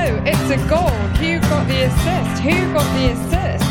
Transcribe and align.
Oh, 0.00 0.22
it's 0.24 0.50
a 0.50 0.68
goal. 0.68 0.88
Who 1.18 1.40
got 1.40 1.66
the 1.66 1.82
assist? 1.82 2.42
Who 2.42 2.72
got 2.72 2.86
the 2.94 3.10
assist? 3.10 3.64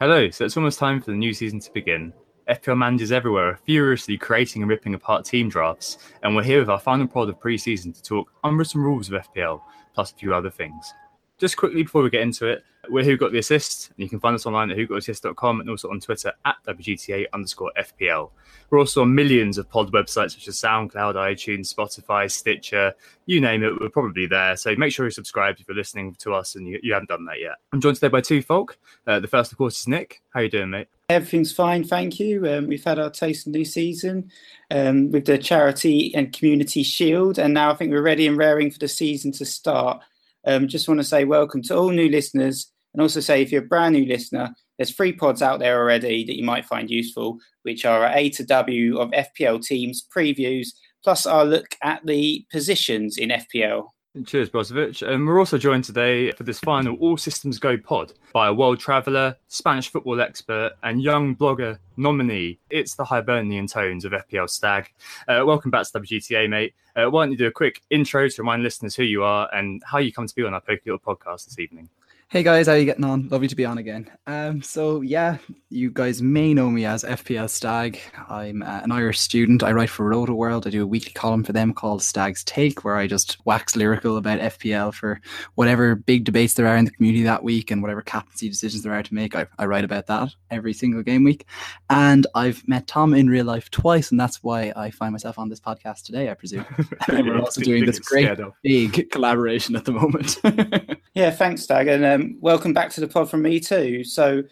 Hello, 0.00 0.28
so 0.30 0.44
it's 0.44 0.56
almost 0.56 0.80
time 0.80 1.00
for 1.00 1.12
the 1.12 1.16
new 1.16 1.32
season 1.32 1.60
to 1.60 1.72
begin. 1.72 2.12
FPL 2.50 2.76
managers 2.76 3.12
everywhere 3.12 3.50
are 3.50 3.56
furiously 3.64 4.18
creating 4.18 4.62
and 4.62 4.68
ripping 4.68 4.94
apart 4.94 5.24
team 5.24 5.48
drafts, 5.48 5.98
and 6.24 6.34
we're 6.34 6.42
here 6.42 6.58
with 6.58 6.68
our 6.68 6.80
final 6.80 7.06
pod 7.06 7.28
of 7.28 7.38
pre 7.38 7.56
season 7.56 7.92
to 7.92 8.02
talk 8.02 8.32
unwritten 8.42 8.80
rules 8.80 9.08
of 9.08 9.22
FPL, 9.28 9.60
plus 9.94 10.10
a 10.10 10.16
few 10.16 10.34
other 10.34 10.50
things. 10.50 10.92
Just 11.38 11.58
quickly 11.58 11.82
before 11.82 12.02
we 12.02 12.08
get 12.08 12.22
into 12.22 12.46
it, 12.46 12.64
we're 12.88 13.04
Who 13.04 13.18
Got 13.18 13.30
the 13.30 13.38
Assist, 13.38 13.90
and 13.90 13.98
you 13.98 14.08
can 14.08 14.20
find 14.20 14.34
us 14.34 14.46
online 14.46 14.70
at 14.70 14.78
whogottheassist.com 14.78 15.60
and 15.60 15.68
also 15.68 15.90
on 15.90 16.00
Twitter 16.00 16.32
at 16.46 16.56
WGTA 16.66 17.26
underscore 17.34 17.72
FPL. 17.78 18.30
We're 18.70 18.78
also 18.78 19.02
on 19.02 19.14
millions 19.14 19.58
of 19.58 19.68
pod 19.68 19.92
websites 19.92 20.32
such 20.32 20.48
as 20.48 20.56
SoundCloud, 20.56 21.14
iTunes, 21.14 21.74
Spotify, 21.74 22.30
Stitcher, 22.30 22.94
you 23.26 23.42
name 23.42 23.62
it, 23.62 23.78
we're 23.78 23.90
probably 23.90 24.26
there. 24.26 24.56
So 24.56 24.74
make 24.76 24.92
sure 24.92 25.04
you're 25.04 25.10
subscribed 25.10 25.60
if 25.60 25.68
you're 25.68 25.76
listening 25.76 26.14
to 26.20 26.32
us 26.32 26.54
and 26.54 26.66
you, 26.66 26.80
you 26.82 26.94
haven't 26.94 27.10
done 27.10 27.26
that 27.26 27.38
yet. 27.38 27.56
I'm 27.70 27.82
joined 27.82 27.96
today 27.96 28.08
by 28.08 28.22
two 28.22 28.40
folk. 28.40 28.78
Uh, 29.06 29.20
the 29.20 29.28
first, 29.28 29.52
of 29.52 29.58
course, 29.58 29.78
is 29.80 29.88
Nick. 29.88 30.22
How 30.32 30.40
you 30.40 30.48
doing, 30.48 30.70
mate? 30.70 30.88
Everything's 31.10 31.52
fine, 31.52 31.84
thank 31.84 32.18
you. 32.18 32.48
Um, 32.48 32.66
we've 32.66 32.82
had 32.82 32.98
our 32.98 33.10
taste 33.10 33.46
of 33.46 33.52
new 33.52 33.64
season 33.66 34.30
um, 34.70 35.10
with 35.10 35.26
the 35.26 35.36
charity 35.36 36.14
and 36.14 36.32
community 36.32 36.82
shield, 36.82 37.38
and 37.38 37.52
now 37.52 37.70
I 37.70 37.74
think 37.74 37.92
we're 37.92 38.00
ready 38.00 38.26
and 38.26 38.38
raring 38.38 38.70
for 38.70 38.78
the 38.78 38.88
season 38.88 39.32
to 39.32 39.44
start. 39.44 40.02
Um, 40.46 40.68
just 40.68 40.88
want 40.88 41.00
to 41.00 41.04
say 41.04 41.24
welcome 41.24 41.62
to 41.62 41.76
all 41.76 41.90
new 41.90 42.08
listeners, 42.08 42.70
and 42.94 43.02
also 43.02 43.20
say 43.20 43.42
if 43.42 43.50
you're 43.50 43.64
a 43.64 43.66
brand 43.66 43.94
new 43.94 44.06
listener, 44.06 44.54
there's 44.78 44.90
free 44.90 45.12
pods 45.12 45.42
out 45.42 45.58
there 45.58 45.78
already 45.78 46.24
that 46.24 46.36
you 46.36 46.44
might 46.44 46.64
find 46.64 46.90
useful, 46.90 47.38
which 47.62 47.84
are 47.84 48.06
A 48.14 48.30
to 48.30 48.44
W 48.44 48.98
of 48.98 49.10
FPL 49.10 49.62
teams, 49.64 50.06
previews, 50.16 50.68
plus 51.02 51.26
our 51.26 51.44
look 51.44 51.66
at 51.82 52.04
the 52.06 52.46
positions 52.50 53.18
in 53.18 53.30
FPL. 53.30 53.88
Cheers, 54.24 54.48
Brozovic. 54.48 55.06
And 55.06 55.26
we're 55.26 55.38
also 55.38 55.58
joined 55.58 55.84
today 55.84 56.32
for 56.32 56.42
this 56.42 56.58
final 56.60 56.96
All 56.96 57.18
Systems 57.18 57.58
Go 57.58 57.76
pod 57.76 58.14
by 58.32 58.46
a 58.46 58.54
world 58.54 58.80
traveller, 58.80 59.36
Spanish 59.48 59.90
football 59.90 60.22
expert, 60.22 60.72
and 60.82 61.02
young 61.02 61.36
blogger 61.36 61.78
nominee. 61.98 62.58
It's 62.70 62.94
the 62.94 63.04
Hibernian 63.04 63.66
tones 63.66 64.06
of 64.06 64.12
FPL 64.12 64.48
Stag. 64.48 64.90
Uh, 65.28 65.42
welcome 65.44 65.70
back 65.70 65.86
to 65.86 66.00
WGTA, 66.00 66.48
mate. 66.48 66.74
Uh, 66.94 67.10
why 67.10 67.24
don't 67.24 67.32
you 67.32 67.36
do 67.36 67.46
a 67.46 67.52
quick 67.52 67.82
intro 67.90 68.26
to 68.26 68.42
remind 68.42 68.62
listeners 68.62 68.94
who 68.94 69.02
you 69.02 69.22
are 69.22 69.54
and 69.54 69.82
how 69.84 69.98
you 69.98 70.12
come 70.12 70.26
to 70.26 70.34
be 70.34 70.44
on 70.44 70.54
our 70.54 70.62
Poké 70.62 70.86
Little 70.86 70.98
podcast 70.98 71.44
this 71.44 71.58
evening? 71.58 71.90
Hey 72.28 72.42
guys, 72.42 72.66
how 72.66 72.72
are 72.72 72.78
you 72.78 72.84
getting 72.84 73.04
on? 73.04 73.28
Lovely 73.28 73.46
to 73.46 73.54
be 73.54 73.64
on 73.64 73.78
again. 73.78 74.10
Um, 74.26 74.60
so 74.60 75.00
yeah, 75.00 75.38
you 75.70 75.92
guys 75.92 76.20
may 76.20 76.54
know 76.54 76.68
me 76.68 76.84
as 76.84 77.04
FPL 77.04 77.48
Stag. 77.48 78.00
I'm 78.28 78.64
uh, 78.64 78.80
an 78.82 78.90
Irish 78.90 79.20
student. 79.20 79.62
I 79.62 79.70
write 79.70 79.90
for 79.90 80.10
Rotoworld. 80.10 80.66
I 80.66 80.70
do 80.70 80.82
a 80.82 80.88
weekly 80.88 81.12
column 81.12 81.44
for 81.44 81.52
them 81.52 81.72
called 81.72 82.02
Stag's 82.02 82.42
Take, 82.42 82.84
where 82.84 82.96
I 82.96 83.06
just 83.06 83.38
wax 83.46 83.76
lyrical 83.76 84.16
about 84.16 84.40
FPL 84.40 84.92
for 84.92 85.20
whatever 85.54 85.94
big 85.94 86.24
debates 86.24 86.54
there 86.54 86.66
are 86.66 86.76
in 86.76 86.84
the 86.84 86.90
community 86.90 87.22
that 87.22 87.44
week 87.44 87.70
and 87.70 87.80
whatever 87.80 88.02
captaincy 88.02 88.48
decisions 88.48 88.82
there 88.82 88.92
are 88.92 89.04
to 89.04 89.14
make. 89.14 89.36
I, 89.36 89.46
I 89.60 89.66
write 89.66 89.84
about 89.84 90.08
that 90.08 90.30
every 90.50 90.72
single 90.72 91.04
game 91.04 91.22
week. 91.22 91.46
And 91.90 92.26
I've 92.34 92.66
met 92.66 92.88
Tom 92.88 93.14
in 93.14 93.30
real 93.30 93.46
life 93.46 93.70
twice, 93.70 94.10
and 94.10 94.18
that's 94.18 94.42
why 94.42 94.72
I 94.74 94.90
find 94.90 95.12
myself 95.12 95.38
on 95.38 95.48
this 95.48 95.60
podcast 95.60 96.02
today. 96.02 96.28
I 96.28 96.34
presume. 96.34 96.66
and 97.06 97.24
we're 97.28 97.38
also 97.38 97.60
doing 97.60 97.86
this 97.86 98.00
great 98.00 98.36
big 98.64 99.12
collaboration 99.12 99.76
at 99.76 99.84
the 99.84 99.92
moment. 99.92 100.40
yeah, 101.16 101.30
thanks, 101.30 101.62
Stag, 101.62 101.88
and. 101.88 102.04
Um, 102.04 102.36
welcome 102.40 102.74
back 102.74 102.90
to 102.90 103.00
the 103.00 103.08
pod 103.08 103.30
from 103.30 103.40
me 103.40 103.58
too. 103.58 104.04
So, 104.04 104.42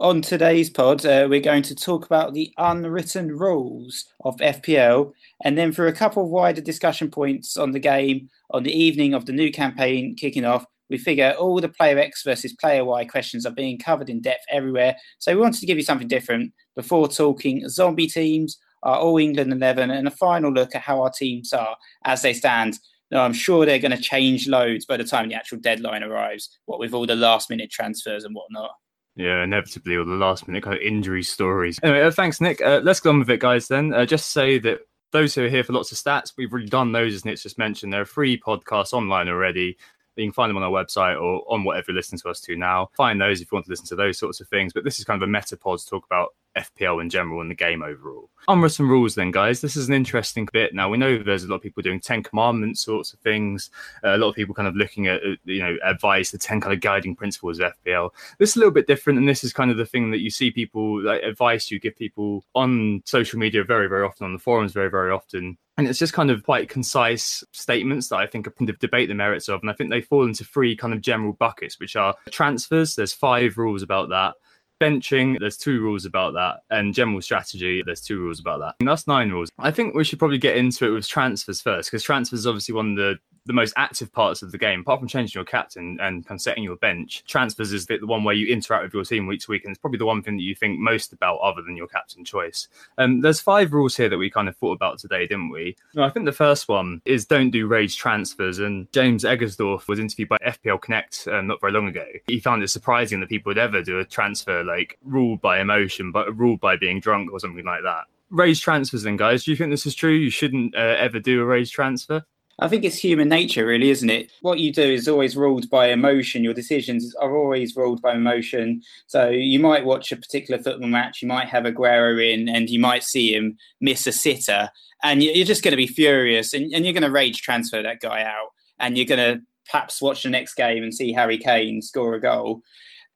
on 0.00 0.20
today's 0.20 0.68
pod, 0.68 1.06
uh, 1.06 1.28
we're 1.30 1.38
going 1.38 1.62
to 1.62 1.76
talk 1.76 2.06
about 2.06 2.34
the 2.34 2.52
unwritten 2.58 3.38
rules 3.38 4.04
of 4.24 4.36
FPL, 4.38 5.12
and 5.44 5.56
then 5.56 5.70
for 5.70 5.86
a 5.86 5.92
couple 5.92 6.24
of 6.24 6.28
wider 6.28 6.60
discussion 6.60 7.08
points 7.08 7.56
on 7.56 7.70
the 7.70 7.78
game 7.78 8.28
on 8.50 8.64
the 8.64 8.76
evening 8.76 9.14
of 9.14 9.26
the 9.26 9.32
new 9.32 9.52
campaign 9.52 10.16
kicking 10.16 10.44
off. 10.44 10.66
We 10.90 10.98
figure 10.98 11.36
all 11.38 11.60
the 11.60 11.68
player 11.68 12.00
X 12.00 12.24
versus 12.24 12.52
player 12.52 12.84
Y 12.84 13.04
questions 13.04 13.46
are 13.46 13.52
being 13.52 13.78
covered 13.78 14.10
in 14.10 14.20
depth 14.20 14.44
everywhere. 14.50 14.96
So 15.18 15.32
we 15.32 15.40
wanted 15.40 15.60
to 15.60 15.66
give 15.66 15.76
you 15.76 15.84
something 15.84 16.08
different 16.08 16.52
before 16.74 17.06
talking 17.06 17.68
zombie 17.68 18.08
teams, 18.08 18.58
our 18.82 18.96
All 18.96 19.18
England 19.18 19.52
11, 19.52 19.92
and 19.92 20.08
a 20.08 20.10
final 20.10 20.52
look 20.52 20.74
at 20.74 20.82
how 20.82 21.00
our 21.00 21.10
teams 21.10 21.52
are 21.52 21.76
as 22.04 22.22
they 22.22 22.32
stand 22.32 22.80
no, 23.10 23.20
I'm 23.20 23.32
sure 23.32 23.64
they're 23.64 23.78
going 23.78 23.96
to 23.96 24.02
change 24.02 24.48
loads 24.48 24.84
by 24.84 24.96
the 24.96 25.04
time 25.04 25.28
the 25.28 25.34
actual 25.34 25.58
deadline 25.58 26.02
arrives. 26.02 26.58
What 26.66 26.78
with 26.78 26.92
all 26.92 27.06
the 27.06 27.16
last 27.16 27.48
minute 27.50 27.70
transfers 27.70 28.24
and 28.24 28.34
whatnot. 28.34 28.70
Yeah, 29.16 29.42
inevitably, 29.42 29.96
all 29.96 30.04
the 30.04 30.12
last 30.12 30.46
minute 30.46 30.62
kind 30.62 30.76
of 30.76 30.82
injury 30.82 31.22
stories. 31.22 31.80
Anyway, 31.82 32.02
uh, 32.02 32.10
thanks, 32.10 32.40
Nick. 32.40 32.60
Uh, 32.60 32.80
let's 32.84 33.00
get 33.00 33.08
on 33.08 33.18
with 33.18 33.30
it, 33.30 33.40
guys. 33.40 33.66
Then, 33.66 33.92
uh, 33.92 34.06
just 34.06 34.30
say 34.30 34.58
that 34.60 34.80
those 35.10 35.34
who 35.34 35.44
are 35.44 35.48
here 35.48 35.64
for 35.64 35.72
lots 35.72 35.90
of 35.90 35.98
stats, 35.98 36.34
we've 36.36 36.52
already 36.52 36.68
done 36.68 36.92
those, 36.92 37.14
as 37.14 37.24
Nick's 37.24 37.42
just 37.42 37.58
mentioned. 37.58 37.92
There 37.92 38.02
are 38.02 38.06
free 38.06 38.38
podcasts 38.38 38.92
online 38.92 39.28
already. 39.28 39.76
You 40.16 40.26
can 40.26 40.32
find 40.32 40.50
them 40.50 40.56
on 40.56 40.62
our 40.64 40.70
website 40.70 41.20
or 41.20 41.44
on 41.48 41.64
whatever 41.64 41.86
you're 41.88 41.96
listening 41.96 42.18
to 42.20 42.28
us 42.28 42.40
to 42.42 42.56
now. 42.56 42.90
Find 42.96 43.20
those 43.20 43.40
if 43.40 43.50
you 43.50 43.56
want 43.56 43.66
to 43.66 43.70
listen 43.70 43.86
to 43.86 43.96
those 43.96 44.18
sorts 44.18 44.40
of 44.40 44.48
things. 44.48 44.72
But 44.72 44.84
this 44.84 44.98
is 44.98 45.04
kind 45.04 45.20
of 45.22 45.28
a 45.28 45.30
meta 45.30 45.56
pod 45.56 45.78
to 45.78 45.86
talk 45.86 46.04
about 46.06 46.34
FPL 46.56 47.00
in 47.00 47.10
general 47.10 47.40
and 47.40 47.50
the 47.50 47.54
game 47.54 47.82
overall. 47.82 48.30
Unwritten 48.48 48.88
rules, 48.88 49.14
then, 49.14 49.30
guys. 49.30 49.60
This 49.60 49.76
is 49.76 49.88
an 49.88 49.94
interesting 49.94 50.48
bit. 50.52 50.74
Now, 50.74 50.88
we 50.88 50.96
know 50.96 51.18
there's 51.18 51.44
a 51.44 51.48
lot 51.48 51.56
of 51.56 51.62
people 51.62 51.82
doing 51.82 52.00
10 52.00 52.22
commandments 52.22 52.82
sorts 52.82 53.12
of 53.12 53.20
things. 53.20 53.70
Uh, 54.02 54.14
a 54.14 54.18
lot 54.18 54.28
of 54.28 54.34
people 54.34 54.54
kind 54.54 54.68
of 54.68 54.76
looking 54.76 55.06
at, 55.06 55.22
uh, 55.22 55.36
you 55.44 55.60
know, 55.60 55.76
advice, 55.84 56.30
the 56.30 56.38
10 56.38 56.60
kind 56.60 56.72
of 56.72 56.80
guiding 56.80 57.14
principles 57.14 57.58
of 57.58 57.72
FPL. 57.84 58.10
This 58.38 58.50
is 58.50 58.56
a 58.56 58.58
little 58.60 58.72
bit 58.72 58.86
different. 58.86 59.18
And 59.18 59.28
this 59.28 59.44
is 59.44 59.52
kind 59.52 59.70
of 59.70 59.76
the 59.76 59.86
thing 59.86 60.10
that 60.10 60.20
you 60.20 60.30
see 60.30 60.50
people, 60.50 61.02
like 61.02 61.22
advice 61.22 61.70
you 61.70 61.78
give 61.78 61.96
people 61.96 62.44
on 62.54 63.02
social 63.04 63.38
media 63.38 63.64
very, 63.64 63.88
very 63.88 64.04
often, 64.04 64.26
on 64.26 64.32
the 64.32 64.38
forums 64.38 64.72
very, 64.72 64.90
very 64.90 65.10
often. 65.10 65.58
And 65.76 65.86
it's 65.86 65.98
just 65.98 66.12
kind 66.12 66.30
of 66.30 66.42
quite 66.42 66.68
concise 66.68 67.44
statements 67.52 68.08
that 68.08 68.16
I 68.16 68.26
think 68.26 68.52
can 68.56 68.66
debate 68.80 69.08
the 69.08 69.14
merits 69.14 69.48
of. 69.48 69.60
And 69.60 69.70
I 69.70 69.74
think 69.74 69.90
they 69.90 70.00
fall 70.00 70.26
into 70.26 70.42
three 70.42 70.74
kind 70.74 70.92
of 70.92 71.00
general 71.00 71.34
buckets, 71.34 71.78
which 71.78 71.94
are 71.94 72.16
transfers. 72.30 72.96
There's 72.96 73.12
five 73.12 73.58
rules 73.58 73.82
about 73.82 74.08
that 74.08 74.34
benching, 74.80 75.38
there's 75.38 75.56
two 75.56 75.80
rules 75.80 76.04
about 76.04 76.34
that, 76.34 76.62
and 76.70 76.94
general 76.94 77.20
strategy, 77.20 77.82
there's 77.84 78.00
two 78.00 78.18
rules 78.18 78.40
about 78.40 78.60
that. 78.60 78.76
And 78.80 78.88
that's 78.88 79.06
nine 79.06 79.30
rules. 79.30 79.50
I 79.58 79.70
think 79.70 79.94
we 79.94 80.04
should 80.04 80.18
probably 80.18 80.38
get 80.38 80.56
into 80.56 80.86
it 80.86 80.90
with 80.90 81.06
transfers 81.06 81.60
first, 81.60 81.90
because 81.90 82.02
transfers 82.02 82.40
is 82.40 82.46
obviously 82.46 82.74
one 82.74 82.90
of 82.90 82.96
the 82.96 83.18
the 83.46 83.52
most 83.52 83.74
active 83.76 84.12
parts 84.12 84.42
of 84.42 84.52
the 84.52 84.58
game, 84.58 84.80
apart 84.80 85.00
from 85.00 85.08
changing 85.08 85.38
your 85.38 85.44
captain 85.44 85.98
and 86.00 86.26
kind 86.26 86.38
of 86.38 86.42
setting 86.42 86.64
your 86.64 86.76
bench, 86.76 87.24
transfers 87.26 87.72
is 87.72 87.86
the, 87.86 87.98
the 87.98 88.06
one 88.06 88.24
where 88.24 88.34
you 88.34 88.46
interact 88.52 88.84
with 88.84 88.94
your 88.94 89.04
team 89.04 89.26
week 89.26 89.40
to 89.40 89.50
week, 89.50 89.64
and 89.64 89.72
it's 89.72 89.80
probably 89.80 89.98
the 89.98 90.06
one 90.06 90.22
thing 90.22 90.36
that 90.36 90.42
you 90.42 90.54
think 90.54 90.78
most 90.78 91.12
about 91.12 91.38
other 91.38 91.62
than 91.62 91.76
your 91.76 91.86
captain 91.86 92.24
choice. 92.24 92.68
Um, 92.98 93.20
there's 93.20 93.40
five 93.40 93.72
rules 93.72 93.96
here 93.96 94.08
that 94.08 94.18
we 94.18 94.30
kind 94.30 94.48
of 94.48 94.56
thought 94.56 94.72
about 94.72 94.98
today, 94.98 95.26
didn't 95.26 95.50
we? 95.50 95.76
No, 95.94 96.04
I 96.04 96.10
think 96.10 96.26
the 96.26 96.32
first 96.32 96.68
one 96.68 97.00
is 97.04 97.26
don't 97.26 97.50
do 97.50 97.66
rage 97.66 97.96
transfers, 97.96 98.58
and 98.58 98.90
James 98.92 99.24
Eggersdorf 99.24 99.88
was 99.88 99.98
interviewed 99.98 100.28
by 100.28 100.38
FPL 100.46 100.80
Connect 100.80 101.26
uh, 101.28 101.40
not 101.40 101.60
very 101.60 101.72
long 101.72 101.88
ago. 101.88 102.06
He 102.26 102.40
found 102.40 102.62
it 102.62 102.68
surprising 102.68 103.20
that 103.20 103.28
people 103.28 103.50
would 103.50 103.58
ever 103.58 103.82
do 103.82 103.98
a 103.98 104.04
transfer 104.04 104.62
like 104.64 104.98
ruled 105.04 105.40
by 105.40 105.60
emotion, 105.60 106.12
but 106.12 106.36
ruled 106.36 106.60
by 106.60 106.76
being 106.76 107.00
drunk 107.00 107.32
or 107.32 107.40
something 107.40 107.64
like 107.64 107.82
that. 107.82 108.04
Rage 108.30 108.60
transfers, 108.60 109.04
then, 109.04 109.16
guys. 109.16 109.44
Do 109.44 109.50
you 109.50 109.56
think 109.56 109.70
this 109.70 109.86
is 109.86 109.94
true? 109.94 110.12
You 110.12 110.28
shouldn't 110.28 110.74
uh, 110.74 110.96
ever 110.98 111.18
do 111.18 111.40
a 111.40 111.44
rage 111.44 111.70
transfer. 111.70 112.24
I 112.60 112.66
think 112.66 112.84
it's 112.84 112.96
human 112.96 113.28
nature, 113.28 113.64
really, 113.66 113.90
isn't 113.90 114.10
it? 114.10 114.32
What 114.40 114.58
you 114.58 114.72
do 114.72 114.82
is 114.82 115.06
always 115.06 115.36
ruled 115.36 115.70
by 115.70 115.88
emotion. 115.88 116.42
Your 116.42 116.54
decisions 116.54 117.14
are 117.16 117.36
always 117.36 117.76
ruled 117.76 118.02
by 118.02 118.14
emotion. 118.14 118.82
So 119.06 119.28
you 119.28 119.60
might 119.60 119.84
watch 119.84 120.10
a 120.10 120.16
particular 120.16 120.60
football 120.60 120.88
match, 120.88 121.22
you 121.22 121.28
might 121.28 121.48
have 121.48 121.64
Aguero 121.64 122.20
in, 122.20 122.48
and 122.48 122.68
you 122.68 122.80
might 122.80 123.04
see 123.04 123.32
him 123.32 123.56
miss 123.80 124.06
a 124.08 124.12
sitter, 124.12 124.70
and 125.04 125.22
you're 125.22 125.46
just 125.46 125.62
going 125.62 125.72
to 125.72 125.76
be 125.76 125.86
furious, 125.86 126.52
and, 126.52 126.72
and 126.74 126.84
you're 126.84 126.94
going 126.94 127.02
to 127.04 127.10
rage 127.10 127.42
transfer 127.42 127.80
that 127.80 128.00
guy 128.00 128.22
out, 128.22 128.48
and 128.80 128.96
you're 128.96 129.06
going 129.06 129.36
to 129.36 129.40
perhaps 129.70 130.02
watch 130.02 130.24
the 130.24 130.30
next 130.30 130.54
game 130.54 130.82
and 130.82 130.94
see 130.94 131.12
Harry 131.12 131.38
Kane 131.38 131.80
score 131.80 132.14
a 132.14 132.20
goal. 132.20 132.62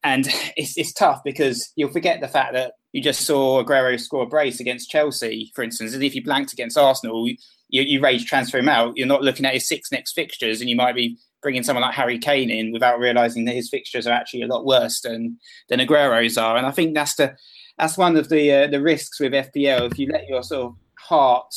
And 0.04 0.26
it's, 0.56 0.76
it's 0.78 0.92
tough 0.92 1.20
because 1.24 1.72
you'll 1.74 1.90
forget 1.90 2.20
the 2.20 2.28
fact 2.28 2.52
that 2.52 2.74
you 2.92 3.02
just 3.02 3.22
saw 3.22 3.64
Aguero 3.64 3.98
score 3.98 4.24
a 4.24 4.26
brace 4.26 4.60
against 4.60 4.90
Chelsea, 4.90 5.50
for 5.54 5.64
instance. 5.64 5.94
And 5.94 6.02
if 6.04 6.14
you 6.14 6.22
blanked 6.22 6.52
against 6.52 6.78
Arsenal, 6.78 7.26
you, 7.72 7.82
you 7.82 8.00
rage 8.00 8.26
transfer 8.26 8.58
him 8.58 8.68
out, 8.68 8.96
you're 8.96 9.06
not 9.06 9.22
looking 9.22 9.44
at 9.44 9.54
his 9.54 9.66
six 9.66 9.90
next 9.90 10.12
fixtures, 10.12 10.60
and 10.60 10.70
you 10.70 10.76
might 10.76 10.94
be 10.94 11.18
bringing 11.42 11.64
someone 11.64 11.82
like 11.82 11.94
Harry 11.94 12.18
Kane 12.18 12.50
in 12.50 12.70
without 12.70 13.00
realizing 13.00 13.46
that 13.46 13.56
his 13.56 13.68
fixtures 13.68 14.06
are 14.06 14.12
actually 14.12 14.42
a 14.42 14.46
lot 14.46 14.64
worse 14.64 15.00
than 15.00 15.38
than 15.68 15.80
Aguero's 15.80 16.38
are. 16.38 16.56
And 16.56 16.66
I 16.66 16.70
think 16.70 16.94
that's 16.94 17.16
the 17.16 17.34
that's 17.78 17.98
one 17.98 18.16
of 18.16 18.28
the 18.28 18.52
uh, 18.52 18.66
the 18.68 18.80
risks 18.80 19.18
with 19.18 19.32
FPL. 19.32 19.90
If 19.90 19.98
you 19.98 20.08
let 20.12 20.28
your 20.28 20.42
sort 20.44 20.66
of 20.66 20.76
heart 20.98 21.52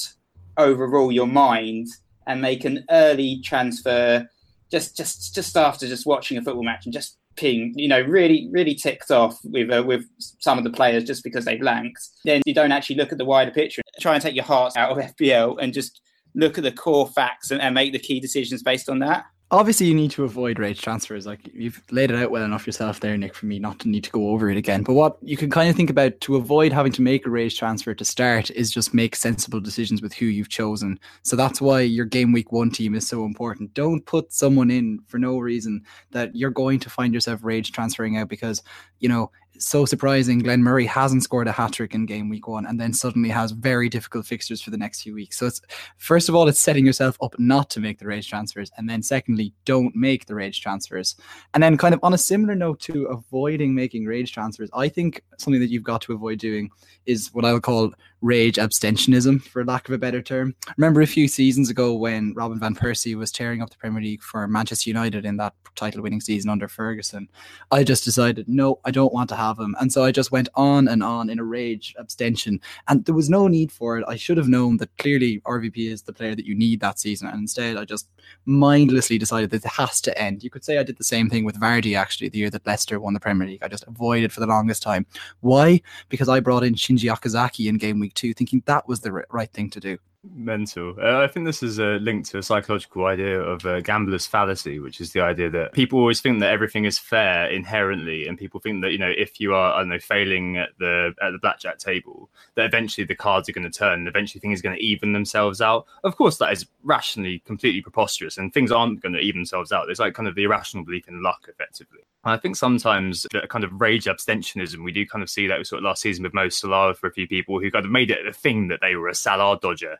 overrule 0.57 1.11
your 1.11 1.27
mind 1.27 1.87
and 2.25 2.41
make 2.41 2.65
an 2.65 2.85
early 2.89 3.41
transfer 3.43 4.27
just 4.71 4.97
just 4.97 5.35
just 5.35 5.55
after 5.55 5.87
just 5.87 6.05
watching 6.05 6.37
a 6.37 6.41
football 6.41 6.63
match 6.63 6.85
and 6.85 6.93
just 6.93 7.17
ping, 7.35 7.73
you 7.75 7.87
know, 7.87 8.01
really 8.01 8.49
really 8.51 8.75
ticked 8.75 9.11
off 9.11 9.37
with 9.43 9.71
uh, 9.71 9.83
with 9.83 10.05
some 10.39 10.57
of 10.57 10.63
the 10.63 10.69
players 10.69 11.03
just 11.03 11.23
because 11.23 11.45
they 11.45 11.57
blanked. 11.57 11.99
Then 12.23 12.41
you 12.45 12.53
don't 12.53 12.71
actually 12.71 12.97
look 12.97 13.11
at 13.11 13.17
the 13.17 13.25
wider 13.25 13.51
picture. 13.51 13.81
Try 13.99 14.13
and 14.13 14.21
take 14.21 14.35
your 14.35 14.45
heart 14.45 14.73
out 14.75 14.91
of 14.91 14.97
FPL 14.97 15.57
and 15.61 15.73
just 15.73 16.01
look 16.35 16.57
at 16.57 16.63
the 16.63 16.71
core 16.71 17.07
facts 17.07 17.51
and, 17.51 17.61
and 17.61 17.73
make 17.73 17.93
the 17.93 17.99
key 17.99 18.19
decisions 18.19 18.61
based 18.61 18.89
on 18.89 18.99
that 18.99 19.25
obviously 19.51 19.85
you 19.85 19.93
need 19.93 20.11
to 20.11 20.23
avoid 20.23 20.57
rage 20.59 20.81
transfers. 20.81 21.25
Like 21.25 21.39
you've 21.53 21.81
laid 21.91 22.11
it 22.11 22.17
out 22.17 22.31
well 22.31 22.43
enough 22.43 22.65
yourself 22.65 22.99
there 22.99 23.17
nick 23.17 23.35
for 23.35 23.45
me 23.45 23.59
not 23.59 23.79
to 23.79 23.89
need 23.89 24.03
to 24.03 24.09
go 24.09 24.29
over 24.29 24.49
it 24.49 24.57
again. 24.57 24.83
But 24.83 24.93
what 24.93 25.17
you 25.21 25.37
can 25.37 25.49
kind 25.49 25.69
of 25.69 25.75
think 25.75 25.89
about 25.89 26.19
to 26.21 26.35
avoid 26.35 26.73
having 26.73 26.91
to 26.93 27.01
make 27.01 27.25
a 27.25 27.29
rage 27.29 27.57
transfer 27.57 27.93
to 27.93 28.05
start 28.05 28.49
is 28.51 28.71
just 28.71 28.93
make 28.93 29.15
sensible 29.15 29.59
decisions 29.59 30.01
with 30.01 30.13
who 30.13 30.25
you've 30.25 30.49
chosen. 30.49 30.99
So 31.23 31.35
that's 31.35 31.61
why 31.61 31.81
your 31.81 32.05
game 32.05 32.31
week 32.31 32.51
one 32.51 32.71
team 32.71 32.95
is 32.95 33.07
so 33.07 33.23
important. 33.23 33.73
Don't 33.73 34.05
put 34.05 34.33
someone 34.33 34.71
in 34.71 34.99
for 35.07 35.19
no 35.19 35.37
reason 35.37 35.83
that 36.11 36.35
you're 36.35 36.49
going 36.49 36.79
to 36.79 36.89
find 36.89 37.13
yourself 37.13 37.43
rage 37.43 37.71
transferring 37.71 38.17
out 38.17 38.29
because 38.29 38.63
you 38.99 39.09
know 39.09 39.31
so 39.59 39.85
surprising. 39.85 40.39
Glenn 40.39 40.63
Murray 40.63 40.85
hasn't 40.85 41.23
scored 41.23 41.47
a 41.47 41.51
hat 41.51 41.73
trick 41.73 41.93
in 41.93 42.05
game 42.05 42.29
week 42.29 42.47
one 42.47 42.65
and 42.65 42.79
then 42.79 42.93
suddenly 42.93 43.29
has 43.29 43.51
very 43.51 43.89
difficult 43.89 44.25
fixtures 44.25 44.61
for 44.61 44.71
the 44.71 44.77
next 44.77 45.01
few 45.01 45.13
weeks. 45.13 45.37
So 45.37 45.47
it's 45.47 45.61
first 45.97 46.29
of 46.29 46.35
all, 46.35 46.47
it's 46.47 46.59
setting 46.59 46.85
yourself 46.85 47.17
up 47.21 47.35
not 47.39 47.69
to 47.71 47.79
make 47.79 47.99
the 47.99 48.07
rage 48.07 48.29
transfers. 48.29 48.71
And 48.77 48.89
then 48.89 49.01
secondly, 49.01 49.53
don't 49.65 49.95
make 49.95 50.25
the 50.25 50.35
rage 50.35 50.61
transfers. 50.61 51.15
And 51.53 51.61
then 51.61 51.77
kind 51.77 51.93
of 51.93 51.99
on 52.03 52.13
a 52.13 52.17
similar 52.17 52.55
note 52.55 52.79
to 52.81 53.05
avoiding 53.05 53.75
making 53.75 54.05
rage 54.05 54.31
transfers, 54.31 54.69
I 54.73 54.89
think 54.89 55.21
something 55.37 55.61
that 55.61 55.69
you've 55.69 55.83
got 55.83 56.01
to 56.01 56.13
avoid 56.13 56.39
doing 56.39 56.69
is 57.05 57.29
what 57.33 57.45
I'll 57.45 57.59
call 57.59 57.93
rage 58.21 58.55
abstentionism, 58.55 59.41
for 59.41 59.63
lack 59.65 59.87
of 59.87 59.93
a 59.93 59.97
better 59.97 60.21
term. 60.21 60.55
Remember 60.77 61.01
a 61.01 61.07
few 61.07 61.27
seasons 61.27 61.69
ago 61.69 61.93
when 61.93 62.33
Robin 62.35 62.59
Van 62.59 62.75
Persie 62.75 63.15
was 63.15 63.31
tearing 63.31 63.61
up 63.61 63.69
the 63.69 63.77
Premier 63.77 64.01
League 64.01 64.23
for 64.23 64.47
Manchester 64.47 64.89
United 64.89 65.25
in 65.25 65.37
that 65.37 65.53
title 65.75 66.01
winning 66.01 66.21
season 66.21 66.49
under 66.49 66.67
Ferguson? 66.67 67.27
I 67.71 67.83
just 67.83 68.03
decided, 68.03 68.47
no, 68.47 68.79
I 68.83 68.91
don't 68.91 69.13
want 69.13 69.29
to 69.29 69.35
have 69.35 69.59
him. 69.59 69.75
And 69.79 69.91
so 69.93 70.03
I 70.03 70.11
just 70.11 70.31
went 70.31 70.49
on 70.55 70.87
and 70.87 71.03
on 71.03 71.29
in 71.29 71.39
a 71.39 71.43
rage 71.43 71.93
abstention. 71.99 72.59
And 72.87 73.05
there 73.05 73.15
was 73.15 73.29
no 73.29 73.47
need 73.47 73.71
for 73.71 73.97
it. 73.99 74.05
I 74.07 74.15
should 74.15 74.37
have 74.37 74.47
known 74.47 74.77
that 74.77 74.97
clearly 74.97 75.41
RVP 75.41 75.91
is 75.91 76.01
the 76.01 76.13
player 76.13 76.35
that 76.35 76.45
you 76.45 76.55
need 76.55 76.79
that 76.79 76.99
season. 76.99 77.27
And 77.27 77.39
instead, 77.39 77.77
I 77.77 77.85
just 77.85 78.09
mindlessly 78.45 79.17
decided 79.17 79.51
that 79.51 79.65
it 79.65 79.71
has 79.71 80.01
to 80.01 80.17
end. 80.17 80.43
You 80.43 80.49
could 80.49 80.65
say 80.65 80.77
I 80.77 80.83
did 80.83 80.97
the 80.97 81.03
same 81.03 81.29
thing 81.29 81.45
with 81.45 81.59
Vardy 81.59 81.95
actually, 81.95 82.29
the 82.29 82.39
year 82.39 82.49
that 82.49 82.65
Leicester 82.65 82.99
won 82.99 83.13
the 83.13 83.19
Premier 83.19 83.47
League. 83.47 83.63
I 83.63 83.67
just 83.67 83.85
avoided 83.87 84.33
for 84.33 84.39
the 84.39 84.47
longest 84.47 84.81
time. 84.81 85.05
Why? 85.41 85.81
Because 86.09 86.29
I 86.29 86.39
brought 86.39 86.63
in 86.63 86.73
Shinji 86.73 87.13
Okazaki 87.13 87.67
in 87.67 87.77
game 87.77 87.99
week 87.99 88.14
two, 88.15 88.33
thinking 88.33 88.63
that 88.65 88.87
was 88.87 89.01
the 89.01 89.11
right 89.29 89.51
thing 89.53 89.69
to 89.71 89.79
do 89.79 89.99
mental. 90.33 90.95
Uh, 91.01 91.19
I 91.19 91.27
think 91.27 91.45
this 91.45 91.61
is 91.61 91.79
a 91.79 91.99
link 91.99 92.25
to 92.27 92.37
a 92.37 92.43
psychological 92.43 93.05
idea 93.05 93.39
of 93.39 93.65
a 93.65 93.81
gambler's 93.81 94.25
fallacy, 94.25 94.79
which 94.79 95.01
is 95.01 95.11
the 95.11 95.21
idea 95.21 95.49
that 95.49 95.73
people 95.73 95.99
always 95.99 96.21
think 96.21 96.39
that 96.39 96.51
everything 96.51 96.85
is 96.85 96.97
fair 96.97 97.47
inherently, 97.49 98.27
and 98.27 98.37
people 98.37 98.59
think 98.59 98.81
that 98.81 98.91
you 98.91 98.97
know 98.97 99.11
if 99.15 99.39
you 99.39 99.53
are 99.53 99.73
I 99.73 99.79
don't 99.79 99.89
know 99.89 99.99
failing 99.99 100.57
at 100.57 100.69
the 100.79 101.13
at 101.21 101.31
the 101.31 101.39
blackjack 101.39 101.77
table, 101.77 102.29
that 102.55 102.65
eventually 102.65 103.05
the 103.05 103.15
cards 103.15 103.49
are 103.49 103.53
going 103.53 103.69
to 103.69 103.77
turn, 103.77 103.99
and 103.99 104.07
eventually 104.07 104.39
things 104.39 104.59
are 104.59 104.63
going 104.63 104.77
to 104.77 104.83
even 104.83 105.13
themselves 105.13 105.61
out. 105.61 105.85
Of 106.03 106.15
course, 106.15 106.37
that 106.37 106.51
is 106.51 106.65
rationally 106.83 107.39
completely 107.45 107.81
preposterous, 107.81 108.37
and 108.37 108.53
things 108.53 108.71
aren't 108.71 109.01
going 109.01 109.13
to 109.13 109.19
even 109.19 109.41
themselves 109.41 109.71
out. 109.71 109.85
There's 109.85 109.99
like 109.99 110.13
kind 110.13 110.27
of 110.27 110.35
the 110.35 110.43
irrational 110.43 110.85
belief 110.85 111.07
in 111.07 111.21
luck, 111.21 111.47
effectively. 111.47 112.01
I 112.27 112.37
think 112.37 112.55
sometimes 112.55 113.27
the 113.31 113.45
kind 113.47 113.63
of 113.63 113.79
rage 113.79 114.05
abstentionism, 114.05 114.83
we 114.83 114.91
do 114.91 115.05
kind 115.05 115.21
of 115.21 115.29
see 115.29 115.45
that 115.45 115.65
sort 115.67 115.79
of 115.79 115.83
last 115.83 116.01
season 116.01 116.23
with 116.23 116.33
Mo 116.33 116.49
Salah 116.49 116.95
for 116.95 117.05
a 117.05 117.11
few 117.11 117.27
people 117.27 117.59
who 117.59 117.69
kind 117.69 117.85
of 117.85 117.91
made 117.91 118.09
it 118.09 118.25
a 118.25 118.33
thing 118.33 118.67
that 118.69 118.79
they 118.81 118.95
were 118.95 119.09
a 119.09 119.13
Salah 119.15 119.59
dodger 119.61 119.99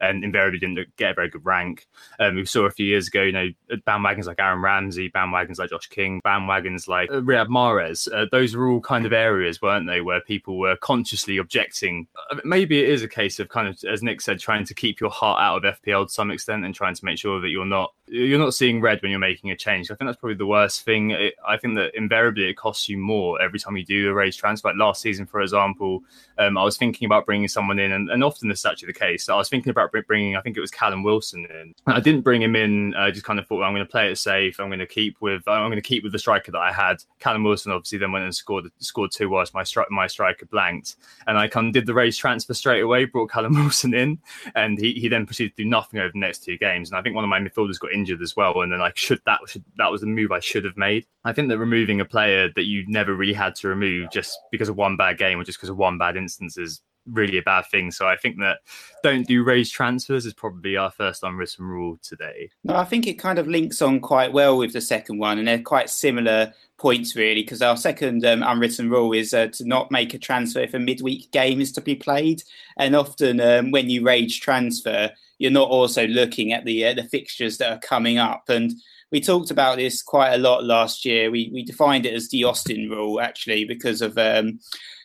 and 0.00 0.24
invariably 0.24 0.58
didn't 0.58 0.96
get 0.96 1.12
a 1.12 1.14
very 1.14 1.28
good 1.28 1.44
rank. 1.44 1.86
Um, 2.20 2.36
we 2.36 2.44
saw 2.44 2.64
a 2.64 2.70
few 2.70 2.86
years 2.86 3.08
ago, 3.08 3.22
you 3.22 3.32
know, 3.32 3.48
bandwagons 3.86 4.26
like 4.26 4.38
Aaron 4.38 4.60
Ramsey, 4.60 5.10
bandwagons 5.10 5.58
like 5.58 5.70
Josh 5.70 5.88
King, 5.88 6.20
bandwagons 6.24 6.88
like 6.88 7.10
uh, 7.10 7.20
Riyad 7.20 7.48
Mahrez. 7.48 8.12
Uh, 8.12 8.26
those 8.30 8.54
were 8.54 8.68
all 8.68 8.80
kind 8.80 9.06
of 9.06 9.12
areas, 9.12 9.62
weren't 9.62 9.86
they, 9.86 10.00
where 10.00 10.20
people 10.20 10.58
were 10.58 10.76
consciously 10.76 11.38
objecting. 11.38 12.06
Uh, 12.30 12.36
maybe 12.44 12.82
it 12.82 12.88
is 12.88 13.02
a 13.02 13.08
case 13.08 13.38
of 13.38 13.48
kind 13.48 13.68
of, 13.68 13.78
as 13.84 14.02
Nick 14.02 14.20
said, 14.20 14.38
trying 14.38 14.64
to 14.64 14.74
keep 14.74 15.00
your 15.00 15.10
heart 15.10 15.40
out 15.40 15.64
of 15.64 15.80
FPL 15.80 16.06
to 16.06 16.12
some 16.12 16.30
extent 16.30 16.64
and 16.64 16.74
trying 16.74 16.94
to 16.94 17.04
make 17.04 17.18
sure 17.18 17.40
that 17.40 17.48
you're 17.48 17.64
not 17.64 17.92
you're 18.08 18.38
not 18.38 18.54
seeing 18.54 18.80
red 18.80 19.02
when 19.02 19.10
you're 19.10 19.20
making 19.20 19.50
a 19.50 19.56
change. 19.56 19.90
I 19.90 19.94
think 19.94 20.08
that's 20.08 20.18
probably 20.18 20.36
the 20.36 20.46
worst 20.46 20.82
thing. 20.82 21.10
It, 21.10 21.34
I 21.46 21.56
think 21.56 21.74
that 21.76 21.94
invariably 21.96 22.48
it 22.48 22.56
costs 22.56 22.88
you 22.88 22.98
more 22.98 23.40
every 23.42 23.58
time 23.58 23.76
you 23.76 23.84
do 23.84 24.10
a 24.10 24.14
rage 24.14 24.38
transfer. 24.38 24.68
Like 24.68 24.76
last 24.76 25.02
season, 25.02 25.26
for 25.26 25.40
example, 25.40 26.02
um, 26.38 26.56
I 26.56 26.62
was 26.62 26.76
thinking 26.76 27.06
about 27.06 27.26
bringing 27.26 27.48
someone 27.48 27.78
in, 27.78 27.92
and, 27.92 28.10
and 28.10 28.22
often 28.22 28.48
this 28.48 28.60
is 28.60 28.66
actually 28.66 28.88
the 28.88 28.98
case. 28.98 29.28
I 29.28 29.36
was 29.36 29.48
thinking 29.48 29.70
about 29.70 29.85
bringing, 30.06 30.36
I 30.36 30.40
think 30.40 30.56
it 30.56 30.60
was 30.60 30.70
Callum 30.70 31.02
Wilson 31.02 31.46
in. 31.46 31.74
I 31.86 32.00
didn't 32.00 32.22
bring 32.22 32.42
him 32.42 32.56
in. 32.56 32.94
I 32.94 33.10
just 33.10 33.24
kind 33.24 33.38
of 33.38 33.46
thought 33.46 33.56
well, 33.56 33.68
I'm 33.68 33.74
going 33.74 33.86
to 33.86 33.90
play 33.90 34.10
it 34.10 34.16
safe. 34.16 34.60
I'm 34.60 34.68
going 34.68 34.78
to 34.78 34.86
keep 34.86 35.16
with 35.20 35.42
uh, 35.46 35.52
I'm 35.52 35.68
going 35.68 35.76
to 35.76 35.82
keep 35.82 36.02
with 36.02 36.12
the 36.12 36.18
striker 36.18 36.52
that 36.52 36.58
I 36.58 36.72
had. 36.72 37.02
Callum 37.18 37.44
Wilson 37.44 37.72
obviously 37.72 37.98
then 37.98 38.12
went 38.12 38.24
and 38.24 38.34
scored 38.34 38.70
scored 38.78 39.10
two 39.12 39.28
whilst 39.28 39.54
my 39.54 39.62
stri- 39.62 39.90
my 39.90 40.06
striker 40.06 40.46
blanked, 40.46 40.96
and 41.26 41.38
I 41.38 41.48
kind 41.48 41.68
of 41.68 41.72
did 41.72 41.86
the 41.86 41.94
rage 41.94 42.18
transfer 42.18 42.54
straight 42.54 42.82
away. 42.82 43.04
Brought 43.04 43.30
Callum 43.30 43.54
Wilson 43.62 43.94
in, 43.94 44.18
and 44.54 44.78
he, 44.78 44.92
he 44.94 45.08
then 45.08 45.26
proceeded 45.26 45.56
to 45.56 45.62
do 45.62 45.68
nothing 45.68 46.00
over 46.00 46.10
the 46.12 46.18
next 46.18 46.44
two 46.44 46.58
games. 46.58 46.90
And 46.90 46.98
I 46.98 47.02
think 47.02 47.14
one 47.14 47.24
of 47.24 47.30
my 47.30 47.40
midfielders 47.40 47.78
got 47.78 47.92
injured 47.92 48.22
as 48.22 48.36
well, 48.36 48.60
and 48.60 48.72
then 48.72 48.80
like 48.80 48.96
should 48.96 49.20
that 49.26 49.40
should 49.46 49.64
that 49.78 49.90
was 49.90 50.00
the 50.00 50.06
move 50.06 50.32
I 50.32 50.40
should 50.40 50.64
have 50.64 50.76
made. 50.76 51.06
I 51.24 51.32
think 51.32 51.48
that 51.48 51.58
removing 51.58 52.00
a 52.00 52.04
player 52.04 52.48
that 52.54 52.64
you 52.64 52.84
never 52.86 53.14
really 53.14 53.32
had 53.32 53.54
to 53.56 53.68
remove 53.68 54.10
just 54.10 54.38
because 54.50 54.68
of 54.68 54.76
one 54.76 54.96
bad 54.96 55.18
game 55.18 55.40
or 55.40 55.44
just 55.44 55.58
because 55.58 55.70
of 55.70 55.76
one 55.76 55.98
bad 55.98 56.16
instance 56.16 56.56
is 56.56 56.82
really 57.10 57.38
a 57.38 57.42
bad 57.42 57.66
thing. 57.66 57.90
So 57.90 58.06
I 58.06 58.16
think 58.16 58.38
that 58.38 58.58
don't 59.02 59.26
do 59.26 59.44
rage 59.44 59.72
transfers 59.72 60.26
is 60.26 60.34
probably 60.34 60.76
our 60.76 60.90
first 60.90 61.22
unwritten 61.22 61.64
rule 61.64 61.98
today. 62.02 62.50
No, 62.64 62.76
I 62.76 62.84
think 62.84 63.06
it 63.06 63.14
kind 63.14 63.38
of 63.38 63.46
links 63.46 63.82
on 63.82 64.00
quite 64.00 64.32
well 64.32 64.58
with 64.58 64.72
the 64.72 64.80
second 64.80 65.18
one, 65.18 65.38
and 65.38 65.46
they're 65.46 65.62
quite 65.62 65.90
similar 65.90 66.52
points 66.78 67.16
really. 67.16 67.42
Because 67.42 67.62
our 67.62 67.76
second 67.76 68.24
um, 68.24 68.42
unwritten 68.42 68.90
rule 68.90 69.12
is 69.12 69.32
uh, 69.32 69.48
to 69.48 69.64
not 69.66 69.90
make 69.90 70.14
a 70.14 70.18
transfer 70.18 70.60
if 70.60 70.74
a 70.74 70.78
midweek 70.78 71.30
game 71.32 71.60
is 71.60 71.72
to 71.72 71.80
be 71.80 71.94
played, 71.94 72.42
and 72.76 72.96
often 72.96 73.40
um, 73.40 73.70
when 73.70 73.90
you 73.90 74.04
rage 74.04 74.40
transfer, 74.40 75.10
you're 75.38 75.50
not 75.50 75.68
also 75.68 76.06
looking 76.06 76.52
at 76.52 76.64
the 76.64 76.86
uh, 76.86 76.94
the 76.94 77.04
fixtures 77.04 77.58
that 77.58 77.72
are 77.72 77.80
coming 77.80 78.18
up 78.18 78.48
and 78.48 78.72
we 79.12 79.20
talked 79.20 79.50
about 79.50 79.76
this 79.76 80.02
quite 80.02 80.34
a 80.34 80.38
lot 80.38 80.64
last 80.64 81.04
year. 81.04 81.30
We 81.30 81.50
we 81.52 81.64
defined 81.64 82.06
it 82.06 82.14
as 82.14 82.28
the 82.28 82.44
Austin 82.44 82.90
rule 82.90 83.20
actually 83.20 83.64
because 83.64 84.02
of 84.02 84.18
um, 84.18 84.58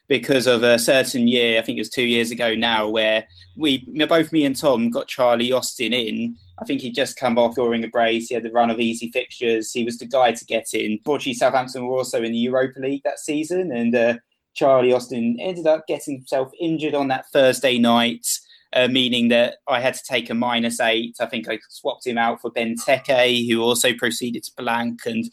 because 0.07 0.47
of 0.47 0.63
a 0.63 0.77
certain 0.79 1.27
year, 1.27 1.59
I 1.59 1.61
think 1.61 1.77
it 1.77 1.81
was 1.81 1.89
two 1.89 2.03
years 2.03 2.31
ago 2.31 2.53
now, 2.53 2.87
where 2.87 3.25
we 3.55 3.85
both 4.07 4.31
me 4.31 4.45
and 4.45 4.55
Tom 4.55 4.89
got 4.89 5.07
Charlie 5.07 5.51
Austin 5.51 5.93
in. 5.93 6.35
I 6.59 6.65
think 6.65 6.81
he'd 6.81 6.95
just 6.95 7.17
come 7.17 7.37
off 7.37 7.55
during 7.55 7.83
a 7.83 7.87
brace. 7.87 8.27
He 8.27 8.35
had 8.35 8.43
the 8.43 8.51
run 8.51 8.69
of 8.69 8.79
easy 8.79 9.09
fixtures. 9.11 9.71
He 9.71 9.83
was 9.83 9.97
the 9.97 10.05
guy 10.05 10.31
to 10.31 10.45
get 10.45 10.73
in. 10.73 10.99
Fortunately, 11.03 11.33
Southampton 11.33 11.87
were 11.87 11.97
also 11.97 12.21
in 12.21 12.31
the 12.31 12.37
Europa 12.37 12.79
League 12.79 13.01
that 13.03 13.19
season, 13.19 13.71
and 13.71 13.95
uh, 13.95 14.15
Charlie 14.53 14.93
Austin 14.93 15.37
ended 15.39 15.65
up 15.65 15.87
getting 15.87 16.17
himself 16.17 16.51
injured 16.59 16.93
on 16.93 17.07
that 17.07 17.25
Thursday 17.31 17.79
night 17.79 18.25
uh, 18.73 18.87
meaning 18.87 19.27
that 19.29 19.57
I 19.67 19.79
had 19.79 19.93
to 19.95 20.03
take 20.03 20.29
a 20.29 20.33
minus 20.33 20.79
eight. 20.79 21.17
I 21.19 21.25
think 21.25 21.49
I 21.49 21.59
swapped 21.69 22.07
him 22.07 22.17
out 22.17 22.41
for 22.41 22.51
Benteke, 22.51 23.49
who 23.49 23.61
also 23.61 23.93
proceeded 23.93 24.43
to 24.43 24.51
blank. 24.57 25.01
And 25.05 25.25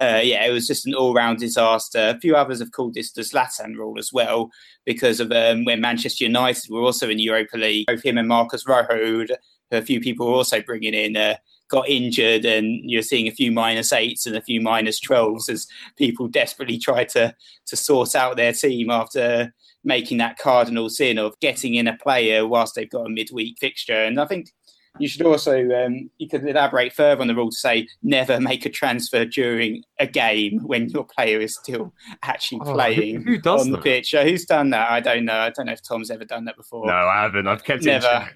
uh, 0.00 0.20
yeah, 0.22 0.44
it 0.44 0.52
was 0.52 0.66
just 0.66 0.86
an 0.86 0.94
all 0.94 1.14
round 1.14 1.38
disaster. 1.38 2.14
A 2.16 2.20
few 2.20 2.36
others 2.36 2.60
have 2.60 2.72
called 2.72 2.94
this 2.94 3.12
the 3.12 3.22
Zlatan 3.22 3.74
rule 3.76 3.98
as 3.98 4.12
well, 4.12 4.50
because 4.84 5.20
of 5.20 5.30
um, 5.32 5.64
when 5.64 5.80
Manchester 5.80 6.24
United 6.24 6.70
were 6.70 6.82
also 6.82 7.08
in 7.08 7.18
Europa 7.18 7.56
League. 7.56 7.86
Both 7.86 8.04
him 8.04 8.18
and 8.18 8.28
Marcos 8.28 8.66
Rojo, 8.66 9.26
a 9.70 9.82
few 9.82 10.00
people 10.00 10.26
were 10.26 10.34
also 10.34 10.62
bringing 10.62 10.94
in. 10.94 11.16
Uh, 11.16 11.36
got 11.68 11.88
injured 11.88 12.44
and 12.44 12.88
you're 12.88 13.02
seeing 13.02 13.26
a 13.26 13.32
few 13.32 13.50
minus 13.50 13.92
eights 13.92 14.26
and 14.26 14.36
a 14.36 14.40
few 14.40 14.60
minus 14.60 15.00
12s 15.00 15.48
as 15.48 15.66
people 15.96 16.28
desperately 16.28 16.78
try 16.78 17.04
to 17.04 17.34
to 17.66 17.76
sort 17.76 18.14
out 18.14 18.36
their 18.36 18.52
team 18.52 18.88
after 18.88 19.52
making 19.86 20.18
that 20.18 20.36
cardinal 20.36 20.90
sin 20.90 21.16
of 21.16 21.38
getting 21.40 21.74
in 21.76 21.86
a 21.86 21.96
player 21.96 22.46
whilst 22.46 22.74
they've 22.74 22.90
got 22.90 23.06
a 23.06 23.08
midweek 23.08 23.56
fixture. 23.58 24.04
And 24.04 24.20
I 24.20 24.26
think 24.26 24.50
you 24.98 25.08
should 25.08 25.22
also 25.22 25.68
um, 25.70 26.10
you 26.18 26.28
could 26.28 26.46
elaborate 26.46 26.92
further 26.92 27.20
on 27.20 27.28
the 27.28 27.34
rule 27.34 27.50
to 27.50 27.56
say 27.56 27.86
never 28.02 28.40
make 28.40 28.64
a 28.64 28.70
transfer 28.70 29.24
during 29.24 29.82
a 29.98 30.06
game 30.06 30.60
when 30.64 30.88
your 30.88 31.04
player 31.04 31.38
is 31.40 31.54
still 31.54 31.92
actually 32.22 32.60
oh, 32.64 32.72
playing 32.72 33.22
who, 33.22 33.36
who 33.36 33.50
on 33.50 33.70
the 33.70 33.78
pitch. 33.78 34.14
Uh, 34.14 34.24
who's 34.24 34.44
done 34.44 34.70
that? 34.70 34.90
I 34.90 35.00
don't 35.00 35.24
know. 35.24 35.38
I 35.38 35.50
don't 35.50 35.66
know 35.66 35.72
if 35.72 35.82
Tom's 35.82 36.10
ever 36.10 36.24
done 36.24 36.46
that 36.46 36.56
before. 36.56 36.86
No, 36.86 36.92
I 36.92 37.22
haven't. 37.22 37.46
I've 37.46 37.64
kept 37.64 37.84
never. 37.84 38.28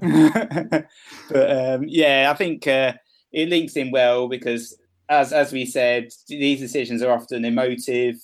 but 1.30 1.50
um, 1.50 1.84
yeah, 1.86 2.30
I 2.32 2.36
think 2.36 2.66
uh, 2.66 2.94
it 3.32 3.48
links 3.48 3.76
in 3.76 3.90
well 3.90 4.28
because 4.28 4.76
as 5.08 5.32
as 5.32 5.52
we 5.52 5.66
said, 5.66 6.08
these 6.28 6.60
decisions 6.60 7.02
are 7.02 7.12
often 7.12 7.44
emotive 7.44 8.16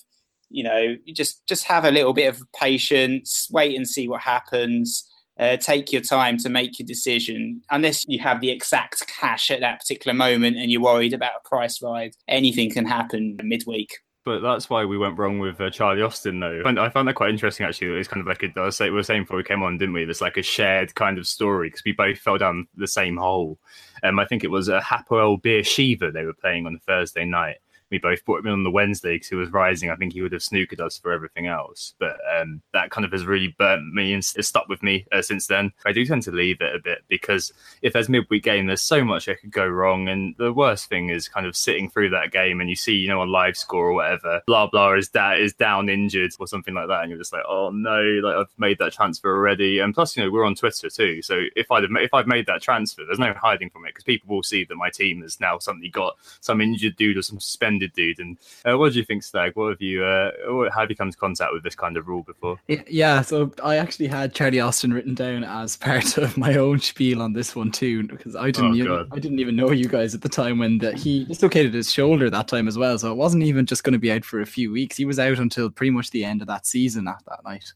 you 0.52 0.62
know, 0.62 0.96
just 1.14 1.46
just 1.46 1.64
have 1.64 1.84
a 1.84 1.90
little 1.90 2.12
bit 2.12 2.28
of 2.28 2.42
patience, 2.58 3.48
wait 3.50 3.76
and 3.76 3.88
see 3.88 4.08
what 4.08 4.20
happens. 4.20 5.08
Uh, 5.38 5.56
take 5.56 5.90
your 5.90 6.02
time 6.02 6.36
to 6.36 6.48
make 6.48 6.78
your 6.78 6.86
decision. 6.86 7.62
Unless 7.70 8.04
you 8.06 8.18
have 8.20 8.40
the 8.40 8.50
exact 8.50 9.06
cash 9.06 9.50
at 9.50 9.60
that 9.60 9.80
particular 9.80 10.14
moment 10.14 10.58
and 10.58 10.70
you're 10.70 10.82
worried 10.82 11.14
about 11.14 11.32
a 11.42 11.48
price 11.48 11.80
rise, 11.82 12.12
anything 12.28 12.70
can 12.70 12.84
happen 12.84 13.38
midweek. 13.42 13.98
But 14.24 14.40
that's 14.40 14.70
why 14.70 14.84
we 14.84 14.96
went 14.96 15.18
wrong 15.18 15.40
with 15.40 15.60
uh, 15.60 15.70
Charlie 15.70 16.02
Austin, 16.02 16.38
though. 16.38 16.62
And 16.64 16.78
I 16.78 16.90
found 16.90 17.08
that 17.08 17.14
quite 17.14 17.30
interesting, 17.30 17.66
actually. 17.66 17.98
It's 17.98 18.06
kind 18.06 18.20
of 18.20 18.26
like 18.28 18.44
a, 18.44 18.60
I 18.60 18.66
was 18.66 18.76
say, 18.76 18.90
we 18.90 18.96
were 18.96 19.02
saying 19.02 19.22
before 19.22 19.36
we 19.36 19.42
came 19.42 19.64
on, 19.64 19.78
didn't 19.78 19.94
we? 19.94 20.04
There's 20.04 20.20
like 20.20 20.36
a 20.36 20.42
shared 20.42 20.94
kind 20.94 21.18
of 21.18 21.26
story 21.26 21.68
because 21.68 21.82
we 21.84 21.92
both 21.92 22.18
fell 22.18 22.38
down 22.38 22.68
the 22.76 22.86
same 22.86 23.16
hole. 23.16 23.58
Um, 24.04 24.20
I 24.20 24.26
think 24.26 24.44
it 24.44 24.50
was 24.50 24.68
a 24.68 24.80
Hapoel 24.80 25.42
Beersheva 25.42 26.12
they 26.12 26.24
were 26.24 26.34
playing 26.34 26.66
on 26.66 26.78
Thursday 26.86 27.24
night 27.24 27.56
we 27.92 27.98
both 27.98 28.24
brought 28.24 28.40
him 28.40 28.46
in 28.46 28.52
on 28.52 28.64
the 28.64 28.70
Wednesday 28.70 29.14
because 29.14 29.28
he 29.28 29.34
was 29.36 29.52
rising. 29.52 29.90
I 29.90 29.96
think 29.96 30.14
he 30.14 30.22
would 30.22 30.32
have 30.32 30.42
snookered 30.42 30.80
us 30.80 30.98
for 30.98 31.12
everything 31.12 31.46
else. 31.46 31.94
But 31.98 32.16
um, 32.36 32.62
that 32.72 32.90
kind 32.90 33.04
of 33.04 33.12
has 33.12 33.26
really 33.26 33.54
burnt 33.58 33.92
me 33.92 34.14
and 34.14 34.26
it's 34.34 34.48
stuck 34.48 34.68
with 34.68 34.82
me 34.82 35.06
uh, 35.12 35.22
since 35.22 35.46
then. 35.46 35.72
I 35.84 35.92
do 35.92 36.04
tend 36.04 36.22
to 36.22 36.32
leave 36.32 36.60
it 36.60 36.74
a 36.74 36.78
bit 36.78 37.04
because 37.08 37.52
if 37.82 37.92
there's 37.92 38.08
midweek 38.08 38.42
game, 38.42 38.66
there's 38.66 38.80
so 38.80 39.04
much 39.04 39.26
that 39.26 39.40
could 39.40 39.52
go 39.52 39.66
wrong. 39.66 40.08
And 40.08 40.34
the 40.38 40.52
worst 40.52 40.88
thing 40.88 41.10
is 41.10 41.28
kind 41.28 41.46
of 41.46 41.54
sitting 41.54 41.88
through 41.88 42.10
that 42.10 42.32
game 42.32 42.60
and 42.60 42.70
you 42.70 42.76
see, 42.76 42.94
you 42.94 43.08
know, 43.08 43.22
a 43.22 43.24
live 43.24 43.56
score 43.56 43.88
or 43.88 43.92
whatever, 43.92 44.40
blah 44.46 44.66
blah 44.66 44.94
is 44.94 45.08
da- 45.08 45.36
is 45.36 45.52
down 45.52 45.88
injured 45.88 46.32
or 46.38 46.46
something 46.46 46.74
like 46.74 46.88
that, 46.88 47.02
and 47.02 47.10
you're 47.10 47.18
just 47.18 47.32
like, 47.32 47.44
oh 47.46 47.70
no, 47.70 48.00
like 48.22 48.36
I've 48.36 48.58
made 48.58 48.78
that 48.78 48.92
transfer 48.92 49.34
already. 49.34 49.80
And 49.80 49.94
plus, 49.94 50.16
you 50.16 50.24
know, 50.24 50.30
we're 50.30 50.46
on 50.46 50.54
Twitter 50.54 50.88
too, 50.88 51.20
so 51.22 51.42
if 51.56 51.70
I'd 51.70 51.82
have, 51.82 51.90
if 51.96 52.14
I've 52.14 52.26
made 52.26 52.46
that 52.46 52.62
transfer, 52.62 53.04
there's 53.04 53.18
no 53.18 53.34
hiding 53.34 53.70
from 53.70 53.84
it 53.84 53.90
because 53.90 54.04
people 54.04 54.34
will 54.34 54.42
see 54.42 54.64
that 54.64 54.76
my 54.76 54.90
team 54.90 55.22
has 55.22 55.40
now 55.40 55.58
suddenly 55.58 55.88
got 55.88 56.16
some 56.40 56.60
injured 56.60 56.96
dude 56.96 57.16
or 57.16 57.22
some 57.22 57.40
suspended 57.40 57.81
dude, 57.88 58.18
and 58.18 58.38
uh, 58.64 58.76
what 58.76 58.92
do 58.92 58.98
you 58.98 59.04
think, 59.04 59.22
Stag? 59.22 59.56
What 59.56 59.70
have 59.70 59.82
you? 59.82 60.04
Uh, 60.04 60.30
how 60.70 60.80
have 60.80 60.90
you 60.90 60.96
come 60.96 61.10
to 61.10 61.16
contact 61.16 61.52
with 61.52 61.62
this 61.62 61.74
kind 61.74 61.96
of 61.96 62.08
rule 62.08 62.22
before? 62.22 62.60
Yeah, 62.66 63.22
so 63.22 63.52
I 63.62 63.76
actually 63.76 64.08
had 64.08 64.34
Charlie 64.34 64.60
Austin 64.60 64.92
written 64.92 65.14
down 65.14 65.44
as 65.44 65.76
part 65.76 66.16
of 66.18 66.36
my 66.36 66.56
own 66.56 66.80
spiel 66.80 67.22
on 67.22 67.32
this 67.32 67.54
one 67.54 67.70
too, 67.70 68.06
because 68.08 68.36
I 68.36 68.50
didn't, 68.50 68.72
oh, 68.72 68.76
even, 68.76 69.08
I 69.12 69.18
didn't 69.18 69.40
even 69.40 69.56
know 69.56 69.70
you 69.70 69.88
guys 69.88 70.14
at 70.14 70.22
the 70.22 70.28
time 70.28 70.58
when 70.58 70.78
the, 70.78 70.92
he 70.92 71.24
dislocated 71.24 71.74
his 71.74 71.90
shoulder 71.90 72.30
that 72.30 72.48
time 72.48 72.68
as 72.68 72.78
well. 72.78 72.98
So 72.98 73.10
it 73.10 73.16
wasn't 73.16 73.44
even 73.44 73.66
just 73.66 73.84
going 73.84 73.92
to 73.92 73.98
be 73.98 74.12
out 74.12 74.24
for 74.24 74.40
a 74.40 74.46
few 74.46 74.72
weeks. 74.72 74.96
He 74.96 75.04
was 75.04 75.18
out 75.18 75.38
until 75.38 75.70
pretty 75.70 75.90
much 75.90 76.10
the 76.10 76.24
end 76.24 76.40
of 76.40 76.48
that 76.48 76.66
season 76.66 77.08
at 77.08 77.22
that 77.26 77.44
night. 77.44 77.72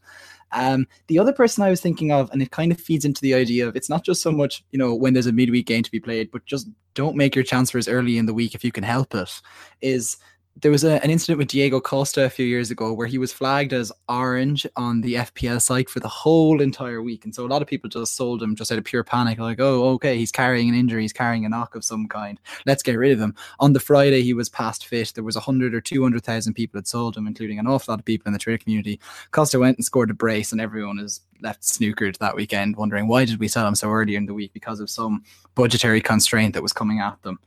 Um, 0.51 0.87
the 1.07 1.19
other 1.19 1.33
person 1.33 1.63
I 1.63 1.69
was 1.69 1.81
thinking 1.81 2.11
of, 2.11 2.29
and 2.31 2.41
it 2.41 2.51
kind 2.51 2.71
of 2.71 2.79
feeds 2.79 3.05
into 3.05 3.21
the 3.21 3.33
idea 3.33 3.67
of 3.67 3.75
it's 3.75 3.89
not 3.89 4.03
just 4.03 4.21
so 4.21 4.31
much, 4.31 4.63
you 4.71 4.79
know, 4.79 4.95
when 4.95 5.13
there's 5.13 5.27
a 5.27 5.33
midweek 5.33 5.67
game 5.67 5.83
to 5.83 5.91
be 5.91 5.99
played, 5.99 6.31
but 6.31 6.45
just 6.45 6.67
don't 6.93 7.15
make 7.15 7.35
your 7.35 7.43
transfers 7.43 7.87
early 7.87 8.17
in 8.17 8.25
the 8.25 8.33
week 8.33 8.55
if 8.55 8.63
you 8.63 8.71
can 8.71 8.83
help 8.83 9.13
it, 9.13 9.41
is 9.81 10.17
there 10.61 10.71
was 10.71 10.83
a, 10.83 11.03
an 11.03 11.11
incident 11.11 11.37
with 11.37 11.49
Diego 11.49 11.79
Costa 11.79 12.23
a 12.23 12.29
few 12.29 12.45
years 12.45 12.71
ago 12.71 12.91
where 12.91 13.05
he 13.05 13.19
was 13.19 13.31
flagged 13.31 13.73
as 13.73 13.91
orange 14.09 14.65
on 14.75 15.01
the 15.01 15.15
FPL 15.15 15.61
site 15.61 15.89
for 15.89 15.99
the 15.99 16.07
whole 16.07 16.61
entire 16.61 17.01
week. 17.01 17.25
And 17.25 17.35
so 17.35 17.45
a 17.45 17.47
lot 17.47 17.61
of 17.61 17.67
people 17.67 17.89
just 17.89 18.15
sold 18.15 18.41
him 18.41 18.55
just 18.55 18.71
out 18.71 18.79
of 18.79 18.83
pure 18.83 19.03
panic, 19.03 19.37
like, 19.37 19.59
oh, 19.59 19.89
okay, 19.91 20.17
he's 20.17 20.31
carrying 20.31 20.69
an 20.69 20.75
injury, 20.75 21.03
he's 21.03 21.13
carrying 21.13 21.45
a 21.45 21.49
knock 21.49 21.75
of 21.75 21.83
some 21.83 22.07
kind. 22.07 22.39
Let's 22.65 22.81
get 22.81 22.97
rid 22.97 23.11
of 23.11 23.19
him. 23.19 23.35
On 23.59 23.73
the 23.73 23.79
Friday, 23.79 24.23
he 24.23 24.33
was 24.33 24.49
past 24.49 24.85
fit. 24.85 25.11
There 25.13 25.23
was 25.23 25.35
100 25.35 25.75
or 25.75 25.81
200,000 25.81 26.53
people 26.53 26.79
that 26.79 26.87
sold 26.87 27.15
him, 27.15 27.27
including 27.27 27.59
an 27.59 27.67
awful 27.67 27.91
lot 27.91 27.99
of 27.99 28.05
people 28.05 28.27
in 28.27 28.33
the 28.33 28.39
Twitter 28.39 28.57
community. 28.57 28.99
Costa 29.31 29.59
went 29.59 29.77
and 29.77 29.85
scored 29.85 30.09
a 30.09 30.15
brace, 30.15 30.51
and 30.51 30.59
everyone 30.59 30.97
is 30.97 31.21
left 31.41 31.61
snookered 31.61 32.17
that 32.17 32.35
weekend, 32.35 32.77
wondering 32.77 33.07
why 33.07 33.25
did 33.25 33.39
we 33.39 33.47
sell 33.47 33.67
him 33.67 33.75
so 33.75 33.91
early 33.91 34.15
in 34.15 34.25
the 34.25 34.33
week 34.33 34.53
because 34.53 34.79
of 34.79 34.89
some 34.89 35.23
budgetary 35.53 36.01
constraint 36.01 36.55
that 36.55 36.63
was 36.63 36.73
coming 36.73 36.99
at 36.99 37.21
them 37.21 37.39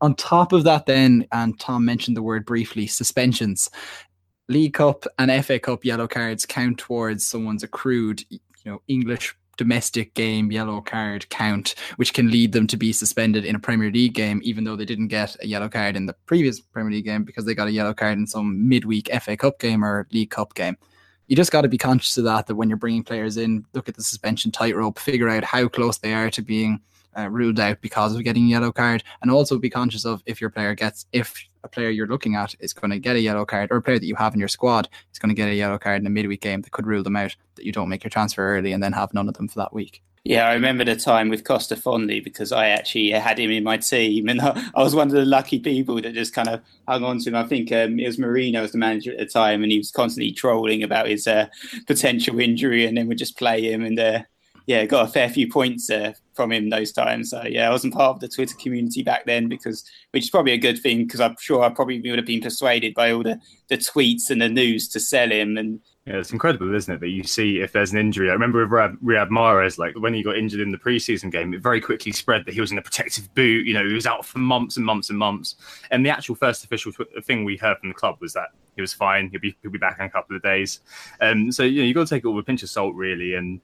on 0.00 0.14
top 0.14 0.52
of 0.52 0.64
that, 0.64 0.86
then, 0.86 1.26
and 1.32 1.58
Tom 1.58 1.84
mentioned 1.84 2.16
the 2.16 2.22
word 2.22 2.44
briefly, 2.44 2.86
suspensions. 2.86 3.70
League 4.48 4.74
Cup 4.74 5.06
and 5.18 5.44
FA 5.44 5.58
Cup 5.58 5.84
yellow 5.84 6.06
cards 6.06 6.46
count 6.46 6.78
towards 6.78 7.26
someone's 7.26 7.62
accrued, 7.62 8.22
you 8.30 8.38
know, 8.64 8.80
English 8.86 9.34
domestic 9.56 10.14
game 10.14 10.52
yellow 10.52 10.80
card 10.80 11.28
count, 11.30 11.74
which 11.96 12.12
can 12.12 12.30
lead 12.30 12.52
them 12.52 12.66
to 12.66 12.76
be 12.76 12.92
suspended 12.92 13.44
in 13.44 13.56
a 13.56 13.58
Premier 13.58 13.90
League 13.90 14.14
game, 14.14 14.40
even 14.44 14.64
though 14.64 14.76
they 14.76 14.84
didn't 14.84 15.08
get 15.08 15.36
a 15.42 15.46
yellow 15.46 15.68
card 15.68 15.96
in 15.96 16.06
the 16.06 16.14
previous 16.26 16.60
Premier 16.60 16.92
League 16.92 17.04
game 17.04 17.24
because 17.24 17.44
they 17.44 17.54
got 17.54 17.68
a 17.68 17.72
yellow 17.72 17.94
card 17.94 18.18
in 18.18 18.26
some 18.26 18.68
midweek 18.68 19.10
FA 19.22 19.36
Cup 19.36 19.58
game 19.58 19.84
or 19.84 20.06
League 20.12 20.30
Cup 20.30 20.54
game. 20.54 20.76
You 21.26 21.34
just 21.34 21.50
got 21.50 21.62
to 21.62 21.68
be 21.68 21.78
conscious 21.78 22.16
of 22.18 22.24
that, 22.24 22.46
that 22.46 22.54
when 22.54 22.68
you're 22.68 22.76
bringing 22.76 23.02
players 23.02 23.36
in, 23.36 23.64
look 23.72 23.88
at 23.88 23.96
the 23.96 24.02
suspension 24.02 24.52
tightrope, 24.52 24.98
figure 24.98 25.28
out 25.28 25.42
how 25.42 25.66
close 25.66 25.98
they 25.98 26.14
are 26.14 26.30
to 26.30 26.42
being 26.42 26.80
uh, 27.16 27.28
ruled 27.28 27.60
out 27.60 27.80
because 27.80 28.14
of 28.14 28.24
getting 28.24 28.44
a 28.44 28.48
yellow 28.48 28.72
card, 28.72 29.02
and 29.22 29.30
also 29.30 29.58
be 29.58 29.70
conscious 29.70 30.04
of 30.04 30.22
if 30.26 30.40
your 30.40 30.50
player 30.50 30.74
gets 30.74 31.06
if 31.12 31.34
a 31.64 31.68
player 31.68 31.90
you're 31.90 32.06
looking 32.06 32.36
at 32.36 32.54
is 32.60 32.72
going 32.72 32.90
to 32.90 32.98
get 32.98 33.16
a 33.16 33.20
yellow 33.20 33.44
card, 33.44 33.70
or 33.70 33.78
a 33.78 33.82
player 33.82 33.98
that 33.98 34.06
you 34.06 34.16
have 34.16 34.34
in 34.34 34.40
your 34.40 34.48
squad 34.48 34.88
is 35.12 35.18
going 35.18 35.30
to 35.30 35.34
get 35.34 35.48
a 35.48 35.54
yellow 35.54 35.78
card 35.78 36.00
in 36.00 36.06
a 36.06 36.10
midweek 36.10 36.40
game 36.40 36.62
that 36.62 36.72
could 36.72 36.86
rule 36.86 37.02
them 37.02 37.16
out. 37.16 37.34
That 37.56 37.64
you 37.64 37.72
don't 37.72 37.88
make 37.88 38.04
your 38.04 38.10
transfer 38.10 38.56
early 38.56 38.72
and 38.72 38.82
then 38.82 38.92
have 38.92 39.14
none 39.14 39.28
of 39.28 39.34
them 39.34 39.48
for 39.48 39.58
that 39.60 39.72
week. 39.72 40.02
Yeah, 40.28 40.48
I 40.48 40.54
remember 40.54 40.84
the 40.84 40.96
time 40.96 41.28
with 41.28 41.44
Costa 41.44 41.76
fondly 41.76 42.18
because 42.18 42.50
I 42.50 42.66
actually 42.66 43.10
had 43.10 43.38
him 43.38 43.52
in 43.52 43.62
my 43.62 43.76
team, 43.76 44.28
and 44.28 44.40
I, 44.42 44.72
was 44.74 44.92
one 44.92 45.06
of 45.06 45.12
the 45.12 45.24
lucky 45.24 45.60
people 45.60 46.02
that 46.02 46.14
just 46.14 46.34
kind 46.34 46.48
of 46.48 46.62
hung 46.88 47.04
on 47.04 47.20
to 47.20 47.28
him. 47.28 47.36
I 47.36 47.44
think 47.44 47.70
um, 47.70 48.00
it 48.00 48.08
was 48.08 48.16
Mourinho 48.16 48.60
was 48.60 48.72
the 48.72 48.78
manager 48.78 49.12
at 49.12 49.18
the 49.18 49.26
time, 49.26 49.62
and 49.62 49.70
he 49.70 49.78
was 49.78 49.92
constantly 49.92 50.32
trolling 50.32 50.82
about 50.82 51.06
his 51.06 51.28
uh, 51.28 51.46
potential 51.86 52.40
injury, 52.40 52.86
and 52.86 52.96
then 52.96 53.06
would 53.06 53.18
just 53.18 53.38
play 53.38 53.70
him, 53.70 53.84
and 53.84 54.00
uh, 54.00 54.22
yeah, 54.66 54.84
got 54.84 55.08
a 55.08 55.12
fair 55.12 55.28
few 55.28 55.48
points 55.48 55.88
uh, 55.90 56.12
from 56.34 56.50
him 56.50 56.70
those 56.70 56.90
times. 56.90 57.30
So 57.30 57.44
yeah, 57.44 57.68
I 57.68 57.70
wasn't 57.70 57.94
part 57.94 58.16
of 58.16 58.20
the 58.20 58.28
Twitter 58.28 58.56
community 58.56 59.02
back 59.02 59.24
then 59.24 59.48
because, 59.48 59.84
which 60.10 60.24
is 60.24 60.30
probably 60.30 60.52
a 60.52 60.58
good 60.58 60.78
thing 60.78 61.04
because 61.04 61.20
I'm 61.20 61.36
sure 61.40 61.62
I 61.62 61.68
probably 61.68 62.00
would 62.00 62.18
have 62.18 62.26
been 62.26 62.40
persuaded 62.40 62.92
by 62.94 63.12
all 63.12 63.22
the, 63.22 63.40
the 63.68 63.78
tweets 63.78 64.28
and 64.28 64.42
the 64.42 64.48
news 64.48 64.88
to 64.88 65.00
sell 65.00 65.30
him. 65.30 65.56
And 65.56 65.80
yeah, 66.04 66.16
it's 66.16 66.32
incredible, 66.32 66.74
isn't 66.74 66.92
it, 66.92 67.00
that 67.00 67.10
you 67.10 67.22
see 67.22 67.60
if 67.60 67.70
there's 67.70 67.92
an 67.92 67.98
injury. 67.98 68.28
I 68.28 68.32
remember 68.32 68.60
with 68.60 68.70
Riyad, 68.70 68.98
Riyad 69.04 69.28
Mahrez, 69.28 69.78
like 69.78 69.96
when 69.98 70.14
he 70.14 70.24
got 70.24 70.36
injured 70.36 70.60
in 70.60 70.72
the 70.72 70.78
preseason 70.78 71.30
game, 71.30 71.54
it 71.54 71.62
very 71.62 71.80
quickly 71.80 72.10
spread 72.10 72.44
that 72.44 72.54
he 72.54 72.60
was 72.60 72.72
in 72.72 72.78
a 72.78 72.82
protective 72.82 73.32
boot. 73.36 73.66
You 73.66 73.74
know, 73.74 73.86
he 73.86 73.94
was 73.94 74.06
out 74.06 74.26
for 74.26 74.40
months 74.40 74.76
and 74.76 74.84
months 74.84 75.10
and 75.10 75.18
months. 75.18 75.54
And 75.92 76.04
the 76.04 76.10
actual 76.10 76.34
first 76.34 76.64
official 76.64 76.92
thing 77.22 77.44
we 77.44 77.56
heard 77.56 77.78
from 77.78 77.90
the 77.90 77.94
club 77.94 78.16
was 78.20 78.32
that 78.32 78.48
he 78.74 78.80
was 78.80 78.92
fine. 78.92 79.30
He'll 79.30 79.40
be 79.40 79.56
he'll 79.62 79.70
be 79.70 79.78
back 79.78 79.98
in 80.00 80.06
a 80.06 80.10
couple 80.10 80.34
of 80.34 80.42
days. 80.42 80.80
Um, 81.20 81.52
so 81.52 81.62
you 81.62 81.82
know, 81.82 81.86
you've 81.86 81.94
got 81.94 82.08
to 82.08 82.14
take 82.14 82.24
it 82.24 82.26
all 82.26 82.34
with 82.34 82.44
a 82.44 82.46
pinch 82.46 82.64
of 82.64 82.68
salt, 82.68 82.94
really. 82.94 83.34
And 83.34 83.60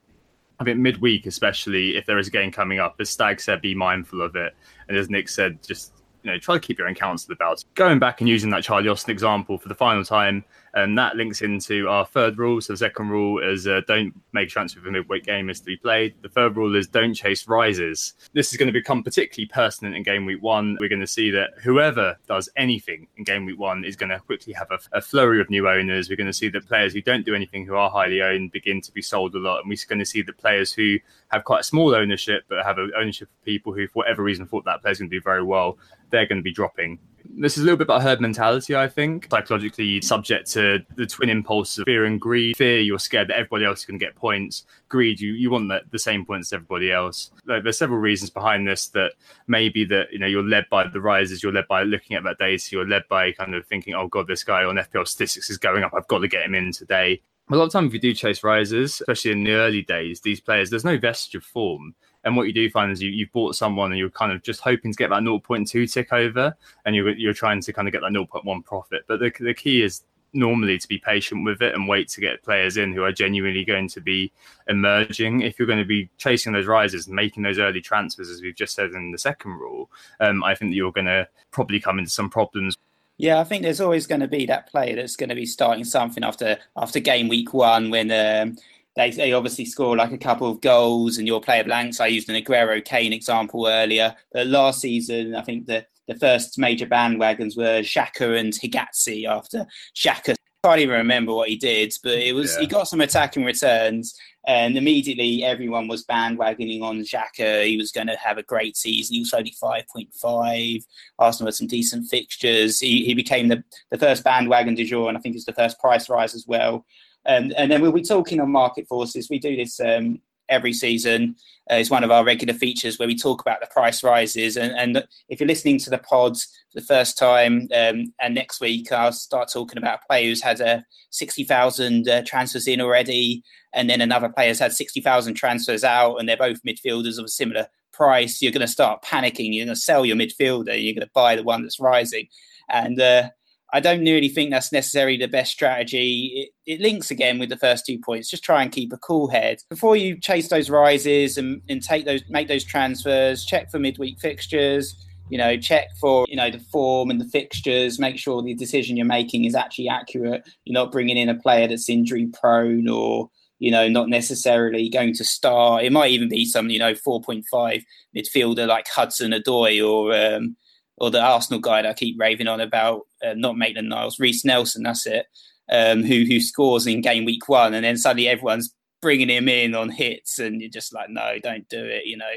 I 0.61 0.65
think 0.65 0.79
midweek, 0.79 1.27
especially 1.27 1.97
if 1.97 2.07
there 2.07 2.19
is 2.19 2.29
a 2.29 2.31
game 2.31 2.53
coming 2.53 2.79
up, 2.79 2.97
as 3.01 3.11
Stag 3.11 3.41
said, 3.41 3.61
be 3.61 3.75
mindful 3.75 4.23
of 4.23 4.37
it. 4.37 4.55
And 4.89 4.97
as 4.97 5.11
Nick 5.11 5.29
said, 5.29 5.63
just 5.63 5.93
you 6.23 6.31
know, 6.31 6.39
try 6.39 6.55
to 6.55 6.61
keep 6.61 6.79
your 6.79 6.89
own 6.89 6.95
to 6.95 7.29
the 7.29 7.35
belt. 7.37 7.65
Going 7.75 7.99
back 7.99 8.21
and 8.21 8.29
using 8.29 8.51
that 8.51 8.63
Charlie 8.63 8.89
Austin 8.89 9.11
example 9.11 9.59
for 9.59 9.69
the 9.69 9.75
final 9.75 10.05
time, 10.05 10.45
and 10.75 10.97
that 10.97 11.17
links 11.17 11.43
into 11.43 11.89
our 11.89 12.07
third 12.07 12.39
rule. 12.39 12.61
So 12.61 12.73
the 12.73 12.79
second 12.79 13.11
rule 13.11 13.43
is 13.43 13.67
uh, 13.67 13.83
don't 13.87 14.15
make 14.33 14.49
transfer 14.49 14.81
for 14.81 14.91
midweek 14.91 15.25
game 15.25 15.51
is 15.51 15.61
to 15.61 15.67
be 15.67 15.77
played. 15.77 16.15
The 16.23 16.29
third 16.29 16.57
rule 16.57 16.75
is 16.77 16.87
don't 16.87 17.15
chase 17.15 17.47
rises. 17.47 18.15
This 18.33 18.53
is 18.53 18.59
going 18.59 18.69
to 18.69 18.73
become 18.73 19.03
particularly 19.03 19.49
pertinent 19.49 19.97
in 19.97 20.03
game 20.03 20.25
week 20.25 20.43
one. 20.43 20.77
We're 20.81 20.89
going 20.89 21.01
to 21.01 21.07
see 21.07 21.31
that 21.33 21.51
whoever 21.63 22.17
does 22.27 22.49
anything 22.57 23.07
in 23.17 23.25
game 23.25 23.45
week 23.45 23.59
one 23.59 23.85
is 23.85 23.97
going 23.97 24.11
to 24.11 24.19
quickly 24.21 24.53
have 24.55 24.71
a, 24.71 24.79
a 24.93 25.01
flurry 25.01 25.41
of 25.41 25.51
new 25.51 25.69
owners. 25.69 26.09
We're 26.09 26.17
going 26.17 26.27
to 26.27 26.33
see 26.33 26.49
that 26.49 26.67
players 26.67 26.93
who 26.93 27.03
don't 27.03 27.27
do 27.27 27.35
anything 27.35 27.67
who 27.67 27.75
are 27.75 27.91
highly 27.91 28.23
owned 28.23 28.53
begin 28.53 28.81
to 28.81 28.93
be 28.93 29.03
sold 29.03 29.35
a 29.35 29.39
lot, 29.39 29.61
and 29.61 29.69
we're 29.69 29.79
going 29.89 29.99
to 29.99 30.07
see 30.07 30.23
the 30.23 30.33
players 30.33 30.73
who 30.73 30.99
have 31.29 31.45
quite 31.45 31.61
a 31.61 31.65
small 31.65 31.95
ownership 31.95 32.45
but 32.49 32.65
have 32.65 32.79
ownership 32.79 33.29
of 33.29 33.45
people 33.45 33.73
who, 33.73 33.87
for 33.87 33.95
whatever 33.95 34.23
reason, 34.23 34.47
thought 34.47 34.65
that 34.65 34.81
player's 34.81 34.99
going 34.99 35.11
to 35.11 35.17
do 35.17 35.23
very 35.23 35.43
well. 35.43 35.79
They're 36.11 36.27
going 36.27 36.39
to 36.39 36.43
be 36.43 36.53
dropping 36.53 36.99
this 37.25 37.57
is 37.57 37.63
a 37.63 37.65
little 37.65 37.77
bit 37.77 37.87
about 37.87 38.03
herd 38.03 38.21
mentality, 38.21 38.77
I 38.77 38.89
think. 38.89 39.29
Psychologically, 39.31 40.01
subject 40.01 40.51
to 40.53 40.81
the 40.97 41.07
twin 41.07 41.31
impulses 41.31 41.79
of 41.79 41.85
fear 41.85 42.05
and 42.05 42.21
greed. 42.21 42.57
Fear, 42.57 42.81
you're 42.81 42.99
scared 42.99 43.29
that 43.29 43.37
everybody 43.37 43.65
else 43.65 43.81
is 43.81 43.85
going 43.87 43.99
to 43.99 44.05
get 44.05 44.15
points. 44.15 44.65
Greed, 44.89 45.21
you, 45.21 45.33
you 45.33 45.51
want 45.51 45.69
the, 45.69 45.81
the 45.91 45.99
same 45.99 46.25
points 46.25 46.49
as 46.49 46.55
everybody 46.55 46.93
else. 46.93 47.31
Like, 47.47 47.63
there's 47.63 47.79
several 47.79 47.99
reasons 47.99 48.31
behind 48.31 48.67
this 48.67 48.89
that 48.89 49.13
maybe 49.47 49.85
that 49.87 50.13
you 50.13 50.19
know 50.19 50.27
you're 50.27 50.43
led 50.43 50.67
by 50.71 50.87
the 50.87 51.01
rises, 51.01 51.43
you're 51.43 51.53
led 51.53 51.69
by 51.69 51.83
looking 51.83 52.17
at 52.17 52.25
that 52.25 52.39
data, 52.39 52.69
you're 52.71 52.89
led 52.89 53.05
by 53.09 53.33
kind 53.33 53.55
of 53.55 53.67
thinking, 53.67 53.95
oh 53.95 54.09
god, 54.09 54.27
this 54.27 54.45
guy 54.45 54.65
on 54.65 54.77
FPL 54.77 55.07
statistics 55.07 55.51
is 55.51 55.59
going 55.59 55.85
up. 55.85 55.93
I've 55.95 56.09
got 56.09 56.19
to 56.19 56.29
get 56.29 56.45
him 56.45 56.55
in 56.55 56.73
today. 56.73 57.23
A 57.51 57.57
lot 57.57 57.65
of 57.65 57.73
time, 57.73 57.87
if 57.87 57.93
you 57.93 57.99
do 57.99 58.15
chase 58.15 58.43
rises, 58.45 59.01
especially 59.01 59.33
in 59.33 59.45
the 59.45 59.53
early 59.53 59.83
days, 59.83 60.21
these 60.21 60.41
players, 60.41 60.71
there's 60.71 60.85
no 60.85 60.97
vestige 60.97 61.35
of 61.35 61.45
form. 61.45 61.95
And 62.25 62.37
what 62.37 62.47
you 62.47 62.53
do 62.53 62.71
find 62.71 62.93
is 62.93 63.03
you, 63.03 63.11
you've 63.11 63.33
bought 63.33 63.55
someone 63.57 63.91
and 63.91 63.99
you're 63.99 64.11
kind 64.11 64.33
of 64.33 64.43
just 64.43 64.61
hoping 64.61 64.93
to 64.93 64.97
get 64.97 65.11
that 65.11 65.23
0.2 65.23 65.93
tick 65.93 66.13
over 66.13 66.55
and 66.85 66.95
you're, 66.95 67.11
you're 67.11 67.33
trying 67.33 67.61
to 67.61 67.73
kind 67.73 67.89
of 67.89 67.93
get 67.93 68.03
that 68.03 68.13
0.1 68.13 68.65
profit. 68.65 69.03
But 69.07 69.21
the, 69.21 69.33
the 69.41 69.55
key 69.55 69.83
is 69.83 70.03
normally 70.33 70.79
to 70.79 70.89
be 70.89 70.99
patient 70.99 71.45
with 71.45 71.61
it 71.63 71.75
and 71.75 71.89
wait 71.89 72.09
to 72.09 72.21
get 72.21 72.43
players 72.43 72.77
in 72.77 72.93
who 72.93 73.03
are 73.03 73.13
genuinely 73.13 73.65
going 73.65 73.89
to 73.89 74.01
be 74.01 74.33
emerging. 74.69 75.43
If 75.43 75.59
you're 75.59 75.67
going 75.67 75.79
to 75.79 75.85
be 75.85 76.09
chasing 76.19 76.53
those 76.53 76.67
rises 76.67 77.07
and 77.07 77.17
making 77.17 77.43
those 77.43 77.59
early 77.59 77.81
transfers, 77.81 78.31
as 78.31 78.41
we've 78.41 78.55
just 78.55 78.75
said 78.75 78.93
in 78.93 79.11
the 79.11 79.19
second 79.19 79.53
rule, 79.53 79.91
um, 80.21 80.43
I 80.43 80.55
think 80.55 80.71
that 80.71 80.77
you're 80.77 80.93
going 80.93 81.07
to 81.07 81.29
probably 81.51 81.81
come 81.81 81.99
into 81.99 82.11
some 82.11 82.31
problems. 82.31 82.77
Yeah, 83.19 83.41
I 83.41 83.45
think 83.45 83.63
there's 83.63 83.81
always 83.81 84.07
going 84.07 84.23
to 84.23 84.29
be 84.29 84.47
that 84.47 84.71
player 84.71 84.97
that's 84.97 85.17
going 85.17 85.29
to 85.29 85.35
be 85.35 85.47
starting 85.47 85.85
something 85.85 86.25
after 86.25 86.59
after 86.77 86.99
game 86.99 87.29
week 87.29 87.53
one 87.53 87.91
when 87.91 88.11
um, 88.11 88.57
they, 88.97 89.11
they 89.11 89.33
obviously 89.33 89.65
score 89.65 89.97
like 89.97 90.13
a 90.13 90.19
couple 90.19 90.51
of 90.51 90.61
goals 90.61 91.19
and 91.19 91.27
your 91.27 91.41
player 91.41 91.65
blanks. 91.65 92.01
I 92.01 92.09
used 92.09 92.29
an 92.29 92.43
Aguero 92.43 92.85
Kane 92.85 93.13
example 93.13 93.67
earlier. 93.67 94.15
But 94.33 94.49
last 94.49 94.81
season, 94.81 95.35
I 95.35 95.43
think 95.43 95.67
the, 95.67 95.87
the 96.09 96.15
first 96.17 96.59
major 96.59 96.87
bandwagons 96.87 97.57
were 97.57 97.81
Xhaka 97.81 98.39
and 98.39 98.53
Hegazi 98.53 99.27
after 99.27 99.67
Xhaka. 99.97 100.35
I 100.65 100.69
can't 100.69 100.81
even 100.81 100.97
remember 100.97 101.35
what 101.35 101.49
he 101.49 101.57
did, 101.57 101.93
but 102.05 102.13
it 102.13 102.35
was 102.35 102.55
yeah. 102.55 102.61
he 102.61 102.67
got 102.67 102.87
some 102.87 103.01
attacking 103.01 103.45
returns 103.45 104.15
And 104.47 104.77
immediately 104.77 105.45
everyone 105.45 105.87
was 105.87 106.05
bandwagoning 106.05 106.83
on 106.83 107.01
Xhaka. 107.01 107.65
He 107.65 107.77
was 107.77 107.93
going 107.93 108.09
to 108.09 108.17
have 108.17 108.39
a 108.39 108.43
great 108.43 108.77
season. 108.77 109.15
He 109.15 109.21
was 109.21 109.33
only 109.33 109.55
5.5. 109.63 110.85
Arsenal 111.19 111.47
had 111.47 111.55
some 111.55 111.69
decent 111.69 112.09
fixtures. 112.09 112.81
He, 112.81 113.05
he 113.05 113.15
became 113.15 113.49
the, 113.49 113.63
the 113.91 113.99
first 113.99 114.25
bandwagon 114.25 114.75
du 114.75 114.85
jour, 114.85 115.09
and 115.09 115.17
I 115.17 115.21
think 115.21 115.37
it's 115.37 115.45
the 115.45 115.53
first 115.53 115.79
price 115.79 116.09
rise 116.09 116.35
as 116.35 116.47
well. 116.47 116.85
Um, 117.25 117.53
and 117.57 117.71
then 117.71 117.81
we'll 117.81 117.93
be 117.93 118.03
talking 118.03 118.41
on 118.41 118.51
market 118.51 118.89
forces. 118.89 119.31
We 119.31 119.39
do 119.39 119.57
this 119.57 119.79
um, 119.79 120.21
every 120.53 120.73
season. 120.73 121.35
Uh, 121.71 121.77
it's 121.77 121.91
one 121.91 122.05
of 122.05 122.11
our 122.11 122.25
regular 122.25 122.55
features 122.55 122.99
where 122.99 123.09
we 123.09 123.17
talk 123.17 123.41
about 123.41 123.61
the 123.61 123.67
price 123.69 124.05
rises. 124.05 124.57
And, 124.57 124.73
and 124.77 125.05
if 125.29 125.41
you're 125.41 125.47
listening 125.47 125.79
to 125.79 125.91
the 125.91 125.99
pods 125.99 126.45
for 126.73 126.81
the 126.81 126.87
first 126.87 127.17
time, 127.19 127.69
um, 127.75 128.13
and 128.21 128.35
next 128.35 128.61
week 128.61 128.93
I'll 128.93 129.13
start 129.13 129.51
talking 129.53 129.79
about 129.79 130.01
a 130.03 130.07
player 130.07 130.29
who's 130.29 130.43
had 130.43 130.61
a 130.61 130.77
uh, 130.77 130.81
60,000 131.11 132.09
uh, 132.09 132.23
transfers 132.25 132.67
in 132.67 132.81
already, 132.81 133.43
and 133.75 133.89
then 133.89 134.01
another 134.01 134.29
player's 134.29 134.59
had 134.59 134.73
60,000 134.73 135.35
transfers 135.35 135.85
out, 135.85 136.17
and 136.17 136.29
they're 136.29 136.37
both 136.37 136.63
midfielders 136.63 137.19
of 137.19 137.27
a 137.27 137.29
similar 137.29 137.67
price. 137.93 138.41
You're 138.41 138.53
going 138.53 138.67
to 138.67 138.69
start 138.69 139.03
panicking. 139.03 139.55
You're 139.55 139.67
going 139.67 139.75
to 139.75 139.81
sell 139.81 140.05
your 140.07 140.17
midfielder. 140.17 140.83
You're 140.83 140.95
going 140.95 141.07
to 141.07 141.11
buy 141.15 141.37
the 141.37 141.43
one 141.43 141.63
that's 141.63 141.81
rising. 141.81 142.29
And 142.71 143.01
uh, 143.01 143.29
I 143.75 143.81
don't 143.81 144.01
really 144.01 144.29
think 144.29 144.51
that's 144.51 144.71
necessarily 144.71 145.17
the 145.17 145.29
best 145.29 145.51
strategy. 145.51 146.53
It, 146.67 146.73
it, 146.73 146.81
links 146.81 147.11
again 147.11 147.39
with 147.39 147.49
the 147.49 147.57
first 147.57 147.87
two 147.87 147.99
points. 147.99 148.29
Just 148.29 148.45
try 148.45 148.63
and 148.63 148.71
keep 148.71 148.93
a 148.93 148.99
cool 148.99 149.29
head 149.29 149.61
before 149.71 149.97
you 149.97 150.21
chase 150.21 150.49
those 150.49 150.69
rises 150.69 151.39
and, 151.39 151.63
and 151.71 151.83
take 151.83 152.05
those, 152.05 152.23
make 152.29 152.49
those 152.49 152.65
transfers. 152.65 153.47
Check 153.47 153.71
for 153.71 153.79
midweek 153.79 154.21
fixtures. 154.21 154.95
You 155.31 155.39
know, 155.39 155.57
check 155.57 155.87
for 155.99 156.27
you 156.29 156.37
know 156.37 156.51
the 156.51 156.59
form 156.59 157.11
and 157.11 157.19
the 157.19 157.25
fixtures. 157.25 157.99
Make 157.99 158.19
sure 158.19 158.43
the 158.43 158.55
decision 158.55 158.99
you're 158.99 159.07
making 159.07 159.47
is 159.47 159.55
actually 159.55 159.89
accurate. 159.89 160.47
You're 160.65 160.75
not 160.75 160.93
bringing 160.93 161.17
in 161.17 161.31
a 161.31 161.35
player 161.35 161.67
that's 161.67 161.89
injury 161.89 162.27
prone 162.27 162.87
or 162.87 163.31
you 163.59 163.71
know 163.71 163.89
not 163.89 164.11
necessarily 164.11 164.91
going 164.91 165.15
to 165.15 165.25
start. 165.25 165.85
It 165.85 165.93
might 165.93 166.11
even 166.11 166.29
be 166.29 166.45
some 166.45 166.69
you 166.69 166.79
know 166.79 166.93
4.5 166.93 167.83
midfielder 168.15 168.67
like 168.67 168.89
Hudson 168.89 169.33
Odoi 169.33 169.83
or 169.83 170.15
um, 170.15 170.57
or 170.99 171.11
the 171.11 171.21
Arsenal 171.21 171.61
guy 171.61 171.83
that 171.83 171.89
I 171.89 171.95
keep 171.95 172.21
raving 172.21 172.49
on 172.49 172.61
about, 172.61 173.07
uh, 173.25 173.35
not 173.35 173.57
Maitland 173.57 173.89
Niles, 173.89 174.19
Reiss 174.19 174.45
Nelson, 174.45 174.83
that's 174.83 175.07
it, 175.07 175.27
um, 175.71 176.03
who 176.03 176.25
who 176.25 176.41
scores 176.41 176.87
in 176.87 177.01
game 177.01 177.25
week 177.25 177.49
one, 177.49 177.75
and 177.75 177.85
then 177.85 177.97
suddenly 177.97 178.29
everyone's 178.29 178.75
bringing 179.03 179.29
him 179.29 179.49
in 179.49 179.75
on 179.75 179.91
hits, 179.91 180.39
and 180.39 180.61
you're 180.61 180.71
just 180.71 180.95
like, 180.95 181.11
no, 181.11 181.37
don't 181.43 181.69
do 181.69 181.85
it. 181.85 182.07
You 182.07 182.17
know, 182.17 182.31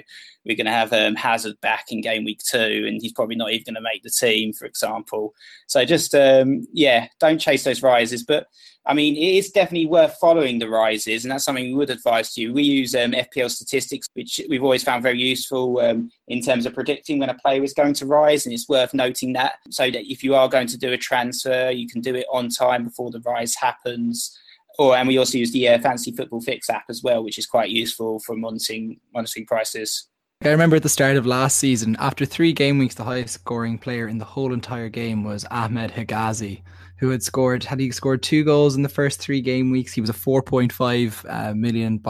we're 0.46 0.58
going 0.58 0.66
to 0.66 0.72
have 0.72 0.92
um, 0.92 1.16
Hazard 1.16 1.62
back 1.62 1.86
in 1.92 2.02
game 2.02 2.26
week 2.26 2.42
two, 2.44 2.86
and 2.88 3.02
he's 3.02 3.14
probably 3.14 3.36
not 3.36 3.52
even 3.52 3.74
going 3.74 3.76
to 3.76 3.90
make 3.90 4.04
the 4.04 4.10
team, 4.10 4.52
for 4.52 4.66
example. 4.66 5.34
So 5.68 5.86
just 5.86 6.14
um, 6.14 6.68
yeah, 6.74 7.08
don't 7.20 7.40
chase 7.40 7.64
those 7.64 7.84
rises, 7.84 8.24
but 8.24 8.48
I 8.88 8.94
mean, 8.94 9.16
it 9.16 9.38
is 9.38 9.50
definitely 9.50 9.88
worth 9.88 10.16
following 10.20 10.60
the 10.60 10.70
rises, 10.70 11.24
and 11.24 11.32
that's 11.32 11.44
something 11.44 11.66
we 11.66 11.74
would 11.74 11.90
advise 11.90 12.34
to 12.34 12.42
you. 12.42 12.54
We 12.54 12.64
use 12.64 12.94
um, 12.94 13.14
FPL 13.14 13.50
statistics, 13.50 14.08
which 14.14 14.40
we've 14.48 14.64
always 14.64 14.84
found 14.84 15.02
very 15.02 15.20
useful 15.20 15.80
um, 15.80 16.12
in 16.28 16.42
terms 16.42 16.68
of 16.68 16.76
predicting 16.76 17.18
when 17.18 17.30
a 17.30 17.36
player 17.36 17.64
is 17.64 17.74
going 17.74 17.94
to 17.96 18.06
rise, 18.06 18.46
and 18.46 18.54
it's 18.54 18.70
worth 18.70 18.94
noting 18.94 19.34
that 19.34 19.54
so 19.70 19.90
that 19.90 20.12
if 20.12 20.24
you 20.24 20.36
are 20.36 20.48
going 20.48 20.68
to 20.68 20.78
do 20.78 20.94
a 20.94 20.98
transfer, 20.98 21.72
you 21.72 21.88
can 21.88 22.02
do 22.02 22.14
it 22.14 22.28
on 22.32 22.50
time 22.50 22.84
before 22.84 23.10
the 23.10 23.22
rise 23.22 23.56
happens. 23.56 24.38
Or 24.78 24.96
and 24.96 25.08
we 25.08 25.18
also 25.18 25.38
use 25.38 25.52
the 25.52 25.70
uh, 25.70 25.80
Fantasy 25.80 26.12
Football 26.12 26.42
Fix 26.42 26.70
app 26.70 26.86
as 26.90 27.02
well, 27.04 27.24
which 27.24 27.38
is 27.38 27.46
quite 27.46 27.70
useful 27.70 28.20
for 28.20 28.36
monitoring 28.36 29.00
monitoring 29.14 29.46
prices. 29.46 30.10
I 30.44 30.50
remember 30.50 30.76
at 30.76 30.84
the 30.84 30.90
start 30.90 31.16
of 31.16 31.26
last 31.26 31.58
season, 31.58 31.96
after 31.98 32.26
three 32.26 32.52
game 32.52 32.78
weeks, 32.78 32.96
the 32.96 33.06
highest 33.06 33.36
scoring 33.36 33.78
player 33.78 34.08
in 34.08 34.18
the 34.18 34.26
whole 34.26 34.52
entire 34.52 34.90
game 34.90 35.24
was 35.24 35.46
Ahmed 35.50 35.92
Hegazi 35.92 36.62
who 36.98 37.10
had 37.10 37.24
scored 37.24 37.64
had 37.64 37.80
he 37.80 37.92
scored 37.92 38.24
two 38.24 38.44
goals 38.44 38.76
in 38.76 38.82
the 38.82 38.90
first 38.90 39.20
three 39.20 39.42
game 39.42 39.70
weeks. 39.70 39.94
He 39.94 40.02
was 40.02 40.10
a 40.10 40.14
4.5 40.14 41.26
uh, 41.30 41.54
million 41.54 42.02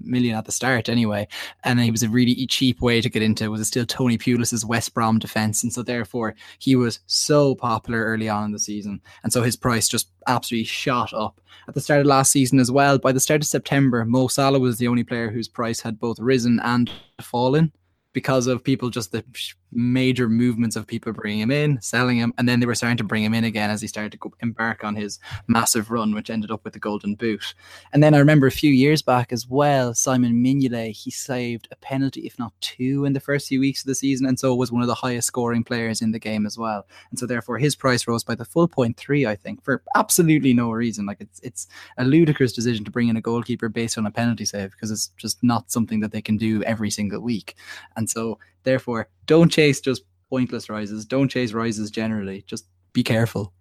million 0.00 0.36
at 0.36 0.44
the 0.44 0.52
start 0.52 0.88
anyway, 0.88 1.26
and 1.64 1.80
he 1.80 1.90
was 1.90 2.02
a 2.02 2.08
really 2.08 2.46
cheap 2.46 2.80
way 2.80 3.00
to 3.00 3.08
get 3.08 3.22
into. 3.22 3.50
Was 3.50 3.60
it 3.60 3.66
still 3.66 3.86
Tony 3.86 4.18
Pulis's 4.18 4.64
West 4.64 4.94
Brom 4.94 5.18
defense, 5.18 5.62
and 5.62 5.72
so 5.72 5.82
therefore 5.82 6.34
he 6.58 6.76
was 6.76 7.00
so 7.06 7.54
popular 7.54 8.04
early 8.04 8.28
on 8.28 8.44
in 8.44 8.52
the 8.52 8.58
season, 8.58 9.00
and 9.22 9.32
so 9.32 9.42
his 9.42 9.56
price 9.56 9.88
just 9.88 10.10
absolutely 10.26 10.64
shot 10.64 11.12
up 11.12 11.40
at 11.68 11.74
the 11.74 11.80
start 11.80 12.00
of 12.00 12.06
last 12.06 12.32
season 12.32 12.58
as 12.58 12.70
well. 12.70 12.98
By 12.98 13.12
the 13.12 13.20
start 13.20 13.42
of 13.42 13.46
September, 13.46 14.04
Mo 14.04 14.28
Salah 14.28 14.60
was 14.60 14.78
the 14.78 14.88
only 14.88 15.04
player 15.04 15.30
whose 15.30 15.48
price 15.48 15.80
had 15.80 15.98
both 15.98 16.18
risen 16.18 16.60
and 16.62 16.90
fallen 17.20 17.72
because 18.12 18.46
of 18.46 18.64
people 18.64 18.90
just 18.90 19.12
the 19.12 19.24
major 19.72 20.28
movements 20.28 20.76
of 20.76 20.86
people 20.86 21.12
bringing 21.12 21.40
him 21.40 21.50
in, 21.50 21.80
selling 21.80 22.18
him, 22.18 22.32
and 22.38 22.48
then 22.48 22.60
they 22.60 22.66
were 22.66 22.74
starting 22.74 22.96
to 22.96 23.04
bring 23.04 23.24
him 23.24 23.34
in 23.34 23.44
again 23.44 23.70
as 23.70 23.80
he 23.80 23.88
started 23.88 24.12
to 24.12 24.18
go, 24.18 24.32
embark 24.40 24.84
on 24.84 24.96
his 24.96 25.18
massive 25.46 25.90
run, 25.90 26.14
which 26.14 26.30
ended 26.30 26.50
up 26.50 26.64
with 26.64 26.72
the 26.72 26.78
Golden 26.78 27.14
Boot. 27.14 27.54
And 27.92 28.02
then 28.02 28.14
I 28.14 28.18
remember 28.18 28.46
a 28.46 28.52
few 28.52 28.72
years 28.72 29.02
back 29.02 29.32
as 29.32 29.46
well, 29.46 29.94
Simon 29.94 30.42
Mignolet, 30.44 30.92
he 30.92 31.10
saved 31.10 31.68
a 31.70 31.76
penalty, 31.76 32.22
if 32.22 32.38
not 32.38 32.52
two, 32.60 33.04
in 33.04 33.12
the 33.12 33.20
first 33.20 33.48
few 33.48 33.60
weeks 33.60 33.82
of 33.82 33.86
the 33.86 33.94
season, 33.94 34.26
and 34.26 34.38
so 34.38 34.54
was 34.54 34.72
one 34.72 34.82
of 34.82 34.88
the 34.88 34.94
highest 34.94 35.28
scoring 35.28 35.64
players 35.64 36.02
in 36.02 36.12
the 36.12 36.18
game 36.18 36.46
as 36.46 36.58
well. 36.58 36.86
And 37.10 37.18
so 37.18 37.26
therefore 37.26 37.58
his 37.58 37.76
price 37.76 38.06
rose 38.06 38.24
by 38.24 38.34
the 38.34 38.44
full 38.44 38.68
point 38.68 38.96
three, 38.96 39.26
I 39.26 39.36
think, 39.36 39.62
for 39.64 39.82
absolutely 39.96 40.52
no 40.52 40.70
reason. 40.70 41.06
Like 41.06 41.20
it's 41.20 41.40
it's 41.40 41.66
a 41.98 42.04
ludicrous 42.04 42.52
decision 42.52 42.84
to 42.84 42.90
bring 42.90 43.08
in 43.08 43.16
a 43.16 43.20
goalkeeper 43.20 43.68
based 43.68 43.98
on 43.98 44.06
a 44.06 44.10
penalty 44.10 44.44
save 44.44 44.72
because 44.72 44.90
it's 44.90 45.08
just 45.16 45.42
not 45.42 45.70
something 45.70 46.00
that 46.00 46.12
they 46.12 46.22
can 46.22 46.36
do 46.36 46.62
every 46.64 46.90
single 46.90 47.20
week. 47.20 47.54
And 47.96 48.08
so, 48.08 48.38
therefore, 48.62 49.08
don't 49.26 49.50
chase 49.50 49.80
just 49.80 50.02
pointless 50.28 50.68
rises. 50.68 51.04
Don't 51.04 51.28
chase 51.28 51.52
rises 51.52 51.90
generally. 51.90 52.44
Just 52.46 52.66
be 52.92 53.02
careful. 53.02 53.52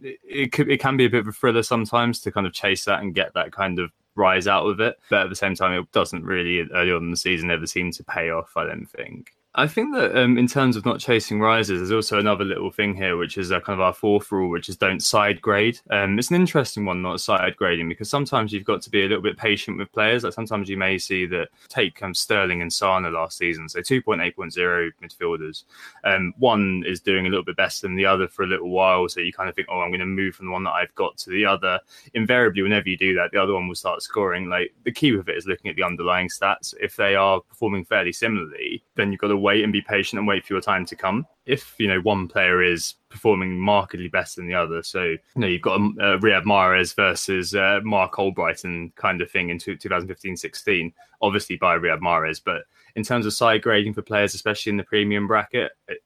It, 0.00 0.52
could, 0.52 0.70
it 0.70 0.80
can 0.80 0.96
be 0.96 1.04
a 1.04 1.10
bit 1.10 1.20
of 1.20 1.28
a 1.28 1.32
thriller 1.32 1.62
sometimes 1.62 2.20
to 2.20 2.32
kind 2.32 2.46
of 2.46 2.52
chase 2.52 2.84
that 2.84 3.00
and 3.00 3.14
get 3.14 3.32
that 3.34 3.52
kind 3.52 3.78
of 3.78 3.90
rise 4.16 4.46
out 4.46 4.66
of 4.66 4.80
it. 4.80 4.96
But 5.08 5.22
at 5.22 5.28
the 5.30 5.36
same 5.36 5.54
time, 5.54 5.72
it 5.80 5.90
doesn't 5.92 6.24
really 6.24 6.68
early 6.74 6.92
on 6.92 7.04
in 7.04 7.10
the 7.10 7.16
season 7.16 7.50
ever 7.50 7.66
seem 7.66 7.90
to 7.92 8.04
pay 8.04 8.30
off, 8.30 8.56
I 8.56 8.66
don't 8.66 8.86
think. 8.86 9.32
I 9.56 9.68
think 9.68 9.94
that 9.94 10.16
um, 10.18 10.36
in 10.36 10.48
terms 10.48 10.74
of 10.76 10.84
not 10.84 10.98
chasing 10.98 11.38
rises, 11.38 11.78
there's 11.78 11.92
also 11.92 12.18
another 12.18 12.44
little 12.44 12.72
thing 12.72 12.92
here, 12.92 13.16
which 13.16 13.38
is 13.38 13.52
uh, 13.52 13.60
kind 13.60 13.78
of 13.78 13.84
our 13.84 13.92
fourth 13.92 14.32
rule, 14.32 14.50
which 14.50 14.68
is 14.68 14.76
don't 14.76 15.00
side 15.00 15.40
grade. 15.40 15.78
Um, 15.90 16.18
it's 16.18 16.30
an 16.30 16.36
interesting 16.36 16.84
one, 16.84 17.02
not 17.02 17.20
side 17.20 17.56
grading, 17.56 17.88
because 17.88 18.10
sometimes 18.10 18.52
you've 18.52 18.64
got 18.64 18.82
to 18.82 18.90
be 18.90 19.04
a 19.04 19.08
little 19.08 19.22
bit 19.22 19.38
patient 19.38 19.78
with 19.78 19.92
players. 19.92 20.24
Like 20.24 20.32
sometimes 20.32 20.68
you 20.68 20.76
may 20.76 20.98
see 20.98 21.24
that 21.26 21.50
take 21.68 22.02
um, 22.02 22.14
Sterling 22.14 22.62
and 22.62 22.72
Sane 22.72 23.12
last 23.12 23.38
season, 23.38 23.68
so 23.68 23.78
2.8.0 23.78 24.90
midfielders. 25.00 25.62
Um, 26.02 26.34
one 26.38 26.82
is 26.84 27.00
doing 27.00 27.26
a 27.26 27.28
little 27.28 27.44
bit 27.44 27.56
better 27.56 27.80
than 27.80 27.94
the 27.94 28.06
other 28.06 28.26
for 28.26 28.42
a 28.42 28.48
little 28.48 28.70
while, 28.70 29.08
so 29.08 29.20
you 29.20 29.32
kind 29.32 29.48
of 29.48 29.54
think, 29.54 29.68
oh, 29.70 29.82
I'm 29.82 29.90
going 29.90 30.00
to 30.00 30.06
move 30.06 30.34
from 30.34 30.46
the 30.46 30.52
one 30.52 30.64
that 30.64 30.72
I've 30.72 30.94
got 30.96 31.16
to 31.18 31.30
the 31.30 31.46
other. 31.46 31.78
Invariably, 32.14 32.62
whenever 32.62 32.88
you 32.88 32.96
do 32.96 33.14
that, 33.14 33.30
the 33.30 33.40
other 33.40 33.54
one 33.54 33.68
will 33.68 33.76
start 33.76 34.02
scoring. 34.02 34.48
Like 34.48 34.74
the 34.82 34.90
key 34.90 35.12
with 35.12 35.28
it 35.28 35.36
is 35.36 35.46
looking 35.46 35.70
at 35.70 35.76
the 35.76 35.84
underlying 35.84 36.28
stats. 36.28 36.74
If 36.80 36.96
they 36.96 37.14
are 37.14 37.40
performing 37.40 37.84
fairly 37.84 38.12
similarly, 38.12 38.82
then 38.96 39.12
you've 39.12 39.20
got 39.20 39.28
to 39.28 39.43
wait 39.44 39.62
and 39.62 39.72
be 39.72 39.82
patient 39.82 40.18
and 40.18 40.26
wait 40.26 40.44
for 40.44 40.54
your 40.54 40.60
time 40.62 40.86
to 40.86 40.96
come. 40.96 41.26
If 41.44 41.74
you 41.78 41.86
know 41.86 42.00
one 42.00 42.26
player 42.26 42.62
is 42.62 42.94
performing 43.10 43.60
markedly 43.60 44.08
better 44.08 44.36
than 44.36 44.48
the 44.48 44.54
other, 44.54 44.82
so 44.82 45.02
you 45.02 45.18
know 45.36 45.46
you've 45.46 45.62
got 45.62 45.76
um, 45.76 45.96
uh, 46.00 46.16
Riyad 46.16 46.44
Mahrez 46.44 46.96
versus 46.96 47.54
uh, 47.54 47.80
Marc 47.84 48.14
Albrighton 48.14 48.94
kind 48.96 49.20
of 49.20 49.30
thing 49.30 49.50
in 49.50 49.58
2015-16, 49.58 50.92
obviously 51.20 51.56
by 51.56 51.76
Riyad 51.76 52.00
Mahrez, 52.00 52.40
but 52.44 52.62
in 52.96 53.04
terms 53.04 53.26
of 53.26 53.34
side 53.34 53.62
grading 53.62 53.92
for 53.94 54.02
players, 54.02 54.34
especially 54.34 54.70
in 54.70 54.78
the 54.78 54.84
premium 54.84 55.26
bracket, 55.26 55.72
it, 55.88 55.98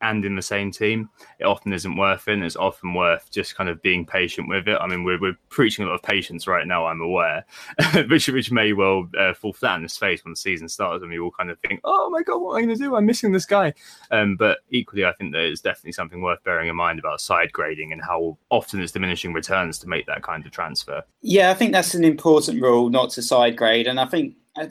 and 0.00 0.24
in 0.24 0.36
the 0.36 0.42
same 0.42 0.70
team, 0.70 1.08
it 1.38 1.44
often 1.44 1.72
isn't 1.72 1.96
worth 1.96 2.28
it. 2.28 2.42
It's 2.42 2.56
often 2.56 2.94
worth 2.94 3.30
just 3.30 3.56
kind 3.56 3.70
of 3.70 3.80
being 3.82 4.04
patient 4.04 4.48
with 4.48 4.68
it. 4.68 4.78
I 4.80 4.86
mean, 4.86 5.04
we're, 5.04 5.20
we're 5.20 5.38
preaching 5.48 5.84
a 5.84 5.88
lot 5.88 5.94
of 5.94 6.02
patience 6.02 6.46
right 6.46 6.66
now, 6.66 6.86
I'm 6.86 7.00
aware, 7.00 7.44
which, 8.08 8.28
which 8.28 8.50
may 8.50 8.72
well 8.72 9.08
uh, 9.18 9.34
fall 9.34 9.52
flat 9.52 9.76
in 9.76 9.82
his 9.82 9.96
face 9.96 10.24
when 10.24 10.32
the 10.32 10.36
season 10.36 10.68
starts 10.68 11.02
and 11.02 11.10
we 11.10 11.18
all 11.18 11.30
kind 11.30 11.50
of 11.50 11.58
think, 11.60 11.80
oh 11.84 12.10
my 12.10 12.22
God, 12.22 12.38
what 12.38 12.52
am 12.52 12.56
I 12.56 12.66
going 12.66 12.76
to 12.76 12.84
do? 12.84 12.96
I'm 12.96 13.06
missing 13.06 13.32
this 13.32 13.46
guy. 13.46 13.72
Um, 14.10 14.36
but 14.36 14.58
equally, 14.70 15.04
I 15.04 15.12
think 15.12 15.32
that 15.32 15.44
it's 15.44 15.60
definitely 15.60 15.92
something 15.92 16.20
worth 16.20 16.42
bearing 16.44 16.68
in 16.68 16.76
mind 16.76 16.98
about 16.98 17.20
side 17.20 17.52
grading 17.52 17.92
and 17.92 18.02
how 18.02 18.36
often 18.50 18.80
it's 18.80 18.92
diminishing 18.92 19.32
returns 19.32 19.78
to 19.78 19.88
make 19.88 20.06
that 20.06 20.22
kind 20.22 20.44
of 20.44 20.52
transfer. 20.52 21.02
Yeah, 21.22 21.50
I 21.50 21.54
think 21.54 21.72
that's 21.72 21.94
an 21.94 22.04
important 22.04 22.62
rule 22.62 22.90
not 22.90 23.10
to 23.10 23.22
side 23.22 23.56
grade. 23.56 23.86
And 23.86 23.98
I 23.98 24.06
think 24.06 24.34
uh, 24.56 24.66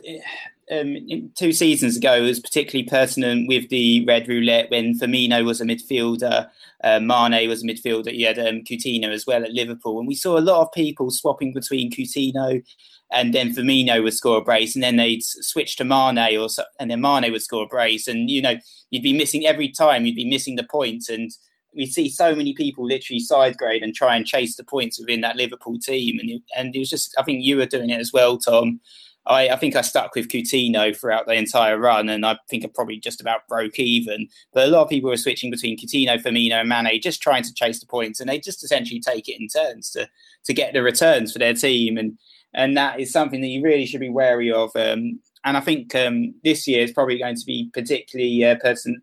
um, 0.71 0.95
two 1.37 1.51
seasons 1.51 1.97
ago 1.97 2.23
was 2.23 2.39
particularly 2.39 2.87
pertinent 2.89 3.47
with 3.47 3.69
the 3.69 4.03
red 4.05 4.27
roulette 4.27 4.71
when 4.71 4.97
Firmino 4.97 5.45
was 5.45 5.61
a 5.61 5.65
midfielder, 5.65 6.49
uh, 6.83 6.99
Mane 6.99 7.47
was 7.47 7.63
a 7.63 7.67
midfielder. 7.67 8.13
You 8.15 8.27
had 8.27 8.39
um, 8.39 8.61
Coutinho 8.63 9.09
as 9.09 9.25
well 9.27 9.43
at 9.43 9.51
Liverpool, 9.51 9.99
and 9.99 10.07
we 10.07 10.15
saw 10.15 10.37
a 10.37 10.39
lot 10.39 10.61
of 10.61 10.71
people 10.71 11.11
swapping 11.11 11.53
between 11.53 11.91
Coutinho 11.91 12.63
and 13.11 13.33
then 13.33 13.53
Firmino 13.53 14.03
would 14.03 14.13
score 14.13 14.37
a 14.37 14.41
brace, 14.41 14.75
and 14.75 14.83
then 14.83 14.95
they'd 14.97 15.23
switch 15.23 15.75
to 15.77 15.85
Mane, 15.85 16.37
or 16.37 16.47
and 16.79 16.89
then 16.89 17.01
Mane 17.01 17.31
would 17.31 17.41
score 17.41 17.63
a 17.63 17.67
brace, 17.67 18.07
and 18.07 18.29
you 18.29 18.41
know 18.41 18.55
you'd 18.89 19.03
be 19.03 19.13
missing 19.13 19.45
every 19.45 19.69
time. 19.69 20.05
You'd 20.05 20.15
be 20.15 20.29
missing 20.29 20.55
the 20.55 20.63
points, 20.63 21.09
and 21.09 21.31
we 21.75 21.85
see 21.85 22.09
so 22.09 22.35
many 22.35 22.53
people 22.53 22.85
literally 22.85 23.19
side 23.19 23.57
grade 23.57 23.83
and 23.83 23.93
try 23.93 24.15
and 24.15 24.25
chase 24.25 24.55
the 24.55 24.63
points 24.63 24.99
within 24.99 25.21
that 25.21 25.35
Liverpool 25.35 25.77
team, 25.79 26.19
and 26.19 26.41
and 26.57 26.75
it 26.75 26.79
was 26.79 26.89
just 26.89 27.15
I 27.17 27.23
think 27.23 27.43
you 27.43 27.57
were 27.57 27.65
doing 27.65 27.89
it 27.89 27.99
as 27.99 28.11
well, 28.11 28.37
Tom. 28.37 28.79
I, 29.27 29.49
I, 29.49 29.55
think 29.55 29.75
I 29.75 29.81
stuck 29.81 30.13
with 30.15 30.27
Coutinho 30.27 30.95
throughout 30.95 31.25
the 31.25 31.33
entire 31.33 31.79
run, 31.79 32.09
and 32.09 32.25
I 32.25 32.37
think 32.49 32.63
I 32.63 32.69
probably 32.73 32.97
just 32.97 33.21
about 33.21 33.47
broke 33.47 33.79
even. 33.79 34.27
But 34.53 34.67
a 34.67 34.71
lot 34.71 34.83
of 34.83 34.89
people 34.89 35.09
were 35.09 35.17
switching 35.17 35.49
between 35.49 35.77
Coutinho, 35.77 36.21
Firmino, 36.21 36.61
and 36.61 36.69
Mane, 36.69 37.01
just 37.01 37.21
trying 37.21 37.43
to 37.43 37.53
chase 37.53 37.79
the 37.79 37.87
points, 37.87 38.19
and 38.19 38.29
they 38.29 38.39
just 38.39 38.63
essentially 38.63 38.99
take 38.99 39.27
it 39.27 39.39
in 39.39 39.47
turns 39.47 39.89
to 39.91 40.07
to 40.45 40.53
get 40.53 40.73
the 40.73 40.83
returns 40.83 41.33
for 41.33 41.39
their 41.39 41.53
team. 41.53 41.97
And 41.97 42.17
and 42.53 42.77
that 42.77 42.99
is 42.99 43.11
something 43.11 43.41
that 43.41 43.47
you 43.47 43.63
really 43.63 43.85
should 43.85 43.99
be 43.99 44.09
wary 44.09 44.51
of. 44.51 44.71
Um, 44.75 45.19
and 45.43 45.57
I 45.57 45.59
think 45.59 45.93
um, 45.93 46.33
this 46.43 46.67
year 46.67 46.83
is 46.83 46.91
probably 46.91 47.19
going 47.19 47.35
to 47.35 47.45
be 47.45 47.69
particularly 47.73 48.43
uh, 48.43 48.55
person 48.55 49.01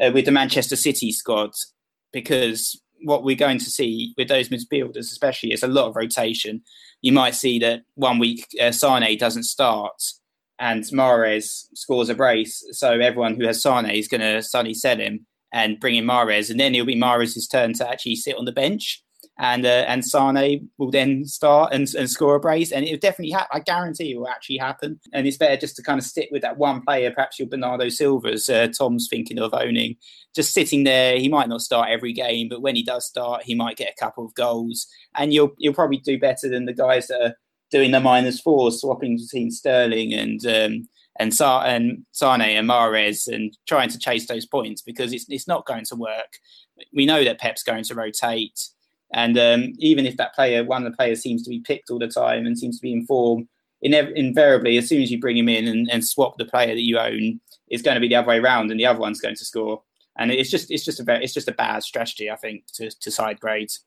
uh, 0.00 0.10
with 0.12 0.24
the 0.24 0.32
Manchester 0.32 0.76
City 0.76 1.12
squad 1.12 1.50
because 2.12 2.80
what 3.02 3.22
we're 3.22 3.36
going 3.36 3.58
to 3.58 3.70
see 3.70 4.14
with 4.16 4.28
those 4.28 4.48
midfielders, 4.48 5.10
especially, 5.12 5.52
is 5.52 5.62
a 5.62 5.68
lot 5.68 5.86
of 5.88 5.96
rotation. 5.96 6.62
You 7.02 7.12
might 7.12 7.34
see 7.34 7.58
that 7.60 7.82
one 7.94 8.18
week 8.18 8.46
uh, 8.60 8.72
Sane 8.72 9.18
doesn't 9.18 9.44
start 9.44 10.00
and 10.58 10.82
Mahrez 10.84 11.66
scores 11.74 12.08
a 12.08 12.14
brace, 12.14 12.64
so 12.72 12.92
everyone 12.92 13.36
who 13.36 13.46
has 13.46 13.62
Sane 13.62 13.90
is 13.90 14.08
going 14.08 14.22
to 14.22 14.42
suddenly 14.42 14.74
sell 14.74 14.96
him 14.96 15.26
and 15.52 15.78
bring 15.78 15.96
in 15.96 16.04
Mahrez. 16.04 16.50
and 16.50 16.58
then 16.58 16.74
it'll 16.74 16.86
be 16.86 16.96
Mahrez' 16.96 17.50
turn 17.50 17.72
to 17.74 17.88
actually 17.88 18.16
sit 18.16 18.36
on 18.36 18.44
the 18.44 18.52
bench 18.52 19.02
and 19.38 19.66
uh, 19.66 19.84
and 19.86 20.04
Sane 20.04 20.70
will 20.78 20.90
then 20.90 21.26
start 21.26 21.74
and, 21.74 21.92
and 21.94 22.08
score 22.08 22.36
a 22.36 22.40
brace, 22.40 22.72
and 22.72 22.84
it'll 22.84 22.98
definitely 22.98 23.32
happen. 23.32 23.48
I 23.52 23.60
guarantee 23.60 24.12
it 24.12 24.18
will 24.18 24.28
actually 24.28 24.56
happen. 24.56 24.98
And 25.12 25.26
it's 25.26 25.36
better 25.36 25.56
just 25.56 25.76
to 25.76 25.82
kind 25.82 25.98
of 25.98 26.06
stick 26.06 26.28
with 26.32 26.42
that 26.42 26.56
one 26.56 26.80
player, 26.82 27.10
perhaps 27.10 27.38
your 27.38 27.48
Bernardo 27.48 27.88
Silva's. 27.88 28.48
Uh, 28.48 28.68
Tom's 28.76 29.08
thinking 29.10 29.38
of 29.38 29.52
owning, 29.52 29.96
just 30.34 30.54
sitting 30.54 30.84
there. 30.84 31.18
He 31.18 31.28
might 31.28 31.48
not 31.48 31.60
start 31.60 31.90
every 31.90 32.12
game, 32.12 32.48
but 32.48 32.62
when 32.62 32.76
he 32.76 32.82
does 32.82 33.06
start, 33.06 33.42
he 33.42 33.54
might 33.54 33.76
get 33.76 33.92
a 33.96 34.02
couple 34.02 34.24
of 34.24 34.34
goals, 34.34 34.86
and 35.14 35.32
you'll 35.34 35.52
you'll 35.58 35.74
probably 35.74 35.98
do 35.98 36.18
better 36.18 36.48
than 36.48 36.64
the 36.64 36.72
guys 36.72 37.08
that 37.08 37.22
are 37.22 37.34
doing 37.70 37.90
the 37.90 38.00
minus 38.00 38.40
four, 38.40 38.70
swapping 38.70 39.18
between 39.18 39.50
Sterling 39.50 40.12
and. 40.14 40.46
Um, 40.46 40.88
and 41.18 41.34
Sa- 41.34 41.62
and 41.62 42.04
Sane 42.12 42.42
and 42.42 42.68
Mahrez 42.68 43.26
and 43.26 43.56
trying 43.66 43.88
to 43.88 43.98
chase 43.98 44.26
those 44.26 44.44
points 44.44 44.82
because 44.82 45.14
it's 45.14 45.24
it's 45.30 45.48
not 45.48 45.64
going 45.64 45.86
to 45.86 45.96
work. 45.96 46.38
We 46.92 47.06
know 47.06 47.24
that 47.24 47.40
Pep's 47.40 47.62
going 47.62 47.84
to 47.84 47.94
rotate. 47.94 48.68
And 49.16 49.38
um, 49.38 49.72
even 49.78 50.04
if 50.04 50.18
that 50.18 50.34
player, 50.34 50.62
one 50.62 50.84
of 50.84 50.92
the 50.92 50.96
players, 50.96 51.22
seems 51.22 51.42
to 51.42 51.50
be 51.50 51.60
picked 51.60 51.90
all 51.90 51.98
the 51.98 52.06
time 52.06 52.44
and 52.44 52.56
seems 52.56 52.78
to 52.78 52.82
be 52.82 52.92
in 52.92 53.06
form, 53.06 53.48
invariably, 53.80 54.76
as 54.76 54.88
soon 54.88 55.02
as 55.02 55.10
you 55.10 55.18
bring 55.18 55.38
him 55.38 55.48
in 55.48 55.66
and, 55.66 55.90
and 55.90 56.06
swap 56.06 56.36
the 56.36 56.44
player 56.44 56.74
that 56.74 56.84
you 56.84 56.98
own, 56.98 57.40
it's 57.68 57.82
going 57.82 57.94
to 57.94 58.00
be 58.00 58.08
the 58.08 58.14
other 58.14 58.28
way 58.28 58.38
around, 58.38 58.70
and 58.70 58.78
the 58.78 58.84
other 58.86 59.00
one's 59.00 59.20
going 59.20 59.34
to 59.34 59.44
score. 59.44 59.82
And 60.18 60.30
it's 60.30 60.50
just, 60.50 60.70
it's 60.70 60.84
just 60.84 61.00
a, 61.00 61.22
it's 61.22 61.32
just 61.32 61.48
a 61.48 61.52
bad 61.52 61.82
strategy, 61.82 62.30
I 62.30 62.36
think, 62.36 62.64
to, 62.74 62.90
to 62.90 63.10
side 63.10 63.40
grades. 63.40 63.84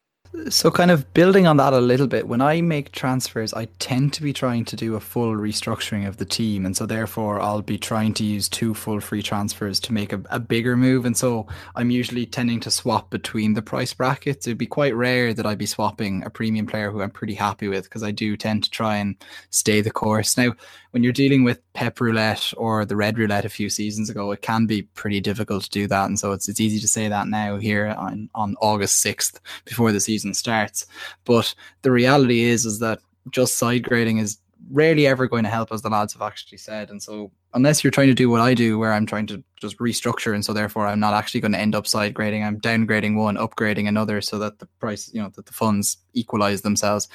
So, 0.50 0.70
kind 0.70 0.92
of 0.92 1.12
building 1.16 1.48
on 1.48 1.58
that 1.58 1.74
a 1.74 1.82
little 1.82 2.06
bit, 2.06 2.28
when 2.28 2.40
I 2.40 2.62
make 2.62 2.92
transfers, 2.92 3.52
I 3.52 3.66
tend 3.80 4.14
to 4.14 4.22
be 4.22 4.32
trying 4.32 4.64
to 4.66 4.76
do 4.76 4.96
a 4.96 5.00
full 5.00 5.34
restructuring 5.34 6.08
of 6.08 6.18
the 6.18 6.26
team. 6.26 6.68
And 6.68 6.78
so, 6.78 6.86
therefore, 6.86 7.42
I'll 7.42 7.64
be 7.64 7.80
trying 7.80 8.14
to 8.16 8.24
use 8.24 8.48
two 8.48 8.76
full 8.76 9.00
free 9.00 9.24
transfers 9.24 9.80
to 9.82 9.94
make 9.94 10.14
a, 10.14 10.22
a 10.30 10.40
bigger 10.40 10.78
move. 10.78 11.06
And 11.06 11.18
so, 11.18 11.48
I'm 11.76 11.90
usually 11.90 12.28
tending 12.28 12.60
to 12.62 12.72
swap 12.72 13.10
between 13.10 13.56
the 13.56 13.64
price 13.64 13.92
brackets. 13.92 14.46
It'd 14.46 14.60
be 14.60 14.68
quite 14.68 14.96
rare 14.96 15.34
that 15.34 15.48
I'd 15.48 15.58
be 15.58 15.66
swapping 15.66 16.24
a 16.24 16.30
premium 16.30 16.68
player 16.68 16.92
who 16.92 17.02
I'm 17.02 17.10
pretty 17.10 17.36
happy 17.36 17.68
with 17.68 17.86
because 17.86 18.04
I 18.04 18.12
do 18.12 18.38
tend 18.38 18.64
to 18.66 18.70
try 18.70 18.98
and 18.98 19.16
stay 19.50 19.82
the 19.82 19.92
course. 19.92 20.38
Now, 20.38 20.54
when 20.92 21.04
you're 21.04 21.14
dealing 21.14 21.44
with 21.44 21.62
Pep 21.74 22.00
Roulette 22.00 22.54
or 22.58 22.86
the 22.86 22.96
Red 22.96 23.18
Roulette 23.18 23.46
a 23.46 23.50
few 23.50 23.70
seasons 23.70 24.10
ago, 24.10 24.32
it 24.32 24.42
can 24.42 24.66
be 24.66 24.84
pretty 24.84 25.22
difficult 25.22 25.64
to 25.64 25.70
do 25.70 25.88
that. 25.88 26.06
And 26.06 26.20
so, 26.20 26.32
it's, 26.32 26.50
it's 26.50 26.60
easy 26.60 26.80
to 26.80 26.88
say 26.88 27.08
that 27.08 27.28
now 27.28 27.58
here 27.58 27.88
on, 27.98 28.30
on 28.34 28.56
August 28.62 29.04
6th 29.06 29.40
before 29.66 29.92
the 29.92 30.00
season 30.00 30.34
starts. 30.34 30.86
But 31.26 31.54
the 31.84 31.92
reality 31.92 32.42
is, 32.42 32.66
is 32.66 32.80
that 32.80 33.00
just 33.32 33.58
side 33.58 33.84
grading 33.84 34.18
is 34.18 34.38
rarely 34.72 35.08
ever 35.08 35.28
going 35.28 35.44
to 35.44 35.50
help, 35.50 35.72
as 35.72 35.82
the 35.82 35.90
lads 35.90 36.14
have 36.14 36.22
actually 36.22 36.58
said. 36.58 36.90
And 36.90 37.02
so, 37.02 37.32
unless 37.54 37.84
you're 37.84 37.92
trying 37.92 38.08
to 38.08 38.14
do 38.14 38.30
what 38.30 38.42
I 38.42 38.54
do, 38.54 38.78
where 38.78 38.94
I'm 38.94 39.06
trying 39.06 39.28
to 39.28 39.44
just 39.60 39.78
restructure, 39.78 40.34
and 40.34 40.44
so 40.44 40.54
therefore 40.54 40.88
I'm 40.88 41.00
not 41.00 41.14
actually 41.14 41.42
going 41.42 41.54
to 41.54 41.60
end 41.60 41.76
up 41.76 41.88
side 41.88 42.14
grading, 42.14 42.44
I'm 42.44 42.60
downgrading 42.60 43.16
one, 43.16 43.38
upgrading 43.38 43.88
another, 43.88 44.22
so 44.22 44.40
that 44.40 44.60
the 44.60 44.68
price, 44.80 45.12
you 45.14 45.22
know, 45.22 45.30
that 45.36 45.46
the 45.46 45.54
funds 45.54 45.98
equalize 46.14 46.62
themselves. 46.62 47.08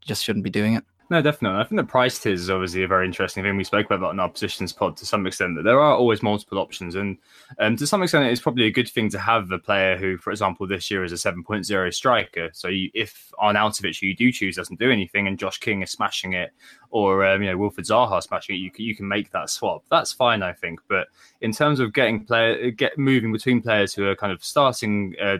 just 0.00 0.24
shouldn't 0.24 0.44
be 0.44 0.50
doing 0.50 0.74
it. 0.74 0.84
No, 1.12 1.20
definitely. 1.20 1.60
I 1.60 1.64
think 1.64 1.78
the 1.78 1.84
price 1.84 2.24
is 2.24 2.48
obviously 2.48 2.84
a 2.84 2.88
very 2.88 3.04
interesting 3.04 3.42
thing. 3.42 3.54
We 3.58 3.64
spoke 3.64 3.84
about 3.84 4.00
that 4.00 4.12
in 4.12 4.18
our 4.18 4.30
positions 4.30 4.72
pod 4.72 4.96
to 4.96 5.04
some 5.04 5.26
extent, 5.26 5.56
that 5.56 5.62
there 5.62 5.78
are 5.78 5.94
always 5.94 6.22
multiple 6.22 6.56
options. 6.56 6.94
And 6.94 7.18
um, 7.58 7.76
to 7.76 7.86
some 7.86 8.02
extent, 8.02 8.24
it's 8.24 8.40
probably 8.40 8.64
a 8.64 8.70
good 8.70 8.88
thing 8.88 9.10
to 9.10 9.18
have 9.18 9.50
a 9.50 9.58
player 9.58 9.98
who, 9.98 10.16
for 10.16 10.30
example, 10.30 10.66
this 10.66 10.90
year 10.90 11.04
is 11.04 11.12
a 11.12 11.16
7.0 11.16 11.92
striker. 11.92 12.48
So 12.54 12.68
you, 12.68 12.90
if 12.94 13.30
Arnautovic, 13.38 14.00
who 14.00 14.06
you 14.06 14.16
do 14.16 14.32
choose, 14.32 14.56
doesn't 14.56 14.80
do 14.80 14.90
anything 14.90 15.26
and 15.26 15.38
Josh 15.38 15.58
King 15.58 15.82
is 15.82 15.90
smashing 15.90 16.32
it, 16.32 16.52
or 16.88 17.26
um, 17.26 17.42
you 17.42 17.50
know 17.50 17.58
Wilfried 17.58 17.86
Zaha 17.86 18.22
smashing 18.22 18.56
it, 18.56 18.60
you 18.60 18.70
can, 18.70 18.82
you 18.86 18.96
can 18.96 19.06
make 19.06 19.30
that 19.32 19.50
swap. 19.50 19.84
That's 19.90 20.14
fine, 20.14 20.42
I 20.42 20.54
think. 20.54 20.80
But 20.88 21.08
in 21.42 21.52
terms 21.52 21.78
of 21.78 21.92
getting 21.92 22.24
player, 22.24 22.70
get 22.70 22.96
moving 22.96 23.32
between 23.32 23.60
players 23.60 23.92
who 23.92 24.08
are 24.08 24.16
kind 24.16 24.32
of 24.32 24.42
starting 24.42 25.14
uh, 25.22 25.36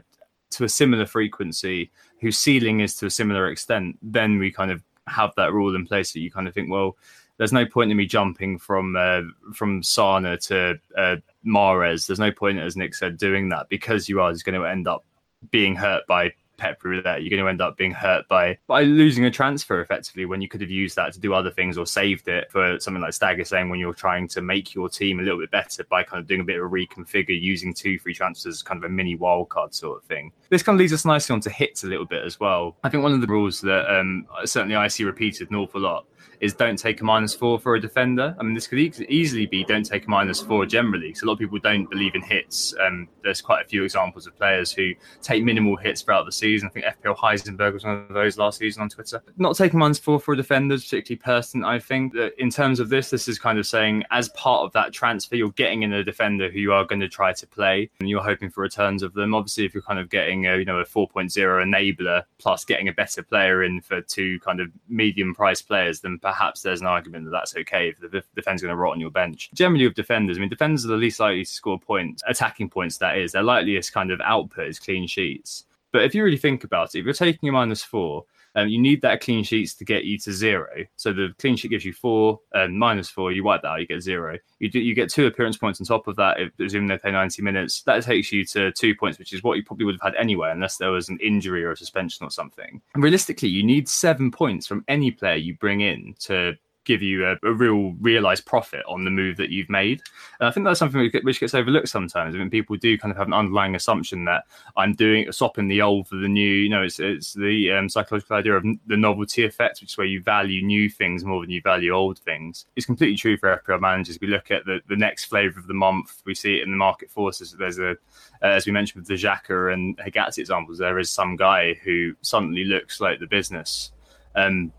to 0.51 0.65
a 0.65 0.69
similar 0.69 1.07
frequency, 1.07 1.91
whose 2.21 2.37
ceiling 2.37 2.81
is 2.81 2.95
to 2.97 3.07
a 3.07 3.11
similar 3.11 3.49
extent, 3.49 3.97
then 4.03 4.39
we 4.39 4.53
kind 4.53 4.71
of 4.71 4.83
have 5.07 5.33
that 5.37 5.53
rule 5.53 5.75
in 5.75 5.87
place 5.87 6.12
that 6.12 6.21
you 6.21 6.31
kind 6.31 6.49
of 6.49 6.55
think, 6.55 6.71
well, 6.71 6.97
there's 7.38 7.53
no 7.53 7.67
point 7.67 7.91
in 7.91 7.97
me 7.97 8.07
jumping 8.07 8.59
from 8.59 8.95
uh, 8.97 9.23
from 9.53 9.83
Sane 9.83 10.38
to 10.43 10.79
uh, 10.97 11.17
Mahrez. 11.45 12.07
There's 12.07 12.21
no 12.21 12.31
point, 12.31 12.59
as 12.59 12.77
Nick 12.77 12.95
said, 12.95 13.17
doing 13.17 13.49
that 13.49 13.69
because 13.69 14.09
you 14.09 14.21
are 14.21 14.33
just 14.33 14.45
going 14.45 14.61
to 14.61 14.67
end 14.67 14.87
up 14.87 15.05
being 15.51 15.75
hurt 15.75 16.07
by 16.07 16.33
Pep 16.62 16.85
Roulette. 16.85 17.22
You're 17.22 17.31
going 17.31 17.42
to 17.42 17.48
end 17.48 17.61
up 17.61 17.77
being 17.77 17.90
hurt 17.90 18.29
by 18.29 18.57
by 18.68 18.85
losing 18.85 19.25
a 19.25 19.33
transfer 19.33 19.81
effectively 19.81 20.27
when 20.27 20.40
you 20.40 20.48
could 20.48 20.61
have 20.61 20.70
used 20.70 20.94
that 20.94 21.12
to 21.12 21.18
do 21.18 21.35
other 21.35 21.51
things 21.51 21.77
or 21.77 21.87
saved 21.87 22.29
it 22.29 22.53
for 22.53 22.79
something 22.79 23.03
like 23.03 23.12
Stagger 23.14 23.44
saying 23.44 23.68
when 23.68 23.81
you're 23.81 23.92
trying 23.92 24.29
to 24.29 24.40
make 24.40 24.72
your 24.72 24.88
team 24.88 25.18
a 25.18 25.22
little 25.25 25.40
bit 25.40 25.51
better 25.51 25.83
by 25.90 26.05
kind 26.05 26.20
of 26.20 26.29
doing 26.29 26.40
a 26.40 26.44
bit 26.44 26.61
of 26.61 26.64
a 26.64 26.68
reconfigure 26.68 27.40
using 27.40 27.75
two 27.75 27.98
free 27.98 28.14
transfers, 28.14 28.62
kind 28.62 28.79
of 28.79 28.88
a 28.88 28.92
mini 28.92 29.18
wildcard 29.18 29.75
sort 29.75 30.01
of 30.01 30.05
thing. 30.05 30.31
This 30.51 30.62
kind 30.62 30.77
of 30.77 30.79
leads 30.79 30.92
us 30.92 31.05
nicely 31.05 31.33
onto 31.33 31.51
hits 31.51 31.83
a 31.83 31.88
little 31.88 32.07
bit 32.07 32.25
as 32.25 32.38
well. 32.38 32.77
I 32.85 32.88
think 32.88 33.03
one 33.03 33.12
of 33.12 33.20
the 33.20 33.27
rules 33.27 33.61
that 33.62 33.92
um, 33.92 34.29
certainly 34.44 34.77
I 34.77 34.87
see 34.87 35.03
repeated 35.03 35.51
an 35.51 35.57
awful 35.57 35.81
lot 35.81 36.07
is 36.41 36.55
don't 36.55 36.77
take 36.77 37.01
a 37.01 37.05
minus 37.05 37.35
four 37.35 37.59
for 37.59 37.77
a 37.77 37.81
defender. 37.81 38.35
I 38.39 38.43
mean, 38.43 38.55
this 38.55 38.67
could 38.67 38.79
easily 38.79 39.47
be 39.47 39.65
don't 39.65 39.85
take 39.85 40.07
a 40.07 40.11
minus 40.11 40.41
four 40.41 40.67
generally. 40.67 41.09
because 41.09 41.23
a 41.23 41.27
lot 41.27 41.35
of 41.35 41.39
people 41.39 41.59
don't 41.59 41.89
believe 41.89 42.15
in 42.15 42.23
hits. 42.23 42.75
Um, 42.85 43.09
there's 43.23 43.41
quite 43.41 43.65
a 43.65 43.69
few 43.69 43.85
examples 43.85 44.27
of 44.27 44.37
players 44.37 44.73
who 44.73 44.93
take 45.23 45.45
minimal 45.45 45.77
hits 45.77 46.03
throughout 46.03 46.27
the 46.27 46.33
season. 46.33 46.69
I 46.69 46.73
think 46.73 46.87
FPL 46.87 47.17
Heisenberg 47.17 47.73
was 47.73 47.85
one 47.85 48.07
of 48.09 48.15
those 48.15 48.39
last 48.39 48.59
season 48.59 48.83
on 48.83 48.89
Twitter. 48.89 49.23
Not 49.37 49.57
taking 49.57 49.79
minus 49.79 49.99
four 49.99 50.19
for 50.19 50.35
a 50.35 50.37
defender 50.37 50.75
is 50.75 50.85
particularly 50.85 51.21
person. 51.21 51.65
I 51.65 51.79
think 51.79 52.15
in 52.39 52.51
terms 52.51 52.81
of 52.81 52.89
this, 52.89 53.11
this 53.11 53.29
is 53.29 53.39
kind 53.39 53.59
of 53.59 53.67
saying 53.67 54.03
as 54.11 54.29
part 54.31 54.65
of 54.65 54.73
that 54.73 54.93
transfer, 54.93 55.37
you're 55.37 55.51
getting 55.51 55.83
in 55.83 55.93
a 55.93 56.03
defender 56.03 56.51
who 56.51 56.59
you 56.59 56.73
are 56.73 56.85
going 56.85 57.01
to 57.01 57.09
try 57.09 57.33
to 57.33 57.47
play 57.47 57.89
and 58.01 58.09
you're 58.09 58.23
hoping 58.23 58.51
for 58.51 58.63
returns 58.63 59.03
of 59.03 59.15
them. 59.15 59.35
Obviously, 59.35 59.65
if 59.65 59.75
you're 59.75 59.83
kind 59.83 59.99
of 59.99 60.11
getting 60.11 60.47
a, 60.47 60.57
you 60.57 60.65
know, 60.65 60.79
a 60.79 60.85
4.0 60.85 61.31
enabler 61.33 62.23
plus 62.39 62.65
getting 62.65 62.89
a 62.89 62.93
better 62.93 63.23
player 63.23 63.63
in 63.63 63.81
for 63.81 64.01
two 64.01 64.41
kind 64.41 64.61
of 64.61 64.69
medium 64.89 65.35
priced 65.35 65.67
players, 65.67 66.01
then 66.01 66.12
perhaps 66.20 66.42
perhaps 66.53 66.62
there's 66.62 66.81
an 66.81 66.87
argument 66.87 67.25
that 67.25 67.31
that's 67.31 67.57
okay 67.57 67.88
if 67.88 67.98
the 67.98 68.22
defender's 68.35 68.62
going 68.62 68.72
to 68.72 68.77
rot 68.77 68.92
on 68.92 69.01
your 69.01 69.11
bench. 69.11 69.51
Generally, 69.55 69.87
with 69.87 69.94
defenders, 69.94 70.37
I 70.37 70.40
mean, 70.40 70.48
defenders 70.48 70.85
are 70.85 70.88
the 70.88 70.96
least 70.96 71.20
likely 71.20 71.44
to 71.44 71.51
score 71.51 71.79
points, 71.79 72.22
attacking 72.27 72.68
points, 72.68 72.98
that 72.98 73.16
is. 73.16 73.33
Their 73.33 73.42
likeliest 73.42 73.92
kind 73.92 74.11
of 74.11 74.20
output 74.20 74.68
is 74.68 74.79
clean 74.79 75.07
sheets. 75.07 75.64
But 75.92 76.03
if 76.03 76.14
you 76.14 76.25
really 76.25 76.37
think 76.37 76.64
about 76.64 76.94
it, 76.94 77.01
if 77.01 77.05
you're 77.05 77.14
taking 77.14 77.48
a 77.48 77.53
minus 77.53 77.83
four, 77.83 78.25
um, 78.55 78.69
you 78.69 78.81
need 78.81 79.03
that 79.03 79.21
clean 79.21 79.45
sheets 79.45 79.75
to 79.75 79.85
get 79.85 80.05
you 80.05 80.19
to 80.19 80.33
zero. 80.33 80.69
So 80.97 81.12
the 81.12 81.35
clean 81.38 81.57
sheet 81.57 81.71
gives 81.71 81.85
you 81.85 81.93
four, 81.93 82.41
and 82.53 82.79
minus 82.79 83.09
four, 83.09 83.33
you 83.33 83.45
wipe 83.45 83.62
that 83.62 83.69
out, 83.69 83.81
you 83.81 83.87
get 83.87 84.03
zero. 84.03 84.38
You 84.59 84.71
do, 84.71 84.79
you 84.79 84.95
get 84.95 85.11
two 85.11 85.27
appearance 85.27 85.57
points 85.57 85.81
on 85.81 85.87
top 85.87 86.07
of 86.07 86.17
that. 86.17 86.41
If 86.41 86.53
assuming 86.61 86.88
they 86.88 86.99
play 86.99 87.12
90 87.12 87.43
minutes, 87.43 87.83
that 87.83 88.03
takes 88.03 88.31
you 88.33 88.45
to 88.47 88.73
two 88.73 88.95
points, 88.95 89.19
which 89.19 89.33
is 89.33 89.43
what 89.43 89.57
you 89.57 89.65
probably 89.65 89.87
would 89.87 89.99
have 90.01 90.12
had 90.15 90.21
anyway, 90.21 90.51
unless 90.53 90.77
there 90.77 90.91
was 90.91 91.09
an 91.09 91.19
injury 91.23 91.65
or 91.65 91.73
a 91.73 91.77
suspension 91.77 92.27
or 92.27 92.31
something. 92.31 92.81
And 92.95 93.03
realistically, 93.03 93.49
you 93.49 93.62
need 93.62 93.88
seven 93.88 94.31
points 94.31 94.67
from 94.67 94.85
any 94.88 95.11
player 95.11 95.37
you 95.37 95.57
bring 95.57 95.81
in 95.81 96.15
to 96.21 96.55
give 96.85 97.03
you 97.03 97.27
a, 97.27 97.37
a, 97.42 97.53
real 97.53 97.92
realized 98.01 98.45
profit 98.45 98.83
on 98.88 99.05
the 99.05 99.11
move 99.11 99.37
that 99.37 99.51
you've 99.51 99.68
made. 99.68 100.03
And 100.40 100.49
I 100.49 100.51
think 100.51 100.66
that's 100.66 100.79
something 100.79 101.11
which 101.23 101.40
gets 101.40 101.55
overlooked 101.55 101.88
sometimes. 101.88 102.35
I 102.35 102.38
mean, 102.38 102.51
people 102.51 102.77
do 102.77 102.99
kind 102.99 103.12
of 103.12 103.18
have 103.18 103.27
an 103.27 103.33
underlying 103.33 103.75
assumption 103.75 104.25
that 104.25 104.45
I'm 104.77 104.95
doing 104.95 105.31
swapping 105.31 105.68
the 105.68 105.83
old 105.83 106.09
for 106.09 106.16
the 106.16 106.29
new. 106.29 106.49
You 106.49 106.68
know, 106.68 106.83
it's 106.83 106.99
it's 106.99 107.35
the 107.35 107.73
um, 107.73 107.88
psychological 107.88 108.37
idea 108.37 108.55
of 108.55 108.64
the 108.87 108.97
novelty 108.97 109.45
effect, 109.45 109.81
which 109.81 109.92
is 109.92 109.99
where 109.99 110.07
you 110.07 110.23
value 110.23 110.62
new 110.64 110.88
things 110.88 111.25
more 111.25 111.40
than 111.40 111.51
you 111.51 111.61
value 111.62 111.92
old 111.92 112.18
things. 112.18 112.66
It's 112.77 112.87
completely 112.87 113.16
true 113.16 113.37
for 113.37 113.62
FPL 113.66 113.81
managers. 113.81 114.18
We 114.21 114.29
look 114.29 114.51
at 114.51 114.64
the, 114.64 114.81
the 114.88 114.97
next 114.97 115.27
flavor 115.27 115.59
of 115.59 115.66
the 115.66 115.75
month. 115.75 116.23
We 116.25 116.35
see 116.35 116.59
it 116.59 116.62
in 116.62 116.71
the 116.71 116.77
market 116.77 117.11
forces. 117.11 117.55
There's 117.59 117.79
a, 117.79 117.97
as 118.40 118.66
we 118.66 118.73
mentioned 118.73 119.03
with 119.03 119.09
the 119.09 119.14
Xhaka 119.14 119.73
and 119.73 119.97
Hegazi 119.99 120.38
examples, 120.38 120.79
there 120.79 120.99
is 120.99 121.11
some 121.11 121.37
guy 121.37 121.75
who 121.85 122.14
suddenly 122.23 122.64
looks 122.64 123.01
like 123.01 123.21
the 123.21 123.27
business. 123.27 123.92
Um, 124.35 124.73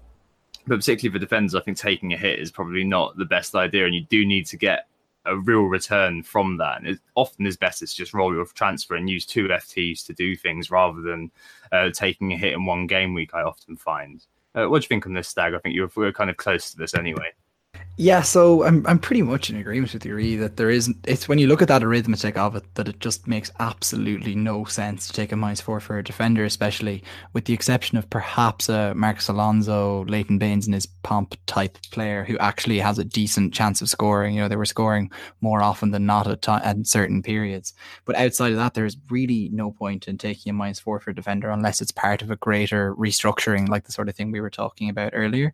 but 0.68 0.78
particularly 0.78 1.14
for 1.14 1.20
defenders, 1.20 1.56
I 1.56 1.62
think 1.62 1.78
taking 1.78 2.14
a 2.14 2.18
hit 2.18 2.40
is 2.40 2.52
probably 2.52 2.84
not 2.84 3.18
the 3.18 3.26
best 3.26 3.56
idea, 3.56 3.86
and 3.86 3.94
you 3.94 4.02
do 4.02 4.26
need 4.26 4.46
to 4.48 4.58
get 4.58 4.88
a 5.26 5.38
real 5.38 5.64
return 5.64 6.24
from 6.24 6.58
that. 6.58 6.80
And 6.80 6.88
it 6.88 7.00
often 7.16 7.46
is 7.46 7.58
better 7.58 7.86
to 7.86 7.96
just 7.96 8.14
roll 8.14 8.34
your 8.34 8.46
transfer 8.46 8.96
and 8.96 9.10
use 9.10 9.26
two 9.26 9.48
FTs 9.48 10.06
to 10.06 10.14
do 10.14 10.36
things 10.36 10.70
rather 10.70 11.02
than 11.02 11.32
uh, 11.72 11.90
taking 11.92 12.34
a 12.34 12.38
hit 12.38 12.54
in 12.54 12.66
one 12.66 12.88
game 12.88 13.14
week. 13.14 13.34
I 13.34 13.42
often 13.42 13.78
find. 13.78 14.26
Uh, 14.56 14.68
what 14.68 14.82
do 14.82 14.86
you 14.86 14.90
think 14.90 15.08
on 15.08 15.14
this, 15.14 15.28
Stag? 15.28 15.54
I 15.54 15.60
think 15.60 15.76
you're 15.76 15.90
we're 15.96 16.12
kind 16.12 16.30
of 16.30 16.38
close 16.38 16.72
to 16.72 16.78
this 16.78 16.94
anyway. 16.94 17.32
Yeah, 17.96 18.24
so 18.24 18.64
I'm 18.64 18.84
I'm 18.88 18.98
pretty 18.98 19.22
much 19.22 19.52
in 19.52 19.56
agreement 19.56 19.94
with 19.94 20.04
you, 20.04 20.16
Ree, 20.16 20.36
that 20.38 20.58
there 20.58 20.72
is 20.72 20.92
it's 21.06 21.28
when 21.30 21.38
you 21.38 21.46
look 21.46 21.62
at 21.62 21.68
that 21.68 21.84
arithmetic 21.84 22.36
of 22.40 22.56
it 22.56 22.64
that 22.74 22.88
it 22.88 23.00
just 23.00 23.28
makes 23.28 23.52
absolutely 23.60 24.34
no 24.34 24.66
sense 24.66 25.06
to 25.06 25.14
take 25.14 25.32
a 25.32 25.36
minus 25.36 25.62
four 25.62 25.80
for 25.80 26.00
a 26.00 26.04
defender, 26.04 26.44
especially 26.44 27.04
with 27.34 27.46
the 27.46 27.54
exception 27.54 28.00
of 28.00 28.10
perhaps 28.10 28.68
uh, 28.68 28.94
a 28.94 28.96
Marcos 28.96 29.28
Alonso, 29.28 30.06
Leighton 30.06 30.40
Baines 30.40 30.66
and 30.66 30.74
his 30.74 30.88
pomp 30.88 31.36
type 31.46 31.78
player 31.92 32.24
who 32.24 32.36
actually 32.40 32.80
has 32.80 32.98
a 32.98 33.04
decent 33.04 33.54
chance 33.54 33.80
of 33.80 33.90
scoring. 33.90 34.34
You 34.34 34.42
know, 34.42 34.48
they 34.48 34.56
were 34.56 34.66
scoring 34.66 35.12
more 35.42 35.62
often 35.62 35.92
than 35.92 36.08
not 36.08 36.26
at, 36.26 36.50
at 36.50 36.88
certain 36.88 37.22
periods. 37.22 37.76
But 38.06 38.16
outside 38.16 38.54
of 38.54 38.58
that, 38.58 38.74
there's 38.74 38.98
really 39.12 39.50
no 39.54 39.70
point 39.70 40.08
in 40.08 40.18
taking 40.18 40.50
a 40.50 40.54
minus 40.54 40.80
four 40.80 41.00
for 41.00 41.12
a 41.12 41.16
defender 41.16 41.52
unless 41.52 41.80
it's 41.80 41.92
part 41.92 42.24
of 42.24 42.32
a 42.32 42.38
greater 42.38 42.96
restructuring, 42.96 43.70
like 43.70 43.84
the 43.86 43.92
sort 43.92 44.10
of 44.10 44.16
thing 44.16 44.32
we 44.32 44.42
were 44.42 44.50
talking 44.50 44.90
about 44.90 45.12
earlier. 45.14 45.54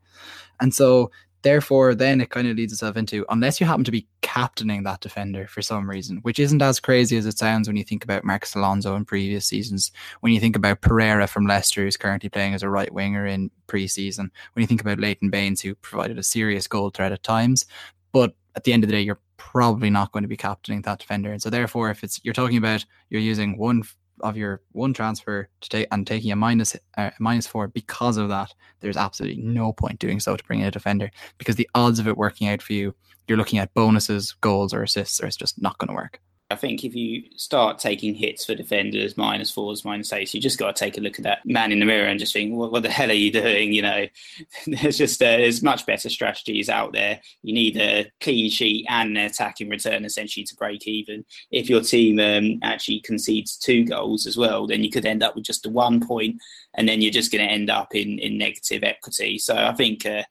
And 0.62 0.74
so 0.74 1.12
therefore, 1.42 1.96
then 1.96 2.22
it 2.22 2.30
kind 2.30 2.48
of 2.48 2.58
leads 2.58 2.74
itself 2.74 2.98
into 2.98 3.26
unless 3.30 3.60
you 3.60 3.66
happen 3.66 3.84
to 3.84 3.92
be 3.92 4.08
captaining 4.22 4.84
that 4.84 5.02
defender 5.02 5.48
for 5.48 5.62
some 5.62 5.90
reason, 5.90 6.18
which 6.22 6.40
isn't 6.40 6.62
as 6.62 6.80
crazy 6.80 7.18
as 7.18 7.26
it 7.26 7.38
sounds 7.38 7.68
when 7.68 7.78
you 7.78 7.84
think 7.84 8.04
about 8.04 8.24
Marcos 8.24 8.56
Alonso 8.56 8.96
in 8.96 9.06
previous 9.06 9.46
seasons. 9.46 9.92
When 10.22 10.34
you 10.34 10.40
think 10.40 10.56
about 10.56 10.82
Pereira 10.82 11.28
from 11.28 11.48
Leicester, 11.48 11.84
who's 11.84 11.98
currently 11.98 12.30
playing 12.30 12.54
as 12.54 12.64
a 12.64 12.70
right 12.70 12.94
winger 12.94 13.26
in 13.26 13.52
preseason. 13.68 14.30
When 14.54 14.62
you 14.62 14.68
think 14.68 14.82
about 14.82 15.00
Leighton 15.00 15.30
Baines, 15.30 15.62
who 15.62 15.76
provided 15.76 16.18
a 16.18 16.24
serious 16.24 16.68
goal 16.68 16.90
threat 16.90 17.12
at 17.12 17.24
times, 17.24 17.66
but 18.12 18.36
at 18.56 18.64
the 18.64 18.74
end 18.74 18.84
of 18.84 18.90
the 18.90 18.96
day, 18.96 19.02
you're 19.02 19.20
probably 19.38 19.90
not 19.90 20.12
going 20.12 20.24
to 20.24 20.30
be 20.30 20.38
captaining 20.38 20.82
that 20.82 21.00
defender. 21.00 21.32
And 21.32 21.42
so, 21.42 21.50
therefore, 21.50 21.90
if 21.90 22.04
it's 22.04 22.20
you're 22.24 22.34
talking 22.34 22.58
about 22.58 22.86
you're 23.10 23.22
using 23.22 23.58
one 23.58 23.84
of 24.22 24.38
your 24.38 24.62
one 24.72 24.94
transfer 24.94 25.48
to 25.62 25.70
take 25.70 25.88
and 25.92 26.06
taking 26.06 26.32
a 26.32 26.36
minus, 26.36 26.76
uh, 26.98 27.12
minus 27.20 27.48
four 27.48 27.68
because 27.68 28.18
of 28.18 28.30
that, 28.30 28.54
there's 28.82 28.98
absolutely 28.98 29.42
no 29.42 29.74
point 29.74 30.00
doing 30.00 30.20
so 30.20 30.36
to 30.36 30.44
bring 30.44 30.60
in 30.60 30.68
a 30.68 30.72
defender 30.72 31.12
because 31.38 31.56
the 31.56 31.70
odds 31.76 32.00
of 32.00 32.08
it 32.08 32.18
working 32.18 32.48
out 32.48 32.62
for 32.62 32.74
you, 32.74 32.94
you're 33.28 33.38
looking 33.38 33.60
at 33.60 33.74
bonuses, 33.74 34.36
goals, 34.42 34.74
or 34.74 34.84
assists, 34.84 35.22
or 35.22 35.28
it's 35.28 35.36
just 35.36 35.62
not 35.62 35.78
going 35.78 35.90
to 35.90 35.94
work. 35.94 36.20
I 36.52 36.56
think 36.56 36.84
if 36.84 36.96
you 36.96 37.26
start 37.36 37.78
taking 37.78 38.16
hits 38.16 38.44
for 38.44 38.56
defenders, 38.56 39.16
minus 39.16 39.52
fours, 39.52 39.86
minus 39.86 40.12
eights, 40.12 40.34
you 40.34 40.42
just 40.42 40.58
got 40.58 40.76
to 40.76 40.80
take 40.80 40.98
a 40.98 41.02
look 41.02 41.20
at 41.20 41.24
that 41.24 41.46
man 41.46 41.72
in 41.72 41.80
the 41.80 41.86
mirror 41.86 42.08
and 42.08 42.20
just 42.20 42.34
think, 42.34 42.56
what, 42.56 42.72
what 42.72 42.82
the 42.82 42.90
hell 42.90 43.12
are 43.12 43.14
you 43.14 43.32
doing? 43.32 43.72
You 43.72 43.84
know, 43.84 44.08
there's 44.68 44.98
just 44.98 45.22
uh, 45.22 45.38
there's 45.38 45.62
much 45.62 45.86
better 45.86 46.10
strategies 46.10 46.68
out 46.68 46.92
there. 46.92 47.22
You 47.44 47.54
need 47.54 47.78
a 47.78 48.12
clean 48.20 48.50
sheet 48.50 48.88
and 48.90 49.16
an 49.16 49.26
attacking 49.26 49.70
return 49.70 50.06
essentially 50.06 50.44
to 50.46 50.56
break 50.56 50.88
even. 50.88 51.24
If 51.52 51.70
your 51.70 51.82
team 51.82 52.20
um, 52.20 52.60
actually 52.64 53.02
concedes 53.02 53.56
two 53.56 53.86
goals 53.86 54.26
as 54.26 54.36
well, 54.36 54.66
then 54.66 54.84
you 54.84 54.90
could 54.90 55.06
end 55.06 55.22
up 55.22 55.36
with 55.36 55.46
just 55.46 55.68
a 55.68 55.70
one 55.70 56.06
point, 56.06 56.38
and 56.74 56.90
then 56.90 57.00
you're 57.00 57.12
just 57.12 57.32
going 57.32 57.48
to 57.48 57.54
end 57.54 57.70
up 57.70 57.94
in 57.94 58.18
in 58.18 58.40
negative 58.40 58.84
equity. 58.84 59.38
So 59.38 59.56
I 59.56 59.74
think 59.74 60.04
uh, 60.04 60.24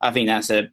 I 0.00 0.12
think 0.12 0.28
that's 0.28 0.50
a 0.50 0.68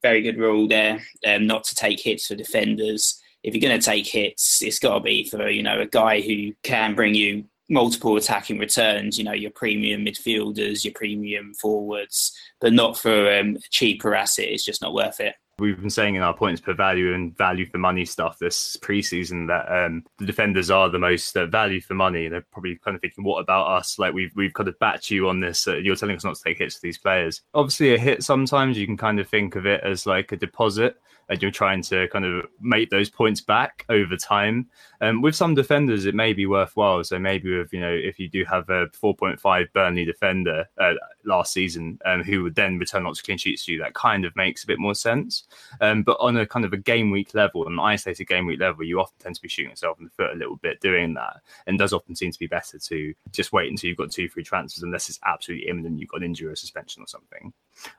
very 0.00 0.22
good 0.22 0.38
rule 0.38 0.68
there, 0.68 1.02
um, 1.26 1.46
not 1.46 1.64
to 1.64 1.74
take 1.74 2.00
hits 2.00 2.28
for 2.28 2.34
defenders 2.34 3.20
if 3.42 3.54
you're 3.54 3.68
going 3.68 3.78
to 3.78 3.84
take 3.84 4.06
hits, 4.06 4.62
it's 4.62 4.78
got 4.78 4.94
to 4.94 5.00
be 5.00 5.24
for 5.24 5.48
you 5.48 5.62
know 5.62 5.80
a 5.80 5.86
guy 5.86 6.20
who 6.20 6.52
can 6.62 6.94
bring 6.94 7.14
you 7.14 7.44
multiple 7.68 8.16
attacking 8.16 8.58
returns. 8.58 9.18
You 9.18 9.24
know 9.24 9.32
your 9.32 9.50
premium 9.50 10.04
midfielders, 10.04 10.84
your 10.84 10.94
premium 10.94 11.54
forwards, 11.54 12.36
but 12.60 12.72
not 12.72 12.98
for 12.98 13.32
um, 13.38 13.56
a 13.56 13.68
cheaper 13.70 14.14
asset. 14.14 14.46
It's 14.48 14.64
just 14.64 14.82
not 14.82 14.94
worth 14.94 15.20
it. 15.20 15.34
We've 15.58 15.78
been 15.78 15.90
saying 15.90 16.14
in 16.14 16.22
our 16.22 16.34
points 16.34 16.60
per 16.60 16.72
value 16.72 17.14
and 17.14 17.36
value 17.36 17.66
for 17.66 17.78
money 17.78 18.04
stuff 18.04 18.38
this 18.38 18.76
preseason 18.76 19.48
that 19.48 19.66
um, 19.68 20.04
the 20.18 20.24
defenders 20.24 20.70
are 20.70 20.88
the 20.88 21.00
most 21.00 21.36
uh, 21.36 21.46
value 21.46 21.80
for 21.80 21.94
money. 21.94 22.28
They're 22.28 22.46
probably 22.52 22.76
kind 22.76 22.94
of 22.94 23.00
thinking, 23.00 23.24
"What 23.24 23.40
about 23.40 23.66
us?" 23.66 23.98
Like 23.98 24.14
we've 24.14 24.32
we've 24.36 24.54
kind 24.54 24.68
of 24.68 24.78
backed 24.78 25.10
you 25.10 25.28
on 25.28 25.40
this. 25.40 25.66
Uh, 25.66 25.76
you're 25.76 25.96
telling 25.96 26.16
us 26.16 26.24
not 26.24 26.36
to 26.36 26.42
take 26.44 26.58
hits 26.58 26.76
for 26.76 26.82
these 26.82 26.98
players. 26.98 27.42
Obviously, 27.54 27.94
a 27.94 27.98
hit 27.98 28.22
sometimes 28.22 28.78
you 28.78 28.86
can 28.86 28.96
kind 28.96 29.18
of 29.18 29.28
think 29.28 29.56
of 29.56 29.66
it 29.66 29.82
as 29.82 30.06
like 30.06 30.30
a 30.30 30.36
deposit 30.36 30.96
and 31.28 31.42
you're 31.42 31.50
trying 31.50 31.82
to 31.82 32.08
kind 32.08 32.24
of 32.24 32.46
make 32.60 32.90
those 32.90 33.10
points 33.10 33.40
back 33.40 33.84
over 33.88 34.16
time. 34.16 34.68
Um, 35.00 35.22
with 35.22 35.34
some 35.34 35.54
defenders, 35.54 36.06
it 36.06 36.14
may 36.14 36.32
be 36.32 36.46
worthwhile. 36.46 37.04
So 37.04 37.18
maybe 37.18 37.56
with 37.56 37.72
you 37.72 37.80
know 37.80 37.92
if 37.92 38.18
you 38.18 38.28
do 38.28 38.44
have 38.44 38.68
a 38.70 38.86
4.5 38.88 39.72
Burnley 39.72 40.04
defender 40.04 40.68
uh, 40.78 40.94
last 41.24 41.52
season 41.52 41.98
um, 42.04 42.22
who 42.22 42.42
would 42.42 42.54
then 42.54 42.78
return 42.78 43.04
lots 43.04 43.20
of 43.20 43.24
clean 43.24 43.38
sheets 43.38 43.64
to 43.66 43.72
you, 43.72 43.78
that 43.80 43.94
kind 43.94 44.24
of 44.24 44.34
makes 44.36 44.64
a 44.64 44.66
bit 44.66 44.78
more 44.78 44.94
sense. 44.94 45.44
Um, 45.80 46.02
but 46.02 46.16
on 46.20 46.36
a 46.36 46.46
kind 46.46 46.64
of 46.64 46.72
a 46.72 46.78
game 46.78 47.10
week 47.10 47.34
level, 47.34 47.66
an 47.66 47.78
isolated 47.78 48.26
game 48.26 48.46
week 48.46 48.60
level, 48.60 48.84
you 48.84 49.00
often 49.00 49.18
tend 49.20 49.34
to 49.34 49.42
be 49.42 49.48
shooting 49.48 49.70
yourself 49.70 49.98
in 49.98 50.04
the 50.04 50.10
foot 50.10 50.32
a 50.34 50.38
little 50.38 50.56
bit 50.56 50.80
doing 50.80 51.14
that, 51.14 51.40
and 51.66 51.78
does 51.78 51.92
often 51.92 52.16
seem 52.16 52.32
to 52.32 52.38
be 52.38 52.46
better 52.46 52.78
to 52.78 53.14
just 53.32 53.52
wait 53.52 53.70
until 53.70 53.88
you've 53.88 53.98
got 53.98 54.10
two 54.10 54.28
free 54.28 54.44
transfers 54.44 54.82
unless 54.82 55.08
it's 55.08 55.20
absolutely 55.24 55.68
imminent 55.68 55.98
you've 55.98 56.08
got 56.08 56.18
an 56.18 56.26
injury 56.26 56.50
or 56.50 56.56
suspension 56.56 57.02
or 57.02 57.06
something. 57.06 57.52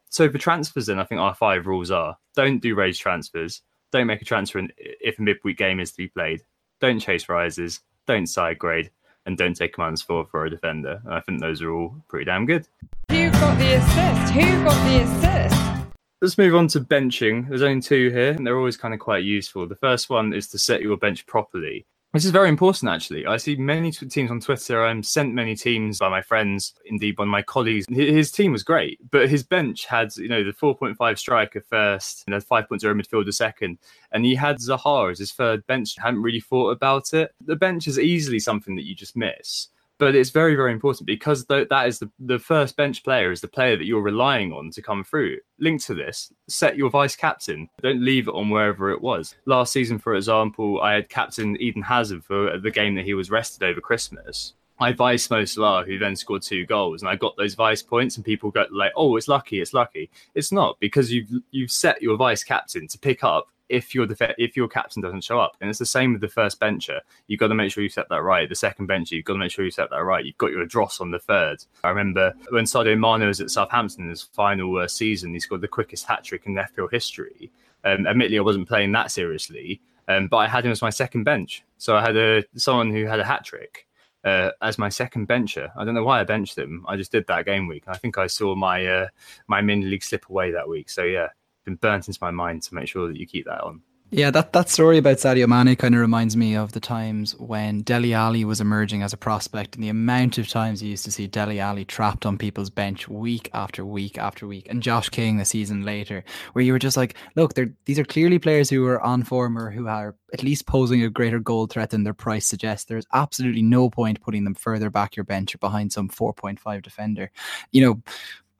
So 0.09 0.29
for 0.29 0.37
transfers, 0.37 0.87
then 0.87 0.99
I 0.99 1.03
think 1.03 1.21
our 1.21 1.35
five 1.35 1.67
rules 1.67 1.91
are: 1.91 2.17
don't 2.35 2.59
do 2.59 2.75
rage 2.75 2.99
transfers, 2.99 3.61
don't 3.91 4.07
make 4.07 4.21
a 4.21 4.25
transfer 4.25 4.67
if 4.77 5.19
a 5.19 5.21
midweek 5.21 5.57
game 5.57 5.79
is 5.79 5.91
to 5.91 5.97
be 5.97 6.07
played, 6.07 6.41
don't 6.81 6.99
chase 6.99 7.29
rises, 7.29 7.81
don't 8.07 8.27
side 8.27 8.57
grade, 8.57 8.91
and 9.25 9.37
don't 9.37 9.55
take 9.55 9.73
commands 9.73 10.01
for 10.01 10.25
for 10.25 10.45
a 10.45 10.49
defender. 10.49 11.01
And 11.05 11.13
I 11.13 11.19
think 11.19 11.41
those 11.41 11.61
are 11.61 11.71
all 11.71 11.95
pretty 12.07 12.25
damn 12.25 12.45
good. 12.45 12.67
Who 13.09 13.29
got 13.31 13.57
the 13.57 13.73
assist? 13.75 14.33
Who 14.33 14.63
got 14.63 14.85
the 14.85 15.03
assist? 15.03 15.85
Let's 16.21 16.37
move 16.37 16.55
on 16.55 16.67
to 16.69 16.81
benching. 16.81 17.47
There's 17.47 17.61
only 17.61 17.81
two 17.81 18.09
here, 18.09 18.31
and 18.31 18.45
they're 18.45 18.57
always 18.57 18.77
kind 18.77 18.93
of 18.93 18.99
quite 18.99 19.23
useful. 19.23 19.67
The 19.67 19.75
first 19.75 20.09
one 20.09 20.33
is 20.33 20.47
to 20.49 20.57
set 20.57 20.81
your 20.81 20.97
bench 20.97 21.25
properly. 21.25 21.85
This 22.11 22.25
is 22.25 22.31
very 22.31 22.49
important, 22.49 22.91
actually. 22.91 23.27
I 23.27 23.37
see 23.37 23.55
many 23.55 23.91
teams 23.91 24.31
on 24.31 24.39
Twitter. 24.39 24.83
I'm 24.83 25.03
sent 25.03 25.31
many 25.31 25.55
teams 25.55 25.99
by 25.99 26.09
my 26.09 26.23
friends, 26.23 26.73
indeed 26.85 27.19
of 27.19 27.27
my 27.27 27.43
colleagues. 27.43 27.85
His 27.87 28.31
team 28.31 28.51
was 28.51 28.63
great, 28.63 28.99
but 29.11 29.29
his 29.29 29.43
bench 29.43 29.85
had, 29.85 30.15
you 30.17 30.27
know, 30.27 30.43
the 30.43 30.51
4.5 30.51 31.19
striker 31.19 31.61
first, 31.61 32.23
and 32.25 32.33
the 32.33 32.43
5.0 32.43 32.81
midfielder 32.81 33.31
second, 33.31 33.77
and 34.11 34.25
he 34.25 34.33
had 34.33 34.57
Zaha 34.57 35.11
as 35.11 35.19
his 35.19 35.33
third 35.33 35.67
bench. 35.67 35.97
Hadn't 35.97 36.23
really 36.23 36.39
thought 36.39 36.71
about 36.71 37.13
it. 37.13 37.31
The 37.45 37.55
bench 37.55 37.87
is 37.87 37.99
easily 37.99 38.39
something 38.39 38.75
that 38.75 38.85
you 38.85 38.95
just 38.95 39.15
miss 39.15 39.67
but 39.99 40.15
it's 40.15 40.31
very 40.31 40.55
very 40.55 40.71
important 40.71 41.05
because 41.05 41.45
th- 41.45 41.69
that 41.69 41.87
is 41.87 41.99
the, 41.99 42.09
the 42.19 42.39
first 42.39 42.75
bench 42.75 43.03
player 43.03 43.31
is 43.31 43.41
the 43.41 43.47
player 43.47 43.77
that 43.77 43.85
you're 43.85 44.01
relying 44.01 44.51
on 44.51 44.71
to 44.71 44.81
come 44.81 45.03
through. 45.03 45.37
Linked 45.59 45.85
to 45.85 45.93
this 45.93 46.31
set 46.47 46.77
your 46.77 46.89
vice 46.89 47.15
captain. 47.15 47.69
Don't 47.81 48.03
leave 48.03 48.27
it 48.27 48.33
on 48.33 48.49
wherever 48.49 48.89
it 48.89 49.01
was. 49.01 49.35
Last 49.45 49.71
season 49.71 49.99
for 49.99 50.15
example 50.15 50.81
i 50.81 50.93
had 50.93 51.09
captain 51.09 51.59
eden 51.61 51.81
hazard 51.81 52.23
for 52.23 52.57
the 52.57 52.71
game 52.71 52.95
that 52.95 53.05
he 53.05 53.13
was 53.13 53.31
rested 53.31 53.63
over 53.63 53.81
christmas 53.81 54.53
I 54.79 54.93
vice 54.93 55.29
Mo 55.29 55.43
who 55.83 55.97
then 55.97 56.15
scored 56.15 56.41
two 56.41 56.65
goals, 56.65 57.01
and 57.01 57.09
I 57.09 57.15
got 57.15 57.35
those 57.37 57.55
vice 57.55 57.81
points. 57.81 58.15
And 58.15 58.25
people 58.25 58.51
go 58.51 58.65
like, 58.71 58.93
"Oh, 58.95 59.17
it's 59.17 59.27
lucky, 59.27 59.59
it's 59.61 59.73
lucky." 59.73 60.09
It's 60.35 60.51
not 60.51 60.79
because 60.79 61.11
you've 61.11 61.29
you've 61.51 61.71
set 61.71 62.01
your 62.01 62.15
vice 62.15 62.43
captain 62.43 62.87
to 62.87 62.97
pick 62.97 63.23
up 63.23 63.49
if 63.69 63.93
your 63.93 64.05
def- 64.05 64.35
if 64.37 64.57
your 64.57 64.67
captain 64.67 65.01
doesn't 65.01 65.23
show 65.23 65.39
up. 65.39 65.55
And 65.61 65.69
it's 65.69 65.79
the 65.79 65.85
same 65.85 66.11
with 66.11 66.21
the 66.21 66.27
first 66.27 66.59
bencher. 66.59 66.99
You've 67.27 67.39
got 67.39 67.47
to 67.47 67.55
make 67.55 67.71
sure 67.71 67.83
you 67.83 67.89
set 67.89 68.09
that 68.09 68.23
right. 68.23 68.49
The 68.49 68.55
second 68.55 68.87
bencher, 68.87 69.15
you've 69.15 69.25
got 69.25 69.33
to 69.33 69.39
make 69.39 69.51
sure 69.51 69.63
you 69.63 69.71
set 69.71 69.89
that 69.91 70.03
right. 70.03 70.25
You've 70.25 70.37
got 70.37 70.51
your 70.51 70.65
dross 70.65 70.99
on 70.99 71.11
the 71.11 71.19
third. 71.19 71.63
I 71.83 71.89
remember 71.89 72.33
when 72.49 72.65
Sadio 72.65 72.99
Mane 72.99 73.27
was 73.27 73.39
at 73.41 73.51
Southampton 73.51 74.03
in 74.03 74.09
his 74.09 74.23
final 74.23 74.75
uh, 74.77 74.87
season, 74.87 75.33
he 75.33 75.39
scored 75.39 75.61
the 75.61 75.67
quickest 75.67 76.05
hat 76.05 76.23
trick 76.23 76.45
in 76.45 76.55
FPL 76.55 76.91
history. 76.91 77.51
Um, 77.85 78.07
admittedly, 78.07 78.39
I 78.39 78.41
wasn't 78.41 78.67
playing 78.67 78.91
that 78.93 79.11
seriously, 79.11 79.79
um, 80.07 80.27
but 80.27 80.37
I 80.37 80.47
had 80.47 80.65
him 80.65 80.71
as 80.71 80.81
my 80.81 80.89
second 80.89 81.23
bench. 81.23 81.63
So 81.77 81.95
I 81.95 82.01
had 82.01 82.17
a 82.17 82.43
someone 82.55 82.91
who 82.91 83.05
had 83.05 83.19
a 83.19 83.25
hat 83.25 83.45
trick. 83.45 83.85
Uh, 84.23 84.51
as 84.61 84.77
my 84.77 84.89
second 84.89 85.25
bencher, 85.25 85.71
I 85.77 85.85
don't 85.85 85.95
know 85.95 86.03
why 86.03 86.19
I 86.19 86.23
benched 86.25 86.57
him. 86.57 86.85
I 86.87 86.97
just 86.97 87.11
did 87.11 87.25
that 87.27 87.45
game 87.45 87.67
week. 87.67 87.83
I 87.87 87.97
think 87.97 88.17
I 88.17 88.27
saw 88.27 88.53
my 88.55 88.85
uh, 88.85 89.07
my 89.47 89.61
mini 89.61 89.85
league 89.85 90.03
slip 90.03 90.29
away 90.29 90.51
that 90.51 90.67
week. 90.67 90.89
So 90.89 91.03
yeah, 91.03 91.29
been 91.63 91.75
burnt 91.75 92.07
into 92.07 92.19
my 92.21 92.31
mind 92.31 92.63
to 92.63 92.75
make 92.75 92.87
sure 92.87 93.07
that 93.07 93.17
you 93.17 93.25
keep 93.25 93.45
that 93.45 93.61
on. 93.63 93.81
Yeah, 94.11 94.31
that, 94.31 94.53
that 94.53 94.69
story 94.69 94.97
about 94.97 95.17
Sadio 95.17 95.47
Mane 95.47 95.75
kind 95.75 95.93
of 95.93 96.01
reminds 96.01 96.35
me 96.35 96.55
of 96.55 96.71
the 96.71 96.79
times 96.79 97.37
when 97.37 97.81
Dele 97.81 98.15
Alli 98.15 98.43
was 98.43 98.59
emerging 98.59 99.03
as 99.03 99.13
a 99.13 99.17
prospect 99.17 99.75
and 99.75 99.83
the 99.83 99.89
amount 99.89 100.39
of 100.39 100.47
times 100.49 100.81
you 100.81 100.89
used 100.89 101.05
to 101.05 101.11
see 101.11 101.27
Dele 101.27 101.59
Alli 101.59 101.85
trapped 101.85 102.25
on 102.25 102.39
people's 102.39 102.71
bench 102.71 103.07
week 103.07 103.51
after 103.53 103.85
week 103.85 104.17
after 104.17 104.47
week. 104.47 104.65
And 104.67 104.81
Josh 104.81 105.09
King 105.09 105.39
a 105.39 105.45
season 105.45 105.85
later, 105.85 106.23
where 106.53 106.65
you 106.65 106.73
were 106.73 106.79
just 106.79 106.97
like, 106.97 107.17
look, 107.35 107.53
these 107.85 107.99
are 107.99 108.03
clearly 108.03 108.39
players 108.39 108.67
who 108.67 108.83
are 108.87 108.99
on 108.99 109.21
form 109.21 109.55
or 109.55 109.69
who 109.69 109.87
are 109.87 110.15
at 110.33 110.41
least 110.41 110.65
posing 110.65 111.03
a 111.03 111.09
greater 111.11 111.37
goal 111.37 111.67
threat 111.67 111.91
than 111.91 112.03
their 112.03 112.15
price 112.15 112.47
suggests. 112.47 112.85
There's 112.85 113.05
absolutely 113.13 113.61
no 113.61 113.91
point 113.91 114.21
putting 114.21 114.43
them 114.43 114.55
further 114.55 114.89
back 114.89 115.15
your 115.15 115.23
bench 115.23 115.53
or 115.53 115.59
behind 115.59 115.93
some 115.93 116.09
4.5 116.09 116.81
defender. 116.81 117.29
You 117.71 117.85
know, 117.85 118.01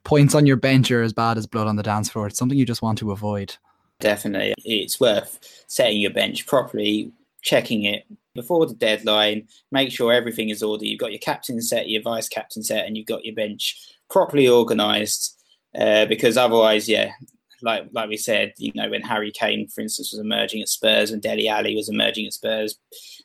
points 0.04 0.36
on 0.36 0.46
your 0.46 0.58
bench 0.58 0.92
are 0.92 1.02
as 1.02 1.14
bad 1.14 1.40
as 1.40 1.48
blood 1.48 1.66
on 1.66 1.76
the 1.76 1.82
dance 1.82 2.08
floor. 2.12 2.28
It's 2.28 2.38
something 2.38 2.58
you 2.58 2.68
just 2.68 2.84
want 2.84 3.00
to 3.00 3.12
avoid. 3.12 3.58
Definitely. 4.00 4.54
It's 4.64 5.00
worth 5.00 5.40
setting 5.68 6.00
your 6.00 6.12
bench 6.12 6.46
properly, 6.46 7.12
checking 7.42 7.84
it 7.84 8.06
before 8.34 8.66
the 8.66 8.74
deadline, 8.76 9.48
make 9.72 9.92
sure 9.92 10.14
everything 10.14 10.50
is 10.50 10.64
ordered. 10.64 10.86
You've 10.86 11.00
got 11.00 11.12
your 11.12 11.20
captain 11.20 11.62
set, 11.62 11.90
your 11.90 12.02
vice 12.02 12.30
captain 12.30 12.64
set, 12.64 12.86
and 12.86 12.96
you've 12.96 13.08
got 13.08 13.26
your 13.26 13.36
bench 13.36 13.78
properly 14.10 14.48
organised. 14.48 15.36
Uh, 15.78 16.06
because 16.06 16.38
otherwise, 16.38 16.88
yeah, 16.88 17.12
like 17.62 17.88
like 17.92 18.10
we 18.10 18.18
said, 18.18 18.54
you 18.58 18.72
know, 18.76 18.90
when 18.90 19.02
Harry 19.02 19.32
Kane, 19.32 19.68
for 19.68 19.82
instance, 19.82 20.12
was 20.12 20.20
emerging 20.20 20.62
at 20.62 20.70
Spurs, 20.70 21.12
and 21.12 21.22
Dele 21.22 21.50
Alli 21.50 21.76
was 21.76 21.90
emerging 21.90 22.26
at 22.26 22.34
Spurs, 22.34 22.78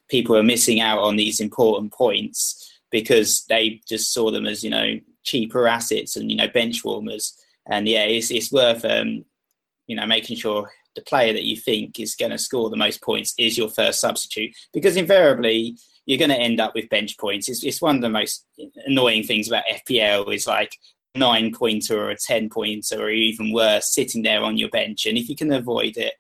people 0.09 0.35
were 0.35 0.43
missing 0.43 0.81
out 0.81 0.99
on 0.99 1.17
these 1.17 1.41
important 1.41 1.93
points 1.93 2.81
because 2.91 3.45
they 3.49 3.81
just 3.89 4.13
saw 4.13 4.31
them 4.31 4.47
as 4.47 4.63
you 4.65 4.71
know 4.71 4.99
cheaper 5.23 5.67
assets 5.67 6.17
and 6.17 6.31
you 6.31 6.37
know 6.37 6.49
bench 6.49 6.85
warmers. 6.85 7.39
And 7.67 7.89
yeah, 7.89 8.05
it's 8.05 8.31
it's 8.31 8.53
worth 8.53 8.85
um, 8.85 9.25
you 9.87 9.97
know, 9.97 10.07
making 10.07 10.37
sure 10.37 10.71
the 10.95 11.03
player 11.03 11.33
that 11.33 11.45
you 11.45 11.57
think 11.57 11.99
is 11.99 12.15
going 12.15 12.31
to 12.31 12.39
score 12.39 12.71
the 12.71 12.77
most 12.77 13.03
points 13.03 13.35
is 13.39 13.59
your 13.59 13.69
first 13.69 14.01
substitute 14.01 14.55
because 14.73 14.97
invariably 14.97 15.77
you're 16.07 16.19
going 16.19 16.31
to 16.31 16.37
end 16.37 16.61
up 16.61 16.75
with 16.75 16.89
bench 16.89 17.19
points. 17.19 17.49
It's, 17.49 17.65
it's 17.65 17.83
one 17.83 17.97
of 17.97 18.03
the 18.03 18.11
most 18.11 18.47
annoying 18.87 19.25
things 19.25 19.49
about 19.49 19.65
FPL 19.89 20.33
is 20.35 20.47
like 20.47 20.77
nine 21.15 21.53
pointer 21.53 21.99
or 21.99 22.11
a 22.11 22.17
10 22.17 22.51
pointer 22.51 23.01
or 23.01 23.11
even 23.11 23.53
worse 23.53 23.93
sitting 23.93 24.23
there 24.23 24.43
on 24.43 24.59
your 24.59 24.69
bench. 24.69 25.07
And 25.07 25.17
if 25.17 25.29
you 25.29 25.37
can 25.37 25.53
avoid 25.53 25.97
it, 25.97 26.15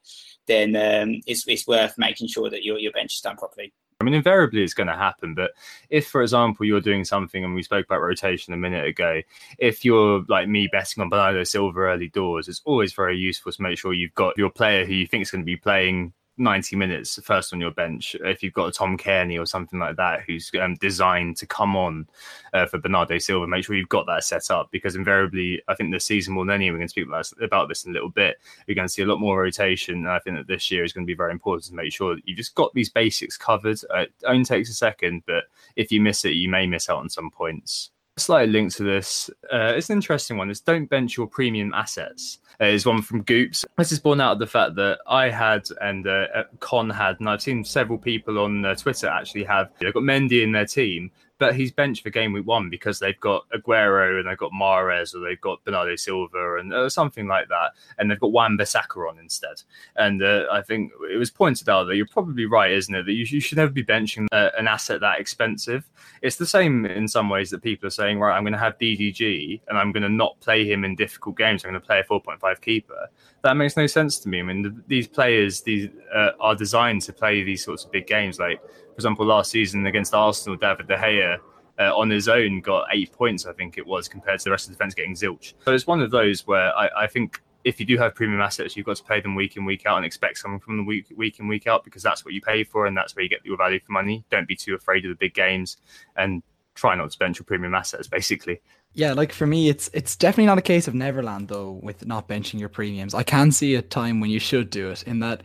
then 0.46 0.76
um, 0.76 1.20
it's, 1.26 1.46
it's 1.46 1.66
worth 1.66 1.94
making 1.98 2.28
sure 2.28 2.50
that 2.50 2.64
your, 2.64 2.78
your 2.78 2.92
bench 2.92 3.14
is 3.14 3.20
done 3.20 3.36
properly. 3.36 3.72
I 4.04 4.06
mean, 4.06 4.14
invariably 4.14 4.62
it's 4.62 4.74
going 4.74 4.88
to 4.88 4.94
happen. 4.94 5.34
But 5.34 5.52
if, 5.88 6.06
for 6.06 6.20
example, 6.20 6.66
you're 6.66 6.82
doing 6.82 7.04
something, 7.04 7.42
and 7.42 7.54
we 7.54 7.62
spoke 7.62 7.86
about 7.86 8.02
rotation 8.02 8.52
a 8.52 8.58
minute 8.58 8.84
ago, 8.84 9.22
if 9.58 9.82
you're 9.82 10.24
like 10.28 10.46
me 10.46 10.68
betting 10.70 11.00
on 11.00 11.08
Bernardo 11.08 11.42
Silva 11.44 11.80
early 11.80 12.10
doors, 12.10 12.46
it's 12.46 12.60
always 12.66 12.92
very 12.92 13.16
useful 13.16 13.50
to 13.50 13.62
make 13.62 13.78
sure 13.78 13.94
you've 13.94 14.14
got 14.14 14.36
your 14.36 14.50
player 14.50 14.84
who 14.84 14.92
you 14.92 15.06
think 15.06 15.22
is 15.22 15.30
going 15.30 15.40
to 15.40 15.46
be 15.46 15.56
playing 15.56 16.12
90 16.36 16.76
minutes 16.76 17.18
first 17.22 17.52
on 17.52 17.60
your 17.60 17.70
bench. 17.70 18.16
If 18.20 18.42
you've 18.42 18.52
got 18.52 18.68
a 18.68 18.72
Tom 18.72 18.98
Cairney 18.98 19.40
or 19.40 19.46
something 19.46 19.78
like 19.78 19.96
that 19.96 20.22
who's 20.26 20.50
um, 20.60 20.74
designed 20.74 21.36
to 21.38 21.46
come 21.46 21.76
on 21.76 22.08
uh, 22.52 22.66
for 22.66 22.78
Bernardo 22.78 23.18
Silva, 23.18 23.46
make 23.46 23.64
sure 23.64 23.76
you've 23.76 23.88
got 23.88 24.06
that 24.06 24.24
set 24.24 24.50
up 24.50 24.70
because 24.72 24.96
invariably, 24.96 25.62
I 25.68 25.74
think 25.74 25.92
this 25.92 26.04
season 26.04 26.34
more 26.34 26.44
than 26.44 26.54
any, 26.54 26.70
we're 26.70 26.78
going 26.78 26.88
to 26.88 26.90
speak 26.90 27.06
about, 27.06 27.30
about 27.40 27.68
this 27.68 27.84
in 27.84 27.92
a 27.92 27.94
little 27.94 28.10
bit. 28.10 28.36
You're 28.66 28.74
going 28.74 28.88
to 28.88 28.92
see 28.92 29.02
a 29.02 29.06
lot 29.06 29.20
more 29.20 29.40
rotation. 29.40 29.96
And 29.96 30.08
I 30.08 30.18
think 30.18 30.36
that 30.36 30.48
this 30.48 30.70
year 30.70 30.84
is 30.84 30.92
going 30.92 31.06
to 31.06 31.10
be 31.10 31.16
very 31.16 31.32
important 31.32 31.64
to 31.66 31.74
make 31.74 31.92
sure 31.92 32.14
that 32.16 32.26
you've 32.26 32.38
just 32.38 32.54
got 32.54 32.74
these 32.74 32.90
basics 32.90 33.36
covered. 33.36 33.78
Uh, 33.94 34.00
it 34.00 34.12
only 34.26 34.44
takes 34.44 34.70
a 34.70 34.74
second, 34.74 35.22
but 35.26 35.44
if 35.76 35.92
you 35.92 36.00
miss 36.00 36.24
it, 36.24 36.30
you 36.30 36.48
may 36.48 36.66
miss 36.66 36.88
out 36.90 36.98
on 36.98 37.08
some 37.08 37.30
points. 37.30 37.90
Slight 38.16 38.48
link 38.48 38.72
to 38.74 38.84
this. 38.84 39.28
Uh, 39.52 39.72
it's 39.74 39.90
an 39.90 39.96
interesting 39.96 40.36
one. 40.36 40.48
It's 40.48 40.60
don't 40.60 40.88
bench 40.88 41.16
your 41.16 41.26
premium 41.26 41.74
assets. 41.74 42.38
Uh, 42.60 42.66
is 42.66 42.86
one 42.86 43.02
from 43.02 43.22
Goops. 43.22 43.64
This 43.76 43.90
is 43.90 43.98
born 43.98 44.20
out 44.20 44.34
of 44.34 44.38
the 44.38 44.46
fact 44.46 44.76
that 44.76 45.00
I 45.08 45.28
had 45.28 45.66
and 45.80 46.06
uh 46.06 46.44
Con 46.60 46.88
had, 46.88 47.18
and 47.18 47.28
I've 47.28 47.42
seen 47.42 47.64
several 47.64 47.98
people 47.98 48.38
on 48.38 48.64
uh, 48.64 48.76
Twitter 48.76 49.08
actually 49.08 49.42
have. 49.44 49.70
They've 49.80 49.92
got 49.92 50.04
Mendy 50.04 50.44
in 50.44 50.52
their 50.52 50.66
team, 50.66 51.10
but 51.38 51.56
he's 51.56 51.72
benched 51.72 52.02
for 52.02 52.10
game 52.10 52.32
week 52.32 52.46
one 52.46 52.70
because 52.70 52.98
they've 52.98 53.18
got 53.18 53.44
Aguero 53.50 54.18
and 54.20 54.28
they've 54.28 54.38
got 54.38 54.52
Mahrez 54.52 55.14
or 55.14 55.20
they've 55.20 55.40
got 55.40 55.64
Bernardo 55.64 55.96
Silva 55.96 56.56
and 56.58 56.72
uh, 56.72 56.88
something 56.88 57.26
like 57.26 57.48
that, 57.48 57.72
and 57.98 58.10
they've 58.10 58.20
got 58.20 58.32
Wan-Bissaka 58.32 59.08
on 59.08 59.18
instead. 59.18 59.62
And 59.96 60.22
uh, 60.22 60.44
I 60.50 60.62
think 60.62 60.92
it 61.12 61.16
was 61.16 61.30
pointed 61.30 61.68
out 61.68 61.84
that 61.84 61.96
you're 61.96 62.06
probably 62.06 62.46
right, 62.46 62.72
isn't 62.72 62.94
it? 62.94 63.06
That 63.06 63.12
you, 63.12 63.24
you 63.28 63.40
should 63.40 63.58
never 63.58 63.72
be 63.72 63.84
benching 63.84 64.26
uh, 64.32 64.50
an 64.56 64.68
asset 64.68 65.00
that 65.00 65.20
expensive. 65.20 65.88
It's 66.22 66.36
the 66.36 66.46
same 66.46 66.86
in 66.86 67.08
some 67.08 67.28
ways 67.28 67.50
that 67.50 67.62
people 67.62 67.86
are 67.88 67.90
saying, 67.90 68.20
right, 68.20 68.36
I'm 68.36 68.44
going 68.44 68.52
to 68.52 68.58
have 68.58 68.78
DDG 68.78 69.60
and 69.68 69.76
I'm 69.76 69.92
going 69.92 70.02
to 70.02 70.08
not 70.08 70.38
play 70.40 70.70
him 70.70 70.84
in 70.84 70.94
difficult 70.94 71.36
games. 71.36 71.64
I'm 71.64 71.70
going 71.70 71.80
to 71.80 71.86
play 71.86 72.00
a 72.00 72.04
4.5 72.04 72.60
keeper. 72.60 73.08
That 73.42 73.54
makes 73.54 73.76
no 73.76 73.86
sense 73.86 74.18
to 74.20 74.28
me. 74.28 74.40
I 74.40 74.42
mean, 74.42 74.62
the, 74.62 74.82
these 74.86 75.08
players 75.08 75.62
these 75.62 75.88
uh, 76.14 76.30
are 76.40 76.54
designed 76.54 77.02
to 77.02 77.12
play 77.12 77.42
these 77.42 77.64
sorts 77.64 77.84
of 77.84 77.92
big 77.92 78.06
games, 78.06 78.38
like 78.38 78.60
for 78.94 78.98
example, 78.98 79.26
last 79.26 79.50
season 79.50 79.86
against 79.86 80.14
Arsenal, 80.14 80.56
David 80.56 80.86
De 80.86 80.96
Gea 80.96 81.38
uh, 81.80 81.96
on 81.96 82.10
his 82.10 82.28
own 82.28 82.60
got 82.60 82.86
eight 82.92 83.12
points, 83.12 83.44
I 83.44 83.52
think 83.52 83.76
it 83.76 83.84
was, 83.84 84.06
compared 84.08 84.38
to 84.38 84.44
the 84.44 84.50
rest 84.52 84.66
of 84.66 84.70
the 84.70 84.76
defence 84.76 84.94
getting 84.94 85.14
zilch. 85.14 85.54
So 85.64 85.72
it's 85.72 85.86
one 85.86 86.00
of 86.00 86.12
those 86.12 86.46
where 86.46 86.72
I, 86.76 86.88
I, 86.96 87.06
think 87.08 87.42
if 87.64 87.80
you 87.80 87.86
do 87.86 87.98
have 87.98 88.14
premium 88.14 88.40
assets, 88.40 88.76
you've 88.76 88.86
got 88.86 88.96
to 88.98 89.02
pay 89.02 89.20
them 89.20 89.34
week 89.34 89.56
in, 89.56 89.64
week 89.64 89.84
out 89.84 89.96
and 89.96 90.06
expect 90.06 90.38
something 90.38 90.60
from 90.60 90.76
them 90.76 90.86
week, 90.86 91.12
week 91.16 91.40
in, 91.40 91.48
week 91.48 91.66
out 91.66 91.82
because 91.82 92.02
that's 92.02 92.24
what 92.24 92.32
you 92.32 92.40
pay 92.40 92.62
for 92.62 92.86
and 92.86 92.96
that's 92.96 93.16
where 93.16 93.24
you 93.24 93.28
get 93.28 93.44
your 93.44 93.56
value 93.56 93.80
for 93.80 93.90
money. 93.90 94.24
Don't 94.30 94.46
be 94.46 94.54
too 94.54 94.76
afraid 94.76 95.04
of 95.04 95.08
the 95.08 95.16
big 95.16 95.34
games 95.34 95.78
and 96.16 96.44
try 96.74 96.94
not 96.94 97.10
to 97.10 97.18
bench 97.18 97.38
your 97.38 97.44
premium 97.44 97.74
assets, 97.74 98.06
basically. 98.06 98.60
Yeah, 98.92 99.12
like 99.12 99.32
for 99.32 99.46
me, 99.46 99.68
it's 99.68 99.90
it's 99.92 100.14
definitely 100.14 100.46
not 100.46 100.58
a 100.58 100.62
case 100.62 100.86
of 100.86 100.94
Neverland 100.94 101.48
though 101.48 101.80
with 101.82 102.06
not 102.06 102.28
benching 102.28 102.60
your 102.60 102.68
premiums. 102.68 103.12
I 103.12 103.24
can 103.24 103.50
see 103.50 103.74
a 103.74 103.82
time 103.82 104.20
when 104.20 104.30
you 104.30 104.38
should 104.38 104.70
do 104.70 104.90
it 104.90 105.02
in 105.02 105.18
that 105.18 105.42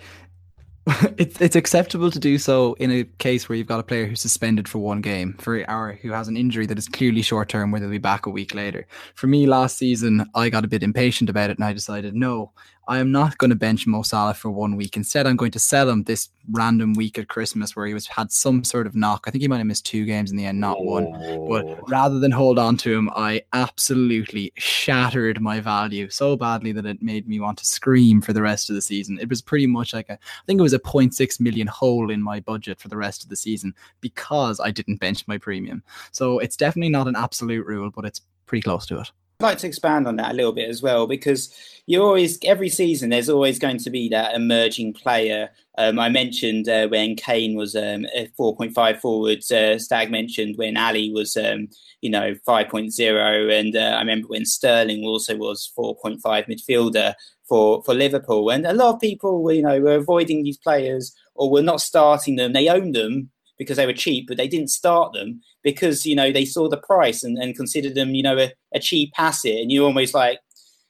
it's 1.18 1.40
it's 1.42 1.56
acceptable 1.56 2.10
to 2.12 2.20
do 2.20 2.38
so 2.38 2.74
in 2.74 2.92
a 2.92 3.04
case 3.18 3.48
where 3.48 3.58
you've 3.58 3.68
got 3.68 3.80
a 3.80 3.84
player 3.84 4.06
who's 4.06 4.22
suspended 4.22 4.68
for 4.68 4.80
one 4.80 5.02
game, 5.02 5.36
for 5.40 5.70
or 5.70 6.00
who 6.02 6.12
has 6.12 6.28
an 6.28 6.38
injury 6.38 6.66
that 6.66 6.78
is 6.78 6.88
clearly 6.88 7.22
short 7.22 7.50
term, 7.50 7.72
where 7.72 7.80
they'll 7.80 7.90
be 7.90 7.98
back 7.98 8.26
a 8.26 8.30
week 8.30 8.56
later. 8.56 8.88
For 9.16 9.28
me, 9.28 9.46
last 9.46 9.78
season, 9.78 10.26
I 10.36 10.50
got 10.50 10.66
a 10.66 10.70
bit 10.70 10.84
impatient 10.84 11.30
about 11.30 11.50
it, 11.50 11.58
and 11.58 11.66
I 11.66 11.74
decided, 11.74 12.16
no, 12.16 12.52
I 12.90 12.98
am 12.98 13.12
not 13.12 13.38
going 13.38 13.52
to 13.52 13.56
bench 13.56 13.86
Mo 13.86 14.02
Salah 14.02 14.34
for 14.34 14.50
one 14.50 14.76
week. 14.76 14.98
Instead, 14.98 15.28
I'm 15.28 15.36
going 15.36 15.52
to 15.52 15.60
sell 15.60 15.88
him 15.88 16.06
this 16.06 16.30
random 16.50 16.94
week 16.94 17.20
at 17.20 17.28
Christmas 17.28 17.76
where 17.76 17.86
he 17.86 17.94
was 17.94 18.08
had 18.08 18.32
some 18.32 18.64
sort 18.64 18.88
of 18.88 18.96
knock. 18.96 19.26
I 19.28 19.32
think 19.32 19.44
he 19.44 19.48
might 19.48 19.60
have 19.60 19.68
missed 19.68 19.86
two 19.86 20.06
games 20.06 20.32
in 20.32 20.38
the 20.38 20.46
end, 20.46 20.60
not 20.60 20.78
oh. 20.80 20.84
one. 20.84 21.12
But 21.48 21.66
oh. 21.66 21.84
rather 21.88 22.18
than 22.18 22.32
hold 22.32 22.58
on 22.58 22.78
to 22.78 22.92
him, 22.92 23.12
I 23.16 23.44
absolutely 23.54 24.52
shattered 24.58 25.40
my 25.40 25.60
value 25.60 26.10
so 26.10 26.36
badly 26.36 26.72
that 26.72 26.88
it 26.88 27.00
made 27.00 27.28
me 27.28 27.40
want 27.40 27.60
to 27.60 27.66
scream 27.66 28.22
for 28.22 28.34
the 28.34 28.42
rest 28.42 28.72
of 28.72 28.76
the 28.76 28.82
season. 28.82 29.20
It 29.22 29.30
was 29.30 29.44
pretty 29.44 29.68
much 29.68 29.94
like 29.94 30.10
a, 30.10 30.14
I 30.14 30.46
think 30.48 30.58
it 30.60 30.64
was 30.64 30.74
a 30.74 30.80
0.6 30.80 31.40
million 31.40 31.68
hole 31.68 32.10
in 32.10 32.24
my 32.24 32.40
budget 32.40 32.80
for 32.80 32.88
the 32.88 32.98
rest 32.98 33.22
of 33.22 33.30
the 33.30 33.36
season 33.36 33.76
because 34.02 34.60
I 34.60 34.72
didn't 34.72 34.98
bench 34.98 35.28
my 35.28 35.38
premium. 35.38 35.84
So 36.12 36.40
it's 36.40 36.58
definitely 36.58 36.90
not 36.90 37.08
an 37.08 37.16
absolute 37.16 37.68
rule, 37.68 37.92
but 37.92 38.06
it's 38.06 38.22
pretty 38.48 38.64
close 38.64 38.88
to 38.88 39.02
it. 39.02 39.12
I'd 39.42 39.46
like 39.46 39.58
to 39.60 39.68
expand 39.68 40.06
on 40.06 40.18
that 40.18 40.32
a 40.32 40.34
little 40.34 40.52
bit 40.52 40.68
as 40.68 40.82
well 40.82 41.08
because 41.08 41.56
you 41.86 42.04
always 42.04 42.38
every 42.44 42.68
season 42.68 43.10
there's 43.10 43.30
always 43.30 43.58
going 43.58 43.78
to 43.78 43.90
be 43.90 44.10
that 44.10 44.36
emerging 44.36 44.92
player. 44.92 45.50
Um, 45.78 45.98
I 45.98 46.10
mentioned 46.10 46.68
uh, 46.68 46.90
when 46.90 47.16
Kane 47.16 47.56
was 47.56 47.74
um, 47.74 48.06
4.5 48.38 49.00
forward. 49.00 49.50
Uh, 49.50 49.80
Stag 49.80 50.12
mentioned 50.12 50.58
when 50.58 50.76
Alli 50.76 51.14
was 51.14 51.38
um, 51.38 51.70
you 52.02 52.10
know 52.10 52.36
5.0, 52.46 53.60
and 53.60 53.78
uh, 53.78 53.80
I 53.80 54.00
remember 54.00 54.28
when 54.28 54.46
Sterling 54.46 55.06
also 55.06 55.38
was 55.38 55.72
4.5 55.80 56.20
midfielder 56.22 57.14
for 57.48 57.82
for 57.84 57.94
Liverpool. 57.94 58.50
And 58.50 58.66
a 58.66 58.74
lot 58.74 58.96
of 58.96 59.00
people 59.00 59.50
you 59.54 59.62
know 59.62 59.80
were 59.80 59.96
avoiding 59.96 60.44
these 60.44 60.58
players 60.58 61.16
or 61.36 61.50
were 61.50 61.62
not 61.62 61.80
starting 61.80 62.36
them. 62.36 62.52
They 62.52 62.68
owned 62.68 62.94
them 62.94 63.32
because 63.60 63.78
they 63.78 63.86
were 63.86 63.94
cheap, 63.94 64.26
but 64.28 64.38
they 64.38 64.48
didn't 64.48 64.70
start 64.70 65.14
them 65.14 65.42
because 65.62 66.06
you 66.06 66.16
know 66.16 66.32
they 66.32 66.46
saw 66.46 66.68
the 66.68 66.78
price 66.78 67.24
and, 67.24 67.38
and 67.38 67.56
considered 67.56 67.94
them 67.94 68.16
you 68.16 68.24
know 68.24 68.40
a, 68.40 68.52
a 68.74 68.80
cheap 68.80 69.12
asset, 69.20 69.58
and 69.58 69.72
you 69.72 69.86
almost 69.86 70.16
like 70.16 70.40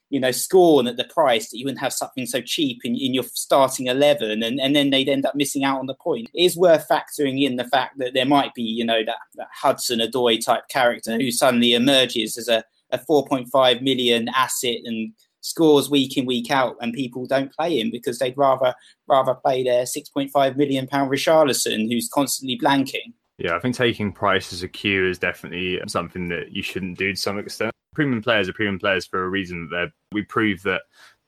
you 0.10 0.20
know 0.20 0.32
scorn 0.32 0.88
at 0.88 0.96
the 0.96 1.04
price 1.04 1.50
that 1.50 1.58
you 1.58 1.66
wouldn't 1.66 1.82
have 1.82 1.94
something 1.94 2.26
so 2.26 2.40
cheap 2.42 2.80
in, 2.84 2.96
in 2.96 3.14
your 3.14 3.24
starting 3.34 3.88
11 3.88 4.42
and, 4.42 4.60
and 4.60 4.76
then 4.76 4.90
they'd 4.90 5.10
end 5.10 5.26
up 5.26 5.36
missing 5.36 5.64
out 5.64 5.80
on 5.80 5.86
the 5.86 5.94
point. 5.96 6.30
It 6.34 6.46
is 6.46 6.58
worth 6.58 6.88
factoring 6.88 7.44
in 7.44 7.58
the 7.58 7.66
fact 7.66 8.00
that 8.00 8.14
there 8.14 8.26
might 8.26 8.54
be 8.54 8.64
you 8.64 8.86
know 8.86 9.04
that, 9.06 9.18
that 9.36 9.48
Hudson-Odoi 9.54 10.44
type 10.44 10.68
character 10.70 11.18
who 11.18 11.32
suddenly 11.32 11.74
emerges 11.74 12.38
as 12.38 12.48
a, 12.48 12.64
a 12.92 12.98
4.5 12.98 13.82
million 13.82 14.30
asset 14.30 14.78
and 14.86 15.14
scores 15.42 15.90
week 15.90 16.18
in 16.18 16.26
week 16.26 16.52
out, 16.52 16.76
and 16.82 16.94
people 16.94 17.26
don't 17.26 17.54
play 17.54 17.80
him 17.80 17.92
because 17.92 18.20
they'd 18.20 18.38
rather 18.38 18.74
rather 19.08 19.34
play 19.34 19.64
their 19.64 19.86
six 19.86 20.10
point 20.10 20.32
five 20.32 20.58
million 20.58 20.88
pound 20.88 21.12
Richarlison, 21.12 21.92
who's 21.92 22.10
constantly 22.10 22.58
blanking. 22.58 23.14
Yeah, 23.38 23.56
I 23.56 23.60
think 23.60 23.76
taking 23.76 24.12
price 24.12 24.52
as 24.52 24.64
a 24.64 24.68
cue 24.68 25.08
is 25.08 25.18
definitely 25.18 25.80
something 25.88 26.28
that 26.28 26.52
you 26.52 26.62
shouldn't 26.62 26.98
do 26.98 27.14
to 27.14 27.20
some 27.20 27.40
extent. 27.40 27.72
Premium 27.96 28.22
players 28.22 28.50
are 28.50 28.54
premium 28.54 28.80
players 28.80 29.06
for 29.06 29.24
a 29.24 29.30
reason. 29.30 29.70
That 29.72 29.92
we 30.12 30.24
prove 30.24 30.62
that 30.64 30.82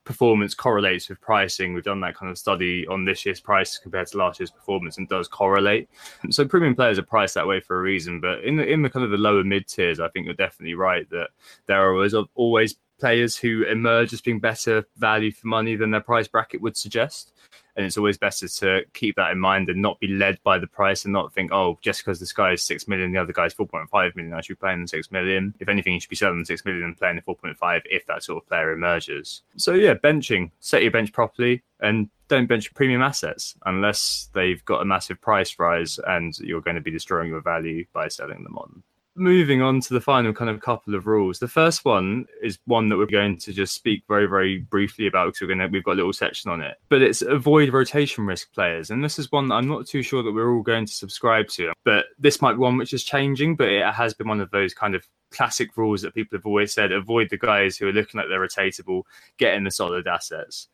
performance 0.04 0.54
correlates 0.54 1.10
with 1.10 1.21
pricing. 1.21 1.74
We've 1.74 1.84
done 1.84 2.02
that 2.02 2.15
kind 2.15 2.32
of 2.32 2.38
study 2.38 2.88
on 2.88 3.06
this 3.06 3.26
year's 3.26 3.39
price 3.39 3.78
compared 3.78 4.08
to 4.08 4.17
last 4.17 4.39
year's 4.39 4.52
performance 4.52 4.97
and 4.97 5.08
does 5.08 5.28
correlate. 5.28 5.89
So 6.32 6.45
premium 6.45 6.76
players 6.76 7.00
are 7.00 7.04
priced 7.04 7.36
that 7.36 7.47
way 7.47 7.60
for 7.60 7.80
a 7.80 7.82
reason. 7.82 8.19
But 8.19 8.43
in 8.43 8.56
the 8.58 8.67
in 8.67 8.82
the 8.82 8.89
kind 8.89 9.06
of 9.06 9.12
the 9.12 9.17
lower 9.17 9.43
mid 9.43 9.67
tiers, 9.67 10.00
I 10.00 10.10
think 10.10 10.26
you're 10.26 10.36
definitely 10.36 10.74
right 10.74 11.10
that 11.12 11.30
there 11.67 11.82
are 11.82 11.93
always 11.93 12.15
always 12.36 12.76
players 13.02 13.36
who 13.36 13.64
emerge 13.64 14.14
as 14.14 14.22
being 14.22 14.40
better 14.40 14.86
value 14.96 15.32
for 15.32 15.48
money 15.48 15.76
than 15.76 15.92
their 15.92 16.00
price 16.00 16.28
bracket 16.28 16.62
would 16.62 16.78
suggest. 16.78 17.34
And 17.76 17.86
it's 17.86 17.98
always 17.98 18.18
better 18.18 18.48
to 18.48 18.82
keep 18.94 19.16
that 19.16 19.32
in 19.32 19.40
mind 19.40 19.70
and 19.70 19.82
not 19.82 20.00
be 20.00 20.08
led 20.08 20.38
by 20.44 20.60
the 20.60 20.68
price 20.68 21.06
and 21.06 21.14
not 21.14 21.34
think, 21.34 21.52
oh, 21.52 21.80
just 21.82 22.02
because 22.02 22.20
this 22.20 22.34
guy 22.34 22.52
is 22.52 22.62
six 22.62 22.88
million, 22.88 23.12
the 23.12 23.20
other 23.20 23.34
guy 23.34 23.46
is 23.46 23.54
four 23.54 23.66
point 23.66 23.90
five 23.90 24.16
million, 24.16 24.34
I 24.34 24.42
should 24.42 24.58
be 24.58 24.62
playing 24.62 24.82
the 24.82 24.88
six 24.88 25.10
million. 25.10 25.54
If 25.60 25.70
anything, 25.70 25.94
you 25.94 26.00
should 26.00 26.10
be 26.10 26.16
selling 26.16 26.40
the 26.40 26.46
six 26.46 26.64
million 26.64 26.84
and 26.84 26.98
playing 26.98 27.16
the 27.16 27.22
four 27.22 27.36
point 27.36 27.58
five 27.58 27.82
if 27.90 28.06
that 28.08 28.24
sort 28.24 28.44
of 28.44 28.48
player 28.48 28.72
emerges. 28.72 29.42
So 29.56 29.74
yeah, 29.74 29.96
benching, 29.96 30.52
set 30.60 30.84
your 30.84 30.92
bench 30.92 31.12
properly 31.12 31.64
and 31.80 32.10
don't 32.28 32.48
bench 32.48 32.74
premium 32.74 33.02
assets 33.02 33.56
unless 33.66 34.30
they've 34.34 34.64
got 34.66 34.82
a 34.82 34.86
massive 34.86 35.20
price 35.20 35.58
rise 35.58 36.00
and 36.08 36.38
you're 36.40 36.62
going 36.62 36.76
to 36.76 36.82
be 36.82 36.92
destroying 36.92 37.30
your 37.30 37.42
value 37.42 37.86
by 37.94 38.10
selling 38.10 38.44
them 38.44 38.58
on 38.58 38.84
moving 39.15 39.62
on 39.62 39.82
to 39.82 39.93
the 39.93 40.02
final 40.02 40.34
kind 40.34 40.50
of 40.50 40.60
couple 40.62 40.95
of 40.95 41.08
rules. 41.08 41.39
The 41.39 41.47
first 41.47 41.84
one 41.84 42.26
is 42.41 42.60
one 42.65 42.89
that 42.89 42.97
we're 42.97 43.06
going 43.06 43.38
to 43.39 43.54
just 43.54 43.74
speak 43.74 44.04
very, 44.08 44.26
very 44.26 44.60
briefly 44.60 45.08
about 45.08 45.34
because 45.34 45.47
we're 45.47 45.56
to, 45.56 45.67
we've 45.67 45.84
got 45.84 45.93
a 45.93 45.95
little 45.95 46.13
section 46.13 46.50
on 46.50 46.62
it. 46.62 46.78
But 46.89 47.02
it's 47.02 47.21
avoid 47.21 47.74
rotation 47.74 48.26
risk 48.26 48.54
players, 48.54 48.89
and 48.89 49.04
this 49.04 49.19
is 49.19 49.32
one 49.32 49.47
that 49.50 49.56
I'm 49.56 49.67
not 49.67 49.88
too 49.88 50.02
sure 50.02 50.24
that 50.24 50.32
we're 50.32 50.54
all 50.54 50.62
going 50.62 50.86
to 50.86 50.93
subscribe 50.93 51.47
to. 51.50 51.74
But 51.84 52.06
this 52.17 52.41
might 52.41 52.54
be 52.54 52.60
one 52.60 52.78
which 52.78 52.93
is 52.93 53.04
changing, 53.04 53.56
but 53.56 53.69
it 53.69 53.86
has 53.93 54.13
been 54.13 54.28
one 54.28 54.41
of 54.41 54.52
those 54.52 54.74
kind 54.74 54.95
of 54.95 55.06
classic 55.32 55.76
rules 55.78 56.02
that 56.02 56.13
people 56.13 56.38
have 56.38 56.45
always 56.45 56.74
said: 56.74 56.91
avoid 56.91 57.30
the 57.30 57.38
guys 57.38 57.78
who 57.78 57.88
are 57.88 57.93
looking 57.93 58.19
like 58.19 58.28
they're 58.30 58.45
rotatable, 58.45 59.03
get 59.38 59.55
in 59.55 59.64
the 59.64 59.72
solid 59.72 60.07
assets. 60.07 60.68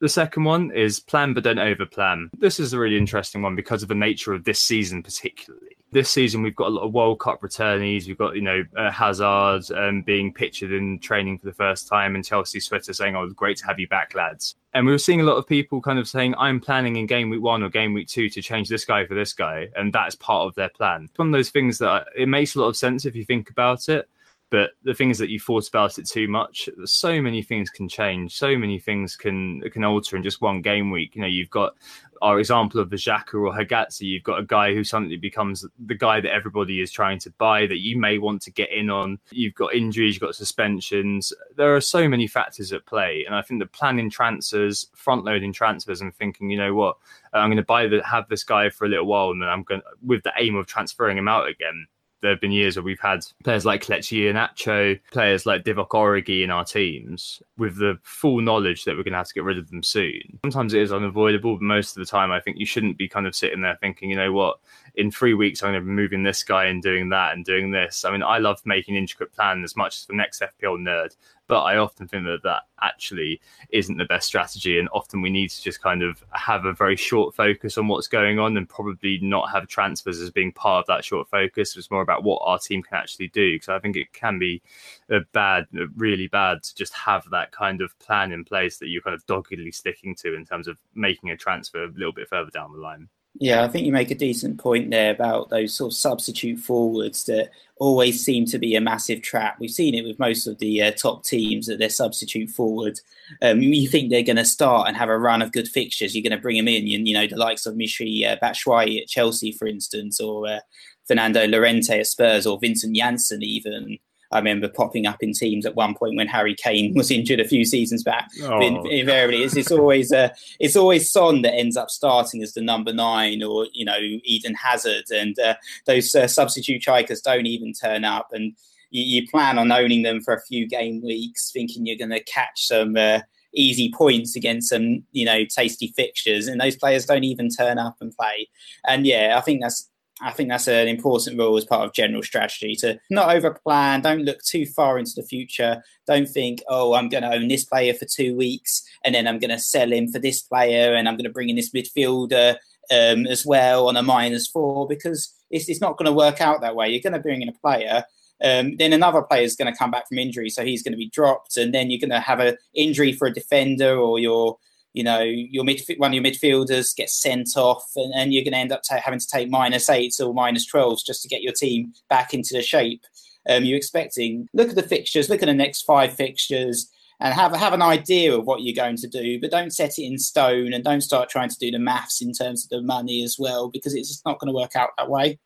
The 0.00 0.08
second 0.08 0.42
one 0.42 0.72
is 0.72 0.98
plan 0.98 1.32
but 1.32 1.44
don't 1.44 1.58
overplan. 1.58 2.30
This 2.36 2.58
is 2.58 2.72
a 2.72 2.78
really 2.78 2.98
interesting 2.98 3.40
one 3.40 3.54
because 3.54 3.84
of 3.84 3.88
the 3.88 3.94
nature 3.94 4.32
of 4.32 4.42
this 4.42 4.58
season, 4.58 5.00
particularly 5.00 5.76
This 5.92 6.08
season, 6.08 6.42
we've 6.42 6.56
got 6.56 6.68
a 6.68 6.70
lot 6.70 6.84
of 6.84 6.94
World 6.94 7.20
Cup 7.20 7.42
returnees. 7.42 8.06
We've 8.06 8.16
got, 8.16 8.34
you 8.34 8.40
know, 8.40 8.64
uh, 8.78 8.90
Hazard 8.90 9.70
um, 9.76 10.00
being 10.00 10.32
pictured 10.32 10.72
in 10.72 10.98
training 10.98 11.38
for 11.38 11.44
the 11.44 11.52
first 11.52 11.86
time, 11.86 12.14
and 12.14 12.24
Chelsea's 12.24 12.66
Twitter 12.66 12.94
saying, 12.94 13.14
"Oh, 13.14 13.28
great 13.28 13.58
to 13.58 13.66
have 13.66 13.78
you 13.78 13.86
back, 13.88 14.14
lads." 14.14 14.56
And 14.72 14.86
we 14.86 14.92
were 14.92 14.98
seeing 14.98 15.20
a 15.20 15.24
lot 15.24 15.36
of 15.36 15.46
people 15.46 15.82
kind 15.82 15.98
of 15.98 16.08
saying, 16.08 16.34
"I'm 16.38 16.60
planning 16.60 16.96
in 16.96 17.04
game 17.04 17.28
week 17.28 17.42
one 17.42 17.62
or 17.62 17.68
game 17.68 17.92
week 17.92 18.08
two 18.08 18.30
to 18.30 18.40
change 18.40 18.70
this 18.70 18.86
guy 18.86 19.04
for 19.04 19.14
this 19.14 19.34
guy," 19.34 19.68
and 19.76 19.92
that's 19.92 20.14
part 20.14 20.46
of 20.46 20.54
their 20.54 20.70
plan. 20.70 21.08
It's 21.10 21.18
one 21.18 21.28
of 21.28 21.32
those 21.32 21.50
things 21.50 21.76
that 21.78 22.06
it 22.16 22.26
makes 22.26 22.54
a 22.54 22.60
lot 22.60 22.68
of 22.68 22.76
sense 22.76 23.04
if 23.04 23.14
you 23.14 23.26
think 23.26 23.50
about 23.50 23.90
it 23.90 24.08
but 24.52 24.72
the 24.84 24.92
thing 24.92 25.08
is 25.08 25.16
that 25.16 25.30
you 25.30 25.40
thought 25.40 25.66
about 25.66 25.98
it 25.98 26.06
too 26.06 26.28
much 26.28 26.68
so 26.84 27.20
many 27.20 27.42
things 27.42 27.70
can 27.70 27.88
change 27.88 28.36
so 28.36 28.56
many 28.56 28.78
things 28.78 29.16
can 29.16 29.60
can 29.72 29.82
alter 29.82 30.14
in 30.14 30.22
just 30.22 30.42
one 30.42 30.60
game 30.60 30.90
week 30.90 31.16
you 31.16 31.22
know 31.22 31.26
you've 31.26 31.50
got 31.50 31.74
our 32.22 32.38
example 32.38 32.80
of 32.80 32.88
the 32.88 32.96
Xhaka 32.96 33.34
or 33.34 33.52
Hegazi, 33.52 34.02
you've 34.02 34.22
got 34.22 34.38
a 34.38 34.44
guy 34.44 34.72
who 34.72 34.84
suddenly 34.84 35.16
becomes 35.16 35.66
the 35.86 35.94
guy 35.96 36.20
that 36.20 36.32
everybody 36.32 36.80
is 36.80 36.92
trying 36.92 37.18
to 37.18 37.30
buy 37.32 37.66
that 37.66 37.80
you 37.80 37.98
may 37.98 38.18
want 38.18 38.42
to 38.42 38.52
get 38.52 38.70
in 38.70 38.90
on. 38.90 39.18
You've 39.32 39.56
got 39.56 39.74
injuries, 39.74 40.14
you've 40.14 40.22
got 40.22 40.36
suspensions. 40.36 41.32
There 41.56 41.74
are 41.74 41.80
so 41.80 42.08
many 42.08 42.28
factors 42.28 42.72
at 42.72 42.86
play. 42.86 43.24
And 43.26 43.34
I 43.34 43.42
think 43.42 43.60
the 43.60 43.66
planning 43.66 44.08
transfers, 44.08 44.86
front 44.94 45.24
loading 45.24 45.52
transfers, 45.52 46.00
and 46.00 46.14
thinking, 46.14 46.48
you 46.48 46.56
know 46.56 46.74
what, 46.74 46.96
I'm 47.32 47.48
going 47.48 47.56
to 47.56 47.64
buy 47.64 47.88
the 47.88 48.02
have 48.04 48.28
this 48.28 48.44
guy 48.44 48.70
for 48.70 48.84
a 48.84 48.88
little 48.88 49.06
while 49.06 49.30
and 49.30 49.42
then 49.42 49.48
I'm 49.48 49.64
going 49.64 49.82
with 50.00 50.22
the 50.22 50.32
aim 50.38 50.54
of 50.54 50.66
transferring 50.66 51.18
him 51.18 51.28
out 51.28 51.48
again 51.48 51.86
there 52.22 52.30
have 52.30 52.40
been 52.40 52.52
years 52.52 52.76
where 52.76 52.84
we've 52.84 53.00
had 53.00 53.26
players 53.44 53.66
like 53.66 53.84
Kelechi 53.84 54.32
Iheanacho, 54.32 54.98
players 55.10 55.44
like 55.44 55.64
Divock 55.64 55.88
Origi 55.88 56.42
in 56.42 56.50
our 56.50 56.64
teams 56.64 57.42
with 57.58 57.76
the 57.76 57.98
full 58.02 58.40
knowledge 58.40 58.84
that 58.84 58.92
we're 58.92 59.02
going 59.02 59.12
to 59.12 59.18
have 59.18 59.28
to 59.28 59.34
get 59.34 59.44
rid 59.44 59.58
of 59.58 59.68
them 59.70 59.82
soon. 59.82 60.38
Sometimes 60.44 60.72
it 60.72 60.82
is 60.82 60.92
unavoidable, 60.92 61.56
but 61.56 61.62
most 61.62 61.96
of 61.96 62.00
the 62.00 62.10
time 62.10 62.30
I 62.30 62.40
think 62.40 62.58
you 62.58 62.66
shouldn't 62.66 62.96
be 62.96 63.08
kind 63.08 63.26
of 63.26 63.34
sitting 63.34 63.60
there 63.60 63.76
thinking, 63.80 64.08
you 64.08 64.16
know 64.16 64.32
what, 64.32 64.60
in 64.94 65.10
three 65.10 65.34
weeks 65.34 65.62
I'm 65.62 65.72
going 65.72 65.82
to 65.82 65.86
be 65.86 65.92
moving 65.92 66.22
this 66.22 66.44
guy 66.44 66.66
and 66.66 66.82
doing 66.82 67.08
that 67.10 67.34
and 67.34 67.44
doing 67.44 67.72
this. 67.72 68.04
I 68.04 68.12
mean, 68.12 68.22
I 68.22 68.38
love 68.38 68.60
making 68.64 68.94
intricate 68.94 69.32
plans 69.32 69.64
as 69.64 69.76
much 69.76 69.96
as 69.96 70.06
the 70.06 70.14
next 70.14 70.42
FPL 70.42 70.78
nerd, 70.78 71.16
but 71.52 71.64
I 71.64 71.76
often 71.76 72.08
think 72.08 72.24
that 72.24 72.42
that 72.44 72.62
actually 72.80 73.38
isn't 73.68 73.98
the 73.98 74.06
best 74.06 74.26
strategy. 74.26 74.78
And 74.78 74.88
often 74.90 75.20
we 75.20 75.28
need 75.28 75.50
to 75.50 75.62
just 75.62 75.82
kind 75.82 76.02
of 76.02 76.24
have 76.30 76.64
a 76.64 76.72
very 76.72 76.96
short 76.96 77.34
focus 77.34 77.76
on 77.76 77.88
what's 77.88 78.08
going 78.08 78.38
on 78.38 78.56
and 78.56 78.66
probably 78.66 79.18
not 79.20 79.50
have 79.50 79.68
transfers 79.68 80.18
as 80.18 80.30
being 80.30 80.52
part 80.52 80.82
of 80.82 80.86
that 80.86 81.04
short 81.04 81.28
focus. 81.28 81.76
It's 81.76 81.90
more 81.90 82.00
about 82.00 82.24
what 82.24 82.40
our 82.42 82.58
team 82.58 82.82
can 82.82 82.96
actually 82.96 83.28
do. 83.28 83.56
Because 83.56 83.68
I 83.68 83.80
think 83.80 83.96
it 83.96 84.14
can 84.14 84.38
be 84.38 84.62
a 85.10 85.20
bad, 85.34 85.66
really 85.94 86.26
bad 86.26 86.62
to 86.62 86.74
just 86.74 86.94
have 86.94 87.28
that 87.32 87.52
kind 87.52 87.82
of 87.82 87.98
plan 87.98 88.32
in 88.32 88.46
place 88.46 88.78
that 88.78 88.88
you're 88.88 89.02
kind 89.02 89.12
of 89.12 89.26
doggedly 89.26 89.72
sticking 89.72 90.14
to 90.20 90.34
in 90.34 90.46
terms 90.46 90.68
of 90.68 90.78
making 90.94 91.32
a 91.32 91.36
transfer 91.36 91.84
a 91.84 91.88
little 91.88 92.14
bit 92.14 92.30
further 92.30 92.50
down 92.50 92.72
the 92.72 92.78
line. 92.78 93.10
Yeah, 93.40 93.64
I 93.64 93.68
think 93.68 93.86
you 93.86 93.92
make 93.92 94.10
a 94.10 94.14
decent 94.14 94.58
point 94.58 94.90
there 94.90 95.10
about 95.10 95.48
those 95.48 95.74
sort 95.74 95.92
of 95.92 95.96
substitute 95.96 96.58
forwards 96.58 97.24
that 97.24 97.50
always 97.76 98.22
seem 98.22 98.44
to 98.46 98.58
be 98.58 98.76
a 98.76 98.80
massive 98.80 99.22
trap. 99.22 99.56
We've 99.58 99.70
seen 99.70 99.94
it 99.94 100.04
with 100.04 100.18
most 100.18 100.46
of 100.46 100.58
the 100.58 100.82
uh, 100.82 100.90
top 100.92 101.24
teams 101.24 101.66
that 101.66 101.78
they're 101.78 101.88
substitute 101.88 102.50
forward. 102.50 103.00
Um, 103.40 103.62
you 103.62 103.88
think 103.88 104.10
they're 104.10 104.22
going 104.22 104.36
to 104.36 104.44
start 104.44 104.86
and 104.86 104.96
have 104.96 105.08
a 105.08 105.18
run 105.18 105.40
of 105.40 105.52
good 105.52 105.66
fixtures, 105.66 106.14
you're 106.14 106.22
going 106.22 106.36
to 106.36 106.42
bring 106.42 106.58
them 106.58 106.68
in. 106.68 106.82
and 106.82 107.08
you 107.08 107.14
know, 107.14 107.26
the 107.26 107.36
likes 107.36 107.64
of 107.64 107.74
Michy 107.74 108.24
uh, 108.26 108.36
Batshuayi 108.36 109.00
at 109.00 109.08
Chelsea, 109.08 109.50
for 109.50 109.66
instance, 109.66 110.20
or 110.20 110.46
uh, 110.46 110.60
Fernando 111.08 111.46
Llorente 111.46 112.00
at 112.00 112.06
Spurs, 112.06 112.46
or 112.46 112.58
Vincent 112.60 112.94
Janssen 112.94 113.42
even. 113.42 113.98
I 114.32 114.38
remember 114.38 114.68
popping 114.68 115.06
up 115.06 115.22
in 115.22 115.32
teams 115.32 115.66
at 115.66 115.76
one 115.76 115.94
point 115.94 116.16
when 116.16 116.26
Harry 116.26 116.54
Kane 116.54 116.94
was 116.96 117.10
injured 117.10 117.40
a 117.40 117.48
few 117.48 117.64
seasons 117.64 118.02
back. 118.02 118.28
Oh. 118.42 118.60
Invariably, 118.60 119.42
it's, 119.42 119.56
it's 119.56 119.70
always 119.70 120.12
uh, 120.12 120.30
it's 120.58 120.76
always 120.76 121.10
Son 121.10 121.42
that 121.42 121.54
ends 121.54 121.76
up 121.76 121.90
starting 121.90 122.42
as 122.42 122.54
the 122.54 122.62
number 122.62 122.92
nine, 122.92 123.42
or 123.42 123.66
you 123.72 123.84
know 123.84 123.98
Eden 123.98 124.54
Hazard, 124.54 125.04
and 125.10 125.38
uh, 125.38 125.54
those 125.86 126.14
uh, 126.14 126.26
substitute 126.26 126.82
strikers 126.82 127.20
don't 127.20 127.46
even 127.46 127.72
turn 127.72 128.04
up, 128.04 128.28
and 128.32 128.54
you, 128.90 129.20
you, 129.20 129.28
plan 129.28 129.58
on 129.58 129.72
owning 129.72 130.02
them 130.02 130.20
for 130.20 130.34
a 130.34 130.42
few 130.42 130.66
game 130.66 131.02
weeks, 131.02 131.50
thinking 131.52 131.86
you're 131.86 131.96
going 131.96 132.10
to 132.10 132.24
catch 132.24 132.66
some. 132.66 132.96
Uh, 132.96 133.20
easy 133.54 133.92
points 133.92 134.34
against 134.34 134.70
some, 134.70 135.04
you 135.12 135.26
know, 135.26 135.44
tasty 135.44 135.92
fixtures, 135.94 136.46
and 136.46 136.58
those 136.58 136.74
players 136.74 137.04
don't 137.04 137.24
even 137.24 137.50
turn 137.50 137.78
up 137.78 137.96
and 138.00 138.16
play. 138.16 138.48
And 138.88 139.06
yeah, 139.06 139.34
I 139.36 139.42
think 139.42 139.60
that's 139.60 139.90
I 140.22 140.32
think 140.32 140.48
that's 140.48 140.68
an 140.68 140.88
important 140.88 141.38
rule 141.38 141.56
as 141.56 141.64
part 141.64 141.84
of 141.84 141.92
general 141.92 142.22
strategy 142.22 142.74
to 142.76 142.98
not 143.10 143.28
overplan, 143.28 144.02
don't 144.02 144.24
look 144.24 144.42
too 144.42 144.66
far 144.66 144.98
into 144.98 145.12
the 145.16 145.22
future. 145.22 145.82
Don't 146.06 146.28
think, 146.28 146.62
oh, 146.68 146.94
I'm 146.94 147.08
going 147.08 147.22
to 147.22 147.32
own 147.32 147.48
this 147.48 147.64
player 147.64 147.94
for 147.94 148.04
two 148.04 148.36
weeks 148.36 148.82
and 149.04 149.14
then 149.14 149.26
I'm 149.26 149.38
going 149.38 149.50
to 149.50 149.58
sell 149.58 149.92
him 149.92 150.08
for 150.08 150.18
this 150.18 150.42
player 150.42 150.94
and 150.94 151.08
I'm 151.08 151.16
going 151.16 151.24
to 151.24 151.30
bring 151.30 151.48
in 151.48 151.56
this 151.56 151.72
midfielder 151.72 152.56
um, 152.90 153.26
as 153.26 153.44
well 153.46 153.88
on 153.88 153.96
a 153.96 154.02
minus 154.02 154.46
four 154.46 154.86
because 154.86 155.34
it's, 155.50 155.68
it's 155.68 155.80
not 155.80 155.96
going 155.96 156.06
to 156.06 156.12
work 156.12 156.40
out 156.40 156.60
that 156.60 156.76
way. 156.76 156.88
You're 156.88 157.02
going 157.02 157.12
to 157.12 157.18
bring 157.18 157.42
in 157.42 157.48
a 157.48 157.52
player. 157.52 158.04
Um, 158.42 158.76
then 158.76 158.92
another 158.92 159.22
player 159.22 159.42
is 159.42 159.54
going 159.54 159.72
to 159.72 159.78
come 159.78 159.92
back 159.92 160.08
from 160.08 160.18
injury, 160.18 160.50
so 160.50 160.64
he's 160.64 160.82
going 160.82 160.92
to 160.92 160.98
be 160.98 161.08
dropped, 161.08 161.56
and 161.56 161.72
then 161.72 161.90
you're 161.90 162.00
going 162.00 162.10
to 162.10 162.18
have 162.18 162.40
an 162.40 162.56
injury 162.74 163.12
for 163.12 163.28
a 163.28 163.32
defender, 163.32 163.96
or 163.96 164.18
you're 164.18 164.58
you 164.92 165.02
know, 165.02 165.20
your 165.20 165.64
midf- 165.64 165.98
one 165.98 166.10
of 166.10 166.14
your 166.14 166.24
midfielders 166.24 166.94
gets 166.94 167.20
sent 167.20 167.50
off, 167.56 167.84
and, 167.96 168.12
and 168.14 168.32
you're 168.32 168.44
going 168.44 168.52
to 168.52 168.58
end 168.58 168.72
up 168.72 168.82
having 168.88 169.18
to 169.18 169.26
take 169.26 169.50
minus 169.50 169.88
eights 169.88 170.20
or 170.20 170.34
minus 170.34 170.66
twelves 170.66 171.02
just 171.02 171.22
to 171.22 171.28
get 171.28 171.42
your 171.42 171.52
team 171.52 171.92
back 172.08 172.34
into 172.34 172.54
the 172.54 172.62
shape 172.62 173.02
um, 173.48 173.64
you're 173.64 173.76
expecting. 173.76 174.46
Look 174.52 174.68
at 174.68 174.74
the 174.74 174.82
fixtures, 174.82 175.28
look 175.28 175.42
at 175.42 175.46
the 175.46 175.54
next 175.54 175.82
five 175.82 176.14
fixtures, 176.14 176.90
and 177.20 177.32
have 177.34 177.54
have 177.54 177.72
an 177.72 177.82
idea 177.82 178.36
of 178.36 178.44
what 178.44 178.62
you're 178.62 178.74
going 178.74 178.96
to 178.96 179.08
do, 179.08 179.40
but 179.40 179.50
don't 179.50 179.72
set 179.72 179.98
it 179.98 180.04
in 180.04 180.18
stone 180.18 180.72
and 180.72 180.84
don't 180.84 181.00
start 181.00 181.28
trying 181.28 181.48
to 181.48 181.58
do 181.58 181.70
the 181.70 181.78
maths 181.78 182.20
in 182.20 182.32
terms 182.32 182.64
of 182.64 182.70
the 182.70 182.82
money 182.82 183.22
as 183.22 183.36
well, 183.38 183.70
because 183.70 183.94
it's 183.94 184.08
just 184.08 184.26
not 184.26 184.38
going 184.38 184.52
to 184.52 184.58
work 184.58 184.76
out 184.76 184.90
that 184.98 185.08
way. 185.08 185.38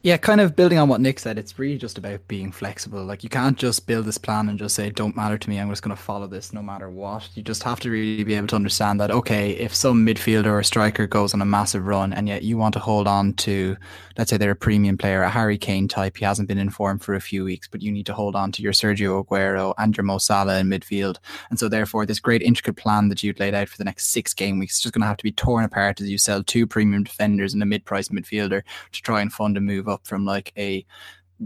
Yeah, 0.00 0.16
kind 0.16 0.40
of 0.40 0.54
building 0.54 0.78
on 0.78 0.88
what 0.88 1.00
Nick 1.00 1.18
said, 1.18 1.38
it's 1.38 1.58
really 1.58 1.76
just 1.76 1.98
about 1.98 2.28
being 2.28 2.52
flexible. 2.52 3.04
Like 3.04 3.24
you 3.24 3.28
can't 3.28 3.58
just 3.58 3.84
build 3.88 4.04
this 4.04 4.16
plan 4.16 4.48
and 4.48 4.56
just 4.56 4.76
say, 4.76 4.90
"Don't 4.90 5.16
matter 5.16 5.36
to 5.36 5.50
me. 5.50 5.58
I'm 5.58 5.70
just 5.70 5.82
going 5.82 5.94
to 5.94 6.00
follow 6.00 6.28
this 6.28 6.52
no 6.52 6.62
matter 6.62 6.88
what." 6.88 7.28
You 7.34 7.42
just 7.42 7.64
have 7.64 7.80
to 7.80 7.90
really 7.90 8.22
be 8.22 8.34
able 8.34 8.46
to 8.46 8.54
understand 8.54 9.00
that. 9.00 9.10
Okay, 9.10 9.50
if 9.50 9.74
some 9.74 10.06
midfielder 10.06 10.52
or 10.52 10.62
striker 10.62 11.08
goes 11.08 11.34
on 11.34 11.42
a 11.42 11.44
massive 11.44 11.84
run, 11.84 12.12
and 12.12 12.28
yet 12.28 12.44
you 12.44 12.56
want 12.56 12.74
to 12.74 12.78
hold 12.78 13.08
on 13.08 13.32
to, 13.34 13.76
let's 14.16 14.30
say 14.30 14.36
they're 14.36 14.52
a 14.52 14.56
premium 14.56 14.96
player, 14.96 15.22
a 15.22 15.28
Harry 15.28 15.58
Kane 15.58 15.88
type, 15.88 16.16
he 16.16 16.24
hasn't 16.24 16.46
been 16.46 16.58
informed 16.58 17.02
for 17.02 17.14
a 17.14 17.20
few 17.20 17.42
weeks, 17.42 17.66
but 17.66 17.82
you 17.82 17.90
need 17.90 18.06
to 18.06 18.14
hold 18.14 18.36
on 18.36 18.52
to 18.52 18.62
your 18.62 18.72
Sergio 18.72 19.26
Aguero 19.26 19.74
and 19.78 19.96
your 19.96 20.04
Mo 20.04 20.18
Salah 20.18 20.60
in 20.60 20.68
midfield, 20.68 21.16
and 21.50 21.58
so 21.58 21.68
therefore 21.68 22.06
this 22.06 22.20
great 22.20 22.42
intricate 22.42 22.76
plan 22.76 23.08
that 23.08 23.24
you'd 23.24 23.40
laid 23.40 23.52
out 23.52 23.68
for 23.68 23.76
the 23.76 23.84
next 23.84 24.12
six 24.12 24.32
game 24.32 24.60
weeks 24.60 24.76
is 24.76 24.80
just 24.80 24.94
going 24.94 25.02
to 25.02 25.08
have 25.08 25.16
to 25.16 25.24
be 25.24 25.32
torn 25.32 25.64
apart 25.64 26.00
as 26.00 26.08
you 26.08 26.18
sell 26.18 26.44
two 26.44 26.68
premium 26.68 27.02
defenders 27.02 27.52
and 27.52 27.64
a 27.64 27.66
mid-price 27.66 28.10
midfielder 28.10 28.62
to 28.92 29.02
try 29.02 29.20
and 29.20 29.32
fund 29.32 29.56
a 29.56 29.60
move 29.60 29.87
up 29.88 30.06
from 30.06 30.24
like 30.24 30.52
a 30.56 30.84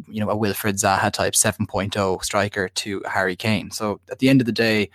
you 0.08 0.20
know 0.20 0.30
a 0.30 0.36
Wilfried 0.36 0.80
Zaha 0.80 1.12
type 1.12 1.34
7.0 1.34 2.24
striker 2.24 2.68
to 2.68 3.02
Harry 3.06 3.36
Kane. 3.36 3.70
So 3.70 4.00
at 4.10 4.18
the 4.18 4.28
end 4.28 4.40
of 4.40 4.46
the 4.46 4.52
day, 4.52 4.90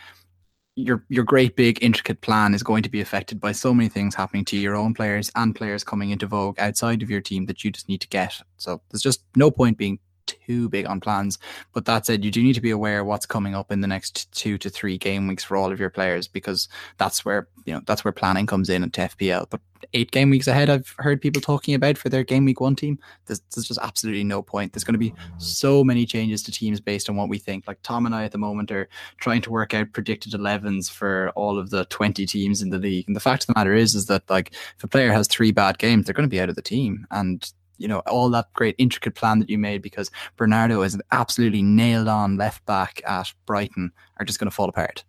your 0.75 1.03
your 1.09 1.23
great 1.23 1.55
big 1.55 1.83
intricate 1.83 2.21
plan 2.21 2.53
is 2.53 2.63
going 2.63 2.83
to 2.83 2.89
be 2.89 3.01
affected 3.01 3.39
by 3.39 3.51
so 3.51 3.73
many 3.73 3.89
things 3.89 4.15
happening 4.15 4.45
to 4.45 4.57
your 4.57 4.75
own 4.75 4.93
players 4.93 5.31
and 5.35 5.55
players 5.55 5.83
coming 5.83 6.11
into 6.11 6.27
vogue 6.27 6.59
outside 6.59 7.01
of 7.01 7.09
your 7.09 7.21
team 7.21 7.45
that 7.47 7.63
you 7.63 7.71
just 7.71 7.89
need 7.89 8.01
to 8.01 8.07
get. 8.07 8.41
So 8.57 8.81
there's 8.89 9.01
just 9.01 9.23
no 9.35 9.51
point 9.51 9.77
being 9.77 9.99
too 10.27 10.69
big 10.69 10.85
on 10.85 10.99
plans. 10.99 11.39
But 11.73 11.85
that 11.85 12.05
said, 12.05 12.23
you 12.23 12.31
do 12.31 12.43
need 12.43 12.53
to 12.53 12.61
be 12.61 12.71
aware 12.71 13.03
what's 13.03 13.25
coming 13.25 13.55
up 13.55 13.71
in 13.71 13.81
the 13.81 13.87
next 13.87 14.31
two 14.31 14.57
to 14.59 14.69
three 14.69 14.97
game 14.97 15.27
weeks 15.27 15.43
for 15.43 15.57
all 15.57 15.71
of 15.71 15.79
your 15.79 15.89
players 15.89 16.27
because 16.27 16.67
that's 16.97 17.25
where 17.25 17.47
you 17.65 17.73
know 17.73 17.81
that's 17.85 18.03
where 18.03 18.11
planning 18.11 18.45
comes 18.45 18.69
in 18.69 18.83
into 18.83 19.01
FPL. 19.01 19.49
But 19.49 19.61
eight 19.93 20.11
game 20.11 20.29
weeks 20.29 20.47
ahead, 20.47 20.69
I've 20.69 20.93
heard 20.97 21.21
people 21.21 21.41
talking 21.41 21.73
about 21.73 21.97
for 21.97 22.09
their 22.09 22.23
game 22.23 22.45
week 22.45 22.59
one 22.59 22.75
team. 22.75 22.99
There's, 23.25 23.41
there's 23.53 23.67
just 23.67 23.79
absolutely 23.81 24.23
no 24.23 24.41
point. 24.41 24.73
There's 24.73 24.83
going 24.83 24.93
to 24.93 24.99
be 24.99 25.13
so 25.37 25.83
many 25.83 26.05
changes 26.05 26.43
to 26.43 26.51
teams 26.51 26.79
based 26.79 27.09
on 27.09 27.15
what 27.15 27.29
we 27.29 27.37
think. 27.37 27.67
Like 27.67 27.79
Tom 27.83 28.05
and 28.05 28.15
I 28.15 28.23
at 28.23 28.31
the 28.31 28.37
moment 28.37 28.71
are 28.71 28.89
trying 29.17 29.41
to 29.43 29.51
work 29.51 29.73
out 29.73 29.93
predicted 29.93 30.33
11s 30.33 30.91
for 30.91 31.31
all 31.35 31.57
of 31.57 31.69
the 31.69 31.85
20 31.85 32.25
teams 32.25 32.61
in 32.61 32.69
the 32.69 32.77
league. 32.77 33.05
And 33.07 33.15
the 33.15 33.21
fact 33.21 33.43
of 33.43 33.47
the 33.47 33.59
matter 33.59 33.73
is, 33.73 33.95
is 33.95 34.07
that 34.07 34.29
like 34.29 34.53
if 34.77 34.83
a 34.83 34.87
player 34.87 35.11
has 35.11 35.27
three 35.27 35.51
bad 35.51 35.77
games, 35.77 36.05
they're 36.05 36.13
going 36.13 36.27
to 36.27 36.33
be 36.33 36.41
out 36.41 36.49
of 36.49 36.55
the 36.55 36.61
team. 36.61 37.05
And 37.11 37.51
you 37.77 37.87
know 37.87 37.99
all 37.99 38.29
that 38.29 38.51
great 38.53 38.75
intricate 38.77 39.15
plan 39.15 39.39
that 39.39 39.49
you 39.49 39.57
made 39.57 39.81
because 39.81 40.11
Bernardo 40.35 40.81
is 40.81 40.93
an 40.93 41.01
absolutely 41.11 41.61
nailed 41.61 42.07
on 42.07 42.37
left 42.37 42.65
back 42.65 43.01
at 43.05 43.33
Brighton 43.45 43.91
are 44.19 44.25
just 44.25 44.39
going 44.39 44.49
to 44.49 44.55
fall 44.55 44.69
apart. 44.69 45.03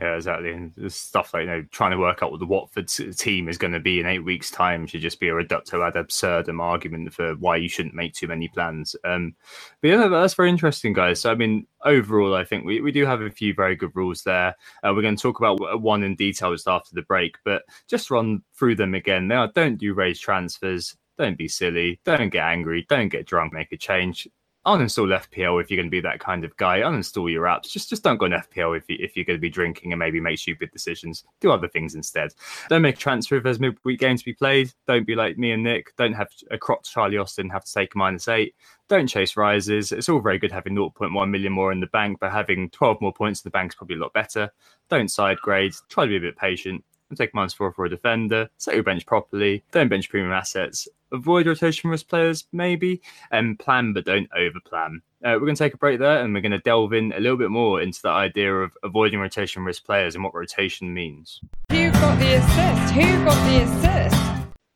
Yeah, 0.00 0.16
exactly. 0.16 0.50
And 0.50 0.72
stuff 0.92 1.32
like 1.34 1.42
you 1.42 1.46
know 1.46 1.64
trying 1.70 1.92
to 1.92 1.98
work 1.98 2.22
out 2.22 2.30
what 2.30 2.40
the 2.40 2.46
Watford 2.46 2.88
team 2.88 3.48
is 3.48 3.58
going 3.58 3.72
to 3.72 3.80
be 3.80 4.00
in 4.00 4.06
eight 4.06 4.24
weeks' 4.24 4.50
time 4.50 4.86
should 4.86 5.02
just 5.02 5.20
be 5.20 5.28
a 5.28 5.34
reductio 5.34 5.86
ad 5.86 5.96
absurdum 5.96 6.60
argument 6.60 7.12
for 7.14 7.34
why 7.36 7.56
you 7.56 7.68
shouldn't 7.68 7.94
make 7.94 8.12
too 8.12 8.26
many 8.26 8.48
plans. 8.48 8.96
Um, 9.04 9.36
but 9.80 9.88
yeah, 9.88 10.08
that's 10.08 10.34
very 10.34 10.48
interesting, 10.48 10.94
guys. 10.94 11.20
So 11.20 11.30
I 11.30 11.34
mean, 11.36 11.66
overall, 11.84 12.34
I 12.34 12.44
think 12.44 12.64
we, 12.64 12.80
we 12.80 12.90
do 12.90 13.06
have 13.06 13.20
a 13.20 13.30
few 13.30 13.54
very 13.54 13.76
good 13.76 13.94
rules 13.94 14.22
there. 14.22 14.56
Uh, 14.82 14.92
we're 14.94 15.02
going 15.02 15.16
to 15.16 15.22
talk 15.22 15.38
about 15.38 15.80
one 15.80 16.02
in 16.02 16.16
detail 16.16 16.52
just 16.52 16.68
after 16.68 16.90
the 16.92 17.02
break, 17.02 17.36
but 17.44 17.62
just 17.86 18.10
run 18.10 18.42
through 18.54 18.74
them 18.76 18.94
again. 18.94 19.28
Now, 19.28 19.46
don't 19.46 19.76
do 19.76 19.94
rage 19.94 20.20
transfers 20.20 20.96
don't 21.18 21.38
be 21.38 21.48
silly. 21.48 22.00
Don't 22.04 22.30
get 22.30 22.44
angry. 22.44 22.86
Don't 22.88 23.08
get 23.08 23.26
drunk. 23.26 23.52
Make 23.52 23.72
a 23.72 23.76
change. 23.76 24.28
uninstall 24.66 25.20
FPL 25.20 25.60
if 25.60 25.70
you're 25.70 25.76
going 25.76 25.86
to 25.86 25.90
be 25.90 26.00
that 26.00 26.20
kind 26.20 26.44
of 26.44 26.56
guy. 26.56 26.80
Uninstall 26.80 27.30
your 27.30 27.44
apps. 27.44 27.70
Just 27.70 27.88
just 27.88 28.02
don't 28.02 28.16
go 28.16 28.26
on 28.26 28.32
FPL 28.32 28.76
if 28.76 28.88
you, 28.88 28.96
if 28.98 29.14
you're 29.14 29.24
going 29.24 29.36
to 29.36 29.40
be 29.40 29.50
drinking 29.50 29.92
and 29.92 29.98
maybe 29.98 30.20
make 30.20 30.38
stupid 30.38 30.70
decisions. 30.72 31.24
Do 31.40 31.52
other 31.52 31.68
things 31.68 31.94
instead. 31.94 32.32
Don't 32.68 32.82
make 32.82 32.96
a 32.96 32.98
transfer 32.98 33.36
if 33.36 33.44
there's 33.44 33.60
midweek 33.60 34.00
games 34.00 34.22
to 34.22 34.24
be 34.24 34.32
played. 34.32 34.72
Don't 34.86 35.06
be 35.06 35.14
like 35.14 35.38
me 35.38 35.52
and 35.52 35.62
Nick. 35.62 35.94
Don't 35.96 36.14
have 36.14 36.28
a 36.50 36.58
crop 36.58 36.84
Charlie 36.84 37.18
Austin 37.18 37.50
have 37.50 37.64
to 37.64 37.72
take 37.72 37.94
a 37.94 37.98
minus 37.98 38.28
eight. 38.28 38.54
Don't 38.88 39.06
chase 39.06 39.36
rises. 39.36 39.92
It's 39.92 40.08
all 40.08 40.20
very 40.20 40.38
good 40.38 40.52
having 40.52 40.74
0.1 40.74 41.30
million 41.30 41.52
more 41.52 41.72
in 41.72 41.80
the 41.80 41.86
bank, 41.86 42.18
but 42.20 42.32
having 42.32 42.70
12 42.70 43.00
more 43.00 43.12
points 43.12 43.40
in 43.40 43.44
the 43.44 43.50
bank 43.50 43.72
is 43.72 43.76
probably 43.76 43.96
a 43.96 44.00
lot 44.00 44.12
better. 44.12 44.50
Don't 44.90 45.10
side 45.10 45.38
grade. 45.38 45.74
Try 45.88 46.04
to 46.04 46.08
be 46.08 46.16
a 46.16 46.20
bit 46.20 46.36
patient 46.36 46.84
take 47.14 47.34
minus 47.34 47.54
four 47.54 47.72
for 47.72 47.84
a 47.84 47.90
defender, 47.90 48.48
set 48.58 48.74
your 48.74 48.82
bench 48.82 49.06
properly, 49.06 49.64
don't 49.72 49.88
bench 49.88 50.08
premium 50.08 50.32
assets, 50.32 50.88
avoid 51.12 51.46
rotation 51.46 51.90
risk 51.90 52.08
players, 52.08 52.44
maybe, 52.52 53.00
and 53.30 53.58
plan 53.58 53.92
but 53.92 54.04
don't 54.04 54.28
overplan. 54.30 54.96
Uh, 55.24 55.32
we're 55.34 55.40
going 55.40 55.54
to 55.54 55.64
take 55.64 55.74
a 55.74 55.78
break 55.78 55.98
there 55.98 56.22
and 56.22 56.34
we're 56.34 56.40
going 56.40 56.52
to 56.52 56.58
delve 56.58 56.92
in 56.92 57.12
a 57.12 57.20
little 57.20 57.38
bit 57.38 57.50
more 57.50 57.80
into 57.80 58.02
the 58.02 58.08
idea 58.08 58.54
of 58.54 58.76
avoiding 58.82 59.20
rotation 59.20 59.64
risk 59.64 59.84
players 59.84 60.14
and 60.14 60.22
what 60.22 60.34
rotation 60.34 60.92
means. 60.92 61.40
Who 61.70 61.90
got 61.92 62.18
the 62.18 62.34
assist? 62.34 62.94
Who 62.94 63.24
got 63.24 63.48
the 63.48 63.62
assist? 63.62 64.33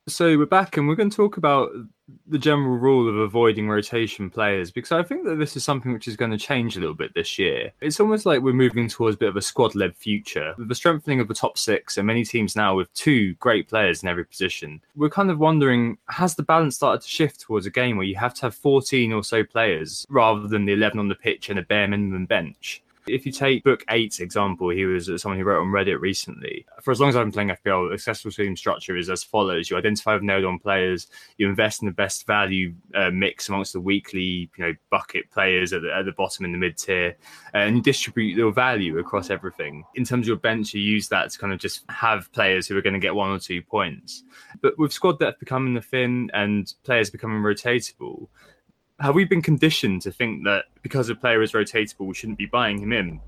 So 0.08 0.38
we're 0.38 0.46
back 0.46 0.78
and 0.78 0.88
we're 0.88 0.94
going 0.94 1.10
to 1.10 1.16
talk 1.16 1.36
about 1.36 1.70
the 2.26 2.38
general 2.38 2.78
rule 2.78 3.10
of 3.10 3.16
avoiding 3.16 3.68
rotation 3.68 4.30
players 4.30 4.70
because 4.70 4.90
I 4.90 5.02
think 5.02 5.26
that 5.26 5.38
this 5.38 5.54
is 5.54 5.64
something 5.64 5.92
which 5.92 6.08
is 6.08 6.16
going 6.16 6.30
to 6.30 6.38
change 6.38 6.76
a 6.76 6.80
little 6.80 6.94
bit 6.94 7.12
this 7.14 7.38
year. 7.38 7.72
It's 7.82 8.00
almost 8.00 8.24
like 8.24 8.40
we're 8.40 8.54
moving 8.54 8.88
towards 8.88 9.16
a 9.16 9.18
bit 9.18 9.28
of 9.28 9.36
a 9.36 9.42
squad 9.42 9.74
led 9.74 9.94
future. 9.94 10.54
With 10.56 10.68
the 10.68 10.74
strengthening 10.74 11.20
of 11.20 11.28
the 11.28 11.34
top 11.34 11.58
six 11.58 11.98
and 11.98 12.06
many 12.06 12.24
teams 12.24 12.56
now 12.56 12.74
with 12.74 12.92
two 12.94 13.34
great 13.34 13.68
players 13.68 14.02
in 14.02 14.08
every 14.08 14.24
position, 14.24 14.80
we're 14.96 15.10
kind 15.10 15.30
of 15.30 15.38
wondering 15.38 15.98
has 16.08 16.34
the 16.34 16.42
balance 16.42 16.76
started 16.76 17.02
to 17.02 17.08
shift 17.08 17.40
towards 17.40 17.66
a 17.66 17.70
game 17.70 17.98
where 17.98 18.06
you 18.06 18.16
have 18.16 18.32
to 18.34 18.42
have 18.42 18.54
14 18.54 19.12
or 19.12 19.22
so 19.22 19.44
players 19.44 20.06
rather 20.08 20.48
than 20.48 20.64
the 20.64 20.72
11 20.72 20.98
on 20.98 21.08
the 21.08 21.14
pitch 21.14 21.50
and 21.50 21.58
a 21.58 21.62
bare 21.62 21.86
minimum 21.86 22.24
bench? 22.24 22.82
If 23.08 23.24
you 23.24 23.32
take 23.32 23.64
Book 23.64 23.84
8's 23.88 24.20
example, 24.20 24.68
he 24.70 24.84
was 24.84 25.10
someone 25.20 25.38
who 25.38 25.44
wrote 25.44 25.60
on 25.60 25.68
Reddit 25.68 26.00
recently. 26.00 26.66
For 26.82 26.90
as 26.90 27.00
long 27.00 27.08
as 27.08 27.16
I've 27.16 27.24
been 27.24 27.32
playing 27.32 27.48
FPL, 27.48 27.90
the 27.90 27.98
successful 27.98 28.30
team 28.30 28.56
structure 28.56 28.96
is 28.96 29.08
as 29.08 29.24
follows. 29.24 29.70
You 29.70 29.76
identify 29.76 30.14
with 30.14 30.22
nailed 30.22 30.44
on 30.44 30.58
players, 30.58 31.06
you 31.36 31.48
invest 31.48 31.82
in 31.82 31.86
the 31.86 31.92
best 31.92 32.26
value 32.26 32.74
uh, 32.94 33.10
mix 33.10 33.48
amongst 33.48 33.72
the 33.72 33.80
weekly 33.80 34.50
you 34.56 34.64
know, 34.64 34.74
bucket 34.90 35.30
players 35.30 35.72
at 35.72 35.82
the, 35.82 35.94
at 35.94 36.04
the 36.04 36.12
bottom 36.12 36.44
in 36.44 36.52
the 36.52 36.58
mid 36.58 36.76
tier, 36.76 37.16
and 37.54 37.76
you 37.76 37.82
distribute 37.82 38.36
your 38.36 38.52
value 38.52 38.98
across 38.98 39.30
everything. 39.30 39.84
In 39.94 40.04
terms 40.04 40.24
of 40.24 40.28
your 40.28 40.36
bench, 40.36 40.74
you 40.74 40.82
use 40.82 41.08
that 41.08 41.30
to 41.30 41.38
kind 41.38 41.52
of 41.52 41.58
just 41.58 41.84
have 41.88 42.30
players 42.32 42.66
who 42.66 42.76
are 42.76 42.82
going 42.82 42.94
to 42.94 43.00
get 43.00 43.14
one 43.14 43.30
or 43.30 43.38
two 43.38 43.62
points. 43.62 44.22
But 44.60 44.78
with 44.78 44.92
squad 44.92 45.18
depth 45.18 45.40
becoming 45.40 45.74
the 45.74 45.82
thin 45.82 46.30
and 46.34 46.72
players 46.84 47.10
becoming 47.10 47.42
rotatable, 47.42 48.28
have 49.00 49.14
we 49.14 49.24
been 49.24 49.42
conditioned 49.42 50.02
to 50.02 50.12
think 50.12 50.44
that 50.44 50.64
because 50.82 51.08
a 51.08 51.14
player 51.14 51.42
is 51.42 51.52
rotatable, 51.52 52.06
we 52.06 52.14
shouldn't 52.14 52.38
be 52.38 52.46
buying 52.46 52.78
him 52.78 52.92
in? 52.92 53.20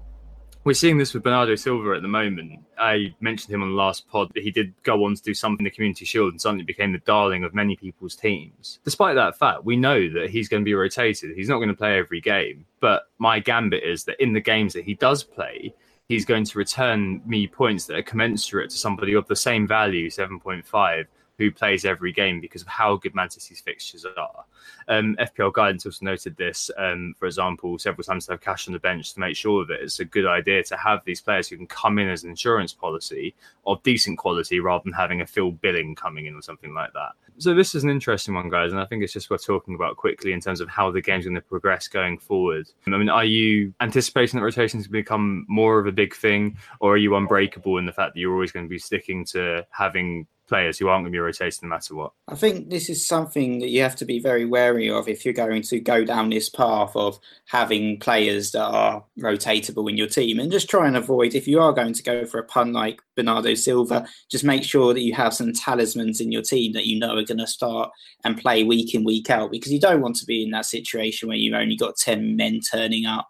We're 0.63 0.75
seeing 0.75 0.99
this 0.99 1.15
with 1.15 1.23
Bernardo 1.23 1.55
Silva 1.55 1.93
at 1.93 2.03
the 2.03 2.09
moment. 2.09 2.61
I 2.79 3.15
mentioned 3.21 3.55
him 3.55 3.63
on 3.63 3.71
the 3.71 3.77
last 3.77 4.07
pod 4.09 4.31
that 4.35 4.43
he 4.43 4.51
did 4.51 4.75
go 4.83 5.05
on 5.05 5.15
to 5.15 5.23
do 5.23 5.33
something 5.33 5.65
in 5.65 5.65
the 5.65 5.75
Community 5.75 6.05
Shield 6.05 6.33
and 6.33 6.41
suddenly 6.41 6.65
became 6.65 6.93
the 6.93 6.99
darling 6.99 7.45
of 7.45 7.55
many 7.55 7.77
people's 7.77 8.15
teams. 8.15 8.79
Despite 8.85 9.15
that 9.15 9.39
fact, 9.39 9.65
we 9.65 9.77
know 9.77 10.13
that 10.13 10.29
he's 10.29 10.51
going 10.51 10.63
to 10.63 10.65
be 10.65 10.75
rotated. 10.75 11.35
He's 11.35 11.49
not 11.49 11.57
going 11.57 11.71
to 11.71 11.75
play 11.75 11.99
every 11.99 12.21
game. 12.21 12.67
But 12.81 13.05
my 13.19 13.41
gambit 13.41 13.85
is 13.85 14.05
that 14.05 14.23
in 14.23 14.35
the 14.35 14.41
games 14.41 14.75
that 14.75 14.85
he 14.85 14.95
does 14.95 15.23
play, 15.23 15.75
he's 16.09 16.27
going 16.27 16.45
to 16.45 16.59
return 16.59 17.23
me 17.25 17.47
points 17.47 17.87
that 17.87 17.97
are 17.97 18.03
commensurate 18.03 18.69
to 18.69 18.77
somebody 18.77 19.15
of 19.15 19.27
the 19.29 19.37
same 19.37 19.67
value, 19.67 20.11
7.5, 20.11 21.07
who 21.41 21.51
plays 21.51 21.87
every 21.87 22.13
game 22.13 22.39
because 22.39 22.61
of 22.61 22.69
how 22.69 22.97
good 22.97 23.15
Man 23.15 23.31
City's 23.31 23.61
fixtures 23.61 24.05
are. 24.05 24.45
Um, 24.89 25.17
FPL 25.19 25.55
guidance 25.55 25.87
also 25.87 26.05
noted 26.05 26.37
this, 26.37 26.71
um, 26.77 27.15
for 27.19 27.25
example, 27.25 27.79
several 27.79 28.05
times 28.05 28.27
to 28.27 28.33
have 28.33 28.43
cash 28.43 28.69
on 28.69 28.75
the 28.75 28.79
bench 28.79 29.15
to 29.15 29.21
make 29.21 29.37
sure 29.37 29.65
that 29.65 29.81
it's 29.81 30.01
a 30.01 30.05
good 30.05 30.27
idea 30.27 30.63
to 30.65 30.77
have 30.77 31.03
these 31.07 31.23
players 31.23 31.49
who 31.49 31.57
can 31.57 31.67
come 31.67 31.99
in 31.99 32.11
as 32.11 32.25
an 32.25 32.31
insurance 32.31 32.75
policy 32.75 33.35
of 33.67 33.83
decent 33.83 34.19
quality 34.19 34.61
rather 34.61 34.85
than 34.85 34.93
having 34.93 35.23
a 35.23 35.27
Phil 35.27 35.51
Billing 35.51 35.95
coming 35.95 36.27
in 36.27 36.35
or 36.35 36.43
something 36.43 36.75
like 36.75 36.93
that. 36.93 37.13
So 37.39 37.55
this 37.55 37.75
is 37.75 37.85
an 37.85 37.91
interesting 37.91 38.35
one, 38.35 38.51
guys, 38.51 38.73
and 38.73 38.81
I 38.81 38.85
think 38.85 39.03
it's 39.03 39.15
just 39.15 39.31
worth 39.31 39.47
talking 39.47 39.75
about 39.75 39.97
quickly 39.97 40.33
in 40.33 40.43
terms 40.43 40.61
of 40.61 40.69
how 40.69 40.91
the 40.91 41.01
game's 41.01 41.25
going 41.25 41.37
to 41.37 41.41
progress 41.41 41.89
going 41.89 42.19
forward. 42.19 42.69
I 42.87 42.91
mean, 42.91 43.09
are 43.09 43.25
you 43.25 43.73
anticipating 43.81 44.39
that 44.39 44.45
rotations 44.45 44.87
become 44.87 45.47
more 45.49 45.79
of 45.79 45.87
a 45.87 45.93
big 45.93 46.15
thing, 46.15 46.59
or 46.81 46.93
are 46.93 46.99
you 46.99 47.17
unbreakable 47.17 47.79
in 47.79 47.87
the 47.87 47.93
fact 47.93 48.13
that 48.13 48.21
you're 48.21 48.35
always 48.35 48.53
going 48.53 48.67
to 48.67 48.71
be 48.71 48.79
sticking 48.79 49.25
to 49.27 49.67
having 49.71 50.27
players 50.51 50.79
who 50.79 50.89
aren't 50.89 51.05
going 51.05 51.13
to 51.13 51.17
be 51.17 51.21
rotating 51.21 51.69
no 51.69 51.75
matter 51.75 51.95
what. 51.95 52.13
I 52.29 52.35
think 52.35 52.69
this 52.69 52.91
is 52.91 53.07
something 53.07 53.61
that 53.61 53.69
you 53.69 53.81
have 53.83 53.97
to 53.97 54.05
be 54.05 54.19
very 54.19 54.45
wary 54.45 54.91
of 54.91 55.09
if 55.09 55.25
you're 55.25 55.33
going 55.33 55.63
to 55.63 55.81
go 55.81 56.05
down 56.05 56.29
this 56.29 56.51
path 56.51 56.95
of 56.95 57.19
having 57.47 57.99
players 58.01 58.51
that 58.51 58.67
are 58.67 59.05
rotatable 59.19 59.89
in 59.89 59.97
your 59.97 60.09
team 60.09 60.39
and 60.39 60.53
just 60.53 60.69
try 60.69 60.87
and 60.87 60.97
avoid 60.97 61.35
if 61.35 61.49
you 61.49 61.61
are 61.61 61.73
going 61.73 61.95
to 61.95 62.03
go 62.03 62.27
for 62.27 62.39
a 62.39 62.45
pun 62.45 62.73
like 62.73 63.01
Bernardo 63.21 63.53
Silva, 63.55 64.07
just 64.31 64.45
make 64.45 64.65
sure 64.65 64.95
that 64.95 65.03
you 65.03 65.15
have 65.15 65.35
some 65.35 65.53
talismans 65.53 66.23
in 66.23 66.33
your 66.33 66.41
team 66.41 66.73
that 66.73 66.87
you 66.87 66.99
know 66.99 67.17
are 67.19 67.25
going 67.25 67.37
to 67.37 67.47
start 67.47 67.91
and 68.25 68.41
play 68.41 68.65
week 68.65 68.95
in, 68.95 69.05
week 69.05 69.29
out, 69.29 69.51
because 69.51 69.71
you 69.71 69.79
don't 69.79 70.01
want 70.01 70.17
to 70.17 70.25
be 70.25 70.43
in 70.43 70.51
that 70.53 70.65
situation 70.65 71.29
where 71.29 71.37
you've 71.37 71.55
only 71.55 71.77
got 71.77 71.97
10 71.97 72.35
men 72.35 72.61
turning 72.73 73.05
up 73.05 73.29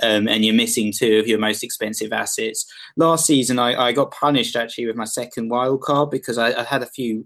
um, 0.00 0.28
and 0.28 0.44
you're 0.44 0.54
missing 0.54 0.92
two 0.96 1.18
of 1.18 1.26
your 1.26 1.40
most 1.40 1.64
expensive 1.64 2.12
assets. 2.12 2.64
Last 2.96 3.26
season, 3.26 3.58
I, 3.58 3.88
I 3.88 3.92
got 3.92 4.12
punished 4.12 4.54
actually 4.54 4.86
with 4.86 4.96
my 4.96 5.04
second 5.04 5.48
wild 5.48 5.82
card 5.82 6.10
because 6.10 6.38
I, 6.38 6.52
I 6.60 6.62
had 6.62 6.82
a 6.82 6.86
few 6.86 7.24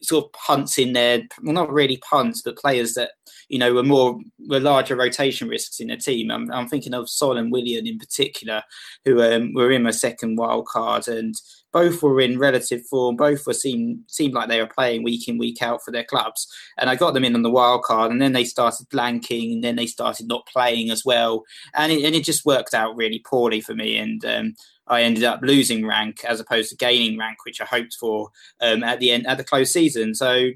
sort 0.00 0.26
of 0.26 0.32
punts 0.32 0.78
in 0.78 0.92
there. 0.92 1.22
Well, 1.42 1.54
not 1.54 1.72
really 1.72 1.98
punts, 1.98 2.42
but 2.42 2.56
players 2.56 2.94
that 2.94 3.12
you 3.48 3.58
know 3.58 3.72
were 3.72 3.82
more 3.82 4.18
were 4.48 4.60
larger 4.60 4.96
rotation 4.96 5.48
risks 5.48 5.80
in 5.80 5.88
the 5.88 5.96
team. 5.96 6.30
I'm, 6.30 6.50
I'm 6.52 6.68
thinking 6.68 6.94
of 6.94 7.08
Sol 7.08 7.36
and 7.36 7.52
Willian 7.52 7.86
in 7.86 7.98
particular, 7.98 8.62
who 9.04 9.22
um, 9.22 9.52
were 9.54 9.70
in 9.70 9.82
my 9.82 9.90
second 9.90 10.36
wild 10.36 10.66
card, 10.66 11.08
and 11.08 11.34
both 11.72 12.02
were 12.02 12.20
in 12.20 12.38
relative 12.38 12.84
form. 12.86 13.16
Both 13.16 13.46
were 13.46 13.54
seemed 13.54 14.04
seemed 14.06 14.34
like 14.34 14.48
they 14.48 14.60
were 14.60 14.68
playing 14.68 15.04
week 15.04 15.28
in 15.28 15.38
week 15.38 15.62
out 15.62 15.82
for 15.84 15.90
their 15.90 16.04
clubs, 16.04 16.46
and 16.78 16.88
I 16.88 16.96
got 16.96 17.14
them 17.14 17.24
in 17.24 17.34
on 17.34 17.42
the 17.42 17.50
wild 17.50 17.82
card, 17.82 18.10
and 18.10 18.20
then 18.22 18.32
they 18.32 18.44
started 18.44 18.88
blanking, 18.88 19.54
and 19.54 19.64
then 19.64 19.76
they 19.76 19.86
started 19.86 20.28
not 20.28 20.46
playing 20.46 20.90
as 20.90 21.04
well, 21.04 21.44
and 21.74 21.92
it, 21.92 22.04
and 22.04 22.14
it 22.14 22.24
just 22.24 22.46
worked 22.46 22.74
out 22.74 22.96
really 22.96 23.22
poorly 23.24 23.60
for 23.60 23.74
me, 23.74 23.96
and. 23.98 24.24
Um, 24.24 24.54
I 24.90 25.02
ended 25.02 25.24
up 25.24 25.40
losing 25.42 25.86
rank 25.86 26.24
as 26.24 26.40
opposed 26.40 26.70
to 26.70 26.76
gaining 26.76 27.18
rank, 27.18 27.44
which 27.44 27.60
I 27.60 27.66
hoped 27.66 27.92
for 28.00 28.30
um, 28.62 28.82
at 28.82 29.00
the 29.00 29.10
end 29.10 29.26
at 29.26 29.36
the 29.36 29.44
close 29.44 29.70
season. 29.70 30.14
So 30.14 30.48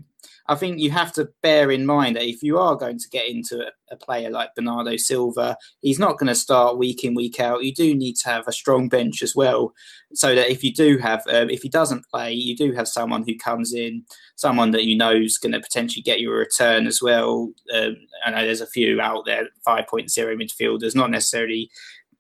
I 0.48 0.54
think 0.54 0.78
you 0.78 0.90
have 0.90 1.12
to 1.12 1.28
bear 1.42 1.70
in 1.70 1.86
mind 1.86 2.16
that 2.16 2.28
if 2.28 2.42
you 2.42 2.58
are 2.58 2.76
going 2.76 2.98
to 2.98 3.08
get 3.08 3.28
into 3.28 3.66
a, 3.66 3.70
a 3.90 3.96
player 3.96 4.30
like 4.30 4.54
Bernardo 4.54 4.96
Silva, 4.96 5.56
he's 5.80 5.98
not 5.98 6.18
going 6.18 6.28
to 6.28 6.34
start 6.34 6.78
week 6.78 7.04
in 7.04 7.14
week 7.14 7.38
out. 7.40 7.64
You 7.64 7.72
do 7.72 7.94
need 7.94 8.16
to 8.16 8.28
have 8.28 8.48
a 8.48 8.52
strong 8.52 8.88
bench 8.88 9.22
as 9.22 9.36
well, 9.36 9.72
so 10.14 10.34
that 10.34 10.50
if 10.50 10.64
you 10.64 10.72
do 10.72 10.98
have 10.98 11.22
um, 11.28 11.50
if 11.50 11.62
he 11.62 11.68
doesn't 11.68 12.06
play, 12.12 12.32
you 12.32 12.56
do 12.56 12.72
have 12.72 12.88
someone 12.88 13.24
who 13.26 13.36
comes 13.36 13.72
in, 13.72 14.04
someone 14.36 14.72
that 14.72 14.84
you 14.84 14.96
know 14.96 15.12
is 15.12 15.38
going 15.38 15.52
to 15.52 15.60
potentially 15.60 16.02
get 16.02 16.20
you 16.20 16.30
a 16.32 16.36
return 16.36 16.86
as 16.86 17.00
well. 17.00 17.52
Um, 17.72 17.96
I 18.24 18.30
know 18.30 18.44
there's 18.44 18.60
a 18.60 18.66
few 18.66 19.00
out 19.00 19.24
there, 19.26 19.48
5.0 19.66 20.08
midfielders, 20.10 20.96
not 20.96 21.10
necessarily 21.10 21.70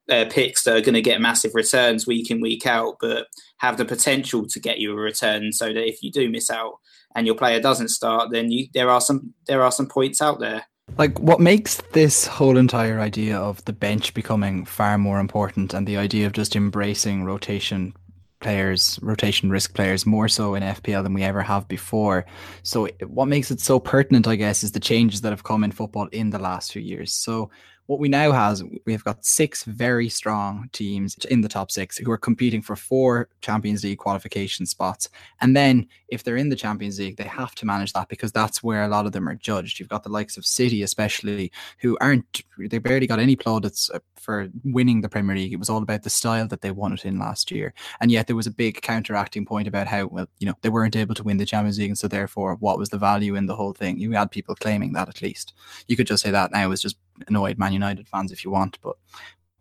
uh, 0.08 0.26
picks 0.30 0.64
that 0.64 0.76
are 0.76 0.80
going 0.80 0.94
to 0.94 1.02
get 1.02 1.20
massive 1.20 1.54
returns 1.54 2.06
week 2.06 2.30
in 2.30 2.40
week 2.40 2.66
out, 2.66 2.96
but 3.00 3.26
have 3.58 3.76
the 3.76 3.84
potential 3.84 4.46
to 4.46 4.60
get 4.60 4.78
you 4.78 4.92
a 4.92 4.96
return. 4.96 5.52
So 5.52 5.72
that 5.72 5.88
if 5.88 6.02
you 6.02 6.10
do 6.10 6.30
miss 6.30 6.50
out 6.50 6.74
and 7.14 7.26
your 7.26 7.36
player 7.36 7.60
doesn't 7.60 7.88
start, 7.88 8.30
then 8.30 8.50
you 8.50 8.68
there 8.74 8.90
are 8.90 9.00
some 9.00 9.34
there 9.46 9.62
are 9.62 9.72
some 9.72 9.88
points 9.88 10.20
out 10.20 10.40
there. 10.40 10.64
Like 10.98 11.18
what 11.20 11.40
makes 11.40 11.80
this 11.92 12.26
whole 12.26 12.56
entire 12.56 13.00
idea 13.00 13.38
of 13.38 13.64
the 13.64 13.72
bench 13.72 14.14
becoming 14.14 14.64
far 14.64 14.98
more 14.98 15.20
important 15.20 15.72
and 15.72 15.86
the 15.86 15.96
idea 15.96 16.26
of 16.26 16.32
just 16.32 16.56
embracing 16.56 17.24
rotation 17.24 17.94
players, 18.42 18.98
rotation 19.00 19.48
risk 19.48 19.74
players, 19.74 20.04
more 20.04 20.28
so 20.28 20.54
in 20.54 20.62
FPL 20.62 21.02
than 21.02 21.14
we 21.14 21.22
ever 21.22 21.40
have 21.40 21.66
before. 21.68 22.26
So, 22.62 22.88
what 23.06 23.28
makes 23.28 23.50
it 23.50 23.60
so 23.60 23.80
pertinent, 23.80 24.26
I 24.26 24.36
guess, 24.36 24.62
is 24.62 24.72
the 24.72 24.80
changes 24.80 25.22
that 25.22 25.30
have 25.30 25.44
come 25.44 25.64
in 25.64 25.72
football 25.72 26.08
in 26.08 26.30
the 26.30 26.38
last 26.38 26.72
few 26.72 26.82
years. 26.82 27.14
So, 27.14 27.50
what 27.86 27.98
we 27.98 28.08
now 28.08 28.32
has 28.32 28.62
we've 28.86 29.04
got 29.04 29.24
six 29.24 29.64
very 29.64 30.08
strong 30.08 30.68
teams 30.72 31.16
in 31.26 31.40
the 31.40 31.48
top 31.48 31.70
six 31.70 31.98
who 31.98 32.10
are 32.10 32.18
competing 32.18 32.62
for 32.62 32.76
four 32.76 33.28
Champions 33.40 33.82
League 33.84 33.98
qualification 33.98 34.66
spots. 34.66 35.08
And 35.40 35.56
then 35.56 35.86
if 36.08 36.22
they're 36.22 36.36
in 36.36 36.48
the 36.48 36.56
Champions 36.56 36.98
League, 36.98 37.16
they 37.16 37.24
have 37.24 37.54
to 37.56 37.66
manage 37.66 37.92
that 37.92 38.08
because 38.08 38.32
that's 38.32 38.62
where 38.62 38.84
a 38.84 38.88
lot 38.88 39.06
of 39.06 39.12
them 39.12 39.28
are 39.28 39.34
judged. 39.34 39.80
You've 39.80 39.88
got 39.88 40.04
the 40.04 40.10
likes 40.10 40.36
of 40.36 40.46
City, 40.46 40.82
especially, 40.82 41.50
who 41.78 41.98
aren't 42.00 42.42
they 42.58 42.78
barely 42.78 43.06
got 43.06 43.18
any 43.18 43.34
plaudits 43.34 43.90
uh, 43.90 43.98
for 44.16 44.48
winning 44.64 45.00
the 45.00 45.08
Premier 45.08 45.34
League. 45.34 45.52
It 45.52 45.58
was 45.58 45.70
all 45.70 45.82
about 45.82 46.02
the 46.04 46.10
style 46.10 46.46
that 46.48 46.60
they 46.60 46.70
won 46.70 46.92
it 46.92 47.04
in 47.04 47.18
last 47.18 47.50
year. 47.50 47.74
And 48.00 48.10
yet 48.10 48.26
there 48.26 48.36
was 48.36 48.46
a 48.46 48.52
big 48.52 48.80
counteracting 48.82 49.44
point 49.44 49.66
about 49.66 49.88
how 49.88 50.06
well, 50.06 50.28
you 50.38 50.46
know, 50.46 50.54
they 50.62 50.68
weren't 50.68 50.96
able 50.96 51.14
to 51.16 51.24
win 51.24 51.38
the 51.38 51.46
Champions 51.46 51.78
League, 51.78 51.90
and 51.90 51.98
so 51.98 52.08
therefore 52.08 52.56
what 52.56 52.78
was 52.78 52.90
the 52.90 52.98
value 52.98 53.34
in 53.34 53.46
the 53.46 53.56
whole 53.56 53.72
thing? 53.72 53.98
You 53.98 54.12
had 54.12 54.30
people 54.30 54.54
claiming 54.54 54.92
that 54.92 55.08
at 55.08 55.22
least. 55.22 55.54
You 55.88 55.96
could 55.96 56.06
just 56.06 56.22
say 56.22 56.30
that 56.30 56.52
now 56.52 56.68
was 56.68 56.80
just 56.80 56.96
annoyed 57.28 57.58
Man 57.58 57.72
United 57.72 58.08
fans 58.08 58.32
if 58.32 58.44
you 58.44 58.50
want. 58.50 58.78
But 58.82 58.96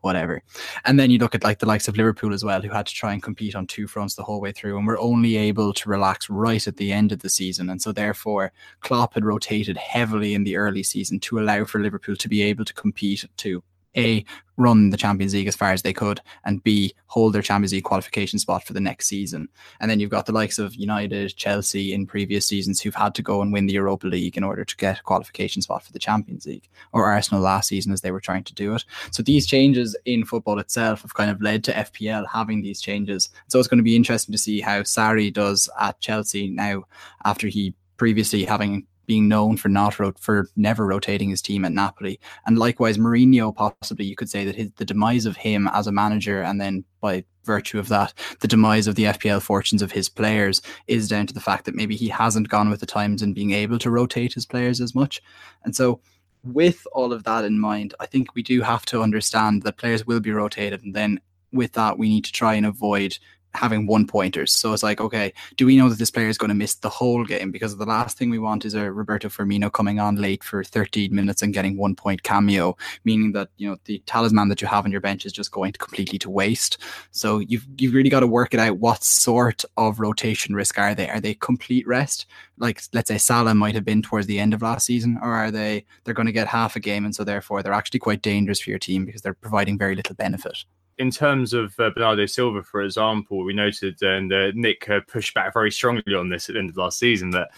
whatever. 0.02 0.42
And 0.86 1.00
then 1.00 1.12
you 1.12 1.20
look 1.20 1.36
at 1.36 1.44
like 1.44 1.60
the 1.60 1.66
likes 1.66 1.88
of 1.88 1.96
Liverpool 1.96 2.34
as 2.34 2.44
well, 2.44 2.62
who 2.62 2.70
had 2.70 2.88
to 2.88 2.94
try 2.94 3.14
and 3.14 3.24
compete 3.24 3.56
on 3.56 3.68
two 3.68 3.88
fronts 3.88 4.16
the 4.16 4.24
whole 4.24 4.42
way 4.42 4.52
through, 4.52 4.78
and 4.78 4.86
were 4.86 5.00
only 5.00 5.38
able 5.38 5.74
to 5.74 5.90
relax 5.90 6.30
right 6.30 6.68
at 6.68 6.78
the 6.78 6.92
end 6.92 7.12
of 7.12 7.20
the 7.20 7.30
season. 7.30 7.70
And 7.70 7.82
so 7.82 7.92
therefore, 7.92 8.52
Klopp 8.82 9.14
had 9.14 9.26
rotated 9.26 9.78
heavily 9.78 10.34
in 10.34 10.44
the 10.44 10.58
early 10.58 10.84
season 10.84 11.20
to 11.22 11.40
allow 11.40 11.66
for 11.66 11.80
Liverpool 11.80 12.16
to 12.16 12.30
be 12.30 12.42
able 12.42 12.66
to 12.66 12.74
compete 12.74 13.26
to 13.38 13.64
a 13.96 14.26
run 14.58 14.92
the 14.92 14.98
Champions 14.98 15.34
League 15.34 15.48
as 15.48 15.56
far 15.56 15.72
as 15.72 15.82
they 15.82 15.94
could, 15.94 16.22
and 16.46 16.64
B 16.64 16.94
hold 17.08 17.34
their 17.34 17.42
Champions 17.42 17.74
League 17.74 17.84
qualification 17.84 18.38
spot 18.38 18.64
for 18.64 18.74
the 18.74 18.80
next 18.80 19.08
season. 19.08 19.50
And 19.80 19.90
then 19.90 20.00
you've 20.00 20.12
got 20.12 20.26
the 20.26 20.32
likes 20.32 20.60
of 20.60 20.76
United, 20.76 21.36
Chelsea 21.36 21.94
in 21.94 22.06
previous 22.06 22.48
seasons 22.48 22.80
who've 22.80 22.96
had 22.96 23.16
to 23.16 23.24
go 23.24 23.42
and 23.42 23.52
win 23.52 23.66
the 23.66 23.74
Europa 23.74 24.08
League 24.08 24.38
in 24.38 24.44
order 24.44 24.64
to 24.64 24.78
get 24.78 25.00
a 25.00 25.04
qualification 25.04 25.62
spot 25.62 25.84
for 25.84 25.92
the 25.92 26.00
Champions 26.00 26.46
League, 26.46 26.70
or 26.94 27.06
Arsenal 27.06 27.42
last 27.42 27.70
season 27.70 27.92
as 27.92 28.02
they 28.02 28.12
were 28.12 28.22
trying 28.22 28.44
to 28.44 28.54
do 28.54 28.76
it. 28.76 28.86
So 29.12 29.24
these 29.24 29.48
changes 29.48 29.98
in 30.06 30.26
football 30.26 30.60
itself 30.60 31.02
have 31.02 31.16
kind 31.16 31.32
of 31.32 31.42
led 31.42 31.64
to 31.66 31.74
FPL 31.74 32.28
having 32.32 32.62
these 32.62 32.82
changes. 32.82 33.30
So 33.48 33.60
it's 33.60 33.68
going 33.68 33.80
to 33.80 33.84
be 33.84 33.96
interesting 33.96 34.34
to 34.34 34.38
see 34.38 34.62
how 34.62 34.82
Sarri 34.82 35.34
does 35.34 35.70
at 35.80 36.00
Chelsea 36.00 36.50
now 36.50 36.84
after 37.26 37.48
he 37.48 37.74
previously 37.98 38.46
having 38.46 38.88
being 39.12 39.28
known 39.28 39.58
for 39.58 39.68
not 39.68 40.00
ro- 40.00 40.14
for 40.18 40.48
never 40.56 40.86
rotating 40.86 41.30
his 41.30 41.42
team 41.42 41.66
at 41.66 41.74
Napoli, 41.74 42.18
and 42.46 42.58
likewise 42.58 42.98
Mourinho. 42.98 43.54
Possibly, 43.54 44.06
you 44.06 44.16
could 44.16 44.30
say 44.30 44.46
that 44.46 44.56
his, 44.56 44.72
the 44.78 44.86
demise 44.86 45.26
of 45.26 45.36
him 45.36 45.68
as 45.74 45.86
a 45.86 45.92
manager, 45.92 46.42
and 46.42 46.62
then 46.62 46.86
by 47.02 47.26
virtue 47.44 47.78
of 47.78 47.90
that, 47.90 48.14
the 48.40 48.48
demise 48.48 48.88
of 48.88 48.96
the 48.96 49.04
FPL 49.04 49.42
fortunes 49.42 49.82
of 49.82 49.92
his 49.92 50.08
players 50.08 50.62
is 50.88 51.10
down 51.10 51.28
to 51.28 51.34
the 51.34 51.42
fact 51.42 51.66
that 51.66 51.76
maybe 51.76 51.98
he 51.98 52.08
hasn't 52.08 52.48
gone 52.48 52.70
with 52.70 52.80
the 52.80 52.86
times 52.86 53.22
and 53.22 53.36
being 53.36 53.52
able 53.52 53.78
to 53.80 53.92
rotate 53.92 54.34
his 54.34 54.46
players 54.46 54.80
as 54.80 54.96
much, 54.96 55.22
and 55.66 55.76
so. 55.76 56.00
With 56.44 56.88
all 56.94 57.14
of 57.14 57.24
that 57.26 57.46
in 57.46 57.60
mind, 57.60 57.94
I 58.00 58.08
think 58.08 58.34
we 58.34 58.42
do 58.42 58.62
have 58.62 58.84
to 58.86 59.04
understand 59.04 59.62
that 59.62 59.78
players 59.78 60.08
will 60.08 60.22
be 60.22 60.32
rotated, 60.32 60.82
and 60.84 60.96
then 60.96 61.20
with 61.52 61.74
that, 61.74 62.00
we 62.00 62.10
need 62.10 62.24
to 62.26 62.32
try 62.32 62.56
and 62.56 62.66
avoid 62.66 63.20
having 63.54 63.88
one 63.88 64.08
pointers. 64.08 64.54
So 64.54 64.74
it's 64.74 64.84
like, 64.84 65.02
okay, 65.02 65.34
do 65.58 65.66
we 65.66 65.78
know 65.78 65.90
that 65.90 66.00
this 66.00 66.12
player 66.12 66.28
is 66.28 66.38
going 66.38 66.50
to 66.50 66.56
miss 66.56 66.76
the 66.76 66.90
whole 66.90 67.26
game? 67.26 67.52
Because 67.52 67.78
the 67.78 67.86
last 67.86 68.18
thing 68.18 68.30
we 68.30 68.40
want 68.40 68.66
is 68.66 68.74
a 68.74 68.92
Roberto 68.92 69.30
Firmino 69.30 69.72
coming 69.72 70.00
on 70.00 70.16
late 70.16 70.44
for 70.44 70.64
13 70.64 71.14
minutes 71.14 71.42
and 71.42 71.54
getting 71.54 71.78
one 71.78 71.96
point 71.96 72.24
cameo, 72.24 72.78
meaning 73.04 73.32
that 73.34 73.50
you 73.58 73.70
know 73.70 73.78
the 73.86 74.02
talisman 74.06 74.50
that 74.50 74.62
you 74.62 74.68
have 74.68 74.86
on 74.86 74.92
your 74.92 75.02
bench 75.02 75.26
is 75.26 75.34
just 75.34 75.52
going 75.52 75.74
to 75.74 75.80
completely 75.80 76.20
to 76.20 76.30
waste. 76.30 76.78
So 77.12 77.40
you've 77.40 77.68
you've 77.78 77.94
really 77.94 78.10
got 78.10 78.22
to 78.22 78.28
work 78.28 78.54
it 78.54 78.60
out. 78.60 78.80
What 78.80 79.04
sort 79.04 79.66
of 79.78 80.00
rotation 80.00 80.56
risk 80.56 80.78
are 80.78 80.96
they? 80.96 81.10
Are 81.10 81.20
they 81.20 81.34
complete 81.36 81.88
rest? 81.88 82.26
Like 82.58 82.82
let's 82.94 83.10
say 83.10 83.18
Salah 83.18 83.56
might 83.56 83.76
have 83.76 83.86
been 83.86 84.02
towards 84.02 84.28
the 84.28 84.40
end 84.40 84.54
of 84.54 84.62
last 84.62 84.86
season, 84.86 85.18
or 85.22 85.34
are 85.34 85.52
they 85.52 85.86
they're 86.04 86.14
going 86.14 86.26
to 86.28 86.32
get 86.32 86.48
half 86.48 86.76
a 86.76 86.80
game 86.80 87.06
and 87.06 87.16
so 87.16 87.24
therefore 87.24 87.64
they're 87.64 87.74
actually 87.74 88.00
quite 88.00 88.22
dangerous 88.22 88.60
for 88.60 88.70
your 88.70 88.80
team 88.80 89.06
because 89.06 89.22
they're 89.22 89.34
providing 89.34 89.78
very 89.78 89.96
little 89.96 90.16
benefit 90.16 90.66
in 91.02 91.10
terms 91.10 91.52
of 91.52 91.78
uh, 91.80 91.90
Bernardo 91.90 92.28
Silva, 92.28 92.62
for 92.62 92.84
example, 92.84 93.44
we 93.44 93.54
noted 93.54 94.00
and 94.04 94.32
uh, 94.32 94.52
Nick 94.54 94.88
uh, 94.88 95.00
pushed 95.08 95.34
back 95.34 95.52
very 95.52 95.72
strongly 95.72 96.14
on 96.16 96.30
this 96.30 96.48
at 96.48 96.54
the 96.54 96.60
end 96.60 96.70
of 96.70 96.78
last 96.78 97.00
season 97.00 97.32
that 97.32 97.50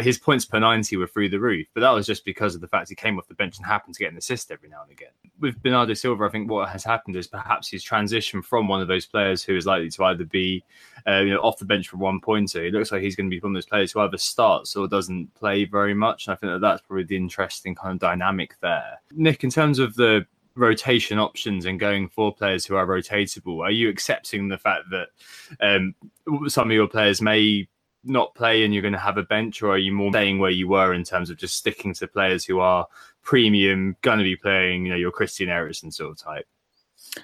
his 0.00 0.18
points 0.18 0.44
per 0.44 0.60
90 0.60 0.96
were 0.96 1.08
through 1.08 1.28
the 1.28 1.40
roof. 1.40 1.66
But 1.74 1.80
that 1.80 1.90
was 1.90 2.06
just 2.06 2.24
because 2.24 2.54
of 2.54 2.60
the 2.60 2.68
fact 2.68 2.88
he 2.88 2.94
came 2.94 3.18
off 3.18 3.26
the 3.26 3.34
bench 3.34 3.56
and 3.56 3.66
happened 3.66 3.94
to 3.96 3.98
get 3.98 4.12
an 4.12 4.18
assist 4.18 4.52
every 4.52 4.68
now 4.68 4.82
and 4.82 4.92
again. 4.92 5.10
With 5.40 5.60
Bernardo 5.64 5.94
Silva, 5.94 6.24
I 6.24 6.28
think 6.28 6.48
what 6.48 6.68
has 6.68 6.84
happened 6.84 7.16
is 7.16 7.26
perhaps 7.26 7.66
he's 7.66 7.84
transitioned 7.84 8.44
from 8.44 8.68
one 8.68 8.80
of 8.80 8.86
those 8.86 9.04
players 9.04 9.42
who 9.42 9.56
is 9.56 9.66
likely 9.66 9.90
to 9.90 10.04
either 10.04 10.24
be 10.24 10.62
uh, 11.08 11.18
you 11.18 11.34
know, 11.34 11.40
off 11.40 11.58
the 11.58 11.64
bench 11.64 11.88
for 11.88 11.96
one 11.96 12.20
pointer. 12.20 12.64
It 12.64 12.72
looks 12.72 12.92
like 12.92 13.02
he's 13.02 13.16
going 13.16 13.28
to 13.28 13.34
be 13.34 13.40
one 13.40 13.50
of 13.50 13.56
those 13.56 13.66
players 13.66 13.90
who 13.90 13.98
either 13.98 14.16
starts 14.16 14.76
or 14.76 14.86
doesn't 14.86 15.34
play 15.34 15.64
very 15.64 15.94
much. 15.94 16.28
And 16.28 16.34
I 16.34 16.36
think 16.36 16.52
that 16.52 16.60
that's 16.60 16.82
probably 16.82 17.02
the 17.02 17.16
interesting 17.16 17.74
kind 17.74 17.94
of 17.94 17.98
dynamic 17.98 18.54
there. 18.60 19.00
Nick, 19.10 19.42
in 19.42 19.50
terms 19.50 19.80
of 19.80 19.96
the 19.96 20.24
rotation 20.54 21.18
options 21.18 21.66
and 21.66 21.80
going 21.80 22.08
for 22.08 22.34
players 22.34 22.64
who 22.64 22.76
are 22.76 22.86
rotatable? 22.86 23.60
Are 23.62 23.70
you 23.70 23.88
accepting 23.88 24.48
the 24.48 24.58
fact 24.58 24.84
that 24.90 25.08
um, 25.60 25.94
some 26.48 26.70
of 26.70 26.74
your 26.74 26.88
players 26.88 27.22
may 27.22 27.68
not 28.04 28.34
play 28.34 28.64
and 28.64 28.74
you're 28.74 28.82
going 28.82 28.92
to 28.92 28.98
have 28.98 29.16
a 29.16 29.22
bench, 29.22 29.62
or 29.62 29.70
are 29.70 29.78
you 29.78 29.92
more 29.92 30.10
staying 30.10 30.38
where 30.38 30.50
you 30.50 30.68
were 30.68 30.92
in 30.92 31.04
terms 31.04 31.30
of 31.30 31.36
just 31.36 31.56
sticking 31.56 31.94
to 31.94 32.08
players 32.08 32.44
who 32.44 32.58
are 32.58 32.86
premium, 33.22 33.96
going 34.02 34.18
to 34.18 34.24
be 34.24 34.36
playing, 34.36 34.86
you 34.86 34.90
know, 34.90 34.98
your 34.98 35.12
Christian 35.12 35.48
Eriksen 35.48 35.90
sort 35.90 36.10
of 36.10 36.18
type? 36.18 36.46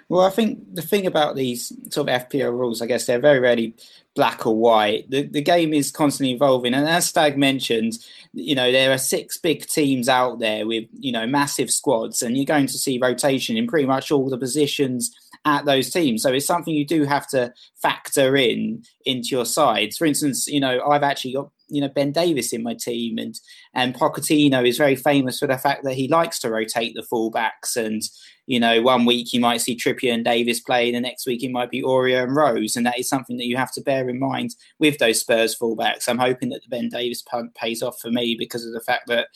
Well, 0.09 0.27
I 0.27 0.31
think 0.31 0.75
the 0.75 0.83
thing 0.83 1.07
about 1.07 1.35
these 1.35 1.73
sort 1.91 2.09
of 2.09 2.29
FPL 2.29 2.53
rules, 2.53 2.83
I 2.83 2.87
guess 2.87 3.07
they're 3.07 3.19
very 3.19 3.41
rarely 3.41 3.75
black 4.15 4.47
or 4.47 4.57
white. 4.57 5.09
The 5.11 5.23
the 5.23 5.41
game 5.41 5.73
is 5.73 5.91
constantly 5.91 6.35
evolving, 6.35 6.75
and 6.75 6.89
as 6.89 7.07
Stag 7.07 7.39
mentioned, 7.39 7.95
you 8.33 8.55
know 8.55 8.71
there 8.71 8.93
are 8.93 8.99
six 8.99 9.39
big 9.39 9.67
teams 9.67 10.09
out 10.09 10.41
there 10.41 10.67
with 10.67 10.85
you 10.93 11.13
know 11.13 11.27
massive 11.27 11.71
squads, 11.71 12.23
and 12.23 12.37
you're 12.37 12.45
going 12.45 12.67
to 12.67 12.79
see 12.79 12.99
rotation 12.99 13.57
in 13.57 13.67
pretty 13.67 13.87
much 13.87 14.11
all 14.11 14.29
the 14.29 14.37
positions 14.39 15.15
at 15.45 15.65
those 15.65 15.91
teams. 15.91 16.23
So 16.23 16.33
it's 16.33 16.47
something 16.47 16.75
you 16.75 16.87
do 16.87 17.05
have 17.05 17.29
to 17.29 17.53
factor 17.81 18.37
in 18.37 18.83
into 19.07 19.29
your 19.31 19.47
sides. 19.47 19.97
For 19.97 20.05
instance, 20.05 20.47
you 20.47 20.61
know 20.61 20.83
I've 20.87 21.03
actually 21.03 21.35
got 21.35 21.51
you 21.69 21.81
know 21.81 21.89
Ben 21.89 22.13
Davies 22.13 22.53
in 22.53 22.63
my 22.63 22.75
team, 22.75 23.19
and 23.19 23.39
and 23.73 23.95
Pochettino 23.95 24.69
is 24.69 24.77
very 24.77 24.97
famous 24.97 25.39
for 25.39 25.47
the 25.47 25.57
fact 25.59 25.85
that 25.85 25.95
he 25.95 26.09
likes 26.09 26.39
to 26.41 26.51
rotate 26.51 26.95
the 26.95 27.07
fullbacks. 27.11 27.77
And 27.77 28.03
you 28.49 28.59
know, 28.59 28.81
one 28.81 29.05
week 29.05 29.35
you 29.35 29.41
might 29.41 29.61
see 29.61 29.77
Trippier 29.77 30.15
and 30.15 30.25
Davies 30.25 30.59
play, 30.59 30.91
the 30.91 31.01
next 31.01 31.27
week 31.27 31.45
it 31.45 31.51
might 31.51 31.71
be 31.71 31.83
Aurier 31.83 32.23
and 32.23 32.35
Rose, 32.35 32.77
and 32.77 32.87
that 32.87 32.99
is 32.99 33.07
something 33.07 33.37
that 33.37 33.45
you 33.45 33.59
have 33.59 33.71
to 33.73 33.83
bear 33.83 34.09
in 34.09 34.19
mind 34.19 34.57
with 34.79 34.97
those 34.97 35.21
Spurs 35.21 35.55
fullbacks. 35.55 36.09
I'm 36.09 36.17
hoping 36.17 36.49
that 36.49 36.63
the 36.63 36.69
Ben 36.71 36.89
Davies 36.89 37.21
punt 37.21 37.55
pays 37.55 37.83
off 37.83 38.01
for 38.01 38.11
me 38.11 38.37
because 38.39 38.65
of 38.65 38.73
the 38.73 38.81
fact 38.81 39.07
that 39.09 39.29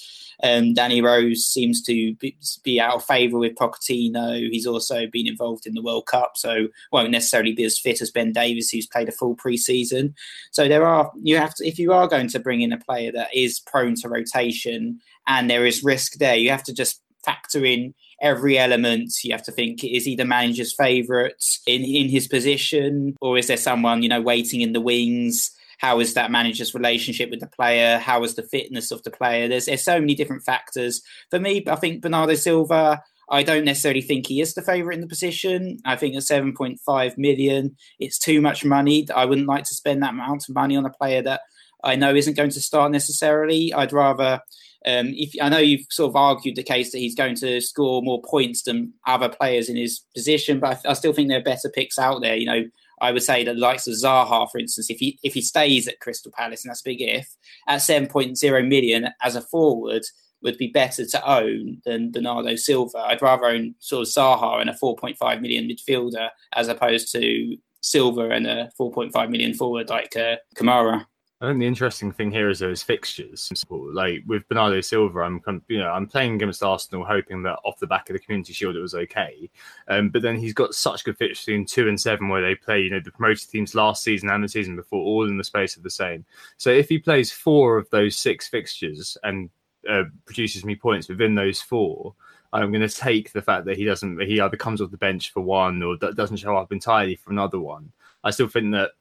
um, 0.43 0.73
Danny 0.73 1.03
Rose 1.03 1.45
seems 1.45 1.83
to 1.83 2.15
be, 2.15 2.39
be 2.65 2.81
out 2.81 2.95
of 2.95 3.05
favour 3.05 3.37
with 3.37 3.55
Pochettino. 3.55 4.49
He's 4.51 4.67
also 4.67 5.07
been 5.07 5.27
involved 5.27 5.67
in 5.67 5.75
the 5.75 5.83
World 5.83 6.07
Cup, 6.07 6.39
so 6.39 6.69
won't 6.91 7.11
necessarily 7.11 7.53
be 7.53 7.65
as 7.65 7.79
fit 7.79 8.01
as 8.01 8.11
Ben 8.11 8.33
Davies, 8.33 8.71
who's 8.71 8.87
played 8.87 9.11
a 9.11 9.13
full 9.13 9.35
pre-season. 9.35 10.15
So 10.53 10.69
there 10.69 10.87
are 10.87 11.13
you 11.23 11.37
have 11.37 11.55
to 11.57 11.69
if 11.69 11.79
you 11.79 11.93
are 11.93 12.09
going 12.09 12.29
to 12.29 12.41
bring 12.41 12.63
in 12.63 12.73
a 12.73 12.79
player 12.79 13.13
that 13.13 13.29
is 13.35 13.61
prone 13.61 13.95
to 13.97 14.09
rotation 14.09 15.01
and 15.27 15.51
there 15.51 15.67
is 15.67 15.85
risk 15.85 16.15
there, 16.15 16.37
you 16.37 16.49
have 16.49 16.65
to 16.65 16.73
just 16.73 17.03
factor 17.25 17.65
in 17.65 17.95
every 18.23 18.57
element. 18.59 19.13
You 19.23 19.33
have 19.33 19.43
to 19.43 19.53
think: 19.53 19.85
is 19.85 20.05
he 20.05 20.17
the 20.17 20.25
manager's 20.25 20.73
favourite 20.73 21.45
in 21.67 21.83
in 21.83 22.09
his 22.09 22.29
position, 22.29 23.17
or 23.21 23.37
is 23.37 23.49
there 23.49 23.57
someone 23.57 24.03
you 24.03 24.09
know 24.09 24.23
waiting 24.23 24.63
in 24.63 24.73
the 24.73 24.81
wings? 24.81 25.51
How 25.79 25.99
is 25.99 26.15
that 26.15 26.31
manager's 26.31 26.75
relationship 26.75 27.29
with 27.31 27.41
the 27.41 27.49
player? 27.49 27.99
How 27.99 28.23
is 28.23 28.37
the 28.37 28.45
fitness 28.45 28.93
of 28.93 29.03
the 29.03 29.11
player? 29.11 29.49
There's 29.49 29.67
there's 29.67 29.85
so 29.85 30.01
many 30.01 30.15
different 30.15 30.45
factors. 30.45 31.03
For 31.31 31.41
me, 31.41 31.65
I 31.67 31.77
think 31.77 32.01
Bernardo 32.01 32.35
Silva. 32.35 33.03
I 33.31 33.45
don't 33.45 33.65
necessarily 33.65 34.03
think 34.03 34.27
he 34.27 34.43
is 34.43 34.53
the 34.53 34.61
favourite 34.61 34.97
in 34.97 35.01
the 35.01 35.07
position. 35.07 35.79
I 35.87 35.97
think 35.97 36.15
at 36.15 36.23
7.5 36.23 37.17
million, 37.17 37.77
it's 37.99 38.19
too 38.19 38.43
much 38.43 38.63
money. 38.63 39.07
I 39.15 39.25
wouldn't 39.25 39.47
like 39.47 39.65
to 39.65 39.75
spend 39.75 40.03
that 40.03 40.11
amount 40.11 40.49
of 40.49 40.55
money 40.55 40.77
on 40.77 40.85
a 40.85 40.91
player 40.91 41.23
that 41.23 41.41
I 41.83 41.97
know 41.97 42.15
isn't 42.15 42.37
going 42.37 42.51
to 42.51 42.61
start 42.61 42.93
necessarily. 42.93 43.73
I'd 43.73 43.93
rather 43.93 44.41
um, 44.87 45.13
if 45.15 45.35
I 45.41 45.49
know 45.49 45.59
you've 45.59 45.87
sort 45.91 46.11
of 46.11 46.17
argued 46.17 46.57
the 46.57 46.63
case 46.63 46.93
that 46.93 46.99
he's 46.99 47.15
going 47.15 47.37
to 47.37 47.61
score 47.61 48.03
more 48.03 48.23
points 48.23 48.63
than 48.63 48.93
other 49.07 49.29
players 49.29 49.69
in 49.69 49.77
his 49.77 50.05
position, 50.15 50.59
but 50.59 50.81
I, 50.85 50.91
I 50.91 50.93
still 50.95 51.13
think 51.13 51.29
there 51.29 51.39
are 51.39 51.43
better 51.43 51.69
picks 51.69 51.99
out 51.99 52.21
there. 52.21 52.37
You 52.37 52.47
know, 52.47 52.65
I 53.01 53.13
would 53.13 53.23
say 53.23 53.45
the 53.45 53.55
likes 53.55 53.87
of 53.87 53.95
Zaha, 53.95 54.51
for 54.51 54.59
instance, 54.59 54.91
if 54.91 54.99
he 54.99 55.19
if 55.23 55.35
he 55.35 55.43
stays 55.43 55.89
at 55.89 56.01
Crystal 56.01 56.33
Palace, 56.33 56.65
and 56.65 56.71
that's 56.71 56.81
a 56.81 56.85
big 56.85 57.01
if, 57.01 57.29
at 57.69 57.81
7.0 57.81 58.69
million 58.69 59.09
as 59.23 59.37
a 59.37 59.43
forward 59.43 60.03
would 60.43 60.59
be 60.59 60.69
better 60.69 61.07
to 61.07 61.31
own 61.31 61.81
than 61.85 62.11
Bernardo 62.11 62.57
Silva. 62.57 62.99
I'd 62.99 63.23
rather 63.23 63.47
own 63.47 63.75
sort 63.79 64.09
of 64.09 64.13
Zaha 64.13 64.61
and 64.61 64.71
a 64.71 64.75
4.5 64.75 65.41
million 65.41 65.69
midfielder 65.69 66.31
as 66.55 66.69
opposed 66.69 67.13
to 67.13 67.57
Silva 67.81 68.31
and 68.31 68.47
a 68.47 68.71
4.5 68.79 69.31
million 69.31 69.55
forward 69.55 69.89
like 69.89 70.17
uh, 70.17 70.37
Kamara. 70.57 71.07
I 71.43 71.47
think 71.47 71.59
the 71.59 71.67
interesting 71.67 72.13
thing 72.13 72.31
here 72.31 72.49
is 72.49 72.61
those 72.61 72.85
fixtures. 72.85 73.51
Like 73.69 74.23
with 74.29 74.49
Bernardo 74.49 74.81
Silva, 74.81 75.23
I'm 75.23 75.43
you 75.67 75.81
know 75.81 75.91
I'm 75.91 76.07
playing 76.07 76.37
against 76.37 76.63
Arsenal, 76.63 77.05
hoping 77.05 77.43
that 77.43 77.59
off 77.65 77.81
the 77.81 77.87
back 77.89 78.09
of 78.09 78.15
the 78.15 78.21
Community 78.21 78.53
Shield 78.53 78.77
it 78.77 78.81
was 78.81 78.95
okay. 78.95 79.51
Um, 79.89 80.11
but 80.11 80.23
then 80.23 80.37
he's 80.37 80.55
got 80.55 80.73
such 80.73 81.05
good 81.05 81.19
fixtures 81.19 81.53
in 81.53 81.67
two 81.67 81.89
and 81.89 82.01
seven, 82.01 82.29
where 82.29 82.43
they 82.43 82.55
play 82.55 82.83
you 82.83 82.91
know 82.91 83.01
the 83.01 83.11
promoted 83.11 83.51
teams 83.51 83.75
last 83.75 84.05
season 84.05 84.31
and 84.31 84.45
the 84.45 84.49
season 84.49 84.77
before, 84.77 85.05
all 85.05 85.29
in 85.29 85.37
the 85.37 85.43
space 85.43 85.77
of 85.77 85.83
the 85.83 85.91
same. 85.91 86.25
So 86.59 86.71
if 86.71 86.89
he 86.89 87.01
plays 87.01 87.33
four 87.33 87.77
of 87.77 87.91
those 87.91 88.15
six 88.15 88.47
fixtures 88.47 89.19
and 89.25 89.51
uh, 89.91 90.05
produces 90.27 90.65
me 90.65 90.77
points 90.77 91.09
within 91.09 91.35
those 91.35 91.61
four, 91.61 92.15
I'm 92.53 92.71
going 92.71 92.89
to 92.89 92.97
take 92.97 93.33
the 93.33 93.43
fact 93.43 93.65
that 93.65 93.77
he 93.77 93.85
doesn't 93.85 94.21
he 94.23 94.41
either 94.41 94.57
comes 94.57 94.81
off 94.81 94.93
the 94.93 94.97
bench 94.97 95.33
for 95.33 95.41
one 95.41 95.83
or 95.83 95.97
doesn't 95.97 96.37
show 96.37 96.57
up 96.57 96.71
entirely 96.71 97.17
for 97.17 97.33
another 97.33 97.59
one. 97.59 97.91
I 98.23 98.31
still 98.31 98.47
think 98.47 98.71
that 98.75 98.93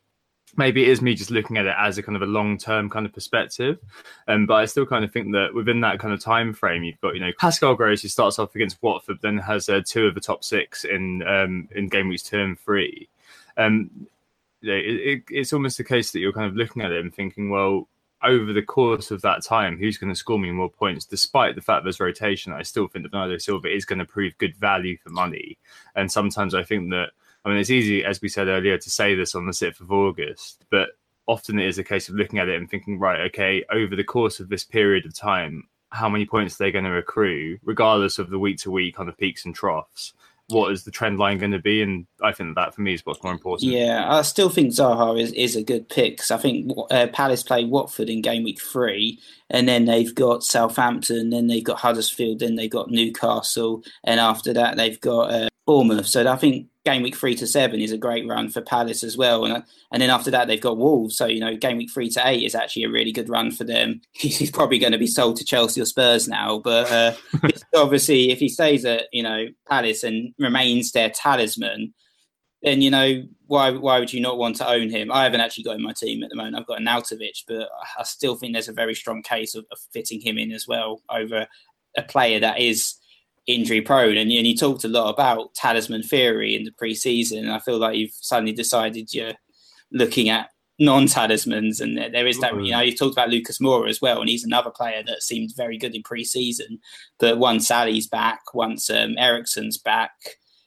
maybe 0.57 0.83
it 0.83 0.89
is 0.89 1.01
me 1.01 1.13
just 1.13 1.31
looking 1.31 1.57
at 1.57 1.65
it 1.65 1.75
as 1.77 1.97
a 1.97 2.03
kind 2.03 2.15
of 2.15 2.21
a 2.21 2.27
long 2.27 2.57
term 2.57 2.89
kind 2.89 3.05
of 3.05 3.13
perspective. 3.13 3.79
Um, 4.27 4.45
but 4.45 4.55
I 4.55 4.65
still 4.65 4.85
kind 4.85 5.03
of 5.03 5.11
think 5.11 5.31
that 5.33 5.53
within 5.53 5.81
that 5.81 5.99
kind 5.99 6.13
of 6.13 6.19
time 6.19 6.53
frame, 6.53 6.83
you've 6.83 7.01
got 7.01 7.13
you 7.13 7.21
know 7.21 7.31
Pascal 7.39 7.75
Gross 7.75 8.01
who 8.01 8.07
starts 8.07 8.39
off 8.39 8.55
against 8.55 8.81
Watford, 8.81 9.19
then 9.21 9.37
has 9.37 9.69
uh, 9.69 9.81
two 9.85 10.05
of 10.05 10.15
the 10.15 10.21
top 10.21 10.43
six 10.43 10.83
in 10.85 11.23
um, 11.23 11.67
in 11.75 11.87
game 11.87 12.07
weeks 12.07 12.31
and 12.33 12.59
three. 12.59 13.09
Um, 13.57 14.07
it, 14.61 14.69
it, 14.69 15.23
it's 15.29 15.53
almost 15.53 15.77
the 15.77 15.83
case 15.83 16.11
that 16.11 16.19
you're 16.19 16.33
kind 16.33 16.47
of 16.47 16.55
looking 16.55 16.81
at 16.81 16.91
it 16.91 16.99
and 16.99 17.13
thinking, 17.13 17.49
well, 17.49 17.87
over 18.23 18.53
the 18.53 18.61
course 18.61 19.11
of 19.11 19.21
that 19.21 19.43
time, 19.43 19.77
who's 19.77 19.97
going 19.97 20.11
to 20.11 20.19
score 20.19 20.37
me 20.37 20.51
more 20.51 20.69
points, 20.69 21.05
despite 21.05 21.55
the 21.55 21.61
fact 21.61 21.83
there's 21.83 21.99
rotation, 21.99 22.53
I 22.53 22.61
still 22.61 22.87
think 22.87 23.03
that 23.03 23.11
Bernardo 23.11 23.37
Silva 23.37 23.73
is 23.73 23.85
going 23.85 23.99
to 23.99 24.05
prove 24.05 24.37
good 24.37 24.55
value 24.55 24.97
for 24.97 25.09
money. 25.09 25.57
And 25.95 26.11
sometimes 26.11 26.53
I 26.53 26.63
think 26.63 26.91
that, 26.91 27.11
I 27.43 27.49
mean, 27.49 27.57
it's 27.57 27.69
easy, 27.69 28.03
as 28.03 28.21
we 28.21 28.29
said 28.29 28.47
earlier, 28.47 28.77
to 28.77 28.89
say 28.89 29.15
this 29.15 29.35
on 29.35 29.45
the 29.45 29.51
6th 29.51 29.81
of 29.81 29.91
August, 29.91 30.63
but 30.69 30.89
often 31.27 31.59
it 31.59 31.67
is 31.67 31.77
a 31.77 31.83
case 31.83 32.09
of 32.09 32.15
looking 32.15 32.39
at 32.39 32.49
it 32.49 32.57
and 32.57 32.69
thinking, 32.69 32.99
right, 32.99 33.21
okay, 33.21 33.63
over 33.71 33.95
the 33.95 34.03
course 34.03 34.39
of 34.39 34.49
this 34.49 34.63
period 34.63 35.05
of 35.05 35.15
time, 35.15 35.63
how 35.89 36.07
many 36.07 36.25
points 36.25 36.55
are 36.55 36.63
they 36.63 36.71
going 36.71 36.85
to 36.85 36.97
accrue, 36.97 37.57
regardless 37.63 38.19
of 38.19 38.29
the 38.29 38.39
week 38.39 38.59
to 38.59 38.71
week 38.71 38.95
kind 38.95 39.09
of 39.09 39.17
peaks 39.17 39.45
and 39.45 39.55
troughs? 39.55 40.13
what 40.51 40.71
is 40.71 40.83
the 40.83 40.91
trend 40.91 41.19
line 41.19 41.37
going 41.37 41.51
to 41.51 41.59
be? 41.59 41.81
And 41.81 42.05
I 42.21 42.31
think 42.31 42.55
that 42.55 42.75
for 42.75 42.81
me 42.81 42.93
is 42.93 43.05
what's 43.05 43.23
more 43.23 43.33
important. 43.33 43.71
Yeah, 43.71 44.05
I 44.09 44.21
still 44.21 44.49
think 44.49 44.71
Zaha 44.71 45.19
is, 45.19 45.31
is 45.33 45.55
a 45.55 45.63
good 45.63 45.89
pick 45.89 46.17
because 46.17 46.31
I 46.31 46.37
think 46.37 46.71
uh, 46.89 47.07
Palace 47.13 47.43
play 47.43 47.65
Watford 47.65 48.09
in 48.09 48.21
game 48.21 48.43
week 48.43 48.61
three, 48.61 49.19
and 49.49 49.67
then 49.67 49.85
they've 49.85 50.13
got 50.13 50.43
Southampton, 50.43 51.29
then 51.29 51.47
they've 51.47 51.63
got 51.63 51.79
Huddersfield, 51.79 52.39
then 52.39 52.55
they've 52.55 52.69
got 52.69 52.91
Newcastle, 52.91 53.83
and 54.03 54.19
after 54.19 54.53
that 54.53 54.77
they've 54.77 54.99
got 55.01 55.31
uh, 55.31 55.49
Bournemouth. 55.65 56.07
So 56.07 56.27
I 56.27 56.35
think 56.35 56.67
game 56.83 57.03
week 57.03 57.15
three 57.15 57.35
to 57.35 57.45
seven 57.45 57.79
is 57.79 57.91
a 57.91 57.97
great 57.97 58.27
run 58.27 58.49
for 58.49 58.61
Palace 58.61 59.03
as 59.03 59.17
well, 59.17 59.45
and 59.45 59.63
and 59.91 60.01
then 60.01 60.09
after 60.09 60.31
that 60.31 60.47
they've 60.47 60.61
got 60.61 60.77
Wolves. 60.77 61.15
So 61.15 61.25
you 61.25 61.39
know, 61.39 61.55
game 61.55 61.77
week 61.77 61.91
three 61.91 62.09
to 62.09 62.27
eight 62.27 62.43
is 62.43 62.55
actually 62.55 62.83
a 62.83 62.89
really 62.89 63.11
good 63.11 63.29
run 63.29 63.51
for 63.51 63.63
them. 63.63 64.01
He's 64.13 64.51
probably 64.51 64.79
going 64.79 64.93
to 64.93 64.97
be 64.97 65.07
sold 65.07 65.37
to 65.37 65.45
Chelsea 65.45 65.81
or 65.81 65.85
Spurs 65.85 66.27
now, 66.27 66.59
but 66.59 66.91
uh, 66.91 67.13
obviously 67.75 68.31
if 68.31 68.39
he 68.39 68.49
stays 68.49 68.85
at 68.85 69.03
you 69.11 69.23
know 69.23 69.47
Palace 69.67 70.03
and 70.03 70.33
remains 70.39 70.91
their 70.91 71.09
talisman, 71.09 71.93
then 72.63 72.81
you 72.81 72.89
know 72.89 73.23
why 73.47 73.71
why 73.71 73.99
would 73.99 74.13
you 74.13 74.21
not 74.21 74.37
want 74.37 74.55
to 74.57 74.67
own 74.67 74.89
him? 74.89 75.11
I 75.11 75.23
haven't 75.23 75.41
actually 75.41 75.65
got 75.65 75.75
in 75.75 75.83
my 75.83 75.93
team 75.93 76.23
at 76.23 76.29
the 76.29 76.35
moment. 76.35 76.55
I've 76.55 76.67
got 76.67 76.79
Arnautovic, 76.79 77.43
but 77.47 77.69
I 77.97 78.03
still 78.03 78.35
think 78.35 78.53
there's 78.53 78.69
a 78.69 78.73
very 78.73 78.95
strong 78.95 79.21
case 79.23 79.55
of, 79.55 79.65
of 79.71 79.79
fitting 79.93 80.21
him 80.21 80.37
in 80.37 80.51
as 80.51 80.67
well 80.67 81.01
over 81.09 81.47
a 81.97 82.03
player 82.03 82.39
that 82.39 82.59
is 82.59 82.95
injury 83.47 83.81
prone. 83.81 84.17
And, 84.17 84.31
and 84.31 84.47
you 84.47 84.55
talked 84.55 84.83
a 84.83 84.89
lot 84.89 85.09
about 85.09 85.53
talisman 85.55 86.03
theory 86.03 86.55
in 86.55 86.63
the 86.63 86.71
preseason. 86.71 87.39
And 87.39 87.51
I 87.51 87.59
feel 87.59 87.77
like 87.77 87.97
you've 87.97 88.13
suddenly 88.13 88.53
decided 88.53 89.13
you're 89.13 89.33
looking 89.91 90.29
at 90.29 90.49
non 90.79 91.07
talismans. 91.07 91.79
And 91.79 91.97
there 91.97 92.27
is 92.27 92.39
that, 92.39 92.55
you 92.63 92.71
know, 92.71 92.81
you 92.81 92.95
talked 92.95 93.13
about 93.13 93.29
Lucas 93.29 93.59
Moura 93.59 93.89
as 93.89 94.01
well. 94.01 94.19
And 94.19 94.29
he's 94.29 94.43
another 94.43 94.71
player 94.71 95.03
that 95.03 95.23
seemed 95.23 95.51
very 95.55 95.77
good 95.77 95.95
in 95.95 96.03
preseason. 96.03 96.79
But 97.19 97.37
once 97.37 97.67
Sally's 97.67 98.07
back, 98.07 98.41
once 98.53 98.89
um, 98.89 99.15
Eriksen's 99.17 99.77
back, 99.77 100.11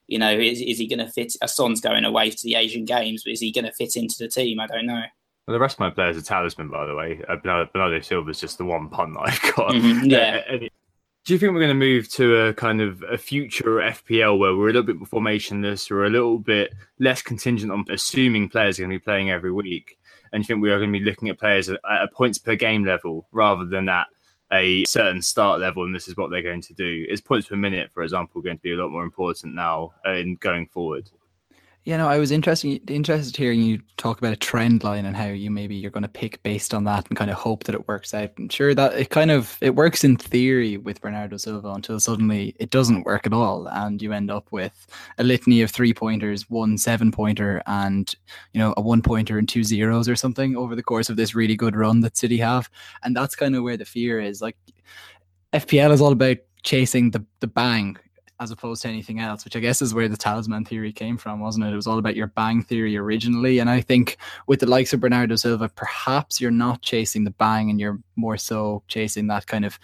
you 0.07 0.19
know, 0.19 0.31
is, 0.31 0.61
is 0.61 0.79
he 0.79 0.87
going 0.87 1.05
to 1.05 1.11
fit? 1.11 1.33
Son's 1.47 1.81
going 1.81 2.05
away 2.05 2.31
to 2.31 2.43
the 2.43 2.57
Asian 2.57 2.85
Games, 2.85 3.23
but 3.25 3.33
is 3.33 3.41
he 3.41 3.53
going 3.53 3.65
to 3.65 3.73
fit 3.73 3.97
into 3.97 4.17
the 4.19 4.29
team? 4.29 4.61
I 4.61 4.67
don't 4.67 4.87
know. 4.87 5.03
Well, 5.47 5.53
the 5.53 5.61
rest 5.61 5.77
of 5.77 5.81
my 5.81 5.91
players 5.91 6.17
are 6.17 6.23
talisman, 6.23 6.69
by 6.71 6.87
the 6.87 6.95
way. 6.95 7.23
Uh, 7.29 7.37
Bernardo 7.37 8.01
Silva 8.01 8.31
is 8.31 8.41
just 8.41 8.59
the 8.59 8.65
one 8.65 8.89
pun 8.89 9.13
that 9.13 9.21
I've 9.21 9.55
got. 9.55 9.73
Mm-hmm, 9.73 10.05
yeah. 10.07 10.69
Uh, 11.25 11.27
do 11.27 11.33
you 11.33 11.39
think 11.39 11.53
we're 11.53 11.61
going 11.61 11.69
to 11.69 11.75
move 11.75 12.09
to 12.11 12.37
a 12.37 12.55
kind 12.55 12.81
of 12.81 13.03
a 13.11 13.17
future 13.17 13.77
FPL 13.77 14.39
where 14.39 14.55
we're 14.55 14.69
a 14.69 14.73
little 14.73 14.83
bit 14.83 14.97
more 14.97 15.07
formationless 15.07 15.91
or 15.91 16.05
a 16.05 16.11
little 16.11 16.39
bit 16.39 16.75
less 16.99 17.23
contingent 17.23 17.73
on 17.73 17.85
assuming 17.91 18.49
players 18.49 18.79
are 18.79 18.83
going 18.83 18.91
to 18.91 18.99
be 18.99 19.05
playing 19.05 19.31
every 19.31 19.53
week? 19.53 19.99
And 20.33 20.43
you 20.43 20.47
think 20.47 20.63
we 20.63 20.71
are 20.71 20.79
going 20.79 20.93
to 20.93 20.99
be 20.99 21.05
looking 21.05 21.29
at 21.31 21.39
players 21.39 21.69
at 21.69 21.79
a 21.85 22.09
points 22.09 22.39
per 22.39 22.57
game 22.57 22.85
level 22.85 23.27
rather 23.33 23.65
than 23.65 23.89
at 23.89 24.07
a 24.53 24.85
certain 24.85 25.23
start 25.23 25.61
level? 25.61 25.85
And 25.85 25.95
this 25.95 26.09
is 26.09 26.17
what 26.17 26.31
they're 26.31 26.43
going 26.43 26.63
to 26.63 26.75
do. 26.75 27.07
Is 27.09 27.21
points 27.21 27.49
per 27.49 27.57
minute, 27.57 27.91
for 27.95 28.03
example, 28.03 28.43
going 28.43 28.57
to 28.57 28.63
be 28.63 28.73
a 28.73 28.77
lot 28.77 28.91
more 28.91 29.05
important 29.05 29.55
now 29.55 29.93
in 30.05 30.37
going 30.37 30.67
forward? 30.67 31.11
Yeah, 31.87 31.99
no, 31.99 32.09
I 32.09 32.17
was 32.17 32.31
interested 32.31 32.91
interested 32.91 33.37
hearing 33.37 33.61
you 33.61 33.79
talk 33.99 34.17
about 34.17 34.33
a 34.33 34.37
trend 34.37 34.83
line 34.83 35.05
and 35.05 35.15
how 35.15 35.27
you 35.27 35.51
maybe 35.51 35.75
you're 35.75 35.91
going 35.91 36.03
to 36.03 36.09
pick 36.09 36.43
based 36.43 36.73
on 36.73 36.85
that 36.85 37.07
and 37.09 37.19
kind 37.19 37.31
of 37.31 37.37
hope 37.37 37.65
that 37.65 37.75
it 37.75 37.87
works 37.87 38.15
out. 38.15 38.31
And 38.39 38.51
sure 38.51 38.75
that 38.75 38.95
it 38.95 39.11
kind 39.11 39.31
of 39.31 39.59
it 39.61 39.75
works 39.75 40.03
in 40.03 40.17
theory 40.17 40.79
with 40.79 41.03
Bernardo 41.03 41.37
Silva 41.37 41.69
until 41.69 42.01
suddenly 42.01 42.57
it 42.59 42.71
doesn't 42.71 43.05
work 43.05 43.27
at 43.27 43.35
all, 43.35 43.67
and 43.69 44.01
you 44.01 44.15
end 44.15 44.31
up 44.31 44.51
with 44.51 44.87
a 45.19 45.25
litany 45.25 45.61
of 45.61 45.71
three 45.71 45.93
pointers, 45.93 46.49
one 46.49 46.79
seven 46.79 47.13
pointer, 47.13 47.63
and 47.67 48.15
you 48.55 48.59
know 48.61 48.73
a 48.79 48.81
one 48.81 49.03
pointer 49.03 49.37
and 49.37 49.47
two 49.47 49.63
zeros 49.63 50.09
or 50.09 50.17
something 50.17 50.57
over 50.57 50.75
the 50.75 50.83
course 50.83 51.11
of 51.11 51.17
this 51.17 51.35
really 51.35 51.57
good 51.57 51.77
run 51.77 52.01
that 52.01 52.17
City 52.17 52.39
have, 52.39 52.71
and 53.03 53.15
that's 53.15 53.37
kind 53.37 53.55
of 53.55 53.63
where 53.63 53.77
the 53.77 53.85
fear 53.85 54.19
is. 54.19 54.41
Like 54.41 54.57
FPL 55.53 55.93
is 55.93 56.01
all 56.01 56.13
about 56.13 56.39
chasing 56.63 57.11
the 57.11 57.23
the 57.41 57.47
bang 57.47 57.99
as 58.45 58.53
opposed 58.53 58.83
to 58.83 58.89
anything 58.89 59.19
else, 59.19 59.45
which 59.45 59.57
I 59.57 59.61
guess 59.61 59.83
is 59.83 59.93
where 59.93 60.09
the 60.09 60.17
talisman 60.17 60.65
theory 60.65 60.93
came 60.93 61.17
from, 61.17 61.41
wasn't 61.41 61.65
it? 61.65 61.73
It 61.73 61.77
was 61.77 61.89
all 61.89 61.99
about 61.99 62.15
your 62.15 62.29
bang 62.29 62.63
theory 62.63 62.97
originally. 62.97 63.59
And 63.59 63.69
I 63.69 63.81
think 63.81 64.19
with 64.47 64.61
the 64.61 64.67
likes 64.67 64.93
of 64.93 65.01
Bernardo 65.01 65.35
Silva, 65.35 65.69
perhaps 65.71 66.41
you're 66.41 66.53
not 66.53 66.83
chasing 66.83 67.25
the 67.25 67.33
bang 67.33 67.71
and 67.71 67.81
you're 67.81 67.99
more 68.15 68.37
so 68.37 68.85
chasing 68.87 69.27
that 69.27 69.49
kind 69.49 69.65
of 69.65 69.81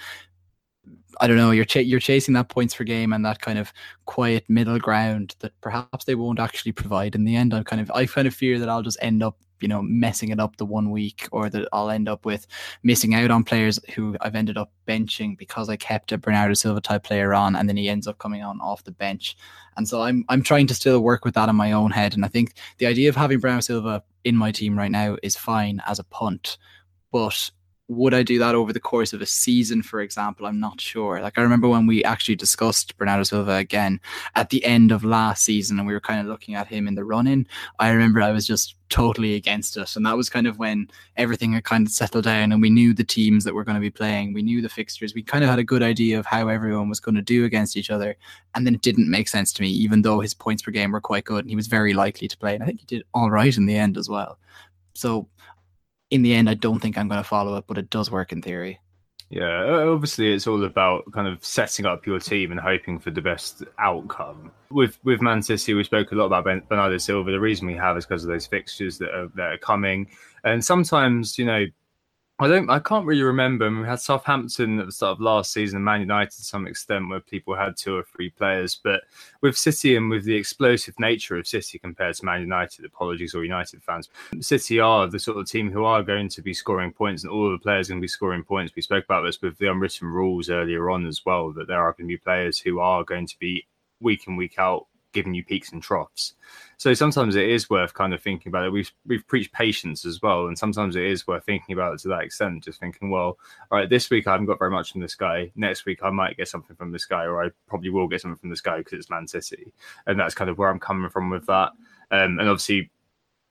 I 1.20 1.26
don't 1.26 1.36
know, 1.36 1.50
you're 1.50 1.64
ch- 1.64 1.76
you're 1.76 2.00
chasing 2.00 2.34
that 2.34 2.48
points 2.48 2.74
per 2.74 2.84
game 2.84 3.12
and 3.12 3.24
that 3.24 3.40
kind 3.40 3.58
of 3.58 3.72
quiet 4.06 4.44
middle 4.48 4.78
ground 4.78 5.36
that 5.40 5.52
perhaps 5.60 6.04
they 6.06 6.14
won't 6.14 6.40
actually 6.40 6.72
provide 6.72 7.14
in 7.14 7.24
the 7.24 7.36
end. 7.36 7.52
I'm 7.54 7.64
kind 7.64 7.80
of 7.80 7.90
I 7.92 8.06
kind 8.06 8.26
of 8.26 8.34
fear 8.34 8.58
that 8.58 8.68
I'll 8.68 8.82
just 8.82 8.98
end 9.02 9.22
up 9.22 9.36
you 9.60 9.68
know 9.68 9.82
messing 9.82 10.30
it 10.30 10.40
up 10.40 10.56
the 10.56 10.64
one 10.64 10.90
week 10.90 11.28
or 11.32 11.50
that 11.50 11.68
I'll 11.72 11.90
end 11.90 12.08
up 12.08 12.24
with 12.24 12.46
missing 12.82 13.14
out 13.14 13.30
on 13.30 13.44
players 13.44 13.78
who 13.94 14.16
I've 14.20 14.34
ended 14.34 14.56
up 14.56 14.72
benching 14.88 15.36
because 15.36 15.68
I 15.68 15.76
kept 15.76 16.12
a 16.12 16.18
Bernardo 16.18 16.54
Silva 16.54 16.80
type 16.80 17.04
player 17.04 17.34
on 17.34 17.54
and 17.54 17.68
then 17.68 17.76
he 17.76 17.88
ends 17.88 18.06
up 18.06 18.18
coming 18.18 18.42
on 18.42 18.60
off 18.60 18.84
the 18.84 18.90
bench. 18.90 19.36
And 19.76 19.86
so 19.86 20.02
I'm 20.02 20.24
I'm 20.28 20.42
trying 20.42 20.66
to 20.68 20.74
still 20.74 21.00
work 21.00 21.24
with 21.24 21.34
that 21.34 21.48
in 21.48 21.56
my 21.56 21.72
own 21.72 21.90
head. 21.90 22.14
And 22.14 22.24
I 22.24 22.28
think 22.28 22.54
the 22.78 22.86
idea 22.86 23.08
of 23.08 23.16
having 23.16 23.38
Bernardo 23.38 23.60
Silva 23.60 24.02
in 24.24 24.36
my 24.36 24.52
team 24.52 24.76
right 24.76 24.90
now 24.90 25.16
is 25.22 25.36
fine 25.36 25.82
as 25.86 25.98
a 25.98 26.04
punt. 26.04 26.58
But 27.12 27.50
would 27.90 28.14
I 28.14 28.22
do 28.22 28.38
that 28.38 28.54
over 28.54 28.72
the 28.72 28.78
course 28.78 29.12
of 29.12 29.20
a 29.20 29.26
season, 29.26 29.82
for 29.82 30.00
example? 30.00 30.46
I'm 30.46 30.60
not 30.60 30.80
sure. 30.80 31.20
Like 31.20 31.36
I 31.36 31.42
remember 31.42 31.68
when 31.68 31.88
we 31.88 32.04
actually 32.04 32.36
discussed 32.36 32.96
Bernardo 32.96 33.24
Silva 33.24 33.56
again 33.56 33.98
at 34.36 34.50
the 34.50 34.64
end 34.64 34.92
of 34.92 35.02
last 35.02 35.42
season, 35.42 35.76
and 35.76 35.88
we 35.88 35.92
were 35.92 36.00
kind 36.00 36.20
of 36.20 36.26
looking 36.26 36.54
at 36.54 36.68
him 36.68 36.86
in 36.86 36.94
the 36.94 37.04
run-in. 37.04 37.48
I 37.80 37.90
remember 37.90 38.22
I 38.22 38.30
was 38.30 38.46
just 38.46 38.76
totally 38.90 39.34
against 39.34 39.76
it, 39.76 39.96
and 39.96 40.06
that 40.06 40.16
was 40.16 40.30
kind 40.30 40.46
of 40.46 40.60
when 40.60 40.88
everything 41.16 41.52
had 41.52 41.64
kind 41.64 41.84
of 41.84 41.92
settled 41.92 42.24
down, 42.24 42.52
and 42.52 42.62
we 42.62 42.70
knew 42.70 42.94
the 42.94 43.02
teams 43.02 43.42
that 43.42 43.54
were 43.54 43.64
going 43.64 43.74
to 43.74 43.80
be 43.80 43.90
playing, 43.90 44.34
we 44.34 44.42
knew 44.42 44.62
the 44.62 44.68
fixtures, 44.68 45.12
we 45.12 45.22
kind 45.24 45.42
of 45.42 45.50
had 45.50 45.58
a 45.58 45.64
good 45.64 45.82
idea 45.82 46.16
of 46.16 46.26
how 46.26 46.46
everyone 46.46 46.88
was 46.88 47.00
going 47.00 47.16
to 47.16 47.22
do 47.22 47.44
against 47.44 47.76
each 47.76 47.90
other, 47.90 48.16
and 48.54 48.64
then 48.64 48.74
it 48.76 48.82
didn't 48.82 49.10
make 49.10 49.26
sense 49.26 49.52
to 49.52 49.62
me, 49.62 49.68
even 49.68 50.02
though 50.02 50.20
his 50.20 50.32
points 50.32 50.62
per 50.62 50.70
game 50.70 50.92
were 50.92 51.00
quite 51.00 51.24
good, 51.24 51.44
and 51.44 51.50
he 51.50 51.56
was 51.56 51.66
very 51.66 51.92
likely 51.92 52.28
to 52.28 52.38
play, 52.38 52.54
and 52.54 52.62
I 52.62 52.66
think 52.66 52.78
he 52.78 52.86
did 52.86 53.02
all 53.14 53.32
right 53.32 53.56
in 53.56 53.66
the 53.66 53.76
end 53.76 53.96
as 53.96 54.08
well. 54.08 54.38
So 54.94 55.28
in 56.10 56.22
the 56.22 56.34
end, 56.34 56.50
I 56.50 56.54
don't 56.54 56.80
think 56.80 56.98
I'm 56.98 57.08
going 57.08 57.22
to 57.22 57.28
follow 57.28 57.56
it, 57.56 57.64
but 57.66 57.78
it 57.78 57.90
does 57.90 58.10
work 58.10 58.32
in 58.32 58.42
theory. 58.42 58.80
Yeah, 59.30 59.86
obviously 59.86 60.32
it's 60.32 60.48
all 60.48 60.64
about 60.64 61.10
kind 61.12 61.28
of 61.28 61.44
setting 61.44 61.86
up 61.86 62.04
your 62.04 62.18
team 62.18 62.50
and 62.50 62.60
hoping 62.60 62.98
for 62.98 63.12
the 63.12 63.22
best 63.22 63.62
outcome. 63.78 64.50
With 64.72 64.98
with 65.04 65.22
Man 65.22 65.40
City, 65.40 65.72
we 65.72 65.84
spoke 65.84 66.10
a 66.10 66.16
lot 66.16 66.26
about 66.26 66.44
ben, 66.44 66.62
Bernardo 66.68 66.98
Silva. 66.98 67.30
The 67.30 67.38
reason 67.38 67.68
we 67.68 67.76
have 67.76 67.96
is 67.96 68.04
because 68.04 68.24
of 68.24 68.28
those 68.28 68.46
fixtures 68.46 68.98
that 68.98 69.14
are 69.14 69.28
that 69.36 69.52
are 69.52 69.58
coming, 69.58 70.08
and 70.42 70.64
sometimes 70.64 71.38
you 71.38 71.44
know 71.44 71.64
I 72.40 72.48
don't. 72.48 72.70
I 72.70 72.78
can't 72.78 73.04
really 73.04 73.22
remember. 73.22 73.70
we 73.70 73.86
had 73.86 74.00
Southampton 74.00 74.80
at 74.80 74.86
the 74.86 74.92
start 74.92 75.12
of 75.12 75.20
last 75.20 75.52
season, 75.52 75.76
and 75.76 75.84
Man 75.84 76.00
United 76.00 76.30
to 76.30 76.42
some 76.42 76.66
extent, 76.66 77.10
where 77.10 77.20
people 77.20 77.54
had 77.54 77.76
two 77.76 77.94
or 77.94 78.02
three 78.02 78.30
players. 78.30 78.80
But 78.82 79.02
with 79.42 79.58
City 79.58 79.94
and 79.94 80.08
with 80.08 80.24
the 80.24 80.36
explosive 80.36 80.98
nature 80.98 81.36
of 81.36 81.46
City 81.46 81.78
compared 81.78 82.14
to 82.14 82.24
Man 82.24 82.40
United, 82.40 82.86
apologies 82.86 83.34
all 83.34 83.42
United 83.42 83.82
fans, 83.82 84.08
City 84.40 84.80
are 84.80 85.06
the 85.06 85.18
sort 85.18 85.36
of 85.36 85.48
team 85.48 85.70
who 85.70 85.84
are 85.84 86.02
going 86.02 86.30
to 86.30 86.40
be 86.40 86.54
scoring 86.54 86.92
points, 86.92 87.24
and 87.24 87.30
all 87.30 87.44
of 87.44 87.52
the 87.52 87.62
players 87.62 87.90
are 87.90 87.92
going 87.92 88.00
to 88.00 88.04
be 88.04 88.08
scoring 88.08 88.42
points. 88.42 88.74
We 88.74 88.80
spoke 88.80 89.04
about 89.04 89.20
this 89.20 89.42
with 89.42 89.58
the 89.58 89.70
unwritten 89.70 90.08
rules 90.08 90.48
earlier 90.48 90.88
on 90.88 91.06
as 91.06 91.26
well, 91.26 91.52
that 91.52 91.68
there 91.68 91.82
are 91.82 91.92
going 91.92 92.08
to 92.08 92.14
be 92.14 92.16
players 92.16 92.58
who 92.58 92.80
are 92.80 93.04
going 93.04 93.26
to 93.26 93.38
be 93.38 93.66
week 94.00 94.26
in 94.26 94.36
week 94.36 94.58
out 94.58 94.86
giving 95.12 95.34
you 95.34 95.44
peaks 95.44 95.72
and 95.72 95.82
troughs. 95.82 96.34
So 96.76 96.94
sometimes 96.94 97.36
it 97.36 97.48
is 97.48 97.68
worth 97.68 97.92
kind 97.94 98.14
of 98.14 98.22
thinking 98.22 98.50
about 98.50 98.64
it. 98.64 98.72
We've 98.72 98.90
we've 99.06 99.26
preached 99.26 99.52
patience 99.52 100.04
as 100.04 100.22
well, 100.22 100.46
and 100.46 100.58
sometimes 100.58 100.96
it 100.96 101.04
is 101.04 101.26
worth 101.26 101.44
thinking 101.44 101.72
about 101.72 101.94
it 101.94 102.00
to 102.00 102.08
that 102.08 102.22
extent. 102.22 102.64
Just 102.64 102.80
thinking, 102.80 103.10
well, 103.10 103.38
all 103.70 103.78
right, 103.78 103.88
this 103.88 104.10
week 104.10 104.26
I 104.26 104.32
haven't 104.32 104.46
got 104.46 104.58
very 104.58 104.70
much 104.70 104.92
from 104.92 105.00
this 105.00 105.14
guy. 105.14 105.50
Next 105.56 105.84
week 105.84 106.00
I 106.02 106.10
might 106.10 106.36
get 106.36 106.48
something 106.48 106.76
from 106.76 106.92
this 106.92 107.04
guy, 107.04 107.24
or 107.24 107.44
I 107.44 107.50
probably 107.68 107.90
will 107.90 108.08
get 108.08 108.20
something 108.20 108.38
from 108.38 108.50
this 108.50 108.60
guy 108.60 108.78
because 108.78 108.94
it's 108.94 109.10
Man 109.10 109.26
City, 109.26 109.72
and 110.06 110.18
that's 110.18 110.34
kind 110.34 110.50
of 110.50 110.58
where 110.58 110.70
I'm 110.70 110.80
coming 110.80 111.10
from 111.10 111.30
with 111.30 111.46
that. 111.46 111.72
Um, 112.10 112.38
and 112.38 112.48
obviously, 112.48 112.90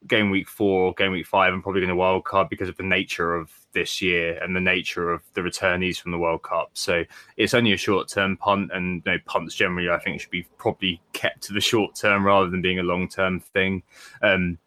game 0.07 0.29
week 0.29 0.47
four, 0.47 0.93
game 0.93 1.11
week 1.11 1.27
five, 1.27 1.53
I'm 1.53 1.61
probably 1.61 1.81
going 1.81 1.89
to 1.89 1.95
wild 1.95 2.23
card 2.23 2.49
because 2.49 2.69
of 2.69 2.77
the 2.77 2.83
nature 2.83 3.35
of 3.35 3.51
this 3.73 4.01
year 4.01 4.41
and 4.41 4.55
the 4.55 4.61
nature 4.61 5.11
of 5.11 5.21
the 5.33 5.41
returnees 5.41 5.99
from 5.99 6.11
the 6.11 6.17
World 6.17 6.43
Cup. 6.43 6.71
So 6.73 7.03
it's 7.37 7.53
only 7.53 7.73
a 7.73 7.77
short 7.77 8.07
term 8.07 8.37
punt, 8.37 8.71
and 8.73 9.01
you 9.05 9.11
know, 9.11 9.17
punts 9.25 9.55
generally, 9.55 9.89
I 9.89 9.99
think, 9.99 10.21
should 10.21 10.31
be 10.31 10.47
probably 10.57 11.01
kept 11.13 11.41
to 11.43 11.53
the 11.53 11.61
short 11.61 11.95
term 11.95 12.25
rather 12.25 12.49
than 12.49 12.61
being 12.61 12.79
a 12.79 12.83
long 12.83 13.07
term 13.07 13.39
thing. 13.39 13.83
Um, 14.21 14.57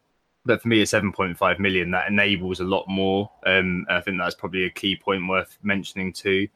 but 0.44 0.60
for 0.60 0.68
me, 0.68 0.80
a 0.80 0.84
7.5 0.84 1.58
million 1.60 1.92
that 1.92 2.08
enables 2.08 2.60
a 2.60 2.64
lot 2.64 2.84
more. 2.88 3.30
Um, 3.46 3.86
I 3.88 4.00
think 4.00 4.18
that's 4.18 4.34
probably 4.34 4.64
a 4.64 4.70
key 4.70 4.96
point 4.96 5.28
worth 5.28 5.56
mentioning 5.62 6.12
too, 6.12 6.48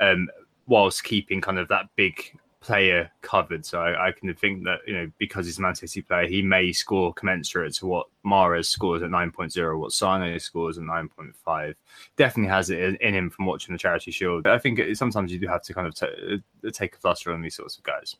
um, 0.00 0.28
whilst 0.66 1.04
keeping 1.04 1.40
kind 1.40 1.58
of 1.58 1.68
that 1.68 1.88
big 1.94 2.38
player 2.64 3.10
covered. 3.20 3.64
So 3.66 3.78
I, 3.78 4.08
I, 4.08 4.12
can 4.12 4.32
think 4.34 4.64
that, 4.64 4.78
you 4.86 4.94
know, 4.94 5.10
because 5.18 5.44
he's 5.44 5.58
a 5.58 5.62
Man 5.62 5.74
City 5.74 6.00
player, 6.00 6.26
he 6.26 6.40
may 6.40 6.72
score 6.72 7.12
commensurate 7.12 7.74
to 7.74 7.86
what 7.86 8.06
Mahrez 8.24 8.64
scores 8.64 9.02
at 9.02 9.10
9.0, 9.10 9.78
what 9.78 9.92
Sane 9.92 10.40
scores 10.40 10.78
at 10.78 10.84
9.5. 10.84 11.74
Definitely 12.16 12.48
has 12.48 12.70
it 12.70 12.78
in, 12.80 12.96
in 12.96 13.14
him 13.14 13.28
from 13.28 13.44
watching 13.44 13.74
the 13.74 13.78
Charity 13.78 14.10
Shield. 14.10 14.44
But 14.44 14.52
I 14.52 14.58
think 14.58 14.78
it, 14.78 14.96
sometimes 14.96 15.30
you 15.30 15.38
do 15.38 15.46
have 15.46 15.62
to 15.62 15.74
kind 15.74 15.86
of 15.86 15.94
t- 15.94 16.06
uh, 16.66 16.70
take 16.70 16.96
a 16.96 16.98
fluster 16.98 17.32
on 17.32 17.42
these 17.42 17.54
sorts 17.54 17.76
of 17.76 17.82
guys. 17.82 18.16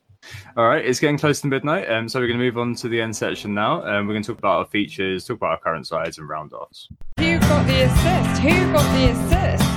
All 0.55 0.67
right, 0.67 0.85
it's 0.85 0.99
getting 0.99 1.17
close 1.17 1.41
to 1.41 1.47
midnight, 1.47 1.89
um, 1.89 2.07
so 2.07 2.19
we're 2.19 2.27
going 2.27 2.39
to 2.39 2.45
move 2.45 2.59
on 2.59 2.75
to 2.75 2.87
the 2.87 3.01
end 3.01 3.15
section 3.15 3.53
now. 3.55 3.83
Um, 3.83 4.05
we're 4.05 4.13
going 4.13 4.23
to 4.23 4.31
talk 4.31 4.39
about 4.39 4.57
our 4.59 4.65
features, 4.65 5.25
talk 5.25 5.37
about 5.37 5.51
our 5.51 5.59
current 5.59 5.87
sides, 5.87 6.19
and 6.19 6.29
round 6.29 6.53
offs. 6.53 6.87
Who 7.19 7.39
got 7.39 7.65
the 7.65 7.81
assist? 7.81 8.41
Who 8.41 8.73
got 8.73 8.95
the 8.95 9.11
assist? 9.11 9.74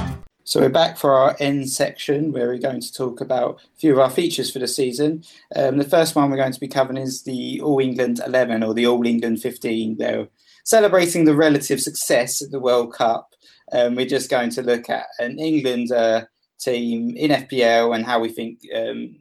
So 0.49 0.61
we're 0.61 0.71
back 0.71 0.97
for 0.97 1.13
our 1.13 1.37
end 1.41 1.69
section 1.69 2.33
where 2.33 2.49
we're 2.49 2.57
going 2.57 2.81
to 2.81 2.91
talk 2.91 3.21
about 3.21 3.57
a 3.57 3.79
few 3.79 3.93
of 3.93 3.99
our 3.99 4.09
features 4.09 4.51
for 4.51 4.61
the 4.61 4.67
season. 4.67 5.23
Um, 5.55 5.77
the 5.77 5.85
first 5.85 6.17
one 6.17 6.31
we're 6.31 6.39
going 6.39 6.55
to 6.55 6.59
be 6.59 6.69
covering 6.69 6.97
is 6.97 7.23
the 7.23 7.61
All 7.61 7.81
England 7.81 8.23
11 8.27 8.63
or 8.63 8.73
the 8.73 8.87
All 8.87 9.07
England 9.07 9.43
15. 9.43 9.99
They're 9.99 10.27
celebrating 10.65 11.27
the 11.27 11.35
relative 11.35 11.83
success 11.83 12.41
of 12.41 12.51
the 12.51 12.61
World 12.61 12.95
Cup. 12.95 13.35
Um, 13.73 13.95
we're 13.95 14.07
just 14.07 14.31
going 14.31 14.49
to 14.53 14.63
look 14.63 14.89
at 14.89 15.09
an 15.19 15.39
England 15.39 15.93
uh, 15.93 16.25
team 16.59 17.15
in 17.15 17.31
FPL 17.31 17.95
and 17.95 18.07
how 18.07 18.19
we 18.19 18.31
think 18.31 18.61
um, 18.75 19.17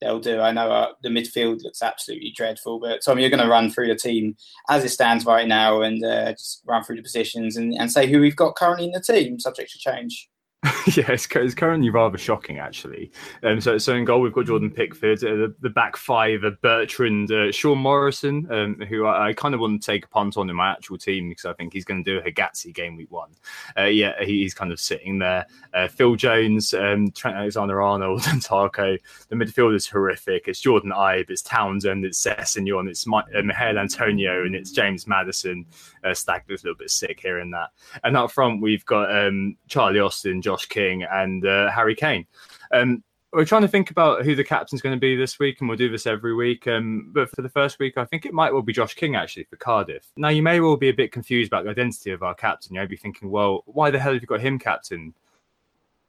they'll 0.00 0.18
do. 0.18 0.40
I 0.40 0.50
know 0.50 0.72
uh, 0.72 0.88
the 1.04 1.08
midfield 1.08 1.62
looks 1.62 1.82
absolutely 1.82 2.32
dreadful, 2.34 2.80
but 2.80 3.00
Tom, 3.04 3.20
you're 3.20 3.30
going 3.30 3.38
to 3.44 3.48
run 3.48 3.70
through 3.70 3.86
the 3.86 3.94
team 3.94 4.34
as 4.68 4.82
it 4.82 4.88
stands 4.88 5.24
right 5.24 5.46
now 5.46 5.82
and 5.82 6.04
uh, 6.04 6.32
just 6.32 6.62
run 6.66 6.82
through 6.82 6.96
the 6.96 7.02
positions 7.02 7.56
and, 7.56 7.74
and 7.74 7.92
say 7.92 8.08
who 8.08 8.20
we've 8.20 8.34
got 8.34 8.56
currently 8.56 8.86
in 8.86 8.90
the 8.90 9.00
team, 9.00 9.38
subject 9.38 9.70
to 9.70 9.78
change. 9.78 10.28
yeah, 10.96 11.10
it's, 11.10 11.26
it's, 11.26 11.54
currently 11.54 11.90
rather 11.90 12.16
shocking, 12.16 12.58
actually. 12.58 13.10
Um, 13.42 13.60
so, 13.60 13.76
so 13.76 13.94
in 13.94 14.06
goal, 14.06 14.22
we've 14.22 14.32
got 14.32 14.46
Jordan 14.46 14.70
Pickford. 14.70 15.22
Uh, 15.22 15.36
the, 15.36 15.54
the, 15.60 15.68
back 15.68 15.94
five 15.94 16.42
are 16.42 16.52
Bertrand, 16.52 17.30
uh, 17.30 17.52
Sean 17.52 17.76
Morrison, 17.78 18.50
um, 18.50 18.80
who 18.88 19.04
I, 19.04 19.28
I, 19.28 19.32
kind 19.34 19.52
of 19.52 19.60
want 19.60 19.82
to 19.82 19.86
take 19.86 20.06
a 20.06 20.08
punt 20.08 20.38
on 20.38 20.48
in 20.48 20.56
my 20.56 20.70
actual 20.70 20.96
team 20.96 21.28
because 21.28 21.44
I 21.44 21.52
think 21.52 21.74
he's 21.74 21.84
going 21.84 22.02
to 22.02 22.10
do 22.10 22.18
a 22.18 22.22
Hegazi 22.22 22.72
game 22.72 22.96
week 22.96 23.10
one. 23.10 23.30
Uh, 23.76 23.84
yeah, 23.84 24.12
he's 24.24 24.54
kind 24.54 24.72
of 24.72 24.80
sitting 24.80 25.18
there. 25.18 25.44
Uh, 25.74 25.86
Phil 25.86 26.16
Jones, 26.16 26.72
um, 26.72 27.10
Trent 27.10 27.36
Alexander 27.36 27.82
Arnold, 27.82 28.22
and 28.28 28.40
Tarko. 28.40 28.98
The 29.28 29.36
midfield 29.36 29.74
is 29.74 29.86
horrific. 29.86 30.48
It's 30.48 30.60
Jordan 30.60 30.92
Ibe, 30.92 31.28
it's 31.28 31.42
Townsend, 31.42 32.06
it's 32.06 32.24
Sessegnon, 32.24 32.88
it's 32.88 33.06
My- 33.06 33.24
Michail 33.44 33.78
Antonio, 33.78 34.44
and 34.44 34.54
it's 34.54 34.70
James 34.70 35.06
Maddison. 35.06 35.66
Uh, 36.04 36.14
Stag 36.14 36.42
looks 36.48 36.62
a 36.62 36.66
little 36.66 36.78
bit 36.78 36.90
sick 36.90 37.20
here 37.20 37.38
and 37.38 37.52
that. 37.54 37.70
And 38.02 38.16
up 38.16 38.30
front, 38.30 38.62
we've 38.62 38.84
got 38.84 39.14
um, 39.14 39.56
Charlie 39.68 40.00
Austin, 40.00 40.42
Josh 40.42 40.66
King 40.66 41.04
and 41.04 41.46
uh, 41.46 41.70
Harry 41.70 41.94
Kane. 41.94 42.26
Um, 42.72 43.02
we're 43.34 43.44
trying 43.44 43.62
to 43.62 43.68
think 43.68 43.90
about 43.90 44.24
who 44.24 44.36
the 44.36 44.44
captain's 44.44 44.80
going 44.80 44.94
to 44.94 45.00
be 45.00 45.16
this 45.16 45.38
week, 45.38 45.60
and 45.60 45.68
we'll 45.68 45.76
do 45.76 45.90
this 45.90 46.06
every 46.06 46.34
week. 46.34 46.68
Um, 46.68 47.10
but 47.12 47.28
for 47.30 47.42
the 47.42 47.48
first 47.48 47.78
week, 47.80 47.98
I 47.98 48.04
think 48.04 48.24
it 48.24 48.32
might 48.32 48.52
well 48.52 48.62
be 48.62 48.72
Josh 48.72 48.94
King 48.94 49.16
actually 49.16 49.44
for 49.44 49.56
Cardiff. 49.56 50.06
Now, 50.16 50.28
you 50.28 50.42
may 50.42 50.60
well 50.60 50.76
be 50.76 50.88
a 50.88 50.94
bit 50.94 51.10
confused 51.10 51.48
about 51.48 51.64
the 51.64 51.70
identity 51.70 52.12
of 52.12 52.22
our 52.22 52.34
captain. 52.34 52.76
You'll 52.76 52.86
be 52.86 52.96
thinking, 52.96 53.30
well, 53.30 53.62
why 53.66 53.90
the 53.90 53.98
hell 53.98 54.12
have 54.12 54.22
you 54.22 54.28
got 54.28 54.40
him 54.40 54.58
captain? 54.58 55.14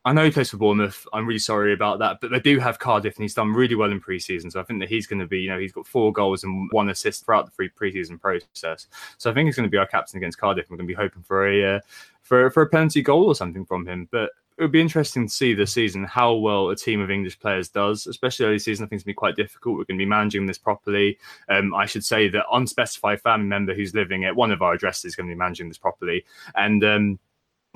I 0.05 0.13
know 0.13 0.23
he 0.23 0.29
plays 0.29 0.51
for 0.51 0.57
Bournemouth. 0.57 1.07
I'm 1.13 1.25
really 1.25 1.39
sorry 1.39 1.73
about 1.73 1.97
that, 1.97 2.21
but 2.21 2.29
they 2.29 2.39
do 2.39 2.59
have 2.59 2.77
Cardiff, 2.77 3.15
and 3.15 3.23
he's 3.23 3.33
done 3.33 3.51
really 3.51 3.73
well 3.73 3.91
in 3.91 3.99
preseason. 3.99 4.51
So 4.51 4.59
I 4.59 4.63
think 4.63 4.79
that 4.81 4.87
he's 4.87 5.07
going 5.07 5.19
to 5.19 5.25
be, 5.25 5.39
you 5.41 5.49
know, 5.49 5.57
he's 5.57 5.71
got 5.71 5.87
four 5.87 6.13
goals 6.13 6.43
and 6.43 6.69
one 6.71 6.89
assist 6.89 7.25
throughout 7.25 7.45
the 7.45 7.51
free 7.51 7.69
preseason 7.69 8.21
process. 8.21 8.85
So 9.17 9.31
I 9.31 9.33
think 9.33 9.47
he's 9.47 9.55
going 9.55 9.67
to 9.67 9.71
be 9.71 9.79
our 9.79 9.87
captain 9.87 10.17
against 10.17 10.37
Cardiff. 10.37 10.69
We're 10.69 10.77
going 10.77 10.87
to 10.87 10.93
be 10.93 11.01
hoping 11.01 11.23
for 11.23 11.47
a 11.47 11.77
uh, 11.77 11.79
for 12.21 12.51
for 12.51 12.61
a 12.61 12.69
penalty 12.69 13.01
goal 13.01 13.25
or 13.25 13.33
something 13.33 13.65
from 13.65 13.87
him. 13.87 14.07
But 14.11 14.29
it 14.57 14.61
would 14.61 14.71
be 14.71 14.79
interesting 14.79 15.27
to 15.27 15.33
see 15.33 15.53
this 15.53 15.73
season 15.73 16.05
how 16.05 16.33
well 16.35 16.69
a 16.69 16.75
team 16.75 17.01
of 17.01 17.11
English 17.11 17.39
players 17.39 17.67
does, 17.67 18.07
especially 18.07 18.45
early 18.45 18.59
season. 18.59 18.85
I 18.85 18.87
think 18.87 18.99
it's 18.99 19.03
going 19.05 19.13
to 19.13 19.15
be 19.15 19.19
quite 19.19 19.35
difficult. 19.35 19.73
We're 19.73 19.85
going 19.85 19.97
to 19.97 20.05
be 20.05 20.09
managing 20.09 20.45
this 20.45 20.57
properly. 20.57 21.17
Um, 21.49 21.73
I 21.73 21.85
should 21.85 22.05
say 22.05 22.29
that 22.29 22.45
unspecified 22.53 23.21
family 23.21 23.47
member 23.47 23.73
who's 23.73 23.93
living 23.93 24.23
at 24.23 24.35
one 24.35 24.51
of 24.51 24.61
our 24.61 24.73
addresses 24.73 25.05
is 25.05 25.15
going 25.15 25.27
to 25.27 25.35
be 25.35 25.37
managing 25.37 25.67
this 25.67 25.77
properly. 25.77 26.23
And 26.55 26.83
um, 26.85 27.19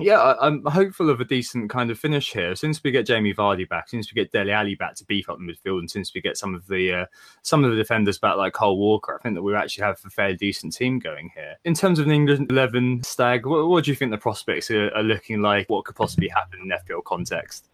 yeah, 0.00 0.18
I, 0.18 0.46
am 0.46 0.64
hopeful 0.64 1.10
of 1.10 1.20
a 1.20 1.24
decent 1.24 1.70
kind 1.70 1.90
of 1.90 1.98
finish 1.98 2.32
here. 2.32 2.54
Since 2.54 2.82
we 2.82 2.90
get 2.90 3.06
Jamie 3.06 3.34
Vardy 3.34 3.68
back, 3.68 3.88
since 3.88 4.12
we 4.12 4.20
get 4.20 4.32
Dele 4.32 4.52
Alli 4.52 4.74
back 4.74 4.94
to 4.96 5.04
beef 5.04 5.28
up 5.28 5.38
the 5.38 5.44
midfield, 5.44 5.78
and 5.80 5.90
since 5.90 6.12
we 6.14 6.20
get 6.20 6.36
some 6.36 6.54
of 6.54 6.66
the 6.66 6.92
uh, 6.92 7.06
some 7.42 7.64
of 7.64 7.70
the 7.70 7.76
defenders 7.76 8.18
back 8.18 8.36
like 8.36 8.52
Kyle 8.52 8.76
Walker, 8.76 9.16
I 9.18 9.22
think 9.22 9.34
that 9.34 9.42
we 9.42 9.54
actually 9.54 9.84
have 9.84 10.00
a 10.04 10.10
fairly 10.10 10.36
decent 10.36 10.74
team 10.74 10.98
going 10.98 11.30
here. 11.34 11.56
In 11.64 11.74
terms 11.74 11.98
of 11.98 12.06
an 12.06 12.12
England 12.12 12.50
eleven 12.50 13.02
stag, 13.02 13.46
what, 13.46 13.68
what 13.68 13.84
do 13.84 13.90
you 13.90 13.94
think 13.94 14.10
the 14.10 14.18
prospects 14.18 14.70
are, 14.70 14.90
are 14.94 15.02
looking 15.02 15.42
like? 15.42 15.68
What 15.68 15.84
could 15.84 15.96
possibly 15.96 16.28
happen 16.28 16.60
in 16.62 16.68
FPL 16.68 17.04
context? 17.04 17.68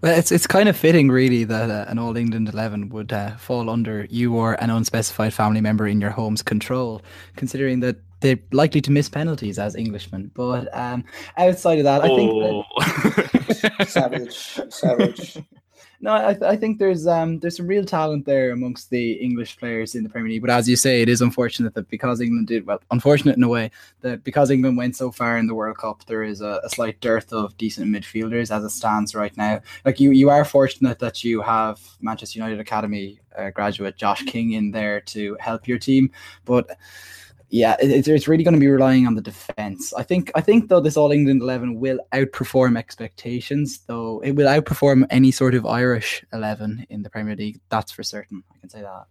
Well, 0.00 0.18
it's 0.18 0.32
it's 0.32 0.46
kind 0.46 0.68
of 0.68 0.76
fitting, 0.76 1.10
really, 1.10 1.44
that 1.44 1.70
uh, 1.70 1.84
an 1.88 1.98
All 1.98 2.16
England 2.16 2.48
eleven 2.48 2.88
would 2.88 3.12
uh, 3.12 3.36
fall 3.36 3.68
under 3.68 4.06
you 4.08 4.34
or 4.34 4.54
an 4.54 4.70
unspecified 4.70 5.34
family 5.34 5.60
member 5.60 5.86
in 5.86 6.00
your 6.00 6.10
home's 6.10 6.42
control, 6.42 7.02
considering 7.36 7.80
that 7.80 7.96
they're 8.22 8.38
likely 8.52 8.80
to 8.80 8.90
miss 8.90 9.08
penalties 9.08 9.58
as 9.58 9.76
Englishmen. 9.76 10.30
But 10.34 10.74
um, 10.76 11.04
outside 11.36 11.78
of 11.78 11.84
that, 11.84 12.02
I 12.02 12.08
think 12.08 12.32
that... 12.32 12.64
Oh. 13.78 13.84
savage, 13.84 14.60
savage. 14.72 15.38
No, 16.02 16.10
I, 16.10 16.36
I 16.44 16.56
think 16.56 16.80
there's 16.80 17.06
um 17.06 17.38
there's 17.38 17.56
some 17.56 17.68
real 17.68 17.84
talent 17.84 18.26
there 18.26 18.50
amongst 18.50 18.90
the 18.90 19.12
English 19.12 19.56
players 19.56 19.94
in 19.94 20.02
the 20.02 20.08
Premier 20.08 20.32
League. 20.32 20.40
But 20.40 20.50
as 20.50 20.68
you 20.68 20.74
say, 20.74 21.00
it 21.00 21.08
is 21.08 21.22
unfortunate 21.22 21.74
that 21.74 21.88
because 21.88 22.20
England 22.20 22.48
did 22.48 22.66
well, 22.66 22.80
unfortunate 22.90 23.36
in 23.36 23.42
a 23.44 23.48
way 23.48 23.70
that 24.00 24.24
because 24.24 24.50
England 24.50 24.76
went 24.76 24.96
so 24.96 25.12
far 25.12 25.38
in 25.38 25.46
the 25.46 25.54
World 25.54 25.78
Cup, 25.78 26.04
there 26.06 26.24
is 26.24 26.40
a, 26.40 26.60
a 26.64 26.68
slight 26.68 27.00
dearth 27.00 27.32
of 27.32 27.56
decent 27.56 27.86
midfielders 27.86 28.50
as 28.50 28.64
it 28.64 28.70
stands 28.70 29.14
right 29.14 29.36
now. 29.36 29.60
Like 29.84 30.00
you, 30.00 30.10
you 30.10 30.28
are 30.28 30.44
fortunate 30.44 30.98
that 30.98 31.22
you 31.22 31.40
have 31.40 31.80
Manchester 32.00 32.36
United 32.36 32.58
Academy 32.58 33.20
uh, 33.38 33.50
graduate 33.50 33.96
Josh 33.96 34.24
King 34.24 34.54
in 34.54 34.72
there 34.72 35.00
to 35.02 35.36
help 35.38 35.68
your 35.68 35.78
team, 35.78 36.10
but 36.44 36.76
yeah, 37.52 37.76
it, 37.80 38.08
it's 38.08 38.26
really 38.26 38.44
going 38.44 38.54
to 38.54 38.60
be 38.60 38.66
relying 38.66 39.06
on 39.06 39.14
the 39.14 39.20
defense. 39.20 39.92
I 39.92 40.02
think. 40.02 40.32
I 40.34 40.40
think 40.40 40.70
though 40.70 40.80
this 40.80 40.96
All 40.96 41.12
England 41.12 41.42
eleven 41.42 41.78
will 41.78 42.00
outperform 42.12 42.78
expectations. 42.78 43.80
Though 43.86 44.20
it 44.20 44.32
will 44.32 44.48
outperform 44.48 45.04
any 45.10 45.30
sort 45.30 45.54
of 45.54 45.66
Irish 45.66 46.24
eleven 46.32 46.86
in 46.88 47.02
the 47.02 47.10
Premier 47.10 47.36
League. 47.36 47.60
That's 47.68 47.92
for 47.92 48.02
certain. 48.02 48.42
I 48.50 48.58
can 48.58 48.70
say 48.70 48.80
that. 48.80 49.04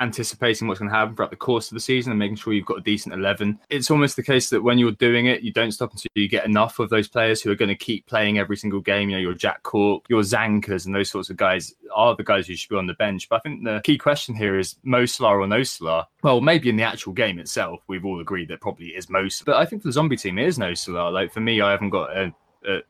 anticipating 0.00 0.66
what's 0.66 0.80
going 0.80 0.90
to 0.90 0.96
happen 0.96 1.14
throughout 1.14 1.30
the 1.30 1.36
course 1.36 1.70
of 1.70 1.74
the 1.74 1.80
season 1.80 2.10
and 2.10 2.18
making 2.18 2.36
sure 2.36 2.52
you've 2.52 2.66
got 2.66 2.78
a 2.78 2.82
decent 2.82 3.14
11. 3.14 3.58
It's 3.68 3.90
almost 3.90 4.16
the 4.16 4.22
case 4.22 4.50
that 4.50 4.62
when 4.62 4.78
you're 4.78 4.92
doing 4.92 5.26
it, 5.26 5.42
you 5.42 5.52
don't 5.52 5.72
stop 5.72 5.92
until 5.92 6.10
you 6.14 6.28
get 6.28 6.46
enough 6.46 6.78
of 6.78 6.90
those 6.90 7.08
players 7.08 7.42
who 7.42 7.50
are 7.50 7.56
going 7.56 7.68
to 7.68 7.74
keep 7.74 8.06
playing 8.06 8.38
every 8.38 8.56
single 8.56 8.80
game. 8.80 9.10
You 9.10 9.16
know, 9.16 9.22
your 9.22 9.34
Jack 9.34 9.62
Cork, 9.62 10.04
your 10.08 10.22
Zankers, 10.22 10.86
and 10.86 10.94
those 10.94 11.10
sorts 11.10 11.30
of 11.30 11.36
guys 11.36 11.74
are 11.94 12.16
the 12.16 12.24
guys 12.24 12.46
who 12.46 12.56
should 12.56 12.70
be 12.70 12.76
on 12.76 12.86
the 12.86 12.94
bench. 12.94 13.28
But 13.28 13.36
I 13.36 13.40
think 13.40 13.64
the 13.64 13.80
key 13.84 13.98
question 13.98 14.34
here 14.34 14.58
is 14.58 14.76
Mo 14.82 15.04
Salah 15.06 15.38
or 15.38 15.46
no 15.46 15.62
Salah. 15.62 16.08
Well, 16.22 16.40
maybe 16.40 16.68
in 16.68 16.76
the 16.76 16.82
actual 16.82 17.12
game 17.12 17.38
itself, 17.38 17.80
we've 17.86 18.04
all 18.04 18.20
agreed 18.20 18.48
that 18.48 18.60
probably 18.60 18.88
is 18.88 19.10
most. 19.10 19.44
But 19.44 19.56
I 19.56 19.66
think 19.66 19.82
for 19.82 19.88
the 19.88 19.92
zombie 19.92 20.16
team, 20.16 20.38
it 20.38 20.46
is 20.46 20.58
no 20.58 20.74
Salah. 20.74 21.10
Like 21.10 21.32
for 21.32 21.40
me, 21.40 21.60
I 21.60 21.70
haven't 21.70 21.90
got 21.90 22.16
a 22.16 22.32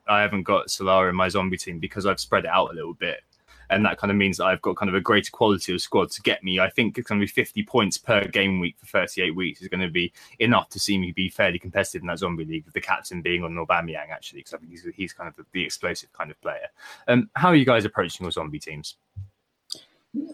I 0.09 0.21
haven't 0.21 0.43
got 0.43 0.71
Salah 0.71 1.09
in 1.09 1.15
my 1.15 1.29
zombie 1.29 1.57
team 1.57 1.79
because 1.79 2.05
I've 2.07 2.19
spread 2.19 2.45
it 2.45 2.51
out 2.51 2.73
a 2.73 2.75
little 2.75 2.95
bit 2.95 3.21
and 3.71 3.85
that 3.85 3.99
kind 3.99 4.11
of 4.11 4.17
means 4.17 4.37
that 4.37 4.45
I've 4.45 4.61
got 4.63 4.77
kind 4.77 4.89
of 4.89 4.95
a 4.95 5.01
greater 5.01 5.31
quality 5.31 5.73
of 5.73 5.81
squad 5.81 6.11
to 6.11 6.23
get 6.23 6.43
me. 6.43 6.59
I 6.59 6.69
think 6.69 6.99
it's 6.99 7.09
going 7.09 7.21
to 7.21 7.25
be 7.25 7.31
50 7.31 7.63
points 7.63 7.97
per 7.97 8.25
game 8.25 8.61
week 8.61 8.77
for 8.79 8.87
38 8.87 9.35
weeks 9.35 9.63
is 9.63 9.69
going 9.69 9.81
to 9.81 9.91
be 9.91 10.13
enough 10.41 10.69
to 10.71 10.81
see 10.81 10.99
me 10.99 11.13
be 11.13 11.29
fairly 11.29 11.59
competitive 11.59 12.03
in 12.03 12.09
that 12.09 12.19
zombie 12.19 12.45
league. 12.45 12.65
With 12.65 12.75
the 12.75 12.81
captain 12.81 13.23
being 13.23 13.45
on 13.45 13.55
Aubameyang 13.55 14.11
actually, 14.11 14.41
because 14.41 14.55
I 14.55 14.59
think 14.59 14.71
he's, 14.71 14.87
he's 14.95 15.13
kind 15.13 15.29
of 15.29 15.37
the, 15.37 15.47
the 15.53 15.65
explosive 15.65 16.13
kind 16.13 16.31
of 16.31 16.41
player. 16.41 16.69
Um, 17.09 17.31
how 17.35 17.49
are 17.49 17.57
you 17.57 17.65
guys 17.65 17.85
approaching 17.85 18.25
your 18.25 18.33
zombie 18.33 18.59
teams? 18.59 18.97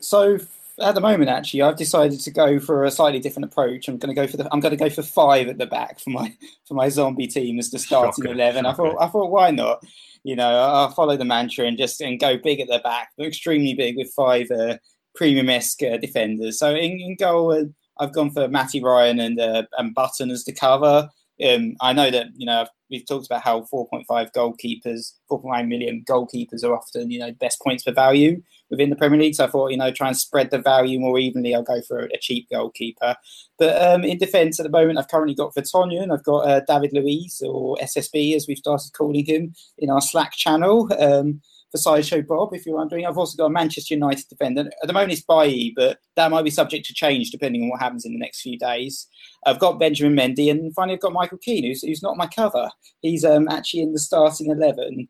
So 0.01 0.39
at 0.80 0.95
the 0.95 1.01
moment, 1.01 1.30
actually, 1.30 1.62
I've 1.62 1.76
decided 1.76 2.20
to 2.20 2.30
go 2.30 2.59
for 2.59 2.84
a 2.84 2.91
slightly 2.91 3.20
different 3.20 3.47
approach. 3.47 3.89
I'm 3.89 3.99
going 3.99 4.14
to 4.14 4.20
go 4.20 4.26
for 4.26 4.37
the. 4.37 4.49
I'm 4.53 4.61
going 4.61 4.76
to 4.76 4.82
go 4.82 4.91
for 4.91 5.03
five 5.03 5.49
at 5.49 5.59
the 5.59 5.66
back 5.66 6.01
for 6.01 6.11
my 6.11 6.34
for 6.66 6.74
my 6.74 6.89
zombie 6.89 7.26
team 7.26 7.59
as 7.59 7.70
the 7.70 7.78
starting 7.78 8.24
shocker, 8.24 8.34
eleven. 8.34 8.64
Shocker. 8.64 8.87
I 8.87 8.91
thought. 8.91 9.03
I 9.03 9.09
thought, 9.09 9.30
why 9.30 9.51
not? 9.51 9.84
You 10.27 10.35
know, 10.35 10.49
I'll 10.49 10.91
follow 10.91 11.16
the 11.16 11.24
mantra 11.24 11.66
and 11.66 11.79
just 11.79 12.01
and 12.01 12.18
go 12.18 12.37
big 12.37 12.59
at 12.59 12.66
the 12.66 12.81
back, 12.81 13.11
but 13.16 13.29
extremely 13.29 13.74
big 13.74 13.97
with 13.97 14.12
five 14.12 14.51
uh, 14.51 14.77
premium 15.14 15.49
esque 15.49 15.85
uh, 15.85 15.99
defenders. 15.99 16.59
So 16.59 16.74
in, 16.74 16.99
in 16.99 17.14
goal, 17.14 17.53
uh, 17.53 17.62
I've 18.01 18.12
gone 18.12 18.33
for 18.33 18.49
Matty 18.49 18.83
Ryan 18.83 19.20
and 19.20 19.39
uh, 19.39 19.62
and 19.79 19.95
Button 19.95 20.33
as 20.33 20.45
the 20.45 20.53
cover. 20.53 21.09
Um, 21.49 21.77
I 21.81 21.93
know 21.93 22.11
that 22.11 22.27
you 22.37 22.45
know 22.45 22.66
we've 22.91 23.07
talked 23.07 23.27
about 23.27 23.43
how 23.43 23.61
4.5 23.72 24.05
goalkeepers, 24.33 25.12
4.9 25.31 25.68
million 25.68 26.05
goalkeepers 26.11 26.64
are 26.64 26.74
often 26.74 27.09
you 27.09 27.20
know 27.20 27.31
best 27.31 27.61
points 27.61 27.85
for 27.85 27.93
value 27.93 28.43
within 28.71 28.91
the 28.91 28.97
Premier 28.97 29.21
League. 29.21 29.35
So 29.35 29.45
I 29.45 29.49
thought 29.49 29.71
you 29.71 29.77
know 29.77 29.91
try 29.91 30.09
and 30.09 30.17
spread 30.17 30.51
the 30.51 30.59
value 30.59 31.01
more 31.01 31.19
evenly. 31.19 31.55
I'll 31.55 31.62
go 31.62 31.81
for 31.83 32.01
a 32.01 32.19
cheap 32.19 32.49
goalkeeper. 32.51 33.17
But 33.59 33.81
um, 33.81 34.05
in 34.05 34.19
defence 34.19 34.61
at 34.61 34.64
the 34.64 34.71
moment, 34.71 34.99
I've 34.99 35.09
currently 35.09 35.35
got 35.35 35.55
Vertonghen. 35.55 36.12
I've 36.12 36.25
got 36.25 36.49
uh, 36.49 36.61
David 36.67 36.93
Luiz 36.93 37.43
or 37.45 37.77
SSB 37.83 38.35
as 38.35 38.47
we've 38.47 38.59
started 38.59 38.93
calling 38.93 39.25
him 39.25 39.55
in 39.79 39.91
our 39.91 40.01
Slack 40.01 40.33
channel. 40.33 40.91
Um, 40.99 41.41
for 41.71 41.79
Sideshow 41.79 42.23
Bob, 42.23 42.55
if 42.55 42.64
you're 42.64 42.77
wondering. 42.77 43.07
I've 43.07 43.19
also 43.19 43.37
got 43.37 43.47
a 43.47 43.51
Manchester 43.51 43.95
United 43.95 44.29
defender. 44.29 44.62
At 44.83 44.87
the 44.87 44.93
moment, 44.93 45.12
it's 45.12 45.23
Bailly, 45.23 45.73
but 45.75 45.99
that 46.17 46.31
might 46.31 46.45
be 46.45 46.51
subject 46.51 46.87
to 46.87 46.95
change 46.95 47.31
depending 47.31 47.62
on 47.62 47.71
what 47.71 47.81
happens 47.81 48.05
in 48.05 48.12
the 48.12 48.19
next 48.19 48.41
few 48.41 48.59
days. 48.59 49.07
I've 49.45 49.59
got 49.59 49.79
Benjamin 49.79 50.17
Mendy, 50.17 50.51
and 50.51 50.75
finally, 50.75 50.95
I've 50.95 51.03
got 51.03 51.12
Michael 51.12 51.39
Keane, 51.39 51.64
who's, 51.64 51.83
who's 51.83 52.03
not 52.03 52.17
my 52.17 52.27
cover. 52.27 52.71
He's 53.01 53.25
um, 53.25 53.49
actually 53.49 53.81
in 53.81 53.93
the 53.93 53.99
starting 53.99 54.51
11 54.51 55.09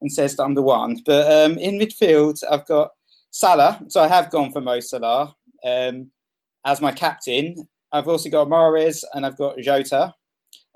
and 0.00 0.12
says 0.12 0.36
that 0.36 0.44
I'm 0.44 0.54
the 0.54 0.62
one. 0.62 0.98
But 1.04 1.30
um, 1.30 1.58
in 1.58 1.78
midfield, 1.78 2.42
I've 2.50 2.66
got 2.66 2.90
Salah. 3.30 3.80
So 3.88 4.00
I 4.00 4.08
have 4.08 4.30
gone 4.30 4.52
for 4.52 4.60
Mo 4.60 4.80
Salah 4.80 5.34
um, 5.64 6.10
as 6.64 6.80
my 6.80 6.92
captain. 6.92 7.68
I've 7.92 8.08
also 8.08 8.30
got 8.30 8.48
Mahrez 8.48 9.04
and 9.14 9.24
I've 9.24 9.38
got 9.38 9.58
Jota. 9.58 10.14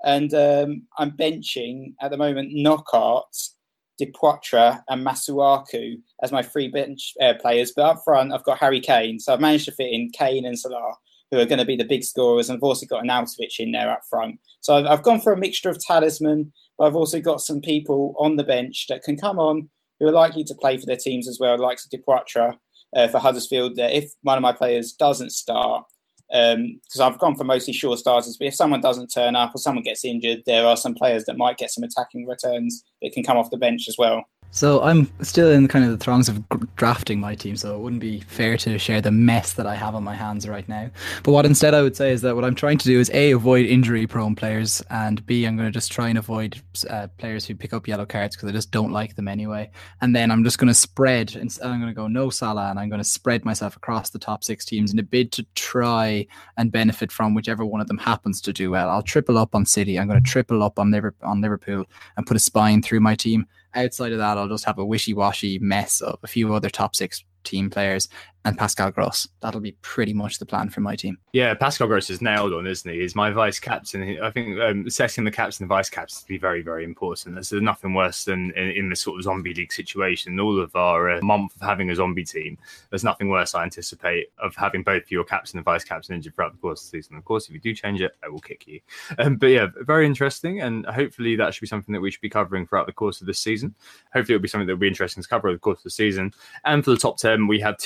And 0.05 0.33
um, 0.33 0.83
I'm 0.97 1.11
benching 1.11 1.93
at 2.01 2.11
the 2.11 2.17
moment 2.17 2.51
Knockaert 2.53 3.53
Depoitre 4.01 4.81
and 4.89 5.05
Masuaku 5.05 6.01
as 6.21 6.31
my 6.31 6.41
free 6.41 6.67
bench 6.67 7.13
uh, 7.21 7.33
players. 7.39 7.71
But 7.75 7.83
up 7.83 8.01
front, 8.03 8.33
I've 8.33 8.43
got 8.43 8.57
Harry 8.59 8.79
Kane. 8.79 9.19
So 9.19 9.33
I've 9.33 9.39
managed 9.39 9.65
to 9.65 9.71
fit 9.71 9.91
in 9.91 10.09
Kane 10.11 10.45
and 10.45 10.57
Salah, 10.57 10.95
who 11.33 11.39
are 11.39 11.45
going 11.45 11.59
to 11.59 11.65
be 11.65 11.75
the 11.75 11.83
big 11.83 12.03
scorers. 12.03 12.47
And 12.47 12.57
I've 12.57 12.63
also 12.63 12.85
got 12.85 13.03
Arnautovic 13.03 13.59
in 13.59 13.71
there 13.71 13.91
up 13.91 14.01
front. 14.07 14.39
So 14.61 14.75
I've, 14.75 14.85
I've, 14.85 15.03
gone 15.03 15.19
for 15.19 15.33
a 15.33 15.37
mixture 15.37 15.69
of 15.69 15.79
talisman, 15.79 16.53
but 16.77 16.85
I've 16.85 16.95
also 16.95 17.19
got 17.19 17.41
some 17.41 17.59
people 17.59 18.15
on 18.19 18.35
the 18.35 18.43
bench 18.43 18.85
that 18.89 19.01
can 19.01 19.17
come 19.17 19.39
on 19.39 19.69
who 19.99 20.07
are 20.07 20.11
likely 20.11 20.43
to 20.43 20.55
play 20.55 20.77
for 20.77 20.85
their 20.85 20.95
teams 20.97 21.27
as 21.27 21.39
well, 21.39 21.57
like 21.57 21.79
Depoitre 21.91 22.55
uh, 22.95 23.07
for 23.07 23.17
Huddersfield. 23.17 23.75
That 23.77 23.97
if 23.97 24.11
one 24.21 24.37
of 24.37 24.43
my 24.43 24.53
players 24.53 24.93
doesn't 24.93 25.31
start, 25.31 25.85
because 26.29 26.99
um, 26.99 27.01
I've 27.01 27.19
gone 27.19 27.35
for 27.35 27.43
mostly 27.43 27.73
sure 27.73 27.97
starters. 27.97 28.37
But 28.37 28.47
if 28.47 28.55
someone 28.55 28.81
doesn't 28.81 29.07
turn 29.07 29.35
up 29.35 29.55
or 29.55 29.57
someone 29.57 29.83
gets 29.83 30.05
injured, 30.05 30.43
there 30.45 30.67
are 30.67 30.77
some 30.77 30.93
players 30.93 31.25
that 31.25 31.37
might 31.37 31.57
get 31.57 31.71
some 31.71 31.83
attacking 31.83 32.27
returns 32.27 32.83
that 33.01 33.13
can 33.13 33.23
come 33.23 33.37
off 33.37 33.49
the 33.49 33.57
bench 33.57 33.87
as 33.87 33.97
well. 33.97 34.23
So 34.55 34.83
I'm 34.83 35.11
still 35.23 35.49
in 35.49 35.67
kind 35.67 35.83
of 35.83 35.89
the 35.89 35.97
throngs 35.97 36.29
of 36.29 36.43
drafting 36.75 37.19
my 37.19 37.33
team, 37.33 37.55
so 37.55 37.73
it 37.73 37.79
wouldn't 37.79 37.99
be 37.99 38.19
fair 38.19 38.55
to 38.57 38.77
share 38.77 39.01
the 39.01 39.09
mess 39.09 39.53
that 39.53 39.65
I 39.65 39.73
have 39.73 39.95
on 39.95 40.03
my 40.03 40.13
hands 40.13 40.47
right 40.47 40.69
now. 40.69 40.91
But 41.23 41.31
what 41.31 41.47
instead 41.47 41.73
I 41.73 41.81
would 41.81 41.95
say 41.95 42.11
is 42.11 42.21
that 42.21 42.35
what 42.35 42.45
I'm 42.45 42.53
trying 42.53 42.77
to 42.77 42.85
do 42.85 42.99
is 42.99 43.09
a 43.15 43.31
avoid 43.31 43.65
injury-prone 43.65 44.35
players, 44.35 44.79
and 44.91 45.25
b 45.25 45.45
I'm 45.45 45.57
going 45.57 45.67
to 45.67 45.73
just 45.73 45.91
try 45.91 46.07
and 46.07 46.19
avoid 46.19 46.61
uh, 46.87 47.07
players 47.17 47.47
who 47.47 47.55
pick 47.55 47.73
up 47.73 47.87
yellow 47.87 48.05
cards 48.05 48.35
because 48.35 48.47
I 48.47 48.51
just 48.51 48.69
don't 48.69 48.91
like 48.91 49.15
them 49.15 49.27
anyway. 49.27 49.71
And 50.01 50.15
then 50.15 50.29
I'm 50.29 50.43
just 50.43 50.59
going 50.59 50.67
to 50.67 50.75
spread, 50.75 51.35
and 51.35 51.49
I'm 51.63 51.81
going 51.81 51.91
to 51.91 51.95
go 51.95 52.07
no 52.07 52.29
Salah, 52.29 52.69
and 52.69 52.79
I'm 52.79 52.89
going 52.89 53.01
to 53.01 53.09
spread 53.09 53.43
myself 53.45 53.75
across 53.75 54.11
the 54.11 54.19
top 54.19 54.43
six 54.43 54.65
teams 54.65 54.93
in 54.93 54.99
a 54.99 55.03
bid 55.03 55.31
to 55.31 55.47
try 55.55 56.27
and 56.57 56.71
benefit 56.71 57.11
from 57.11 57.33
whichever 57.33 57.65
one 57.65 57.81
of 57.81 57.87
them 57.87 57.97
happens 57.97 58.39
to 58.41 58.53
do 58.53 58.69
well. 58.69 58.91
I'll 58.91 59.01
triple 59.01 59.39
up 59.39 59.55
on 59.55 59.65
City. 59.65 59.97
I'm 59.97 60.07
going 60.07 60.23
to 60.23 60.29
triple 60.29 60.61
up 60.61 60.77
on 60.77 60.91
Liverpool, 60.91 61.27
on 61.27 61.41
Liverpool, 61.41 61.85
and 62.17 62.27
put 62.27 62.37
a 62.37 62.39
spine 62.39 62.83
through 62.83 62.99
my 62.99 63.15
team 63.15 63.47
outside 63.75 64.11
of 64.11 64.19
that, 64.19 64.37
I'll 64.37 64.47
just 64.47 64.65
have 64.65 64.79
a 64.79 64.85
wishy 64.85 65.13
washy 65.13 65.59
mess 65.59 66.01
of 66.01 66.19
a 66.23 66.27
few 66.27 66.53
other 66.53 66.69
top 66.69 66.95
six 66.95 67.23
team 67.43 67.69
players 67.69 68.07
and 68.45 68.57
Pascal 68.57 68.91
Gross. 68.91 69.27
That'll 69.41 69.61
be 69.61 69.73
pretty 69.81 70.13
much 70.13 70.39
the 70.39 70.45
plan 70.45 70.69
for 70.69 70.81
my 70.81 70.95
team. 70.95 71.17
Yeah, 71.31 71.53
Pascal 71.53 71.87
Gross 71.87 72.09
is 72.09 72.21
nailed 72.21 72.53
on, 72.53 72.67
isn't 72.67 72.91
he? 72.91 72.99
He's 72.99 73.15
my 73.15 73.31
vice 73.31 73.59
captain. 73.59 74.19
I 74.21 74.29
think 74.31 74.59
um, 74.59 74.89
setting 74.89 75.23
the 75.23 75.31
captain 75.31 75.63
and 75.63 75.69
vice 75.69 75.89
captain 75.89 76.17
to 76.19 76.27
be 76.27 76.37
very, 76.37 76.61
very 76.61 76.83
important. 76.83 77.35
There's 77.35 77.51
nothing 77.53 77.93
worse 77.93 78.25
than 78.25 78.51
in, 78.51 78.69
in 78.71 78.89
this 78.89 79.01
sort 79.01 79.17
of 79.17 79.23
zombie 79.23 79.53
league 79.53 79.71
situation. 79.71 80.39
All 80.39 80.59
of 80.59 80.75
our 80.75 81.11
uh, 81.11 81.21
month 81.21 81.55
of 81.55 81.61
having 81.61 81.89
a 81.89 81.95
zombie 81.95 82.25
team, 82.25 82.57
there's 82.89 83.03
nothing 83.03 83.29
worse 83.29 83.55
I 83.55 83.63
anticipate 83.63 84.27
of 84.39 84.55
having 84.55 84.83
both 84.83 85.09
your 85.09 85.23
captain 85.23 85.57
and 85.57 85.65
vice 85.65 85.83
captain 85.83 86.15
injured 86.15 86.35
throughout 86.35 86.51
the 86.51 86.61
course 86.61 86.85
of 86.85 86.91
the 86.91 86.97
season. 86.97 87.15
Of 87.17 87.25
course, 87.25 87.47
if 87.47 87.53
you 87.53 87.59
do 87.59 87.73
change 87.73 88.01
it, 88.01 88.15
I 88.23 88.27
will 88.27 88.39
kick 88.39 88.67
you. 88.67 88.79
Um, 89.19 89.37
but 89.37 89.47
yeah, 89.47 89.67
very 89.81 90.05
interesting, 90.05 90.61
and 90.61 90.85
hopefully 90.85 91.35
that 91.37 91.53
should 91.53 91.61
be 91.61 91.67
something 91.67 91.93
that 91.93 92.01
we 92.01 92.11
should 92.11 92.21
be 92.21 92.29
covering 92.29 92.67
throughout 92.67 92.87
the 92.87 92.93
course 92.93 93.21
of 93.21 93.27
this 93.27 93.39
season. 93.39 93.73
Hopefully, 94.13 94.35
it'll 94.35 94.43
be 94.43 94.47
something 94.47 94.67
that 94.67 94.73
will 94.73 94.79
be 94.79 94.87
interesting 94.87 95.23
to 95.23 95.29
cover 95.29 95.47
over 95.47 95.55
the 95.55 95.59
course 95.59 95.79
of 95.79 95.83
the 95.83 95.89
season. 95.89 96.33
And 96.65 96.83
for 96.83 96.91
the 96.91 96.97
top 96.97 97.17
ten, 97.17 97.47
we 97.47 97.59
have 97.61 97.77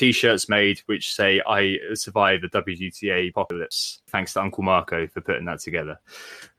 made 0.49 0.79
which 0.87 1.13
say 1.13 1.27
say 1.27 1.41
I 1.45 1.77
survived 1.93 2.43
the 2.43 2.61
WGTA 2.61 3.29
apocalypse. 3.29 4.01
Thanks 4.07 4.33
to 4.33 4.41
Uncle 4.41 4.63
Marco 4.63 5.07
for 5.07 5.21
putting 5.21 5.45
that 5.45 5.59
together. 5.59 5.99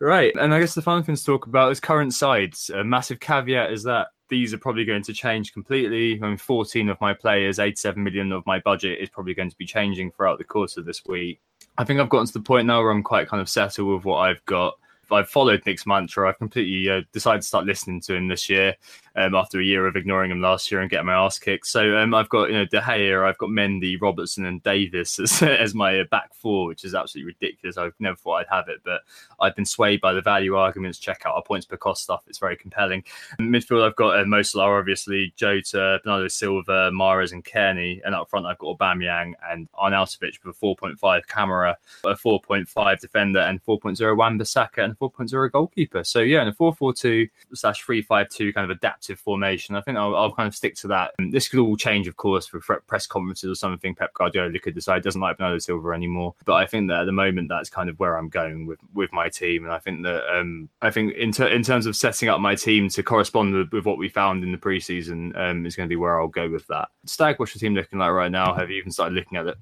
Right, 0.01 0.34
and 0.36 0.55
I 0.55 0.61
guess 0.61 0.74
the 0.74 0.82
final 0.82 1.03
thing 1.03 1.16
to 1.16 1.24
talk 1.24 1.47
about 1.47 1.72
is 1.72 1.80
current 1.80 2.14
sides. 2.14 2.70
A 2.70 2.84
massive 2.84 3.20
caveat 3.20 3.72
is 3.72 3.82
that 3.84 4.09
these 4.28 4.53
are 4.53 4.59
probably 4.59 4.84
going 4.84 5.03
to 5.03 5.12
change 5.12 5.53
completely. 5.53 6.20
I 6.22 6.26
mean, 6.26 6.36
14 6.36 6.89
of 6.91 7.01
my 7.01 7.14
players, 7.14 7.59
87 7.59 8.03
million 8.03 8.30
of 8.32 8.45
my 8.47 8.59
budget 8.61 9.01
is 9.01 9.09
probably 9.09 9.34
going 9.34 9.51
to 9.51 9.57
be 9.57 9.64
changing 9.64 10.11
throughout 10.11 10.39
the 10.39 10.45
course 10.45 10.76
of 10.76 10.84
this 10.84 11.05
week. 11.07 11.41
I 11.78 11.84
think 11.84 11.99
I've 11.99 12.11
gotten 12.11 12.26
to 12.26 12.32
the 12.32 12.41
point 12.41 12.66
now 12.66 12.82
where 12.82 12.91
I'm 12.91 13.03
quite 13.03 13.28
kind 13.28 13.41
of 13.41 13.49
settled 13.49 13.89
with 13.89 14.05
what 14.05 14.18
I've 14.18 14.45
got. 14.45 14.74
I've 15.11 15.28
followed 15.28 15.62
Nick's 15.64 15.86
mantra. 15.86 16.28
I've 16.28 16.38
completely 16.38 16.90
uh, 16.90 17.02
decided 17.12 17.42
to 17.42 17.48
start 17.48 17.66
listening 17.66 18.00
to 18.02 18.14
him 18.14 18.28
this 18.28 18.48
year 18.48 18.74
um, 19.16 19.34
after 19.34 19.59
a 19.59 19.64
year 19.64 19.86
of 19.86 19.96
ignoring 19.96 20.30
him 20.30 20.40
last 20.40 20.70
year 20.70 20.80
and 20.80 20.90
getting 20.90 21.06
my 21.06 21.14
ass 21.14 21.38
kicked. 21.38 21.66
So 21.66 21.96
um, 21.96 22.14
I've 22.14 22.28
got 22.28 22.50
you 22.50 22.56
know 22.56 22.64
De 22.64 22.80
Gea, 22.80 23.26
I've 23.26 23.38
got 23.38 23.50
Mendy, 23.50 24.00
Robertson, 24.00 24.44
and 24.44 24.62
Davies 24.62 25.18
as, 25.22 25.42
as 25.42 25.74
my 25.74 26.00
uh, 26.00 26.04
back 26.11 26.34
four, 26.34 26.66
which 26.66 26.84
is 26.84 26.94
absolutely 26.94 27.34
ridiculous. 27.40 27.76
I've 27.76 27.94
never 27.98 28.16
thought 28.16 28.36
I'd 28.36 28.54
have 28.54 28.68
it, 28.68 28.80
but 28.84 29.02
I've 29.40 29.56
been 29.56 29.66
swayed 29.66 30.00
by 30.00 30.12
the 30.12 30.22
value 30.22 30.56
arguments. 30.56 30.98
Check 30.98 31.22
out 31.26 31.34
our 31.34 31.42
points 31.42 31.66
per 31.66 31.76
cost 31.76 32.02
stuff; 32.02 32.22
it's 32.26 32.38
very 32.38 32.56
compelling. 32.56 33.02
In 33.38 33.48
midfield, 33.50 33.86
I've 33.86 33.96
got 33.96 34.18
uh, 34.18 34.24
Mo 34.24 34.42
Salah, 34.42 34.78
obviously, 34.78 35.32
Jota, 35.36 36.00
Bernardo 36.04 36.28
Silva, 36.28 36.90
Mahrez, 36.92 37.32
and 37.32 37.44
Cairney, 37.44 38.00
and 38.04 38.14
up 38.14 38.30
front 38.30 38.46
I've 38.46 38.59
got 38.59 38.78
Aubameyang 38.78 39.32
and 39.50 39.68
Arnautovic 39.72 40.44
with 40.44 40.56
a 40.56 40.66
4.5 40.66 41.26
Kamara, 41.26 41.74
a 42.04 42.14
4.5 42.14 43.00
defender, 43.00 43.40
and 43.40 43.64
4.0 43.64 44.16
Wan-Bissaka, 44.16 44.84
and 44.84 44.97
4.0 45.01 45.46
a 45.46 45.51
goalkeeper. 45.51 46.05
So 46.05 46.20
yeah, 46.20 46.42
in 46.42 46.49
a 46.49 46.53
4-4-2 46.53 47.28
slash 47.55 47.84
3-5-2 47.84 48.55
kind 48.55 48.70
of 48.70 48.76
adaptive 48.76 49.18
formation. 49.18 49.74
I 49.74 49.80
think 49.80 49.99
I'll, 49.99 50.14
I'll, 50.14 50.32
kind 50.32 50.46
of 50.46 50.55
stick 50.55 50.76
to 50.76 50.88
that. 50.88 51.14
And 51.18 51.32
This 51.32 51.49
could 51.49 51.59
all 51.59 51.76
change, 51.76 52.07
of 52.07 52.16
course, 52.16 52.46
for 52.46 52.61
press 52.61 53.07
conferences 53.07 53.51
or 53.51 53.55
something. 53.55 53.94
Pep 53.94 54.14
Guardiola 54.14 54.57
could 54.59 54.74
decide 54.74 55.03
doesn't 55.03 55.20
like 55.20 55.38
Bernardo 55.38 55.59
Silva 55.59 55.88
anymore. 55.90 56.34
But 56.44 56.55
I 56.55 56.66
think 56.66 56.88
that 56.88 57.01
at 57.01 57.05
the 57.07 57.12
moment, 57.12 57.49
that's 57.49 57.70
kind 57.70 57.88
of 57.88 57.99
where 57.99 58.16
I'm 58.16 58.28
going 58.28 58.66
with 58.66 58.78
with 58.94 59.12
my 59.12 59.28
team. 59.28 59.64
And 59.64 59.72
I 59.72 59.78
think 59.78 60.05
that 60.05 60.22
um, 60.32 60.68
I 60.80 60.90
think 60.90 61.14
in 61.14 61.32
ter- 61.32 61.49
in 61.49 61.62
terms 61.62 61.86
of 61.86 61.96
setting 61.96 62.28
up 62.28 62.40
my 62.40 62.55
team 62.55 62.88
to 62.90 63.03
correspond 63.03 63.55
with, 63.55 63.72
with 63.72 63.84
what 63.84 63.99
we 63.99 64.09
found 64.09 64.44
in 64.44 64.53
the 64.53 64.59
preseason 64.59 65.36
um, 65.36 65.66
is 65.66 65.74
going 65.74 65.88
to 65.88 65.92
be 65.92 65.96
where 65.96 66.20
I'll 66.20 66.28
go 66.28 66.49
with 66.49 66.66
that. 66.68 66.88
Stag, 67.07 67.38
what's 67.38 67.55
your 67.55 67.61
team 67.61 67.74
looking 67.74 67.99
like 67.99 68.12
right 68.12 68.30
now? 68.30 68.55
Have 68.55 68.70
you 68.70 68.76
even 68.76 68.92
started 68.92 69.14
looking 69.14 69.38
at 69.38 69.46
it? 69.46 69.59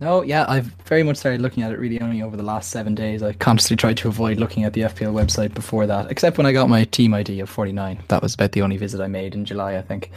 No, 0.00 0.22
yeah, 0.22 0.44
I've 0.48 0.66
very 0.86 1.02
much 1.02 1.16
started 1.16 1.40
looking 1.40 1.64
at 1.64 1.72
it 1.72 1.78
really 1.78 2.00
only 2.00 2.22
over 2.22 2.36
the 2.36 2.42
last 2.44 2.70
seven 2.70 2.94
days. 2.94 3.20
I 3.20 3.32
consciously 3.32 3.74
tried 3.74 3.96
to 3.98 4.08
avoid 4.08 4.38
looking 4.38 4.62
at 4.62 4.72
the 4.72 4.82
FPL 4.82 5.12
website 5.12 5.54
before 5.54 5.86
that, 5.88 6.08
except 6.08 6.38
when 6.38 6.46
I 6.46 6.52
got 6.52 6.68
my 6.68 6.84
team 6.84 7.14
ID 7.14 7.40
of 7.40 7.50
49. 7.50 8.04
That 8.06 8.22
was 8.22 8.34
about 8.34 8.52
the 8.52 8.62
only 8.62 8.76
visit 8.76 9.00
I 9.00 9.08
made 9.08 9.34
in 9.34 9.44
July, 9.44 9.76
I 9.76 9.82
think. 9.82 10.12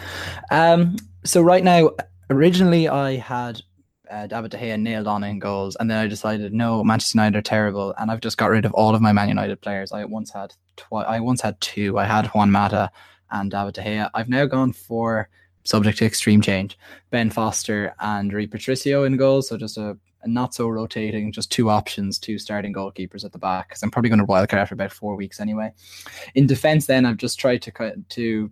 Um, 0.52 0.98
so 1.26 1.42
right 1.42 1.64
now, 1.64 1.92
originally 2.30 2.90
I 2.90 3.16
had 3.16 3.62
uh, 4.12 4.28
David 4.28 4.52
De 4.52 4.58
Gea 4.58 4.80
nailed 4.80 5.08
on 5.08 5.24
in 5.24 5.40
goals, 5.40 5.76
and 5.80 5.90
then 5.90 5.98
I 5.98 6.08
decided 6.08 6.54
no, 6.54 6.84
Manchester 6.84 7.18
United 7.18 7.40
are 7.40 7.42
terrible, 7.42 7.96
and 7.98 8.12
I've 8.12 8.22
just 8.22 8.38
got 8.38 8.52
rid 8.52 8.66
of 8.66 8.74
all 8.76 8.94
of 8.94 9.02
my 9.02 9.14
Man 9.14 9.30
United 9.30 9.62
players. 9.62 9.92
I 9.92 10.06
once 10.06 10.32
had 10.32 10.54
twi- 10.76 11.04
I 11.04 11.20
once 11.22 11.42
had 11.42 11.60
two. 11.60 11.98
I 11.98 12.06
had 12.06 12.28
Juan 12.28 12.52
Mata 12.52 12.92
and 13.32 13.50
David 13.50 13.74
De 13.74 13.82
Gea. 13.82 14.12
I've 14.14 14.30
now 14.30 14.46
gone 14.46 14.74
for 14.74 15.28
subject 15.64 15.98
to 16.00 16.06
extreme 16.06 16.42
change, 16.42 16.78
Ben 17.10 17.30
Foster 17.30 17.94
and 18.00 18.32
Rui 18.34 18.48
Patricio 18.48 19.04
in 19.04 19.18
goals. 19.18 19.50
So 19.50 19.58
just 19.58 19.78
a, 19.78 19.98
a 20.24 20.28
not 20.28 20.54
so 20.54 20.68
rotating, 20.68 21.32
just 21.32 21.52
two 21.52 21.70
options, 21.70 22.20
two 22.20 22.38
starting 22.38 22.74
goalkeepers 22.74 23.24
at 23.26 23.32
the 23.32 23.40
back. 23.40 23.70
Because 23.70 23.84
I'm 23.84 23.92
probably 23.92 24.10
going 24.10 24.20
to 24.20 24.26
wildcard 24.26 24.60
after 24.60 24.76
about 24.76 24.92
four 24.92 25.16
weeks 25.16 25.40
anyway. 25.40 25.72
In 26.36 26.48
defence, 26.48 26.86
then 26.86 27.06
I've 27.06 27.18
just 27.18 27.40
tried 27.40 27.62
to 27.64 28.04
to 28.10 28.52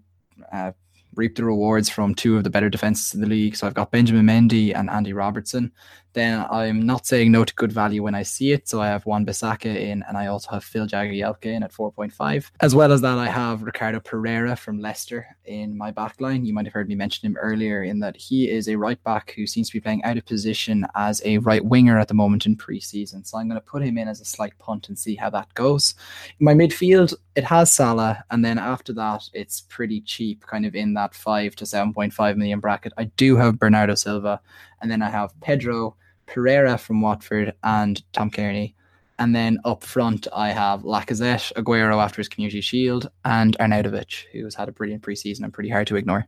uh, 0.51 0.71
reap 1.15 1.35
the 1.35 1.43
rewards 1.43 1.89
from 1.89 2.15
two 2.15 2.37
of 2.37 2.43
the 2.43 2.49
better 2.49 2.69
defenses 2.69 3.13
in 3.13 3.21
the 3.21 3.27
league. 3.27 3.55
So 3.55 3.67
I've 3.67 3.73
got 3.73 3.91
Benjamin 3.91 4.25
Mendy 4.25 4.75
and 4.75 4.89
Andy 4.89 5.13
Robertson. 5.13 5.71
Then 6.13 6.45
I'm 6.49 6.85
not 6.85 7.05
saying 7.05 7.31
no 7.31 7.43
to 7.43 7.53
good 7.55 7.71
value 7.71 8.03
when 8.03 8.15
I 8.15 8.23
see 8.23 8.51
it. 8.51 8.67
So 8.67 8.81
I 8.81 8.87
have 8.87 9.05
Wan-Bissaka 9.05 9.65
in, 9.65 10.03
and 10.07 10.17
I 10.17 10.27
also 10.27 10.49
have 10.51 10.63
Phil 10.63 10.87
Jagielka 10.87 11.45
in 11.45 11.63
at 11.63 11.71
4.5. 11.71 12.51
As 12.61 12.75
well 12.75 12.91
as 12.91 13.01
that, 13.01 13.17
I 13.17 13.27
have 13.27 13.63
Ricardo 13.63 13.99
Pereira 13.99 14.55
from 14.55 14.79
Leicester 14.79 15.27
in 15.45 15.77
my 15.77 15.91
backline. 15.91 16.45
You 16.45 16.53
might 16.53 16.65
have 16.65 16.73
heard 16.73 16.89
me 16.89 16.95
mention 16.95 17.27
him 17.27 17.37
earlier 17.37 17.83
in 17.83 17.99
that 17.99 18.17
he 18.17 18.49
is 18.49 18.67
a 18.67 18.75
right 18.75 19.01
back 19.03 19.33
who 19.35 19.45
seems 19.45 19.69
to 19.69 19.73
be 19.73 19.81
playing 19.81 20.03
out 20.03 20.17
of 20.17 20.25
position 20.25 20.85
as 20.95 21.21
a 21.25 21.37
right 21.39 21.63
winger 21.63 21.99
at 21.99 22.07
the 22.07 22.13
moment 22.13 22.45
in 22.45 22.55
preseason. 22.55 23.25
So 23.25 23.37
I'm 23.37 23.47
going 23.47 23.59
to 23.59 23.65
put 23.65 23.83
him 23.83 23.97
in 23.97 24.07
as 24.07 24.21
a 24.21 24.25
slight 24.25 24.57
punt 24.57 24.89
and 24.89 24.97
see 24.97 25.15
how 25.15 25.29
that 25.31 25.53
goes. 25.53 25.95
In 26.39 26.45
my 26.45 26.53
midfield, 26.53 27.13
it 27.35 27.43
has 27.43 27.71
Salah, 27.71 28.23
and 28.31 28.43
then 28.43 28.57
after 28.57 28.91
that, 28.93 29.29
it's 29.33 29.61
pretty 29.61 30.01
cheap, 30.01 30.45
kind 30.45 30.65
of 30.65 30.75
in 30.75 30.93
that 30.95 31.13
5 31.13 31.55
to 31.55 31.65
7.5 31.65 32.35
million 32.35 32.59
bracket. 32.59 32.93
I 32.97 33.05
do 33.05 33.37
have 33.37 33.59
Bernardo 33.59 33.95
Silva 33.95 34.41
and 34.81 34.89
then 34.89 35.01
I 35.01 35.09
have 35.09 35.39
Pedro 35.41 35.95
Pereira 36.25 36.77
from 36.77 37.01
Watford 37.01 37.53
and 37.63 38.01
Tom 38.13 38.29
Cairney. 38.31 38.75
And 39.17 39.35
then 39.35 39.59
up 39.65 39.83
front, 39.83 40.27
I 40.33 40.49
have 40.51 40.83
Lacazette, 40.83 41.51
Aguero 41.53 42.01
after 42.01 42.21
his 42.21 42.29
Community 42.29 42.61
Shield, 42.61 43.09
and 43.25 43.57
Arnautovic, 43.59 44.25
who 44.31 44.45
has 44.45 44.55
had 44.55 44.69
a 44.69 44.71
brilliant 44.71 45.03
preseason 45.03 45.43
and 45.43 45.53
pretty 45.53 45.69
hard 45.69 45.87
to 45.87 45.97
ignore. 45.97 46.27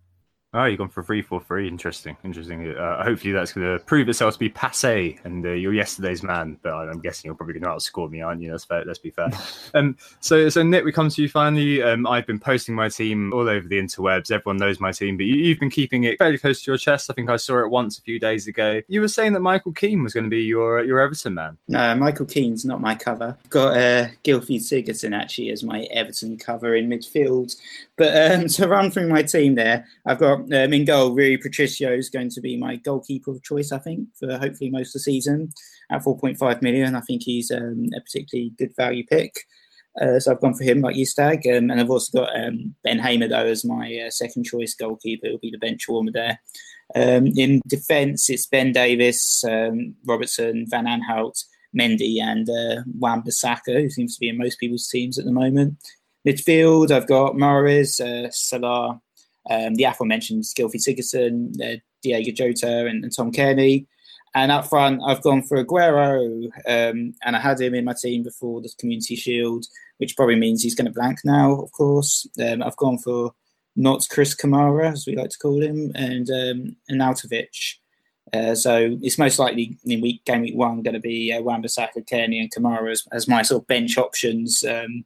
Oh, 0.54 0.66
you've 0.66 0.80
gone 0.80 0.90
for 0.90 1.02
three 1.02 1.22
four 1.22 1.40
three. 1.42 1.66
Interesting, 1.66 2.18
interesting. 2.26 2.76
Uh, 2.76 3.02
hopefully, 3.04 3.32
that's 3.32 3.54
going 3.54 3.66
to 3.66 3.82
prove 3.86 4.10
itself 4.10 4.34
to 4.34 4.40
be 4.40 4.50
passe, 4.50 5.18
and 5.24 5.46
uh, 5.46 5.52
you're 5.52 5.74
yesterday's 5.74 6.24
man. 6.24 6.58
But 6.62 6.74
I'm 6.74 7.00
guessing 7.00 7.30
you're 7.30 7.36
probably 7.36 7.54
going 7.54 7.64
to 7.64 7.70
outscore 7.70 8.10
me, 8.10 8.22
aren't 8.22 8.42
you? 8.42 8.52
Let's 8.52 8.66
fair, 8.66 8.84
let's 8.84 9.00
be 9.00 9.12
fair. 9.12 9.30
um, 9.74 9.96
so, 10.20 10.50
so 10.50 10.62
Nick, 10.62 10.84
we 10.84 10.92
come 10.92 11.10
to 11.10 11.22
you 11.22 11.30
finally. 11.30 11.82
Um, 11.82 12.06
I've 12.06 12.28
been 12.28 12.40
posting 12.40 12.76
my 12.76 12.90
team 12.90 13.32
all 13.32 13.48
over 13.48 13.66
the 13.66 13.80
interwebs. 13.80 14.30
Everyone 14.30 14.58
knows 14.58 14.82
my 14.82 14.92
team, 14.92 15.16
but 15.16 15.26
you, 15.26 15.52
have 15.52 15.60
been 15.62 15.70
keeping 15.70 16.04
it 16.04 16.18
fairly 16.18 16.38
close 16.38 16.62
to 16.64 16.72
your 16.72 16.78
chest. 16.78 17.10
I 17.10 17.14
think 17.14 17.30
I 17.30 17.38
saw 17.38 17.64
it 17.64 17.70
once 17.70 17.98
a 17.98 18.02
few 18.02 18.20
days 18.20 18.48
ago. 18.48 18.82
You 18.90 19.00
were 19.00 19.08
saying 19.08 19.32
that 19.34 19.40
Michael 19.40 19.72
Keane 19.72 20.04
was 20.04 20.14
going 20.14 20.26
to 20.26 20.30
be 20.30 20.44
your 20.44 20.84
your 20.84 21.00
Everton 21.00 21.34
man. 21.34 21.58
No, 21.70 21.96
Michael 21.96 22.26
Keane's 22.26 22.66
not 22.66 22.82
my 22.82 22.96
cover. 22.96 23.38
Got 23.50 23.78
uh, 23.78 24.08
Gylfi 24.26 24.58
Sigurdsson 24.58 25.16
actually 25.16 25.50
as 25.52 25.64
my 25.64 25.84
Everton 25.92 26.38
cover 26.38 26.76
in 26.76 26.90
midfield. 26.90 27.56
But 28.02 28.32
um, 28.32 28.48
to 28.56 28.68
run 28.68 28.90
through 28.90 29.10
my 29.10 29.22
team 29.22 29.54
there, 29.54 29.86
I've 30.08 30.18
got 30.18 30.40
um, 30.40 30.74
in 30.74 30.86
goal, 30.86 31.14
Rui 31.14 31.38
Patricio 31.38 31.94
is 31.94 32.10
going 32.10 32.32
to 32.32 32.42
be 32.42 32.58
my 32.58 32.78
goalkeeper 32.78 33.30
of 33.30 33.44
choice, 33.44 33.72
I 33.72 33.78
think, 33.78 34.08
for 34.18 34.40
hopefully 34.40 34.72
most 34.72 34.90
of 34.90 34.94
the 34.94 35.00
season 35.02 35.50
at 35.92 36.02
4.5 36.02 36.64
million. 36.64 36.96
I 36.96 37.02
think 37.02 37.22
he's 37.22 37.52
um, 37.52 37.90
a 37.96 38.02
particularly 38.02 38.54
good 38.58 38.76
value 38.76 39.06
pick. 39.06 39.36
Uh, 40.02 40.20
so 40.20 40.32
I've 40.32 40.42
gone 40.42 40.56
for 40.56 40.64
him, 40.64 40.82
like 40.82 40.96
you, 40.96 41.06
Stag. 41.06 41.46
Um, 41.46 41.70
and 41.70 41.80
I've 41.80 41.92
also 41.92 42.22
got 42.22 42.36
um, 42.36 42.74
Ben 42.84 42.98
Hamer, 42.98 43.28
though, 43.28 43.46
as 43.46 43.64
my 43.64 44.06
uh, 44.08 44.10
second 44.10 44.46
choice 44.46 44.74
goalkeeper. 44.74 45.28
It'll 45.28 45.38
be 45.38 45.52
the 45.52 45.60
bench 45.60 45.88
warmer 45.88 46.12
there. 46.12 46.40
Um, 46.96 47.28
in 47.28 47.62
defence, 47.68 48.32
it's 48.32 48.48
Ben 48.48 48.72
Davies, 48.72 49.46
um, 49.48 49.94
Robertson, 50.08 50.66
Van 50.70 50.86
Aanholt, 50.86 51.44
Mendy, 51.80 52.20
and 52.20 52.50
uh, 52.50 52.82
Wan 52.98 53.22
Bissaka, 53.22 53.80
who 53.80 53.92
seems 53.92 54.16
to 54.16 54.20
be 54.20 54.30
in 54.30 54.40
most 54.40 54.60
people's 54.60 54.88
teams 54.88 55.20
at 55.20 55.26
the 55.26 55.32
moment. 55.32 55.78
Midfield, 56.28 56.92
I've 56.92 57.08
got 57.08 57.34
Mahrez, 57.34 58.00
uh, 58.00 58.30
Salah, 58.32 59.02
um, 59.50 59.76
the 59.76 59.86
aforementioned 59.86 60.44
Gylfi 60.44 60.76
Sigurdsson, 60.76 61.60
uh, 61.62 61.80
Diego 62.04 62.32
Jota, 62.32 62.86
and, 62.86 63.04
and, 63.04 63.16
Tom 63.16 63.32
Cairney. 63.32 63.88
And 64.34 64.52
up 64.52 64.68
front, 64.68 65.02
I've 65.06 65.22
gone 65.22 65.44
for 65.44 65.64
Aguero, 65.64 66.46
um, 66.68 67.14
and 67.24 67.36
I 67.36 67.40
had 67.40 67.60
him 67.60 67.74
in 67.74 67.86
my 67.86 67.94
team 68.00 68.24
before 68.24 68.62
the 68.62 68.72
Community 68.80 69.16
Shield, 69.16 69.66
which 69.98 70.16
probably 70.16 70.36
means 70.36 70.64
he's 70.64 70.76
going 70.76 70.86
to 70.86 70.94
blank 70.94 71.20
now, 71.26 71.60
of 71.62 71.72
course. 71.72 72.28
Um, 72.40 72.64
I've 72.64 72.78
gone 72.78 72.98
for 72.98 73.34
not 73.76 74.08
Chris 74.10 74.36
Kamara, 74.36 74.92
as 74.92 75.06
we 75.06 75.16
like 75.16 75.32
to 75.32 75.38
call 75.38 75.62
him, 75.62 75.92
and 75.96 76.30
um, 76.30 76.76
Arnautovic. 76.90 77.78
Uh, 78.34 78.56
so 78.56 78.98
it's 79.02 79.18
most 79.18 79.40
likely 79.40 79.78
in 79.86 80.00
week 80.00 80.24
game 80.24 80.42
week 80.42 80.56
one 80.56 80.82
going 80.82 80.94
to 80.94 81.00
be 81.00 81.34
uh, 81.34 81.42
Wan-Bissaka, 81.42 82.08
Cairney, 82.10 82.40
and 82.40 82.52
Kamara 82.54 82.92
as, 82.92 83.04
as, 83.12 83.28
my 83.28 83.42
sort 83.42 83.64
of 83.64 83.68
bench 83.68 83.98
options. 83.98 84.64
Um, 84.64 85.04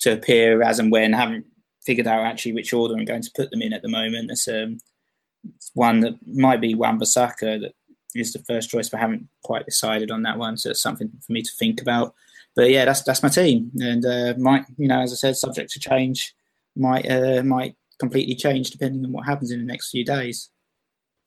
to 0.00 0.12
appear 0.12 0.62
as 0.62 0.78
and 0.78 0.90
when. 0.90 1.14
I 1.14 1.18
haven't 1.18 1.46
figured 1.84 2.06
out 2.06 2.24
actually 2.24 2.52
which 2.52 2.72
order 2.72 2.94
I'm 2.94 3.04
going 3.04 3.22
to 3.22 3.30
put 3.34 3.50
them 3.50 3.62
in 3.62 3.72
at 3.72 3.82
the 3.82 3.88
moment. 3.88 4.28
There's 4.28 4.48
um, 4.48 4.78
one 5.74 6.00
that 6.00 6.14
might 6.26 6.60
be 6.60 6.74
Wan-Bissaka 6.74 7.60
that 7.60 7.74
is 8.14 8.32
the 8.32 8.40
first 8.40 8.70
choice, 8.70 8.88
but 8.88 8.98
I 8.98 9.00
haven't 9.00 9.28
quite 9.42 9.66
decided 9.66 10.10
on 10.10 10.22
that 10.22 10.38
one. 10.38 10.56
So 10.56 10.70
it's 10.70 10.80
something 10.80 11.10
for 11.24 11.32
me 11.32 11.42
to 11.42 11.50
think 11.58 11.80
about. 11.80 12.14
But 12.56 12.70
yeah, 12.70 12.84
that's 12.84 13.02
that's 13.02 13.22
my 13.22 13.28
team, 13.28 13.70
and 13.78 14.04
uh, 14.04 14.34
might 14.36 14.64
you 14.78 14.88
know 14.88 15.00
as 15.00 15.12
I 15.12 15.16
said, 15.16 15.36
subject 15.36 15.70
to 15.72 15.78
change, 15.78 16.34
might 16.74 17.08
uh, 17.08 17.42
might 17.44 17.76
completely 18.00 18.34
change 18.34 18.70
depending 18.70 19.04
on 19.04 19.12
what 19.12 19.26
happens 19.26 19.52
in 19.52 19.60
the 19.60 19.66
next 19.66 19.90
few 19.90 20.04
days 20.04 20.50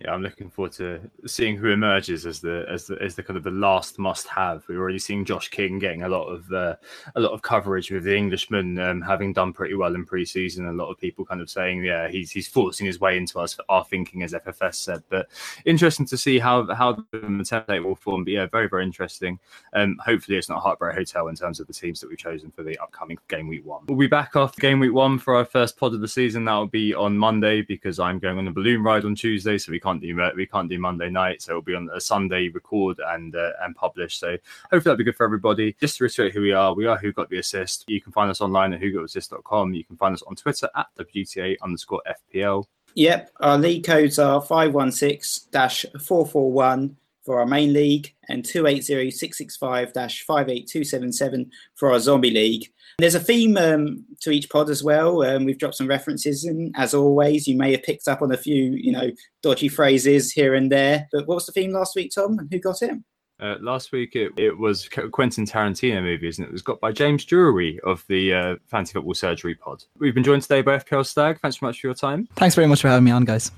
yeah, 0.03 0.13
I'm 0.13 0.23
looking 0.23 0.49
forward 0.49 0.71
to 0.73 0.99
seeing 1.27 1.57
who 1.57 1.67
emerges 1.67 2.25
as 2.25 2.39
the 2.39 2.65
as 2.69 2.87
the 2.87 2.99
as 3.01 3.15
the 3.15 3.23
kind 3.23 3.37
of 3.37 3.43
the 3.43 3.51
last 3.51 3.99
must 3.99 4.27
have. 4.27 4.63
We're 4.67 4.79
already 4.79 4.99
seeing 4.99 5.25
Josh 5.25 5.49
King 5.49 5.77
getting 5.77 6.03
a 6.03 6.09
lot 6.09 6.25
of 6.25 6.51
uh, 6.51 6.75
a 7.15 7.19
lot 7.19 7.33
of 7.33 7.41
coverage 7.41 7.91
with 7.91 8.03
the 8.03 8.15
Englishman 8.15 8.79
um, 8.79 9.01
having 9.01 9.33
done 9.33 9.53
pretty 9.53 9.75
well 9.75 9.93
in 9.93 10.05
preseason. 10.05 10.69
A 10.69 10.73
lot 10.73 10.89
of 10.89 10.97
people 10.97 11.25
kind 11.25 11.41
of 11.41 11.49
saying, 11.49 11.83
yeah, 11.83 12.07
he's 12.07 12.31
he's 12.31 12.47
forcing 12.47 12.85
his 12.85 12.99
way 12.99 13.17
into 13.17 13.39
us 13.39 13.57
our 13.69 13.85
thinking, 13.85 14.23
as 14.23 14.33
FFS 14.33 14.75
said. 14.75 15.03
But 15.09 15.29
interesting 15.65 16.05
to 16.07 16.17
see 16.17 16.39
how 16.39 16.73
how 16.73 16.93
the 16.93 17.19
template 17.19 17.83
will 17.83 17.95
form. 17.95 18.23
But 18.23 18.33
yeah, 18.33 18.45
very 18.47 18.67
very 18.67 18.83
interesting. 18.83 19.39
Um, 19.73 19.99
hopefully 20.03 20.37
it's 20.37 20.49
not 20.49 20.61
Heartbreak 20.61 20.95
Hotel 20.95 21.27
in 21.27 21.35
terms 21.35 21.59
of 21.59 21.67
the 21.67 21.73
teams 21.73 21.99
that 21.99 22.09
we've 22.09 22.17
chosen 22.17 22.49
for 22.49 22.63
the 22.63 22.77
upcoming 22.79 23.19
game 23.27 23.47
week 23.47 23.65
one. 23.65 23.83
We'll 23.87 23.97
be 23.97 24.07
back 24.07 24.35
off 24.35 24.55
game 24.55 24.79
week 24.79 24.93
one 24.93 25.19
for 25.19 25.35
our 25.35 25.45
first 25.45 25.77
pod 25.77 25.93
of 25.93 26.01
the 26.01 26.07
season. 26.07 26.45
That 26.45 26.55
will 26.55 26.67
be 26.67 26.95
on 26.95 27.17
Monday 27.17 27.61
because 27.61 27.99
I'm 27.99 28.17
going 28.17 28.37
on 28.37 28.47
a 28.47 28.51
balloon 28.51 28.81
ride 28.81 29.05
on 29.05 29.13
Tuesday, 29.13 29.57
so 29.57 29.71
we 29.71 29.79
can't 29.79 29.90
can't 29.91 30.01
do 30.01 30.31
we 30.35 30.45
can't 30.45 30.69
do 30.69 30.79
Monday 30.79 31.09
night, 31.09 31.41
so 31.41 31.51
it'll 31.51 31.61
be 31.61 31.75
on 31.75 31.89
a 31.93 31.99
Sunday 31.99 32.49
record 32.49 32.99
and 33.09 33.35
uh, 33.35 33.51
and 33.61 33.75
publish. 33.75 34.17
So 34.17 34.37
hopefully 34.63 34.81
that'll 34.81 34.97
be 34.97 35.03
good 35.03 35.15
for 35.15 35.25
everybody. 35.25 35.75
Just 35.79 35.97
to 35.97 36.03
reiterate 36.03 36.33
who 36.33 36.41
we 36.41 36.51
are, 36.53 36.73
we 36.73 36.85
are 36.85 36.97
Who 36.97 37.11
Got 37.11 37.29
the 37.29 37.39
Assist. 37.39 37.85
You 37.87 38.01
can 38.01 38.11
find 38.11 38.29
us 38.29 38.41
online 38.41 38.73
at 38.73 38.81
whogotassist.com. 38.81 39.73
You 39.73 39.83
can 39.83 39.97
find 39.97 40.13
us 40.13 40.23
on 40.23 40.35
Twitter 40.35 40.69
at 40.75 40.87
WTA 40.99 41.57
underscore 41.61 42.01
FPL. 42.33 42.65
Yep, 42.95 43.31
our 43.39 43.57
league 43.57 43.85
codes 43.85 44.19
are 44.19 44.41
516 44.41 45.91
441 45.99 46.97
for 47.23 47.39
our 47.39 47.45
main 47.45 47.73
league 47.73 48.13
and 48.29 48.43
280 48.45 49.11
665 49.11 49.93
58277 49.93 51.51
for 51.75 51.91
our 51.91 51.99
zombie 51.99 52.31
league. 52.31 52.67
There's 52.99 53.15
a 53.15 53.19
theme 53.19 53.57
um, 53.57 54.05
to 54.21 54.31
each 54.31 54.49
pod 54.49 54.69
as 54.69 54.83
well. 54.83 55.23
Um, 55.23 55.45
we've 55.45 55.57
dropped 55.57 55.75
some 55.75 55.87
references 55.87 56.45
in, 56.45 56.71
as 56.75 56.93
always. 56.93 57.47
You 57.47 57.57
may 57.57 57.71
have 57.71 57.83
picked 57.83 58.07
up 58.07 58.21
on 58.21 58.31
a 58.31 58.37
few, 58.37 58.73
you 58.73 58.91
know, 58.91 59.11
dodgy 59.41 59.69
phrases 59.69 60.31
here 60.31 60.55
and 60.55 60.71
there. 60.71 61.07
But 61.11 61.27
what 61.27 61.35
was 61.35 61.45
the 61.45 61.51
theme 61.51 61.71
last 61.71 61.95
week, 61.95 62.11
Tom? 62.13 62.37
And 62.37 62.49
who 62.51 62.59
got 62.59 62.81
it? 62.81 62.97
Uh, 63.39 63.55
last 63.59 63.91
week 63.91 64.15
it, 64.15 64.31
it 64.37 64.55
was 64.55 64.87
Quentin 65.11 65.45
Tarantino 65.45 66.03
movies, 66.03 66.37
and 66.37 66.47
it 66.47 66.51
was 66.51 66.61
got 66.61 66.79
by 66.79 66.91
James 66.91 67.25
Drury 67.25 67.79
of 67.83 68.05
the 68.07 68.33
uh, 68.33 68.55
Fancy 68.67 68.93
Football 68.93 69.15
Surgery 69.15 69.55
Pod. 69.55 69.83
We've 69.97 70.13
been 70.13 70.23
joined 70.23 70.43
today 70.43 70.61
by 70.61 70.77
FPL 70.77 71.05
Stag. 71.05 71.39
Thanks 71.39 71.57
very 71.57 71.69
much 71.69 71.81
for 71.81 71.87
your 71.87 71.95
time. 71.95 72.27
Thanks 72.35 72.53
very 72.53 72.67
much 72.67 72.81
for 72.81 72.89
having 72.89 73.05
me 73.05 73.11
on, 73.11 73.25
guys. 73.25 73.51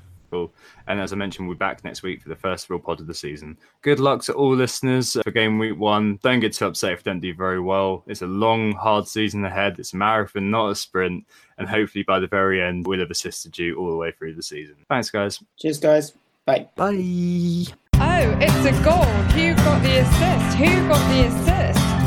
And 0.87 0.99
as 0.99 1.13
I 1.13 1.15
mentioned, 1.15 1.47
we're 1.47 1.55
back 1.55 1.83
next 1.83 2.03
week 2.03 2.21
for 2.21 2.29
the 2.29 2.35
first 2.35 2.69
real 2.69 2.79
pod 2.79 2.99
of 2.99 3.07
the 3.07 3.13
season. 3.13 3.57
Good 3.81 3.99
luck 3.99 4.21
to 4.23 4.33
all 4.33 4.55
listeners 4.55 5.17
for 5.23 5.31
game 5.31 5.59
week 5.59 5.77
one. 5.77 6.19
Don't 6.23 6.39
get 6.39 6.53
too 6.53 6.65
upset 6.65 6.93
if 6.93 6.99
you 6.99 7.03
don't 7.11 7.19
do 7.19 7.33
very 7.33 7.59
well. 7.59 8.03
It's 8.07 8.21
a 8.21 8.27
long, 8.27 8.73
hard 8.73 9.07
season 9.07 9.45
ahead. 9.45 9.79
It's 9.79 9.93
a 9.93 9.97
marathon, 9.97 10.51
not 10.51 10.69
a 10.69 10.75
sprint. 10.75 11.25
And 11.57 11.67
hopefully 11.67 12.03
by 12.03 12.19
the 12.19 12.27
very 12.27 12.61
end, 12.61 12.87
we'll 12.87 12.99
have 12.99 13.11
assisted 13.11 13.57
you 13.57 13.77
all 13.77 13.89
the 13.91 13.97
way 13.97 14.11
through 14.11 14.35
the 14.35 14.43
season. 14.43 14.75
Thanks, 14.89 15.09
guys. 15.09 15.43
Cheers, 15.59 15.79
guys. 15.79 16.13
Bye. 16.45 16.67
Bye. 16.75 17.73
Oh, 17.95 18.37
it's 18.41 18.65
a 18.65 18.83
goal. 18.83 19.05
Who 19.33 19.55
got 19.55 19.81
the 19.81 19.99
assist? 19.99 20.57
Who 20.57 20.87
got 20.87 21.09
the 21.09 21.27
assist? 21.27 22.02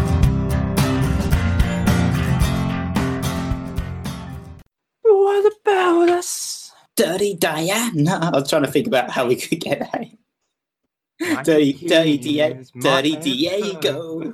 Dirty 6.97 7.35
Diana. 7.35 8.19
I 8.23 8.31
was 8.31 8.49
trying 8.49 8.63
to 8.63 8.71
think 8.71 8.87
about 8.87 9.11
how 9.11 9.27
we 9.27 9.37
could 9.37 9.61
get 9.61 9.81
that. 9.81 11.45
dirty, 11.45 11.73
dirty, 11.75 12.19
Diego. 12.19 12.65
Dirty 12.81 13.17
Diego. 13.17 14.33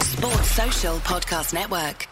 Sports 0.00 0.50
Social 0.50 0.96
Podcast 0.98 1.54
Network. 1.54 2.09